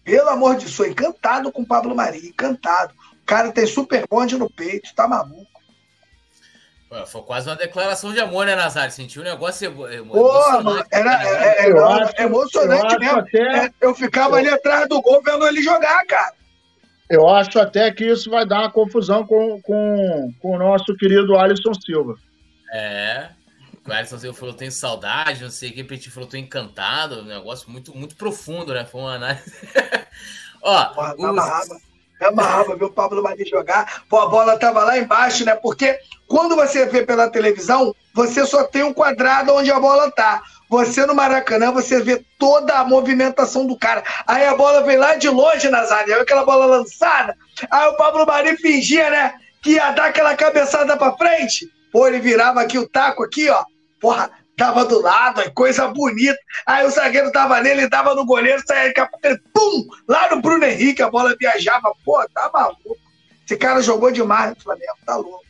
pelo 0.05 0.28
amor 0.28 0.56
de 0.56 0.66
Deus, 0.66 0.81
encantado 0.81 1.52
com 1.52 1.62
o 1.62 1.66
Pablo 1.66 1.94
Mari, 1.94 2.28
encantado. 2.28 2.94
O 3.23 3.24
cara 3.24 3.52
tem 3.52 3.66
super 3.66 4.05
bonde 4.09 4.36
no 4.36 4.51
peito, 4.51 4.94
tá 4.94 5.06
maluco. 5.06 5.41
Foi 7.06 7.23
quase 7.23 7.48
uma 7.48 7.56
declaração 7.56 8.12
de 8.12 8.20
amor, 8.20 8.44
né, 8.44 8.55
Nazário? 8.55 8.93
Sentiu 8.93 9.23
um 9.23 9.24
negócio 9.24 9.66
emocionante. 9.90 10.89
era, 10.90 11.19
né? 11.19 11.24
é, 11.24 11.64
é, 11.64 11.70
eu 11.70 11.89
acho, 11.89 12.12
emocionante 12.20 12.94
eu 12.94 13.01
mesmo. 13.01 13.19
Até... 13.19 13.64
É, 13.64 13.70
eu 13.81 13.94
ficava 13.94 14.36
ali 14.36 14.48
atrás 14.48 14.86
do 14.89 15.01
gol 15.01 15.23
vendo 15.24 15.47
ele 15.47 15.62
jogar, 15.62 16.05
cara. 16.06 16.35
Eu 17.09 17.28
acho 17.28 17.59
até 17.59 17.90
que 17.90 18.05
isso 18.05 18.31
vai 18.31 18.47
dar 18.47 18.60
uma 18.60 18.70
confusão 18.70 19.27
com, 19.27 19.60
com, 19.62 20.35
com 20.40 20.55
o 20.55 20.59
nosso 20.59 20.94
querido 20.97 21.36
Alisson 21.36 21.73
Silva. 21.74 22.16
É. 22.73 23.31
O 23.86 23.93
Alisson 23.93 24.19
Silva 24.19 24.39
falou: 24.39 24.55
tem 24.55 24.70
saudade, 24.70 25.43
não 25.43 25.51
sei 25.51 25.70
o 25.70 25.73
que. 25.73 25.85
Petit 25.85 26.10
falou: 26.10 26.28
tô 26.28 26.36
encantado. 26.36 27.20
Um 27.20 27.24
negócio 27.24 27.70
muito, 27.70 27.97
muito 27.97 28.16
profundo, 28.16 28.74
né? 28.74 28.85
Foi 28.85 29.01
uma 29.01 29.14
análise. 29.14 29.51
Ó, 30.62 30.85
Porra, 30.86 31.14
os... 31.16 31.91
Me 32.22 32.28
amarrava 32.28 32.72
o 32.72 32.90
Pablo 32.90 33.20
Mari 33.20 33.44
jogar. 33.44 34.04
Pô, 34.08 34.20
a 34.20 34.28
bola 34.28 34.56
tava 34.56 34.84
lá 34.84 34.96
embaixo, 34.96 35.44
né? 35.44 35.56
Porque 35.56 35.98
quando 36.28 36.54
você 36.54 36.86
vê 36.86 37.04
pela 37.04 37.28
televisão, 37.28 37.92
você 38.14 38.46
só 38.46 38.62
tem 38.62 38.84
um 38.84 38.92
quadrado 38.92 39.52
onde 39.52 39.72
a 39.72 39.80
bola 39.80 40.08
tá. 40.08 40.40
Você 40.70 41.04
no 41.04 41.16
Maracanã, 41.16 41.72
você 41.72 42.00
vê 42.00 42.24
toda 42.38 42.74
a 42.74 42.84
movimentação 42.84 43.66
do 43.66 43.76
cara. 43.76 44.04
Aí 44.24 44.46
a 44.46 44.54
bola 44.54 44.84
vem 44.84 44.96
lá 44.96 45.16
de 45.16 45.28
longe, 45.28 45.68
Nazário, 45.68 46.20
aquela 46.20 46.44
bola 46.44 46.64
lançada. 46.64 47.36
Aí 47.68 47.88
o 47.88 47.96
Pablo 47.96 48.24
Mari 48.24 48.56
fingia, 48.56 49.10
né, 49.10 49.34
que 49.60 49.72
ia 49.72 49.90
dar 49.90 50.06
aquela 50.06 50.36
cabeçada 50.36 50.96
pra 50.96 51.16
frente. 51.16 51.68
Pô, 51.90 52.06
ele 52.06 52.20
virava 52.20 52.62
aqui 52.62 52.78
o 52.78 52.88
taco 52.88 53.24
aqui, 53.24 53.50
ó. 53.50 53.64
Porra, 54.00 54.30
tava 54.56 54.84
do 54.84 55.00
lado, 55.00 55.50
coisa 55.52 55.88
bonita. 55.88 56.38
Aí 56.66 56.84
o 56.86 56.90
zagueiro 56.90 57.32
tava 57.32 57.60
nele, 57.60 57.88
dava 57.88 58.14
no 58.14 58.24
goleiro, 58.24 58.62
saia 58.66 58.92
pum! 59.52 59.86
Lá 60.08 60.34
no 60.34 60.40
Bruno 60.40 60.64
Henrique, 60.64 61.02
a 61.02 61.10
bola 61.10 61.36
viajava. 61.38 61.92
Pô, 62.04 62.24
tá 62.28 62.50
maluco. 62.52 62.96
Esse 63.44 63.56
cara 63.56 63.82
jogou 63.82 64.10
demais 64.10 64.50
no 64.50 64.62
Flamengo, 64.62 64.96
tá 65.04 65.16
louco. 65.16 65.42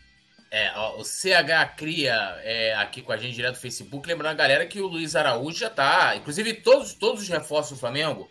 É, 0.50 0.70
ó, 0.76 1.00
o 1.00 1.04
CH 1.04 1.76
Cria 1.78 2.14
é, 2.42 2.74
aqui 2.74 3.00
com 3.00 3.10
a 3.10 3.16
gente 3.16 3.34
direto 3.34 3.54
do 3.54 3.60
Facebook, 3.60 4.06
lembrando 4.06 4.32
a 4.32 4.36
galera 4.36 4.66
que 4.66 4.82
o 4.82 4.86
Luiz 4.86 5.16
Araújo 5.16 5.58
já 5.58 5.70
tá. 5.70 6.14
Inclusive, 6.14 6.54
todos, 6.54 6.92
todos 6.92 7.22
os 7.22 7.28
reforços 7.28 7.72
do 7.72 7.80
Flamengo, 7.80 8.30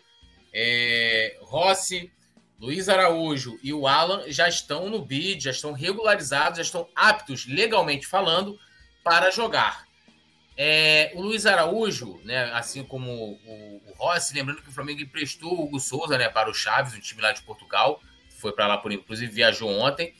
é, 0.54 1.36
Rossi, 1.42 2.12
Luiz 2.60 2.88
Araújo 2.88 3.58
e 3.60 3.72
o 3.72 3.88
Alan 3.88 4.22
já 4.28 4.48
estão 4.48 4.88
no 4.88 5.04
bid, 5.04 5.42
já 5.42 5.50
estão 5.50 5.72
regularizados, 5.72 6.58
já 6.58 6.62
estão 6.62 6.88
aptos, 6.94 7.44
legalmente 7.44 8.06
falando, 8.06 8.56
para 9.02 9.32
jogar. 9.32 9.84
É, 10.56 11.12
o 11.14 11.22
Luiz 11.22 11.46
Araújo, 11.46 12.20
né, 12.24 12.50
assim 12.52 12.84
como 12.84 13.10
o, 13.10 13.82
o, 13.86 13.94
Rossi, 13.96 14.34
lembrando 14.34 14.62
que 14.62 14.68
o 14.68 14.72
Flamengo 14.72 15.00
emprestou 15.00 15.54
o 15.54 15.64
Hugo 15.64 15.80
Souza 15.80 16.18
né, 16.18 16.28
para 16.28 16.50
o 16.50 16.54
Chaves, 16.54 16.94
o 16.94 17.00
time 17.00 17.22
lá 17.22 17.32
de 17.32 17.42
Portugal, 17.42 18.00
foi 18.38 18.52
para 18.52 18.66
lá, 18.66 18.78
por 18.78 18.92
inclusive 18.92 19.32
viajou 19.32 19.70
ontem. 19.70 20.14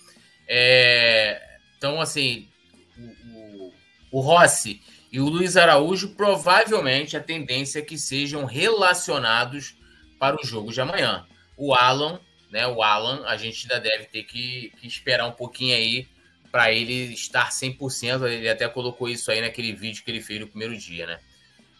É, 0.48 1.58
então, 1.76 2.00
assim, 2.00 2.48
o, 2.96 3.02
o, 3.36 3.74
o 4.12 4.20
Rossi 4.20 4.80
e 5.10 5.20
o 5.20 5.28
Luiz 5.28 5.58
Araújo, 5.58 6.14
provavelmente 6.14 7.16
a 7.16 7.20
tendência 7.20 7.80
é 7.80 7.82
que 7.82 7.98
sejam 7.98 8.46
relacionados 8.46 9.76
para 10.18 10.40
o 10.40 10.44
jogo 10.44 10.72
de 10.72 10.80
amanhã. 10.80 11.26
O 11.54 11.74
Alan, 11.74 12.18
né? 12.50 12.66
O 12.66 12.82
Alan, 12.82 13.24
a 13.26 13.36
gente 13.36 13.64
ainda 13.64 13.78
deve 13.78 14.04
ter 14.04 14.22
que, 14.22 14.72
que 14.80 14.86
esperar 14.86 15.26
um 15.26 15.32
pouquinho 15.32 15.74
aí 15.74 16.08
para 16.52 16.70
ele 16.70 17.14
estar 17.14 17.48
100%. 17.48 18.28
Ele 18.30 18.48
até 18.48 18.68
colocou 18.68 19.08
isso 19.08 19.30
aí 19.32 19.40
naquele 19.40 19.72
vídeo 19.72 20.04
que 20.04 20.10
ele 20.10 20.20
fez 20.20 20.38
no 20.38 20.46
primeiro 20.46 20.76
dia, 20.76 21.06
né? 21.06 21.18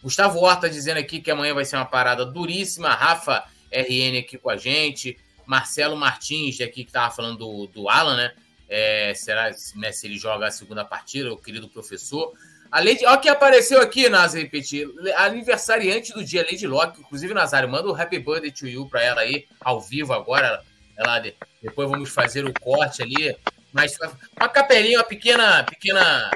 Gustavo 0.01 0.39
Horta 0.39 0.69
dizendo 0.69 0.97
aqui 0.97 1.21
que 1.21 1.31
amanhã 1.31 1.53
vai 1.53 1.63
ser 1.63 1.77
uma 1.77 1.85
parada 1.85 2.25
duríssima. 2.25 2.89
Rafa 2.89 3.45
RN 3.71 4.19
aqui 4.19 4.37
com 4.37 4.49
a 4.49 4.57
gente. 4.57 5.17
Marcelo 5.45 5.95
Martins, 5.95 6.59
aqui 6.59 6.83
que 6.83 6.89
estava 6.89 7.13
falando 7.13 7.37
do, 7.37 7.67
do 7.67 7.89
Alan, 7.89 8.17
né? 8.17 8.33
É, 8.67 9.13
será 9.13 9.51
né, 9.75 9.91
se 9.91 10.07
ele 10.07 10.17
joga 10.17 10.47
a 10.47 10.51
segunda 10.51 10.83
partida, 10.83 11.31
o 11.31 11.37
querido 11.37 11.69
professor. 11.69 12.33
A 12.71 12.79
Lady, 12.79 13.05
olha 13.05 13.19
que 13.19 13.29
apareceu 13.29 13.79
aqui, 13.79 14.09
Nazário 14.09 14.45
repetir. 14.45 14.89
Aniversariante 15.17 16.11
do 16.11 16.23
dia, 16.23 16.41
Lady 16.41 16.65
Locke. 16.65 17.01
Inclusive, 17.01 17.31
Nazário, 17.31 17.69
manda 17.69 17.87
o 17.87 17.95
Happy 17.95 18.17
Birthday 18.17 18.51
to 18.51 18.67
You 18.67 18.89
para 18.89 19.03
ela 19.03 19.21
aí, 19.21 19.45
ao 19.61 19.79
vivo 19.79 20.11
agora. 20.11 20.63
Ela, 20.97 21.23
depois 21.61 21.87
vamos 21.87 22.09
fazer 22.09 22.45
o 22.45 22.53
corte 22.53 23.03
ali. 23.03 23.35
Mas 23.73 23.97
uma 24.37 24.47
capelinha, 24.47 24.99
uma 24.99 25.03
pequena. 25.03 25.63
pequena 25.63 26.31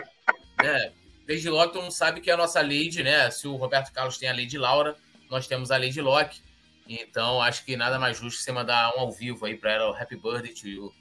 né? 0.61 0.91
Lady 1.29 1.49
Locke, 1.49 1.73
todo 1.73 1.83
mundo 1.83 1.91
sabe 1.91 2.21
que 2.21 2.29
é 2.29 2.33
a 2.33 2.37
nossa 2.37 2.61
Lady, 2.61 3.03
né? 3.03 3.29
Se 3.29 3.47
o 3.47 3.55
Roberto 3.55 3.91
Carlos 3.93 4.17
tem 4.17 4.29
a 4.29 4.33
Lady 4.33 4.57
Laura, 4.57 4.95
nós 5.29 5.47
temos 5.47 5.71
a 5.71 5.77
Lady 5.77 6.01
Locke. 6.01 6.39
Então, 6.87 7.41
acho 7.41 7.65
que 7.65 7.75
nada 7.75 7.99
mais 7.99 8.17
justo 8.17 8.37
que 8.37 8.43
você 8.43 8.51
mandar 8.51 8.95
um 8.95 9.01
ao 9.01 9.11
vivo 9.11 9.45
aí 9.45 9.55
para 9.55 9.73
ela, 9.73 9.91
o 9.91 9.95
Happy 9.95 10.15
Birthday 10.15 10.53
to 10.53 10.67
You. 10.67 10.93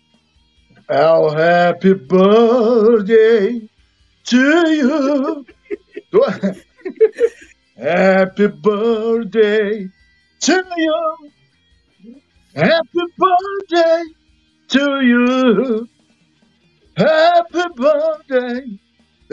Oh, 0.88 1.28
happy 1.30 1.94
birthday 1.94 3.68
to 4.24 4.70
you. 4.70 5.46
happy 7.76 8.46
birthday 8.48 9.88
to 10.40 10.64
you. 10.76 11.30
Happy 12.54 13.04
birthday 13.18 14.04
to 14.68 15.00
you. 15.00 15.88
Happy 16.97 17.62
birthday 17.74 18.78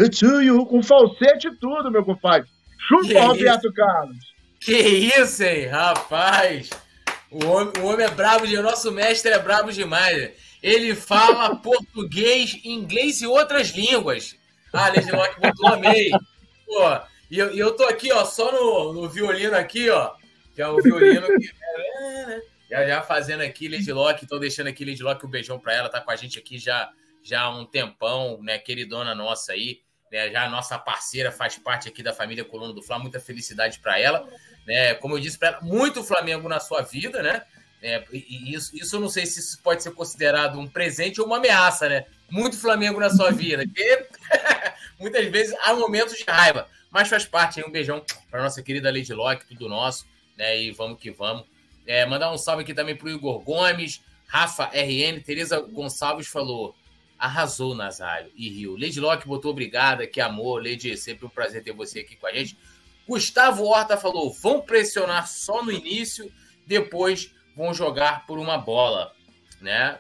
to 0.10 0.42
you. 0.42 0.66
Com 0.66 0.84
falsete 0.84 1.48
e 1.48 1.56
tudo, 1.56 1.92
meu 1.92 2.04
compadre. 2.04 2.50
Chupa, 2.78 3.20
Roberto 3.22 3.68
isso? 3.68 3.74
Carlos. 3.74 4.34
Que 4.60 4.78
isso, 4.78 5.44
hein, 5.44 5.68
rapaz? 5.68 6.70
O 7.32 7.46
homem, 7.46 7.74
o 7.82 7.86
homem 7.88 8.06
é 8.06 8.10
brabo 8.10 8.46
de. 8.46 8.58
O 8.58 8.64
nosso 8.64 8.92
mestre 8.92 9.32
é 9.32 9.40
brabo 9.40 9.72
demais. 9.72 10.32
Ele 10.62 10.94
fala 10.96 11.56
português, 11.62 12.60
inglês 12.64 13.22
e 13.22 13.28
outras 13.28 13.70
línguas. 13.70 14.36
Ah, 14.72 14.90
Legilock 14.90 15.40
botou 15.40 15.68
amei. 15.68 16.12
Pô, 16.66 17.00
e 17.30 17.40
eu, 17.40 17.54
e 17.54 17.60
eu 17.60 17.76
tô 17.76 17.84
aqui, 17.86 18.12
ó, 18.12 18.26
só 18.26 18.52
no, 18.52 18.94
no 18.94 19.10
violino 19.10 19.56
aqui, 19.56 19.90
ó. 19.90 20.12
Que 20.56 20.62
é 20.62 20.68
o 20.68 20.82
violino 20.82 21.28
que. 21.28 21.52
Já, 22.70 22.88
já 22.88 23.02
fazendo 23.04 23.42
aqui, 23.42 23.68
Legilock, 23.68 24.26
tô 24.26 24.40
deixando 24.40 24.66
aqui, 24.66 24.84
Legilock, 24.84 25.24
um 25.24 25.30
beijão 25.30 25.60
pra 25.60 25.76
ela, 25.76 25.90
tá 25.90 26.02
com 26.02 26.10
a 26.10 26.16
gente 26.16 26.40
aqui 26.40 26.58
já, 26.58 26.90
já 27.24 27.42
há 27.42 27.50
um 27.50 27.66
tempão, 27.66 28.40
né? 28.44 28.58
Queridona 28.60 29.16
nossa 29.16 29.54
aí, 29.54 29.82
né? 30.12 30.30
Já 30.30 30.46
a 30.46 30.50
nossa 30.50 30.78
parceira, 30.78 31.32
faz 31.32 31.58
parte 31.58 31.88
aqui 31.88 32.04
da 32.04 32.14
família 32.14 32.44
Coluna 32.44 32.74
do 32.74 32.84
Fla, 32.84 33.00
muita 33.00 33.20
felicidade 33.20 33.80
para 33.80 34.00
ela, 34.00 34.28
né? 34.68 34.94
Como 34.96 35.16
eu 35.16 35.20
disse 35.20 35.38
para 35.40 35.50
ela, 35.50 35.62
muito 35.62 36.04
Flamengo 36.04 36.48
na 36.50 36.60
sua 36.60 36.82
vida, 36.82 37.24
né? 37.24 37.44
É, 37.82 38.02
e 38.14 38.54
isso, 38.54 38.76
isso 38.78 38.96
eu 38.96 39.00
não 39.02 39.10
sei 39.10 39.26
se 39.26 39.40
isso 39.40 39.62
pode 39.62 39.84
ser 39.84 39.92
considerado 39.92 40.58
um 40.58 40.66
presente 40.66 41.20
ou 41.20 41.28
uma 41.28 41.38
ameaça, 41.38 41.90
né? 41.90 42.06
Muito 42.30 42.58
Flamengo 42.58 43.00
na 43.00 43.10
sua 43.10 43.32
vida, 43.32 43.64
porque 43.66 44.08
muitas 44.98 45.26
vezes 45.28 45.54
há 45.64 45.74
momentos 45.74 46.18
de 46.18 46.24
raiva, 46.24 46.68
mas 46.90 47.10
faz 47.10 47.26
parte. 47.26 47.60
Aí, 47.60 47.66
um 47.66 47.72
beijão 47.72 48.04
para 48.32 48.42
nossa 48.42 48.64
querida 48.64 48.90
Lady 48.90 49.14
Locke, 49.14 49.48
tudo 49.48 49.68
nosso, 49.68 50.06
né? 50.38 50.62
E 50.62 50.72
vamos 50.72 50.98
que 51.00 51.12
vamos. 51.12 51.46
É, 51.86 52.06
mandar 52.06 52.32
um 52.32 52.38
salve 52.38 52.64
aqui 52.64 52.74
também 52.74 52.96
para 52.96 53.08
o 53.08 53.10
Igor 53.10 53.40
Gomes, 53.40 54.02
Rafa 54.28 54.66
RN, 54.74 55.22
Tereza 55.22 55.60
Gonçalves 55.60 56.28
falou. 56.28 56.74
Arrasou, 57.24 57.74
Nazário 57.74 58.30
e 58.36 58.50
Rio. 58.50 58.74
Lady 58.74 59.00
Locke 59.00 59.26
botou 59.26 59.52
obrigada, 59.52 60.06
que 60.06 60.20
amor. 60.20 60.62
Lady, 60.62 60.98
sempre 60.98 61.26
um 61.26 61.30
prazer 61.30 61.64
ter 61.64 61.72
você 61.72 62.02
aqui 62.02 62.18
com 62.18 62.28
a 62.28 62.34
gente. 62.34 62.58
Gustavo 63.08 63.64
Horta 63.64 63.96
falou: 63.96 64.30
vão 64.34 64.60
pressionar 64.60 65.26
só 65.26 65.64
no 65.64 65.72
início, 65.72 66.30
depois 66.68 67.34
vão 67.56 67.74
jogar 67.74 68.26
por 68.26 68.38
uma 68.38 68.58
bola, 68.58 69.14
né? 69.62 69.98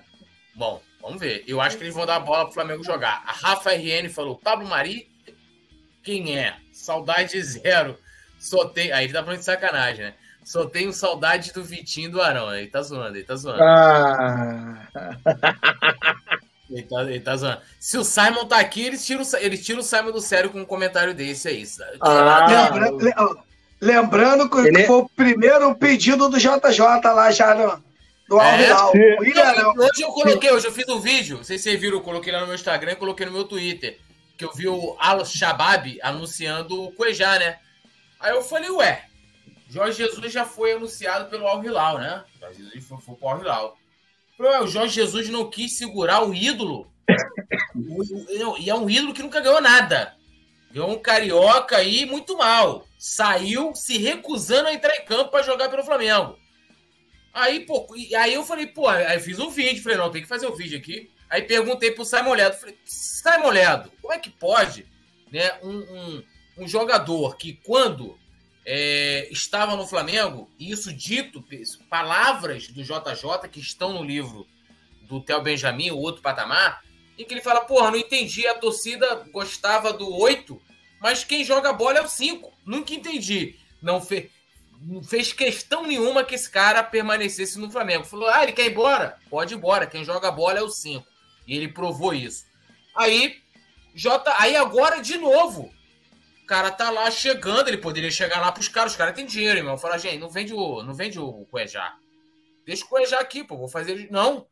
Bom, 0.53 0.83
vamos 1.01 1.21
ver. 1.21 1.45
Eu 1.47 1.61
acho 1.61 1.77
que 1.77 1.83
eles 1.83 1.95
vão 1.95 2.05
dar 2.05 2.17
a 2.17 2.19
bola 2.19 2.43
para 2.43 2.51
o 2.51 2.53
Flamengo 2.53 2.83
jogar. 2.83 3.23
A 3.25 3.31
Rafa 3.31 3.71
RN 3.71 4.09
falou: 4.09 4.37
Pablo 4.37 4.67
Mari, 4.67 5.09
quem 6.03 6.37
é? 6.37 6.57
Saudade 6.73 7.41
zero. 7.41 7.97
Só 8.37 8.65
tem. 8.65 8.91
Aí 8.91 9.05
ele 9.05 9.13
tá 9.13 9.23
falando 9.23 9.39
de 9.39 9.45
sacanagem, 9.45 10.07
né? 10.07 10.13
Só 10.43 10.65
tenho 10.65 10.91
saudade 10.91 11.53
do 11.53 11.63
Vitinho 11.63 12.11
do 12.11 12.21
Arão. 12.21 12.53
Ele 12.53 12.67
tá 12.67 12.81
zoando, 12.81 13.15
ele 13.15 13.23
tá 13.23 13.37
zoando. 13.37 13.63
Ah. 13.63 14.89
Ele 16.73 16.83
tá, 16.83 17.01
ele 17.03 17.19
tá 17.19 17.35
zoando. 17.35 17.61
Se 17.79 17.97
o 17.97 18.03
Simon 18.03 18.45
tá 18.45 18.59
aqui, 18.59 18.81
eles 18.81 19.05
tiram, 19.05 19.23
eles 19.39 19.63
tiram 19.63 19.79
o 19.79 19.83
Simon 19.83 20.11
do 20.11 20.19
sério 20.19 20.49
com 20.49 20.59
um 20.59 20.65
comentário 20.65 21.13
desse, 21.13 21.47
é 21.47 21.51
isso. 21.51 21.81
Ah, 22.01 22.45
Lembrando 23.79 24.49
que 24.49 24.57
Ele... 24.59 24.85
foi 24.85 24.95
o 24.95 25.09
primeiro 25.09 25.75
pedido 25.75 26.29
do 26.29 26.39
JJ 26.39 26.79
lá 27.03 27.29
já 27.31 27.53
no, 27.53 27.83
no 28.29 28.41
é, 28.41 28.73
Hoje 29.77 30.03
eu 30.03 30.07
coloquei, 30.07 30.51
hoje 30.51 30.67
eu 30.67 30.71
fiz 30.71 30.87
um 30.87 31.01
vídeo, 31.01 31.37
não 31.37 31.43
sei 31.43 31.57
se 31.57 31.65
vocês 31.65 31.81
viram, 31.81 31.97
eu 31.97 32.01
coloquei 32.01 32.31
lá 32.31 32.39
no 32.39 32.45
meu 32.45 32.55
Instagram, 32.55 32.95
coloquei 32.95 33.25
no 33.25 33.33
meu 33.33 33.43
Twitter, 33.43 33.99
que 34.37 34.45
eu 34.45 34.53
vi 34.53 34.69
o 34.69 34.95
Al 34.97 35.25
Shabab 35.25 35.99
anunciando 36.01 36.81
o 36.81 36.93
Cuejá, 36.93 37.37
né? 37.37 37.59
Aí 38.21 38.31
eu 38.31 38.41
falei, 38.41 38.69
ué, 38.69 39.03
Jorge 39.69 39.97
Jesus 39.97 40.31
já 40.31 40.45
foi 40.45 40.71
anunciado 40.71 41.29
pelo 41.29 41.45
Al 41.45 41.61
Hilal, 41.61 41.97
né? 41.97 42.23
Jorge 42.39 42.63
Jesus 42.63 42.85
foi, 42.85 42.97
foi 42.99 43.15
pro 43.15 43.27
Al 43.27 43.41
Hilal. 43.41 43.59
Falei, 43.59 43.82
o 44.39 44.68
Jorge 44.68 44.95
Jesus 44.95 45.30
não 45.30 45.49
quis 45.49 45.77
segurar 45.77 46.27
o 46.27 46.34
ídolo. 46.34 46.91
e 48.60 48.69
é 48.69 48.76
um 48.76 48.89
ídolo 48.89 49.14
que 49.14 49.23
nunca 49.23 49.41
ganhou 49.41 49.61
nada. 49.61 50.15
Ganhou 50.72 50.91
um 50.91 50.99
carioca 50.99 51.77
aí 51.77 52.05
muito 52.05 52.38
mal 52.38 52.85
saiu 53.03 53.76
se 53.76 53.97
recusando 53.97 54.69
a 54.69 54.73
entrar 54.73 54.95
em 54.95 55.03
campo 55.03 55.30
para 55.30 55.43
jogar 55.43 55.68
pelo 55.68 55.84
Flamengo. 55.84 56.39
Aí, 57.34 57.60
pô, 57.60 57.85
aí 58.18 58.34
eu 58.34 58.45
falei, 58.45 58.65
pô, 58.65 58.88
aí 58.88 59.19
fiz 59.19 59.39
um 59.39 59.49
vídeo, 59.49 59.84
falei, 59.84 59.97
não, 59.97 60.10
tem 60.10 60.22
que 60.22 60.27
fazer 60.27 60.45
o 60.47 60.53
um 60.53 60.55
vídeo 60.55 60.77
aqui. 60.77 61.11
Aí 61.30 61.41
perguntei 61.41 61.91
pro 61.91 62.05
Simon 62.05 62.34
Ledo, 62.34 62.55
falei, 62.55 62.77
Simon 62.85 63.49
Ledo, 63.49 63.91
como 64.01 64.14
é 64.14 64.19
que 64.19 64.30
pode, 64.30 64.88
né, 65.30 65.51
um, 65.61 65.80
um, 65.80 66.23
um 66.60 66.68
jogador 66.68 67.35
que 67.35 67.60
quando 67.65 68.18
é, 68.65 69.27
estava 69.31 69.76
no 69.76 69.85
Flamengo, 69.85 70.49
e 70.57 70.72
isso 70.72 70.94
dito, 70.94 71.44
palavras 71.90 72.68
do 72.68 72.84
JJ 72.84 73.49
que 73.52 73.60
estão 73.60 73.94
no 73.94 74.03
livro 74.03 74.48
do 75.02 75.22
Theo 75.22 75.41
Benjamin, 75.41 75.91
o 75.91 75.98
outro 75.98 76.22
patamar, 76.22 76.81
em 77.18 77.26
que 77.26 77.34
ele 77.34 77.41
fala, 77.41 77.61
porra, 77.61 77.91
não 77.91 77.98
entendi, 77.98 78.48
a 78.48 78.56
torcida 78.56 79.27
gostava 79.31 79.94
do 79.94 80.11
8, 80.18 80.60
mas 81.03 81.26
quem 81.26 81.44
joga 81.44 81.73
bola 81.73 81.99
é 81.99 82.02
o 82.02 82.07
5. 82.07 82.52
Nunca 82.65 82.94
entendi. 82.94 83.60
Não 83.81 83.99
fe... 83.99 84.31
não 84.81 85.03
fez 85.03 85.34
questão 85.34 85.85
nenhuma 85.85 86.23
que 86.23 86.34
esse 86.34 86.49
cara 86.49 86.81
permanecesse 86.81 87.60
no 87.60 87.69
Flamengo. 87.69 88.06
Falou: 88.06 88.30
ah, 88.30 88.41
ele 88.41 88.53
quer 88.53 88.68
ir 88.68 88.72
embora? 88.72 89.19
Pode 89.30 89.53
ir 89.53 89.57
embora. 89.57 89.85
Quem 89.85 90.06
joga 90.06 90.31
bola 90.31 90.60
é 90.60 90.61
o 90.61 90.69
5. 90.69 91.06
E 91.45 91.57
ele 91.57 91.68
provou 91.68 92.14
isso. 92.14 92.45
Aí, 92.95 93.41
J... 93.94 94.34
aí 94.38 94.56
agora, 94.56 95.02
de 95.02 95.18
novo, 95.18 95.73
o 96.44 96.45
cara 96.45 96.70
tá 96.70 96.90
lá 96.90 97.10
chegando. 97.10 97.70
Ele 97.70 97.78
poderia 97.78 98.11
chegar 98.11 98.41
lá 98.41 98.52
pros 98.52 98.68
caras. 98.68 98.91
Os 98.91 98.98
caras 98.98 99.15
têm 99.15 99.26
dinheiro, 99.26 99.60
irmão. 99.60 99.78
Falar, 99.78 99.98
gente, 99.98 100.18
não 100.18 100.30
vende 100.30 100.53
o, 100.53 100.84
não 100.84 100.94
vende 100.94 101.20
o 101.20 101.45
Cuejá. 101.49 101.95
Deixa 102.65 102.84
o 102.84 102.88
Cuejá 102.88 103.20
aqui, 103.20 103.44
pô. 103.44 103.57
Vou 103.57 103.70
fazer. 103.70 104.07
Não. 104.11 104.45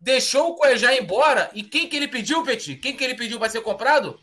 Deixou 0.00 0.50
o 0.50 0.54
Cuejá 0.54 0.94
embora. 0.94 1.50
E 1.52 1.62
quem 1.62 1.88
que 1.88 1.96
ele 1.96 2.08
pediu, 2.08 2.42
Petit? 2.44 2.76
Quem 2.76 2.96
que 2.96 3.02
ele 3.02 3.14
pediu 3.14 3.38
para 3.38 3.50
ser 3.50 3.62
comprado? 3.62 4.20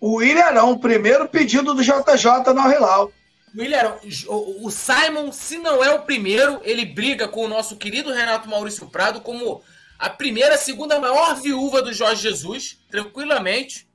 O 0.00 0.22
Ilharão, 0.22 0.72
o 0.72 0.78
primeiro 0.78 1.28
pedido 1.28 1.72
do 1.72 1.82
JJ 1.82 2.52
no 2.54 2.70
Hilal. 2.70 3.10
William, 3.56 3.96
o 4.28 4.68
Simon, 4.68 5.30
se 5.30 5.58
não 5.58 5.82
é 5.82 5.94
o 5.94 6.02
primeiro, 6.02 6.60
ele 6.64 6.84
briga 6.84 7.28
com 7.28 7.44
o 7.44 7.48
nosso 7.48 7.76
querido 7.76 8.12
Renato 8.12 8.48
Maurício 8.48 8.88
Prado 8.88 9.20
como 9.20 9.62
a 9.96 10.10
primeira, 10.10 10.58
segunda 10.58 10.98
maior 10.98 11.36
viúva 11.36 11.80
do 11.80 11.92
Jorge 11.92 12.22
Jesus, 12.22 12.76
tranquilamente. 12.90 13.88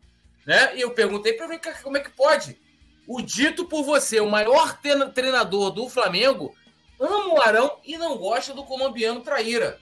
Né? 0.50 0.78
E 0.78 0.82
eu 0.82 0.90
perguntei 0.90 1.34
para 1.34 1.46
ele 1.46 1.62
como 1.84 1.98
é 1.98 2.00
que 2.00 2.10
pode. 2.10 2.60
O 3.08 3.22
dito 3.22 3.66
por 3.66 3.84
você, 3.84 4.20
o 4.20 4.28
maior 4.28 4.80
treinador 5.14 5.70
do 5.70 5.88
Flamengo, 5.88 6.56
ama 7.00 7.36
o 7.36 7.40
Arão 7.40 7.78
e 7.86 7.96
não 8.00 8.18
gosta 8.18 8.52
do 8.52 8.64
colombiano 8.64 9.22
Traíra. 9.22 9.80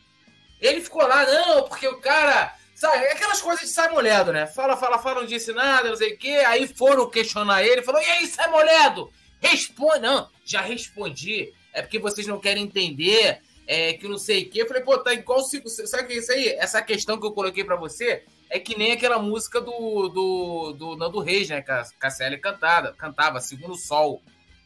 Ele 0.60 0.82
ficou 0.82 1.08
lá, 1.08 1.26
não, 1.26 1.64
porque 1.64 1.88
o 1.88 2.02
cara. 2.02 2.54
Sabe, 2.76 2.98
aquelas 3.08 3.42
coisas 3.42 3.66
de 3.66 3.74
Simon 3.74 4.02
Ledo, 4.02 4.34
né? 4.34 4.46
Fala, 4.46 4.76
fala, 4.76 5.00
fala, 5.00 5.22
não 5.22 5.26
disse 5.26 5.54
nada, 5.54 5.88
não 5.88 5.96
sei 5.96 6.16
o 6.16 6.18
quê. 6.18 6.44
Aí 6.46 6.68
foram 6.68 7.10
questionar 7.10 7.64
ele, 7.64 7.82
falou: 7.82 8.02
e 8.02 8.06
aí, 8.06 8.28
Simon 8.28 8.58
Ledo? 8.58 9.10
Responde, 9.40 10.00
não, 10.00 10.30
já 10.44 10.60
respondi. 10.60 11.54
É 11.72 11.82
porque 11.82 11.98
vocês 11.98 12.28
não 12.28 12.42
querem 12.42 12.64
entender 12.64 13.42
é, 13.66 13.94
que 13.94 14.06
não 14.06 14.18
sei 14.18 14.44
o 14.44 14.50
quê. 14.50 14.64
Eu 14.64 14.68
falei, 14.68 14.84
pô, 14.84 14.98
tá 14.98 15.14
igual. 15.14 15.40
Sabe 15.40 16.04
o 16.04 16.08
que 16.08 16.14
é 16.14 16.18
isso 16.18 16.32
aí? 16.34 16.50
Essa 16.50 16.82
questão 16.82 17.18
que 17.18 17.26
eu 17.26 17.32
coloquei 17.32 17.64
para 17.64 17.78
você 17.78 18.26
é 18.50 18.60
que 18.60 18.78
nem 18.78 18.92
aquela 18.92 19.20
música 19.20 19.60
do, 19.60 20.08
do, 20.10 20.74
do 20.74 20.96
Nando 20.96 21.20
Reis, 21.20 21.50
né? 21.50 21.62
Que 21.62 21.72
a 21.72 21.84
Casselli 22.00 22.38
cantada, 22.38 22.94
cantava, 22.94 23.42
Segundo 23.42 23.76
Sol, 23.76 24.22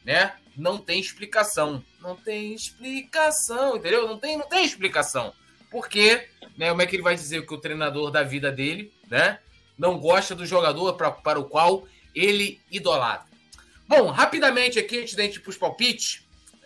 né? 0.05 0.33
Não 0.55 0.77
tem 0.77 0.99
explicação. 0.99 1.83
Não 1.99 2.15
tem 2.15 2.53
explicação, 2.53 3.77
entendeu? 3.77 4.07
Não 4.07 4.17
tem, 4.17 4.37
não 4.37 4.47
tem 4.47 4.63
explicação. 4.63 5.33
Porque, 5.69 6.27
né? 6.57 6.69
Como 6.69 6.81
é 6.81 6.85
que 6.85 6.95
ele 6.95 7.03
vai 7.03 7.15
dizer 7.15 7.45
que 7.45 7.53
o 7.53 7.57
treinador 7.57 8.11
da 8.11 8.23
vida 8.23 8.51
dele, 8.51 8.93
né? 9.09 9.39
Não 9.77 9.97
gosta 9.97 10.35
do 10.35 10.45
jogador 10.45 10.93
pra, 10.93 11.11
para 11.11 11.39
o 11.39 11.45
qual 11.45 11.87
ele 12.13 12.61
idolatra. 12.69 13.27
Bom, 13.87 14.09
rapidamente 14.09 14.79
aqui, 14.79 14.99
antes 14.99 15.15
da 15.15 15.23
gente 15.23 15.37
ir 15.37 15.39
para 15.39 15.49
os 15.49 15.57
palpites, 15.57 16.23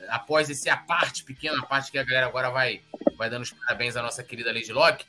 após 0.10 0.50
esse 0.50 0.70
a 0.70 0.78
parte, 0.78 1.24
pequena 1.24 1.66
parte 1.66 1.92
que 1.92 1.98
a 1.98 2.04
galera 2.04 2.28
agora 2.28 2.50
vai, 2.50 2.82
vai 3.18 3.30
dando 3.30 3.44
os 3.44 3.52
parabéns 3.52 3.96
à 3.96 4.02
nossa 4.02 4.24
querida 4.24 4.52
Lady 4.52 4.72
Locke, 4.72 5.06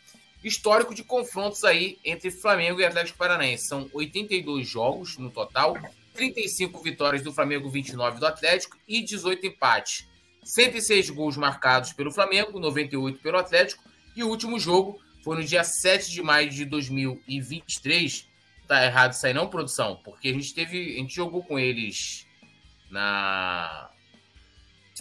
histórico 0.47 0.95
de 0.95 1.03
confrontos 1.03 1.65
aí 1.65 1.99
entre 2.05 2.31
Flamengo 2.31 2.81
e 2.81 2.85
Atlético 2.85 3.19
Paranaense. 3.19 3.67
São 3.67 3.91
82 3.93 4.67
jogos 4.67 5.19
no 5.19 5.31
total, 5.31 5.77
35 6.15 6.81
vitórias 6.83 7.23
do 7.23 7.33
Flamengo, 7.33 7.69
29 7.69 8.21
do 8.21 8.27
Atlético 8.27 8.77
e 8.87 9.03
18 9.03 9.47
empates. 9.47 10.07
106 10.45 11.11
gols 11.11 11.37
marcados 11.37 11.93
pelo 11.93 12.13
Flamengo, 12.13 12.61
98 12.61 13.19
pelo 13.19 13.39
Atlético, 13.39 13.83
e 14.15 14.23
o 14.23 14.29
último 14.29 14.59
jogo 14.61 15.01
foi 15.25 15.37
no 15.37 15.45
dia 15.45 15.65
7 15.65 16.13
de 16.13 16.23
maio 16.23 16.49
de 16.49 16.65
2023, 16.65 18.29
tá 18.69 18.85
errado 18.85 19.13
isso 19.13 19.27
aí 19.27 19.35
não, 19.35 19.49
produção? 19.49 20.01
Porque 20.05 20.29
a 20.29 20.33
gente 20.33 20.55
teve. 20.55 20.95
A 20.95 20.99
gente 20.99 21.15
jogou 21.15 21.43
com 21.43 21.59
eles 21.59 22.25
na. 22.89 23.91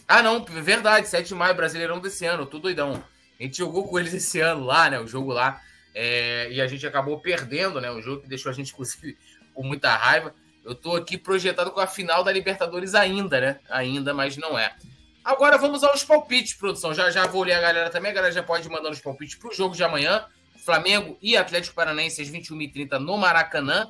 Ah, 0.08 0.24
não, 0.24 0.44
verdade, 0.44 1.08
7 1.08 1.28
de 1.28 1.36
maio, 1.36 1.56
Brasileirão 1.56 2.00
desse 2.00 2.26
ano, 2.26 2.48
tô 2.48 2.58
doidão. 2.58 3.04
A 3.40 3.44
gente 3.44 3.58
jogou 3.58 3.88
com 3.88 4.00
eles 4.00 4.14
esse 4.14 4.40
ano 4.40 4.66
lá, 4.66 4.90
né? 4.90 5.00
O 5.00 5.08
jogo 5.08 5.32
lá. 5.32 5.62
É, 5.94 6.50
e 6.52 6.62
a 6.62 6.68
gente 6.68 6.86
acabou 6.86 7.20
perdendo, 7.20 7.80
né? 7.80 7.90
O 7.92 8.02
jogo 8.02 8.22
que 8.22 8.28
deixou 8.28 8.50
a 8.50 8.54
gente, 8.54 8.72
inclusive, 8.72 9.18
com 9.54 9.64
muita 9.64 9.96
raiva. 9.96 10.34
Eu 10.64 10.74
tô 10.74 10.96
aqui 10.96 11.18
projetado 11.18 11.72
com 11.72 11.80
a 11.80 11.88
final 11.88 12.24
da 12.24 12.32
Libertadores 12.32 12.96
ainda, 12.96 13.40
né? 13.40 13.60
Ainda, 13.70 14.14
mas 14.14 14.36
não 14.36 14.58
é. 14.58 14.76
Agora 15.24 15.58
vamos 15.58 15.84
aos 15.84 16.04
palpites, 16.04 16.54
produção. 16.54 16.94
Já 16.94 17.10
já 17.10 17.26
vou 17.28 17.44
ler 17.44 17.54
a 17.54 17.62
galera 17.62 17.90
também. 17.90 18.12
A 18.12 18.16
galera 18.16 18.34
já 18.34 18.44
pode 18.44 18.68
mandar 18.70 18.92
os 18.92 19.00
palpites 19.00 19.36
pro 19.36 19.54
jogo 19.54 19.76
de 19.76 19.84
amanhã. 19.84 20.26
Flamengo 20.64 21.18
e 21.22 21.38
Atlético 21.38 21.76
Paranaense 21.76 22.22
às 22.22 22.30
21h30 22.30 22.98
no 23.00 23.18
Maracanã. 23.18 23.90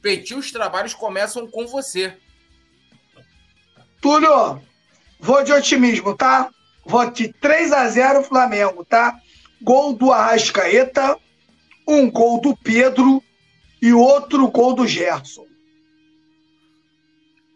Petit, 0.00 0.34
os 0.34 0.50
trabalhos 0.50 0.94
começam 0.94 1.46
com 1.46 1.66
você. 1.66 2.16
Túlio, 4.00 4.60
vou 5.18 5.42
de 5.44 5.52
otimismo, 5.52 6.16
tá? 6.16 6.50
Vou 6.86 7.10
de 7.10 7.32
3 7.32 7.72
a 7.72 7.88
0 7.88 8.22
Flamengo, 8.22 8.84
tá? 8.84 9.18
Gol 9.60 9.92
do 9.92 10.12
Arrascaeta, 10.12 11.18
um 11.86 12.08
gol 12.10 12.40
do 12.40 12.56
Pedro 12.56 13.22
e 13.82 13.92
outro 13.92 14.48
gol 14.48 14.74
do 14.74 14.86
Gerson. 14.86 15.44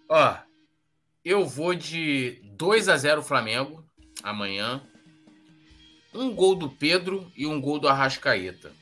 Ó, 0.09 0.35
eu 1.25 1.47
vou 1.47 1.75
de 1.75 2.41
2 2.57 2.89
a 2.89 2.97
0 2.97 3.23
Flamengo 3.23 3.85
amanhã 4.23 4.83
um 6.13 6.35
gol 6.35 6.57
do 6.57 6.69
Pedro 6.69 7.31
e 7.37 7.47
um 7.47 7.61
gol 7.61 7.79
do 7.79 7.87
Arrascaeta. 7.87 8.73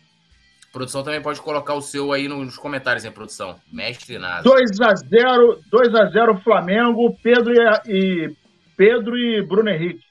A 0.69 0.73
produção 0.73 1.03
também 1.03 1.21
pode 1.21 1.41
colocar 1.43 1.75
o 1.75 1.83
seu 1.83 2.13
aí 2.13 2.27
nos 2.27 2.57
comentários, 2.57 3.05
hein, 3.05 3.13
produção? 3.13 3.61
Mestre 3.71 4.19
nada. 4.19 4.43
2 4.43 4.81
a 4.81 4.95
0 4.95 5.61
2 5.71 5.95
a 5.95 6.07
0 6.07 6.39
Flamengo, 6.39 7.17
Pedro 7.23 7.53
e, 7.53 7.93
e 7.93 8.37
Pedro 8.77 9.19
e 9.19 9.43
Bruno 9.43 9.69
Henrique. 9.69 10.08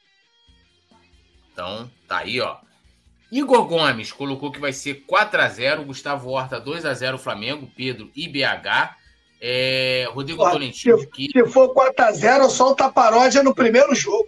Então, 1.57 1.89
tá 2.07 2.19
aí, 2.19 2.39
ó. 2.39 2.57
Igor 3.31 3.65
Gomes 3.65 4.11
colocou 4.11 4.51
que 4.51 4.59
vai 4.59 4.71
ser 4.71 5.05
4 5.07 5.41
a 5.41 5.49
0 5.49 5.85
Gustavo 5.85 6.29
Horta 6.29 6.59
2 6.59 6.85
a 6.85 6.93
0 6.93 7.17
Flamengo, 7.17 7.67
Pedro 7.75 8.11
e 8.15 8.27
BH. 8.27 8.95
É, 9.41 10.07
Rodrigo 10.11 10.43
Pô, 10.43 10.51
Tolentino. 10.51 10.99
Se, 10.99 11.07
que... 11.07 11.31
se 11.31 11.45
for 11.47 11.73
4 11.73 12.05
a 12.05 12.11
0 12.11 12.47
solta 12.51 12.85
a 12.85 12.91
paródia 12.91 13.41
no 13.41 13.55
primeiro 13.55 13.95
jogo. 13.95 14.27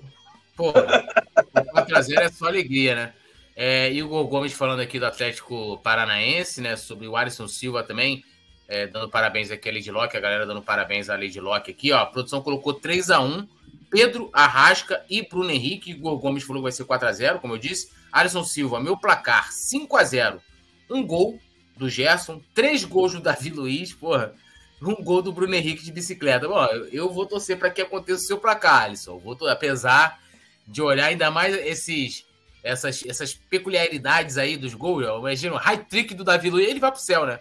Pô, 0.55 0.73
4x0 0.73 2.19
é 2.19 2.29
só 2.29 2.47
alegria, 2.47 2.95
né? 2.95 3.13
É, 3.55 3.91
Igor 3.91 4.25
Gomes 4.27 4.53
falando 4.53 4.79
aqui 4.79 4.99
do 4.99 5.05
Atlético 5.05 5.77
Paranaense, 5.83 6.61
né? 6.61 6.75
Sobre 6.75 7.07
o 7.07 7.15
Alisson 7.15 7.47
Silva 7.47 7.83
também, 7.83 8.23
é, 8.67 8.87
dando 8.87 9.07
parabéns 9.07 9.51
aqui 9.51 9.69
a 9.69 9.71
Lady 9.71 9.91
Locke, 9.91 10.17
a 10.17 10.19
galera 10.19 10.47
dando 10.47 10.63
parabéns 10.63 11.11
à 11.11 11.13
Lady 11.13 11.39
Locke 11.39 11.69
aqui, 11.69 11.91
ó. 11.91 11.99
A 11.99 12.05
produção 12.07 12.41
colocou 12.41 12.73
3 12.73 13.11
a 13.11 13.19
1 13.21 13.47
Pedro 13.89 14.29
Arrasca 14.33 15.03
e 15.09 15.27
Bruno 15.27 15.51
Henrique. 15.51 15.91
Igor 15.91 16.17
Gomes 16.17 16.43
falou 16.43 16.61
que 16.61 16.65
vai 16.65 16.71
ser 16.71 16.85
4 16.85 17.07
a 17.07 17.11
0 17.11 17.39
como 17.39 17.55
eu 17.55 17.57
disse. 17.57 17.89
Alisson 18.11 18.43
Silva, 18.43 18.79
meu 18.79 18.97
placar, 18.97 19.51
5 19.51 19.97
a 19.97 20.03
0 20.03 20.41
Um 20.89 21.05
gol 21.05 21.39
do 21.77 21.89
Gerson, 21.89 22.41
três 22.53 22.83
gols 22.83 23.13
do 23.13 23.21
Davi 23.21 23.49
Luiz, 23.49 23.93
porra. 23.93 24.33
Um 24.81 24.95
gol 24.95 25.21
do 25.21 25.33
Bruno 25.33 25.53
Henrique 25.53 25.83
de 25.83 25.91
bicicleta. 25.91 26.47
Bom, 26.47 26.65
eu 26.91 27.11
vou 27.11 27.25
torcer 27.25 27.57
para 27.57 27.69
que 27.69 27.81
aconteça 27.81 28.23
o 28.23 28.27
seu 28.27 28.37
placar, 28.37 28.83
Alisson. 28.83 29.19
vou, 29.19 29.37
apesar 29.47 30.19
de 30.67 30.81
olhar 30.81 31.07
ainda 31.07 31.31
mais 31.31 31.53
esses, 31.53 32.25
essas, 32.63 33.03
essas 33.05 33.33
peculiaridades 33.33 34.37
aí 34.37 34.55
dos 34.55 34.73
gols. 34.73 35.05
Imagina 35.05 35.55
o 35.55 35.57
high 35.57 35.83
trick 35.83 36.13
do 36.13 36.23
Davi 36.23 36.49
Luiz, 36.49 36.69
ele 36.69 36.79
vai 36.79 36.91
pro 36.91 37.01
céu, 37.01 37.25
né? 37.25 37.39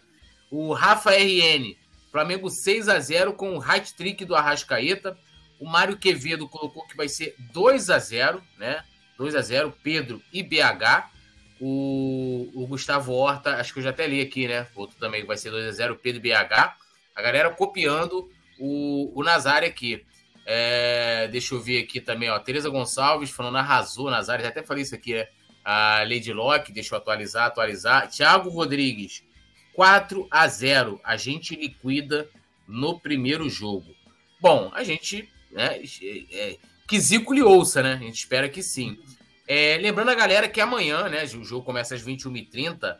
O 0.50 0.72
Rafa 0.72 1.10
RN, 1.10 1.76
Flamengo 2.10 2.48
6 2.48 2.88
a 2.88 2.98
0 2.98 3.34
com 3.34 3.54
o 3.54 3.58
high 3.58 3.82
trick 3.96 4.24
do 4.24 4.34
Arrascaeta. 4.34 5.16
O 5.58 5.68
Mário 5.68 5.96
Quevedo 5.96 6.48
colocou 6.48 6.86
que 6.86 6.96
vai 6.96 7.08
ser 7.08 7.34
2 7.52 7.90
a 7.90 7.98
0 7.98 8.42
né? 8.56 8.84
2 9.16 9.34
a 9.34 9.42
0 9.42 9.74
Pedro 9.82 10.22
e 10.32 10.42
BH. 10.42 11.10
O, 11.60 12.50
o 12.54 12.66
Gustavo 12.68 13.12
Horta, 13.12 13.56
acho 13.56 13.72
que 13.72 13.80
eu 13.80 13.82
já 13.82 13.90
até 13.90 14.06
li 14.06 14.20
aqui, 14.20 14.46
né? 14.46 14.68
Outro 14.76 14.96
também 14.98 15.26
vai 15.26 15.36
ser 15.36 15.50
2 15.50 15.66
a 15.66 15.72
0 15.72 15.96
Pedro 15.96 16.24
e 16.24 16.30
BH. 16.30 16.76
A 17.16 17.22
galera 17.22 17.50
copiando 17.50 18.30
o, 18.58 19.12
o 19.18 19.24
Nazário 19.24 19.68
aqui. 19.68 20.04
É, 20.46 21.28
deixa 21.28 21.54
eu 21.54 21.60
ver 21.60 21.82
aqui 21.82 22.00
também, 22.00 22.30
ó. 22.30 22.38
Tereza 22.38 22.70
Gonçalves 22.70 23.30
falando 23.30 23.58
arrasou 23.58 24.08
nas 24.10 24.28
áreas. 24.28 24.48
Até 24.48 24.62
falei 24.62 24.82
isso 24.82 24.94
aqui, 24.94 25.14
né? 25.14 25.26
A 25.64 26.02
Lady 26.04 26.32
Locke, 26.32 26.72
deixa 26.72 26.94
eu 26.94 26.98
atualizar, 26.98 27.46
atualizar. 27.46 28.08
Thiago 28.08 28.48
Rodrigues, 28.48 29.22
4 29.74 30.26
a 30.30 30.48
0 30.48 31.00
A 31.04 31.16
gente 31.16 31.54
liquida 31.54 32.30
no 32.66 32.98
primeiro 32.98 33.50
jogo. 33.50 33.94
Bom, 34.40 34.70
a 34.74 34.82
gente. 34.84 35.28
Né, 35.50 35.80
é, 36.30 36.56
que 36.86 36.98
Zico 36.98 37.34
lhe 37.34 37.42
ouça, 37.42 37.82
né? 37.82 37.94
A 37.94 38.04
gente 38.04 38.18
espera 38.18 38.48
que 38.48 38.62
sim. 38.62 38.98
É, 39.46 39.78
lembrando 39.80 40.10
a 40.10 40.14
galera 40.14 40.48
que 40.48 40.60
amanhã, 40.60 41.08
né? 41.08 41.24
O 41.24 41.44
jogo 41.44 41.64
começa 41.64 41.94
às 41.94 42.02
21h30. 42.02 42.96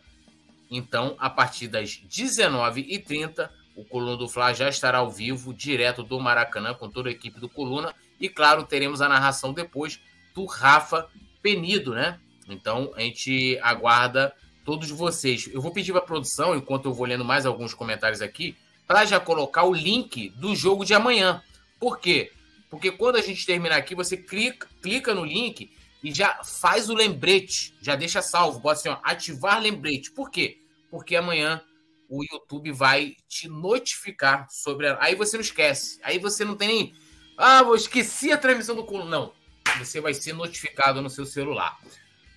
Então, 0.70 1.16
a 1.18 1.30
partir 1.30 1.68
das 1.68 2.00
19h30, 2.08 3.50
o 3.74 3.84
Coluna 3.84 4.16
do 4.16 4.28
Fla 4.28 4.52
já 4.52 4.68
estará 4.68 4.98
ao 4.98 5.10
vivo, 5.10 5.54
direto 5.54 6.02
do 6.02 6.18
Maracanã, 6.18 6.74
com 6.74 6.90
toda 6.90 7.08
a 7.08 7.12
equipe 7.12 7.38
do 7.40 7.48
Coluna. 7.48 7.94
E, 8.20 8.28
claro, 8.28 8.64
teremos 8.64 9.00
a 9.00 9.08
narração 9.08 9.52
depois 9.52 10.00
do 10.34 10.44
Rafa 10.44 11.08
Penido, 11.40 11.94
né? 11.94 12.18
Então, 12.48 12.92
a 12.96 13.00
gente 13.00 13.58
aguarda 13.62 14.34
todos 14.64 14.90
vocês. 14.90 15.48
Eu 15.52 15.62
vou 15.62 15.70
pedir 15.70 15.92
para 15.92 16.00
a 16.00 16.04
produção, 16.04 16.56
enquanto 16.56 16.86
eu 16.86 16.92
vou 16.92 17.06
lendo 17.06 17.24
mais 17.24 17.46
alguns 17.46 17.72
comentários 17.72 18.20
aqui, 18.20 18.56
para 18.86 19.04
já 19.04 19.20
colocar 19.20 19.64
o 19.64 19.72
link 19.72 20.30
do 20.30 20.54
jogo 20.54 20.84
de 20.84 20.94
amanhã. 20.94 21.42
Por 21.78 21.98
quê? 22.00 22.32
Porque 22.70 22.90
quando 22.90 23.16
a 23.16 23.22
gente 23.22 23.46
terminar 23.46 23.76
aqui, 23.76 23.94
você 23.94 24.16
clica, 24.16 24.68
clica 24.82 25.14
no 25.14 25.24
link 25.24 25.70
e 26.02 26.12
já 26.12 26.42
faz 26.44 26.88
o 26.88 26.94
lembrete, 26.94 27.74
já 27.80 27.96
deixa 27.96 28.22
salvo, 28.22 28.60
bota 28.60 28.80
assim, 28.80 28.88
ó, 28.88 28.98
ativar 29.02 29.60
lembrete. 29.60 30.10
Por 30.10 30.30
quê? 30.30 30.58
Porque 30.90 31.16
amanhã 31.16 31.62
o 32.08 32.22
YouTube 32.24 32.72
vai 32.72 33.16
te 33.28 33.48
notificar 33.48 34.46
sobre 34.50 34.88
a... 34.88 34.98
Aí 35.00 35.14
você 35.14 35.36
não 35.36 35.42
esquece. 35.42 35.98
Aí 36.02 36.18
você 36.18 36.44
não 36.44 36.56
tem 36.56 36.68
nem. 36.68 36.94
Ah, 37.36 37.62
vou 37.62 37.76
esqueci 37.76 38.32
a 38.32 38.38
transmissão 38.38 38.74
do 38.74 38.84
Coluna. 38.84 39.10
Não. 39.10 39.32
Você 39.78 40.00
vai 40.00 40.14
ser 40.14 40.32
notificado 40.32 41.02
no 41.02 41.10
seu 41.10 41.26
celular. 41.26 41.78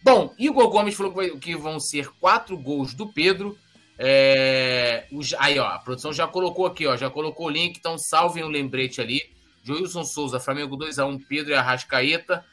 Bom, 0.03 0.35
Igor 0.37 0.69
Gomes 0.69 0.95
falou 0.95 1.13
que 1.39 1.55
vão 1.55 1.79
ser 1.79 2.09
quatro 2.19 2.57
gols 2.57 2.93
do 2.93 3.11
Pedro. 3.13 3.57
É... 3.97 5.07
Aí, 5.39 5.57
ó, 5.57 5.67
a 5.67 5.79
produção 5.79 6.11
já 6.11 6.27
colocou 6.27 6.65
aqui, 6.65 6.85
ó. 6.85 6.97
Já 6.97 7.09
colocou 7.09 7.47
o 7.47 7.49
link, 7.49 7.77
então 7.77 7.97
salvem 7.97 8.43
o 8.43 8.49
lembrete 8.49 8.99
ali. 8.99 9.21
Joilson 9.63 10.03
Souza, 10.03 10.39
Flamengo 10.39 10.77
2x1, 10.77 11.25
Pedro 11.27 11.51
e 11.51 11.55
Arrascaeta. 11.55 12.43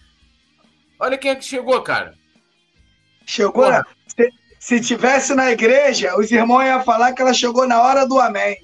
Olha 0.98 1.18
quem 1.18 1.30
é 1.30 1.36
que 1.36 1.44
chegou, 1.44 1.80
cara. 1.82 2.14
Chegou. 3.24 3.70
Se, 4.06 4.30
se 4.58 4.80
tivesse 4.80 5.34
na 5.34 5.50
igreja, 5.50 6.18
os 6.18 6.30
irmãos 6.30 6.64
iam 6.64 6.84
falar 6.84 7.12
que 7.12 7.22
ela 7.22 7.32
chegou 7.32 7.66
na 7.66 7.80
hora 7.80 8.06
do 8.06 8.18
amém. 8.18 8.56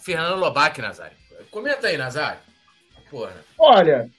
Fernando 0.00 0.38
Lobac, 0.38 0.80
Nazário. 0.80 1.16
Comenta 1.50 1.86
aí, 1.86 1.96
Nazário. 1.96 2.40
Porra. 3.10 3.34
Olha, 3.58 4.10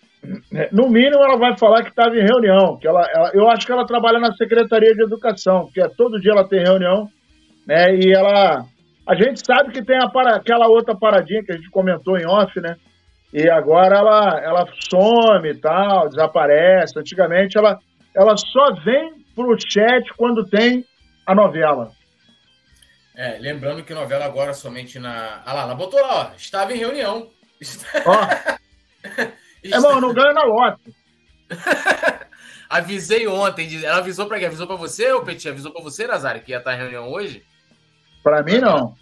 no 0.72 0.90
mínimo 0.90 1.22
ela 1.24 1.38
vai 1.38 1.58
falar 1.58 1.84
que 1.84 1.90
estava 1.90 2.16
em 2.16 2.26
reunião. 2.26 2.78
Que 2.78 2.88
ela, 2.88 3.06
ela, 3.14 3.32
eu 3.34 3.50
acho 3.50 3.66
que 3.66 3.72
ela 3.72 3.86
trabalha 3.86 4.20
na 4.20 4.34
Secretaria 4.36 4.96
de 4.96 5.04
Educação, 5.04 5.66
porque 5.66 5.88
todo 5.98 6.22
dia 6.22 6.32
ela 6.32 6.48
tem 6.48 6.64
reunião, 6.64 7.10
né? 7.66 7.96
E 7.96 8.14
ela. 8.14 8.66
A 9.06 9.16
gente 9.16 9.46
sabe 9.46 9.72
que 9.74 9.84
tem 9.84 10.00
para, 10.12 10.36
aquela 10.36 10.68
outra 10.68 10.96
paradinha 10.96 11.44
que 11.44 11.52
a 11.52 11.56
gente 11.56 11.70
comentou 11.70 12.18
em 12.18 12.26
off, 12.26 12.60
né? 12.62 12.78
E 13.34 13.50
agora 13.50 13.98
ela, 13.98 14.40
ela 14.42 14.68
some 14.90 15.50
e 15.50 15.56
tal, 15.56 16.08
desaparece. 16.08 16.98
Antigamente 16.98 17.58
ela, 17.58 17.80
ela 18.16 18.38
só 18.38 18.74
vem 18.84 19.26
pro 19.36 19.58
chat 19.60 20.14
quando 20.16 20.46
tem 20.46 20.86
a 21.26 21.36
novela. 21.36 21.92
É, 23.16 23.38
lembrando 23.40 23.84
que 23.84 23.94
novela 23.94 24.26
agora 24.26 24.54
somente 24.54 24.98
na. 25.00 25.42
Ah 25.46 25.54
lá, 25.54 25.62
ela 25.64 25.76
botou 25.76 26.02
lá, 26.02 26.32
ó, 26.32 26.36
estava 26.36 26.74
em 26.74 26.78
reunião. 26.78 27.30
Ó. 28.06 28.18
é, 29.64 29.80
bom, 29.82 30.00
não 30.00 30.14
ganha 30.14 30.34
na 30.34 30.44
lote. 30.44 30.94
Avisei 32.70 33.28
ontem. 33.28 33.84
Ela 33.84 34.00
avisou 34.00 34.26
para 34.26 34.40
quem? 34.40 34.48
Avisou 34.48 34.66
para 34.66 34.76
você, 34.76 35.12
ou 35.12 35.24
Petit? 35.24 35.48
Avisou 35.48 35.72
para 35.72 35.84
você, 35.84 36.08
Nazário, 36.08 36.42
que 36.42 36.52
ia 36.52 36.58
estar 36.58 36.74
em 36.74 36.80
reunião 36.80 37.08
hoje? 37.08 37.46
Para 38.24 38.42
mim, 38.42 38.58
não. 38.60 38.96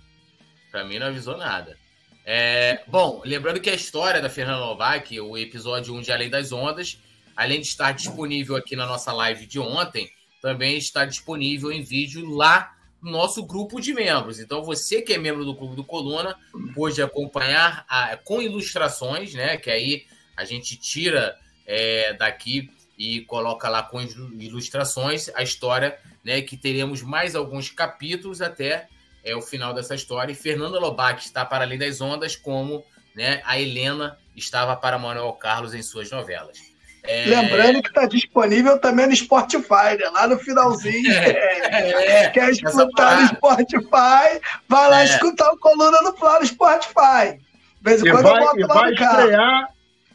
Para 0.71 0.83
mim, 0.83 0.97
não 0.97 1.07
avisou 1.07 1.37
nada. 1.37 1.77
É, 2.25 2.83
bom, 2.87 3.21
lembrando 3.23 3.59
que 3.59 3.69
a 3.69 3.75
história 3.75 4.21
da 4.21 4.29
Fernanda 4.29 4.59
Novak, 4.59 5.19
o 5.19 5.37
episódio 5.37 5.93
1 5.93 6.01
de 6.01 6.11
Além 6.11 6.29
das 6.29 6.51
Ondas, 6.51 6.99
além 7.35 7.61
de 7.61 7.67
estar 7.67 7.91
disponível 7.91 8.55
aqui 8.55 8.75
na 8.75 8.85
nossa 8.85 9.11
live 9.13 9.45
de 9.45 9.59
ontem, 9.59 10.09
também 10.41 10.77
está 10.77 11.05
disponível 11.05 11.71
em 11.71 11.83
vídeo 11.83 12.27
lá 12.29 12.75
no 13.01 13.11
nosso 13.11 13.43
grupo 13.43 13.79
de 13.79 13.93
membros. 13.93 14.39
Então, 14.39 14.63
você 14.63 15.01
que 15.01 15.13
é 15.13 15.17
membro 15.17 15.43
do 15.43 15.55
Clube 15.55 15.75
do 15.75 15.83
Coluna, 15.83 16.35
pode 16.75 17.01
acompanhar 17.01 17.85
a, 17.87 18.15
com 18.17 18.41
ilustrações, 18.41 19.33
né? 19.33 19.57
Que 19.57 19.69
aí 19.69 20.05
a 20.37 20.45
gente 20.45 20.75
tira 20.77 21.35
é, 21.65 22.13
daqui 22.13 22.69
e 22.97 23.21
coloca 23.21 23.67
lá 23.69 23.81
com 23.81 23.99
ilustrações 24.01 25.29
a 25.35 25.41
história, 25.41 25.97
né? 26.23 26.41
Que 26.41 26.55
teremos 26.55 27.01
mais 27.01 27.35
alguns 27.35 27.69
capítulos 27.69 28.41
até 28.41 28.87
é 29.23 29.35
o 29.35 29.41
final 29.41 29.73
dessa 29.73 29.95
história. 29.95 30.31
E 30.31 30.35
Fernanda 30.35 30.79
Lobac 30.79 31.23
está 31.23 31.45
para 31.45 31.63
além 31.63 31.77
das 31.77 32.01
ondas, 32.01 32.35
como 32.35 32.83
né, 33.15 33.41
a 33.45 33.59
Helena 33.59 34.17
estava 34.35 34.75
para 34.75 34.97
Manuel 34.97 35.33
Carlos 35.33 35.73
em 35.73 35.81
suas 35.81 36.09
novelas. 36.09 36.71
É... 37.03 37.25
Lembrando 37.25 37.81
que 37.81 37.89
está 37.89 38.05
disponível 38.05 38.79
também 38.79 39.07
no 39.07 39.15
Spotify, 39.15 39.97
né? 39.97 40.07
lá 40.13 40.27
no 40.27 40.37
finalzinho. 40.37 41.11
É, 41.73 42.23
é, 42.25 42.29
quer 42.29 42.49
escutar 42.49 43.21
no 43.21 43.27
Spotify, 43.27 44.41
vai 44.67 44.89
lá 44.89 45.01
é. 45.01 45.05
escutar 45.05 45.51
o 45.51 45.57
Coluna 45.57 46.01
no 46.01 46.13
Plano 46.13 46.45
Spotify. 46.45 47.37
De 47.37 47.81
vez 47.81 48.03
em 48.03 48.11
quando 48.11 48.23
vai, 48.23 48.33
eu 48.33 48.45
boto 48.45 48.67
lá 48.67 48.73
vai 48.73 48.91
estrear, 48.91 49.67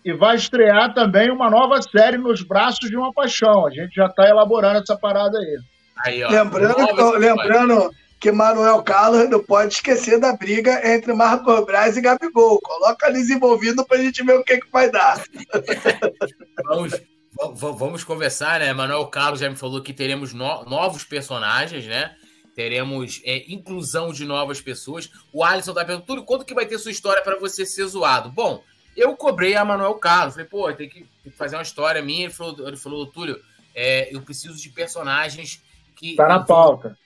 E 0.04 0.12
vai 0.12 0.36
estrear 0.36 0.94
também 0.94 1.30
uma 1.30 1.48
nova 1.48 1.80
série 1.80 2.18
nos 2.18 2.42
braços 2.42 2.90
de 2.90 2.96
uma 2.96 3.12
paixão. 3.12 3.66
A 3.66 3.70
gente 3.70 3.94
já 3.94 4.06
está 4.06 4.28
elaborando 4.28 4.80
essa 4.80 4.96
parada 4.96 5.38
aí. 5.38 5.58
aí 6.04 6.24
ó, 6.24 6.28
lembrando, 6.28 7.10
lembrando 7.16 7.90
que 8.18 8.32
Manuel 8.32 8.82
Carlos 8.82 9.28
não 9.28 9.42
pode 9.42 9.74
esquecer 9.74 10.18
da 10.18 10.34
briga 10.34 10.80
entre 10.94 11.12
Marco 11.12 11.64
Braz 11.64 11.96
e 11.96 12.00
Gabigol. 12.00 12.60
Coloca 12.60 13.08
eles 13.08 13.28
envolvidos 13.28 13.84
para 13.84 13.98
a 13.98 14.00
gente 14.00 14.22
ver 14.22 14.38
o 14.38 14.44
que, 14.44 14.58
que 14.58 14.70
vai 14.70 14.90
dar. 14.90 15.22
Vamos, 16.64 16.92
vamos 17.78 18.02
conversar, 18.02 18.60
né? 18.60 18.72
Manuel 18.72 19.06
Carlos 19.08 19.40
já 19.40 19.50
me 19.50 19.56
falou 19.56 19.82
que 19.82 19.92
teremos 19.92 20.32
no, 20.32 20.64
novos 20.64 21.04
personagens, 21.04 21.84
né? 21.84 22.16
Teremos 22.54 23.20
é, 23.26 23.44
inclusão 23.52 24.10
de 24.10 24.24
novas 24.24 24.58
pessoas. 24.58 25.10
O 25.30 25.44
Alisson 25.44 25.74
tá 25.74 25.84
perguntando, 25.84 26.06
tudo 26.06 26.24
quanto 26.24 26.46
que 26.46 26.54
vai 26.54 26.64
ter 26.64 26.78
sua 26.78 26.90
história 26.90 27.22
para 27.22 27.38
você 27.38 27.66
ser 27.66 27.84
zoado? 27.84 28.30
Bom, 28.30 28.64
eu 28.96 29.14
cobrei 29.14 29.54
a 29.54 29.66
Manuel 29.66 29.96
Carlos. 29.96 30.32
Falei, 30.32 30.48
pô, 30.48 30.72
tem 30.72 30.88
que, 30.88 31.00
tem 31.22 31.30
que 31.30 31.36
fazer 31.36 31.56
uma 31.56 31.62
história 31.62 32.00
minha. 32.00 32.24
Ele 32.24 32.32
falou, 32.32 32.66
ele 32.66 32.76
falou 32.78 33.06
Túlio, 33.06 33.38
é, 33.74 34.08
eu 34.14 34.22
preciso 34.22 34.56
de 34.56 34.70
personagens 34.70 35.62
que. 35.94 36.16
Tá 36.16 36.26
na 36.26 36.42
pauta 36.42 36.96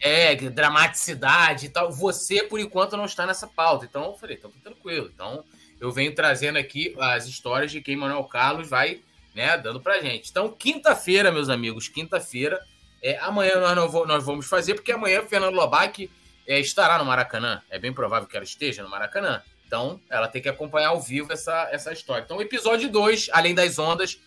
é, 0.00 0.34
dramaticidade 0.36 1.66
e 1.66 1.68
tal. 1.68 1.90
Você, 1.92 2.42
por 2.42 2.60
enquanto, 2.60 2.96
não 2.96 3.04
está 3.04 3.26
nessa 3.26 3.46
pauta. 3.46 3.84
Então 3.84 4.04
eu 4.04 4.14
falei, 4.14 4.36
então 4.36 4.50
tá 4.50 4.58
tranquilo. 4.62 5.10
Então 5.12 5.44
eu 5.80 5.90
venho 5.92 6.14
trazendo 6.14 6.58
aqui 6.58 6.94
as 6.98 7.26
histórias 7.26 7.70
de 7.70 7.80
quem 7.80 7.96
Manuel 7.96 8.24
Carlos 8.24 8.68
vai 8.68 9.00
né, 9.34 9.56
dando 9.56 9.80
pra 9.80 10.00
gente. 10.00 10.30
Então, 10.30 10.50
quinta-feira, 10.50 11.30
meus 11.30 11.48
amigos, 11.48 11.86
quinta-feira. 11.86 12.60
É, 13.00 13.16
amanhã 13.18 13.60
nós, 13.60 13.76
não 13.76 14.06
nós 14.06 14.24
vamos 14.24 14.46
fazer, 14.46 14.74
porque 14.74 14.90
amanhã 14.90 15.22
Fernando 15.22 15.54
Lobac 15.54 16.10
é, 16.44 16.58
estará 16.58 16.98
no 16.98 17.04
Maracanã. 17.04 17.62
É 17.70 17.78
bem 17.78 17.92
provável 17.92 18.26
que 18.26 18.36
ela 18.36 18.44
esteja 18.44 18.82
no 18.82 18.88
Maracanã. 18.88 19.40
Então, 19.64 20.00
ela 20.10 20.26
tem 20.26 20.42
que 20.42 20.48
acompanhar 20.48 20.88
ao 20.88 21.00
vivo 21.00 21.32
essa, 21.32 21.68
essa 21.70 21.92
história. 21.92 22.24
Então, 22.24 22.40
episódio 22.40 22.90
2, 22.90 23.28
Além 23.32 23.54
das 23.54 23.78
Ondas, 23.78 24.18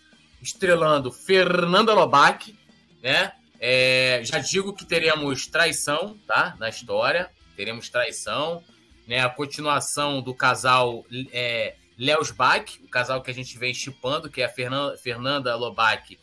estrelando 0.41 1.11
Fernanda 1.11 1.93
Lobac, 1.93 2.57
né? 3.03 3.33
É, 3.63 4.21
já 4.23 4.39
digo 4.39 4.73
que 4.73 4.83
teremos 4.83 5.45
traição, 5.45 6.17
tá? 6.25 6.55
Na 6.59 6.67
história. 6.67 7.29
Teremos 7.55 7.89
traição. 7.89 8.63
Né? 9.07 9.19
A 9.19 9.29
continuação 9.29 10.19
do 10.19 10.33
casal 10.33 11.05
é, 11.31 11.75
Léo 11.97 12.21
Bach, 12.33 12.65
o 12.83 12.87
casal 12.87 13.21
que 13.21 13.29
a 13.29 13.33
gente 13.33 13.55
vem 13.59 13.71
chipando, 13.71 14.31
que 14.31 14.41
é 14.41 14.45
a 14.45 14.49
Fernanda, 14.49 14.97
Fernanda 14.97 15.55
Lobac 15.55 16.17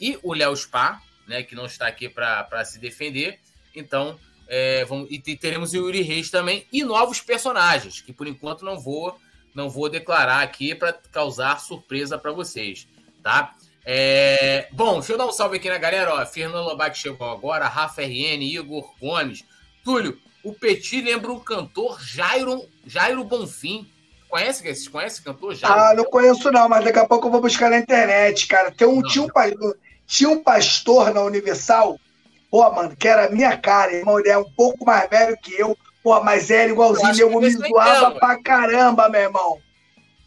e 0.00 0.18
o 0.22 0.34
Léo 0.34 0.56
Spa, 0.56 1.00
né? 1.28 1.44
Que 1.44 1.54
não 1.54 1.66
está 1.66 1.86
aqui 1.86 2.08
para 2.08 2.64
se 2.64 2.80
defender. 2.80 3.38
Então, 3.72 4.18
é, 4.48 4.84
vamos, 4.84 5.08
e 5.12 5.20
teremos 5.36 5.72
o 5.72 5.76
Yuri 5.76 6.02
Reis 6.02 6.28
também 6.28 6.66
e 6.72 6.82
novos 6.82 7.20
personagens, 7.20 8.00
que 8.00 8.12
por 8.12 8.26
enquanto 8.26 8.64
não 8.64 8.80
vou 8.80 9.16
não 9.54 9.68
vou 9.68 9.88
declarar 9.88 10.42
aqui 10.42 10.74
para 10.74 10.92
causar 10.92 11.60
surpresa 11.60 12.18
para 12.18 12.32
vocês, 12.32 12.86
tá? 13.22 13.54
É... 13.84 14.68
Bom, 14.72 14.94
deixa 14.94 15.12
eu 15.12 15.18
dar 15.18 15.26
um 15.26 15.32
salve 15.32 15.56
aqui 15.56 15.68
na 15.68 15.78
galera. 15.78 16.14
Ó, 16.14 16.26
Fernando 16.26 16.64
Lobac 16.64 16.96
chegou 16.96 17.28
agora, 17.30 17.66
Rafa 17.66 18.02
RN, 18.02 18.42
Igor 18.42 18.92
Gomes. 19.00 19.44
Túlio, 19.84 20.18
o 20.42 20.52
Petit 20.52 21.00
lembra 21.00 21.32
o 21.32 21.40
cantor 21.40 22.00
Jairo, 22.00 22.64
Jairo 22.86 23.24
Bonfim. 23.24 23.88
Conhece? 24.28 24.62
Vocês 24.62 24.88
conhecem 24.88 25.20
o 25.20 25.24
cantor 25.24 25.54
Jairo? 25.54 25.80
Ah, 25.80 25.94
não 25.94 26.04
conheço 26.04 26.50
não, 26.52 26.68
mas 26.68 26.84
daqui 26.84 26.98
a 26.98 27.06
pouco 27.06 27.26
eu 27.26 27.32
vou 27.32 27.40
buscar 27.40 27.70
na 27.70 27.78
internet, 27.78 28.46
cara. 28.46 28.70
Tem 28.70 28.86
um, 28.86 29.02
tinha, 29.02 29.24
um, 29.24 29.28
tinha 30.06 30.30
um 30.30 30.42
pastor 30.42 31.12
na 31.12 31.22
Universal, 31.22 31.98
pô, 32.50 32.70
mano, 32.70 32.94
que 32.96 33.08
era 33.08 33.30
minha 33.30 33.56
cara, 33.56 33.92
irmão, 33.92 34.18
ele 34.18 34.28
é 34.28 34.38
um 34.38 34.48
pouco 34.50 34.84
mais 34.84 35.10
velho 35.10 35.36
que 35.36 35.52
eu, 35.58 35.76
pô, 36.02 36.20
mas 36.20 36.50
era 36.50 36.70
igualzinho, 36.70 37.18
eu, 37.18 37.32
eu 37.32 37.40
me 37.40 37.50
zoava 37.50 38.12
pra 38.12 38.40
caramba, 38.40 39.08
meu 39.08 39.20
irmão. 39.20 39.58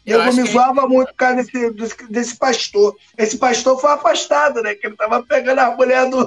Eu, 0.06 0.20
eu 0.20 0.32
me 0.34 0.44
zoava 0.44 0.82
que... 0.82 0.88
muito 0.88 1.08
por 1.08 1.14
causa 1.14 1.36
desse, 1.36 1.70
desse, 1.70 1.96
desse, 2.10 2.36
pastor. 2.36 2.94
Esse 3.16 3.38
pastor 3.38 3.80
foi 3.80 3.90
afastado, 3.90 4.62
né? 4.62 4.74
Que 4.74 4.86
ele 4.86 4.96
tava 4.96 5.22
pegando 5.22 5.60
a 5.60 5.70
mulher 5.70 6.08
do, 6.10 6.24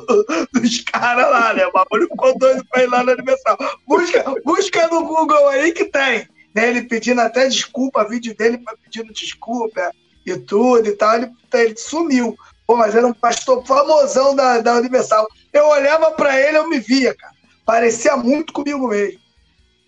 dos 0.52 0.82
caras 0.82 1.30
lá, 1.30 1.54
né? 1.54 1.68
O 1.68 1.72
bagulho 1.72 2.08
ficou 2.08 2.38
doido 2.38 2.66
pra 2.72 2.84
ir 2.84 2.88
lá 2.88 3.04
no 3.04 3.12
aniversário. 3.12 3.60
Busca, 3.88 4.24
busca 4.44 4.88
no 4.88 5.06
Google 5.06 5.48
aí 5.50 5.72
que 5.72 5.86
tem. 5.86 6.28
Né? 6.56 6.70
Ele 6.70 6.82
pedindo 6.84 7.22
até 7.22 7.48
desculpa, 7.48 8.08
vídeo 8.08 8.36
dele 8.36 8.60
pedindo 8.84 9.14
desculpa 9.14 9.92
e 10.26 10.36
tudo 10.38 10.88
e 10.88 10.94
tal. 10.94 11.16
Ele, 11.16 11.32
ele 11.54 11.78
sumiu. 11.78 12.36
Pô, 12.66 12.76
mas 12.76 12.96
era 12.96 13.06
um 13.06 13.14
pastor 13.14 13.64
famosão 13.66 14.36
da, 14.36 14.60
da 14.60 14.74
Universal. 14.76 15.28
Eu 15.54 15.68
olhava 15.68 16.12
pra 16.12 16.40
ele, 16.40 16.58
eu 16.58 16.68
me 16.68 16.80
via, 16.80 17.16
cara. 17.16 17.34
Parecia 17.64 18.18
muito 18.18 18.52
comigo 18.52 18.88
mesmo. 18.88 19.20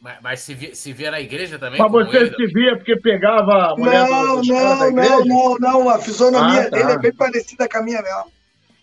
Mas, 0.01 0.17
mas 0.21 0.39
se, 0.39 0.53
via, 0.53 0.73
se 0.73 0.93
via 0.93 1.11
na 1.11 1.19
igreja 1.19 1.59
também? 1.59 1.79
Mas 1.79 1.91
você 1.91 2.17
ele, 2.17 2.35
se 2.35 2.47
via 2.47 2.75
porque 2.77 2.95
pegava 2.97 3.73
a 3.73 3.75
mulher 3.75 4.07
Não, 4.07 4.41
do, 4.41 4.47
não, 4.47 4.91
não, 4.91 5.25
não, 5.25 5.57
não. 5.57 5.89
A 5.89 5.99
fisionomia 5.99 6.61
ah, 6.61 6.69
tá. 6.69 6.77
dele 6.77 6.91
é 6.93 6.97
bem 6.97 7.13
parecida 7.13 7.67
com 7.67 7.77
a 7.77 7.81
minha 7.81 8.01
mesmo. 8.01 8.31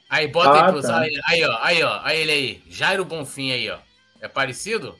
Aí, 0.08 0.28
bota 0.28 0.50
ah, 0.50 0.70
aí 0.70 0.82
tá. 0.82 1.00
aí, 1.00 1.20
aí, 1.26 1.44
ó, 1.44 1.58
aí, 1.62 1.82
ó, 1.82 2.00
aí 2.04 2.20
ele 2.20 2.32
aí. 2.32 2.62
Jairo 2.68 3.04
Bonfim 3.04 3.50
aí, 3.50 3.70
ó. 3.70 3.78
É 4.20 4.28
parecido? 4.28 4.94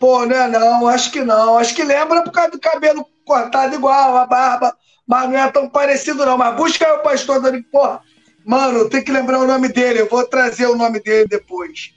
Pô, 0.00 0.26
não 0.26 0.34
é 0.34 0.48
não, 0.48 0.88
acho 0.88 1.12
que 1.12 1.20
não. 1.20 1.58
Acho 1.58 1.74
que 1.74 1.84
lembra 1.84 2.22
por 2.22 2.32
causa 2.32 2.50
do 2.50 2.58
cabelo 2.58 3.06
cortado 3.24 3.74
igual, 3.74 4.16
a 4.16 4.26
barba, 4.26 4.76
mas 5.06 5.30
não 5.30 5.38
é 5.38 5.50
tão 5.50 5.68
parecido 5.68 6.26
não. 6.26 6.36
Mas 6.36 6.56
busca 6.56 6.86
aí 6.86 6.92
o 6.92 7.02
pastor 7.02 7.40
Dani, 7.40 7.62
porra. 7.62 8.00
Mano, 8.44 8.88
tem 8.88 9.04
que 9.04 9.12
lembrar 9.12 9.38
o 9.38 9.46
nome 9.46 9.68
dele. 9.68 10.00
Eu 10.00 10.08
vou 10.08 10.26
trazer 10.26 10.66
o 10.66 10.74
nome 10.74 11.00
dele 11.00 11.28
depois. 11.28 11.94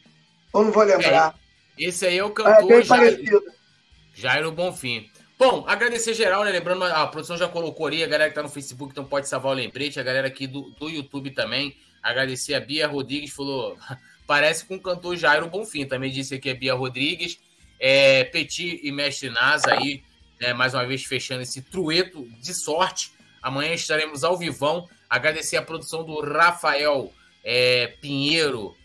Eu 0.53 0.63
não 0.63 0.71
vou 0.71 0.83
lembrar. 0.83 1.33
É, 1.33 1.44
esse 1.77 2.05
aí 2.05 2.17
é 2.17 2.23
o 2.23 2.29
cantor 2.29 2.71
é 2.71 2.83
Jairo. 2.83 3.43
Jairo 4.13 4.51
Bonfim. 4.51 5.09
Bom, 5.37 5.65
agradecer 5.67 6.13
geral, 6.13 6.45
né? 6.45 6.51
Lembrando, 6.51 6.85
a 6.85 7.05
produção 7.07 7.37
já 7.37 7.47
colocou 7.47 7.87
ali, 7.87 8.01
a 8.03 8.07
galera 8.07 8.29
que 8.29 8.35
tá 8.35 8.41
no 8.41 8.49
Facebook, 8.49 8.91
então 8.91 9.03
pode 9.03 9.27
salvar 9.27 9.51
o 9.51 9.55
lembrete, 9.55 9.99
a 9.99 10.03
galera 10.03 10.27
aqui 10.27 10.47
do, 10.47 10.69
do 10.79 10.89
YouTube 10.89 11.31
também. 11.31 11.75
Agradecer 12.01 12.53
a 12.53 12.59
Bia 12.59 12.87
Rodrigues, 12.87 13.33
falou, 13.33 13.77
parece 14.25 14.65
com 14.65 14.75
o 14.75 14.81
cantor 14.81 15.17
Jairo 15.17 15.49
Bonfim, 15.49 15.85
também 15.85 16.09
disse 16.09 16.35
aqui 16.35 16.49
a 16.49 16.55
Bia 16.55 16.73
Rodrigues. 16.73 17.39
É, 17.77 18.23
Petit 18.23 18.79
e 18.81 18.91
Mestre 18.91 19.29
Nasa 19.29 19.73
aí, 19.73 20.01
né, 20.39 20.53
mais 20.53 20.73
uma 20.73 20.85
vez 20.85 21.03
fechando 21.03 21.41
esse 21.41 21.61
trueto 21.61 22.25
de 22.39 22.53
sorte. 22.53 23.11
Amanhã 23.41 23.73
estaremos 23.73 24.23
ao 24.23 24.37
vivão. 24.37 24.87
Agradecer 25.09 25.57
a 25.57 25.61
produção 25.61 26.05
do 26.05 26.21
Rafael 26.21 27.11
é, 27.43 27.87
Pinheiro 28.01 28.75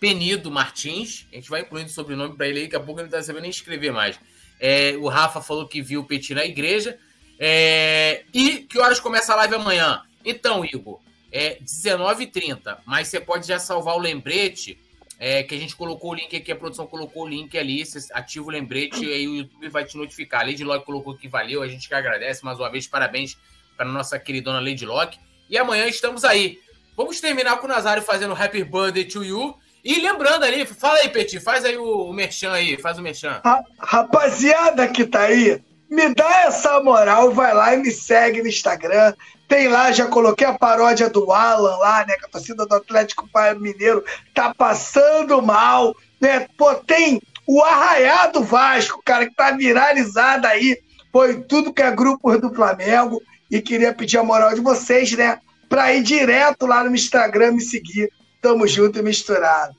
Penido 0.00 0.50
Martins. 0.50 1.26
A 1.32 1.36
gente 1.36 1.50
vai 1.50 1.62
incluindo 1.62 1.88
o 1.88 1.92
sobrenome 1.92 2.36
para 2.36 2.48
ele 2.48 2.60
aí, 2.60 2.64
daqui 2.64 2.76
a 2.76 2.80
pouco 2.80 3.00
ele 3.00 3.08
não 3.08 3.18
está 3.18 3.22
sabendo 3.22 3.42
nem 3.42 3.50
escrever 3.50 3.92
mais. 3.92 4.18
É, 4.60 4.96
o 4.98 5.08
Rafa 5.08 5.40
falou 5.40 5.66
que 5.66 5.80
viu 5.80 6.00
o 6.00 6.04
Petit 6.04 6.34
na 6.34 6.44
igreja. 6.44 6.98
É, 7.38 8.24
e 8.34 8.60
que 8.60 8.78
horas 8.78 8.98
começa 8.98 9.32
a 9.32 9.36
live 9.36 9.54
amanhã? 9.54 10.02
Então, 10.24 10.64
Igor, 10.64 11.00
é 11.30 11.58
19h30, 11.60 12.78
mas 12.84 13.08
você 13.08 13.20
pode 13.20 13.46
já 13.46 13.58
salvar 13.58 13.94
o 13.94 13.98
lembrete 13.98 14.78
é, 15.18 15.42
que 15.42 15.54
a 15.54 15.58
gente 15.58 15.74
colocou 15.74 16.12
o 16.12 16.14
link 16.14 16.36
aqui, 16.36 16.52
a 16.52 16.56
produção 16.56 16.86
colocou 16.86 17.24
o 17.24 17.28
link 17.28 17.56
ali, 17.58 17.84
você 17.84 18.12
ativa 18.12 18.46
o 18.46 18.50
lembrete 18.50 19.04
e 19.04 19.12
aí 19.12 19.28
o 19.28 19.36
YouTube 19.36 19.68
vai 19.68 19.84
te 19.84 19.96
notificar. 19.96 20.42
A 20.42 20.44
Lady 20.44 20.62
Locke 20.62 20.86
colocou 20.86 21.16
que 21.16 21.28
valeu, 21.28 21.62
a 21.62 21.68
gente 21.68 21.88
que 21.88 21.94
agradece 21.94 22.44
mais 22.44 22.58
uma 22.58 22.70
vez, 22.70 22.86
parabéns 22.86 23.36
para 23.76 23.86
nossa 23.86 24.18
queridona 24.18 24.60
Lady 24.60 24.86
Locke. 24.86 25.18
E 25.50 25.58
amanhã 25.58 25.86
estamos 25.86 26.24
aí. 26.24 26.60
Vamos 26.96 27.20
terminar 27.20 27.58
com 27.58 27.66
o 27.66 27.68
Nazário 27.68 28.02
fazendo 28.02 28.32
Happy 28.34 28.62
Birthday 28.62 29.04
to 29.04 29.24
You. 29.24 29.56
E 29.84 30.00
lembrando 30.00 30.44
ali, 30.44 30.66
fala 30.66 30.98
aí, 30.98 31.08
Petit, 31.08 31.40
faz 31.40 31.64
aí 31.64 31.76
o, 31.76 32.10
o 32.10 32.12
merchan 32.12 32.52
aí, 32.52 32.76
faz 32.76 32.98
o 32.98 33.02
merchan. 33.02 33.40
rapaziada 33.78 34.88
que 34.88 35.04
tá 35.04 35.22
aí, 35.22 35.62
me 35.88 36.14
dá 36.14 36.42
essa 36.42 36.80
moral, 36.82 37.32
vai 37.32 37.54
lá 37.54 37.74
e 37.74 37.78
me 37.78 37.90
segue 37.90 38.42
no 38.42 38.48
Instagram. 38.48 39.14
Tem 39.48 39.68
lá, 39.68 39.90
já 39.90 40.06
coloquei 40.06 40.46
a 40.46 40.58
paródia 40.58 41.08
do 41.08 41.32
Alan 41.32 41.76
lá, 41.78 42.04
né? 42.06 42.16
Que 42.18 42.26
a 42.26 42.28
torcida 42.28 42.66
do 42.66 42.74
Atlético 42.74 43.26
Mineiro 43.58 44.04
tá 44.34 44.52
passando 44.54 45.40
mal, 45.40 45.96
né? 46.20 46.46
Pô, 46.58 46.74
tem 46.74 47.22
o 47.46 47.62
Arraiado 47.62 48.44
Vasco, 48.44 49.00
cara, 49.02 49.26
que 49.26 49.34
tá 49.34 49.52
viralizado 49.52 50.46
aí. 50.46 50.78
Foi 51.10 51.40
tudo 51.40 51.72
que 51.72 51.80
é 51.80 51.90
grupo 51.90 52.36
do 52.36 52.54
Flamengo. 52.54 53.22
E 53.50 53.62
queria 53.62 53.94
pedir 53.94 54.18
a 54.18 54.22
moral 54.22 54.54
de 54.54 54.60
vocês, 54.60 55.10
né? 55.12 55.38
Pra 55.66 55.94
ir 55.94 56.02
direto 56.02 56.66
lá 56.66 56.84
no 56.84 56.94
Instagram 56.94 57.52
me 57.52 57.62
seguir. 57.62 58.10
Tamo 58.40 58.66
junto 58.66 58.98
e 58.98 59.02
misturado. 59.02 59.76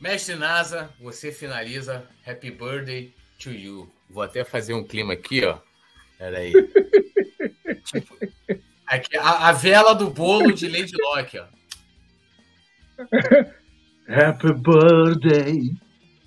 Mestre 0.00 0.34
Nasa, 0.34 0.90
você 1.00 1.32
finaliza. 1.32 2.06
Happy 2.26 2.50
birthday 2.50 3.14
to 3.38 3.50
you. 3.50 3.88
Vou 4.10 4.22
até 4.22 4.44
fazer 4.44 4.74
um 4.74 4.84
clima 4.84 5.14
aqui, 5.14 5.44
ó. 5.44 5.58
Peraí. 6.18 6.52
tipo, 7.84 8.16
aqui, 8.86 9.16
a, 9.16 9.48
a, 9.48 9.52
vela 9.52 9.94
do 9.94 10.10
bolo 10.10 10.52
de 10.52 10.68
Lady 10.68 10.92
Locke, 11.00 11.38
ó. 11.38 11.46
Happy 14.08 14.52
birthday 14.52 15.70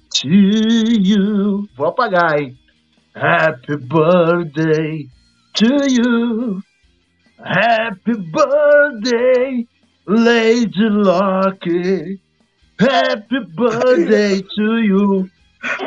to 0.09 0.27
you. 0.27 1.69
Vou 1.75 1.87
apagar, 1.87 2.39
hein? 2.39 2.57
Happy 3.13 3.77
birthday 3.77 5.07
to 5.53 5.65
you. 5.87 6.61
Happy 7.43 8.13
birthday, 8.31 9.67
Lady 10.07 10.89
Locke. 10.89 12.19
Happy 12.79 13.39
birthday 13.55 14.41
to 14.41 14.77
you. 14.77 15.29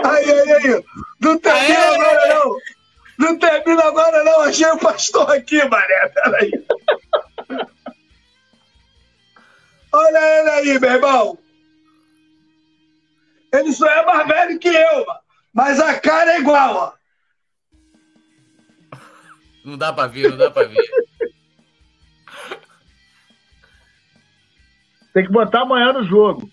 Ai, 0.05 0.25
ai, 0.25 0.53
ai. 0.53 0.85
Não 1.21 1.39
termina 1.39 1.85
agora, 1.95 2.29
não. 2.29 2.57
Não 3.19 3.39
termina 3.39 3.85
agora, 3.85 4.25
não. 4.25 4.41
Achei 4.43 4.67
o 4.67 4.79
pastor 4.79 5.31
aqui, 5.31 5.63
mané. 5.69 6.09
Peraí. 6.09 6.51
Olha 9.93 10.19
ele 10.19 10.51
aí, 10.51 10.79
meu 10.79 10.91
irmão. 10.91 11.39
Ele 13.53 13.73
só 13.73 13.87
é 13.87 14.05
mais 14.05 14.29
velho 14.29 14.59
que 14.59 14.69
eu, 14.69 15.07
mas 15.53 15.81
a 15.81 15.99
cara 15.99 16.35
é 16.35 16.39
igual, 16.39 16.75
ó. 16.77 16.93
Não 19.65 19.77
dá 19.77 19.93
pra 19.93 20.07
ver, 20.07 20.31
não 20.31 20.37
dá 20.37 20.51
pra 20.51 20.65
ver. 20.65 20.77
Tem 25.13 25.25
que 25.25 25.33
botar 25.33 25.63
amanhã 25.63 25.93
no 25.93 26.05
jogo. 26.05 26.49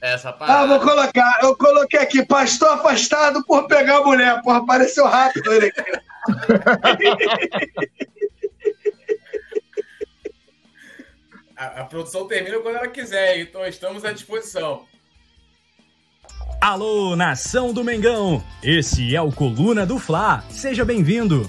Essa 0.00 0.32
parada. 0.32 0.60
Ah, 0.60 0.66
vou 0.66 0.80
colocar. 0.80 1.38
Eu 1.42 1.56
coloquei 1.56 1.98
aqui, 1.98 2.24
pastor 2.24 2.68
afastado 2.74 3.44
por 3.44 3.66
pegar 3.66 3.98
a 3.98 4.04
mulher. 4.04 4.40
Porra, 4.42 4.58
apareceu 4.58 5.06
rápido 5.06 5.52
ele 5.52 5.66
aqui. 5.66 5.82
a, 11.56 11.80
a 11.80 11.84
produção 11.84 12.28
termina 12.28 12.60
quando 12.60 12.76
ela 12.76 12.88
quiser, 12.88 13.40
então 13.40 13.64
estamos 13.66 14.04
à 14.04 14.12
disposição. 14.12 14.86
Alô, 16.60 17.14
nação 17.14 17.72
do 17.72 17.84
Mengão! 17.84 18.42
Esse 18.62 19.14
é 19.14 19.22
o 19.22 19.30
Coluna 19.30 19.86
do 19.86 19.96
Fla. 19.98 20.44
Seja 20.50 20.84
bem-vindo! 20.84 21.48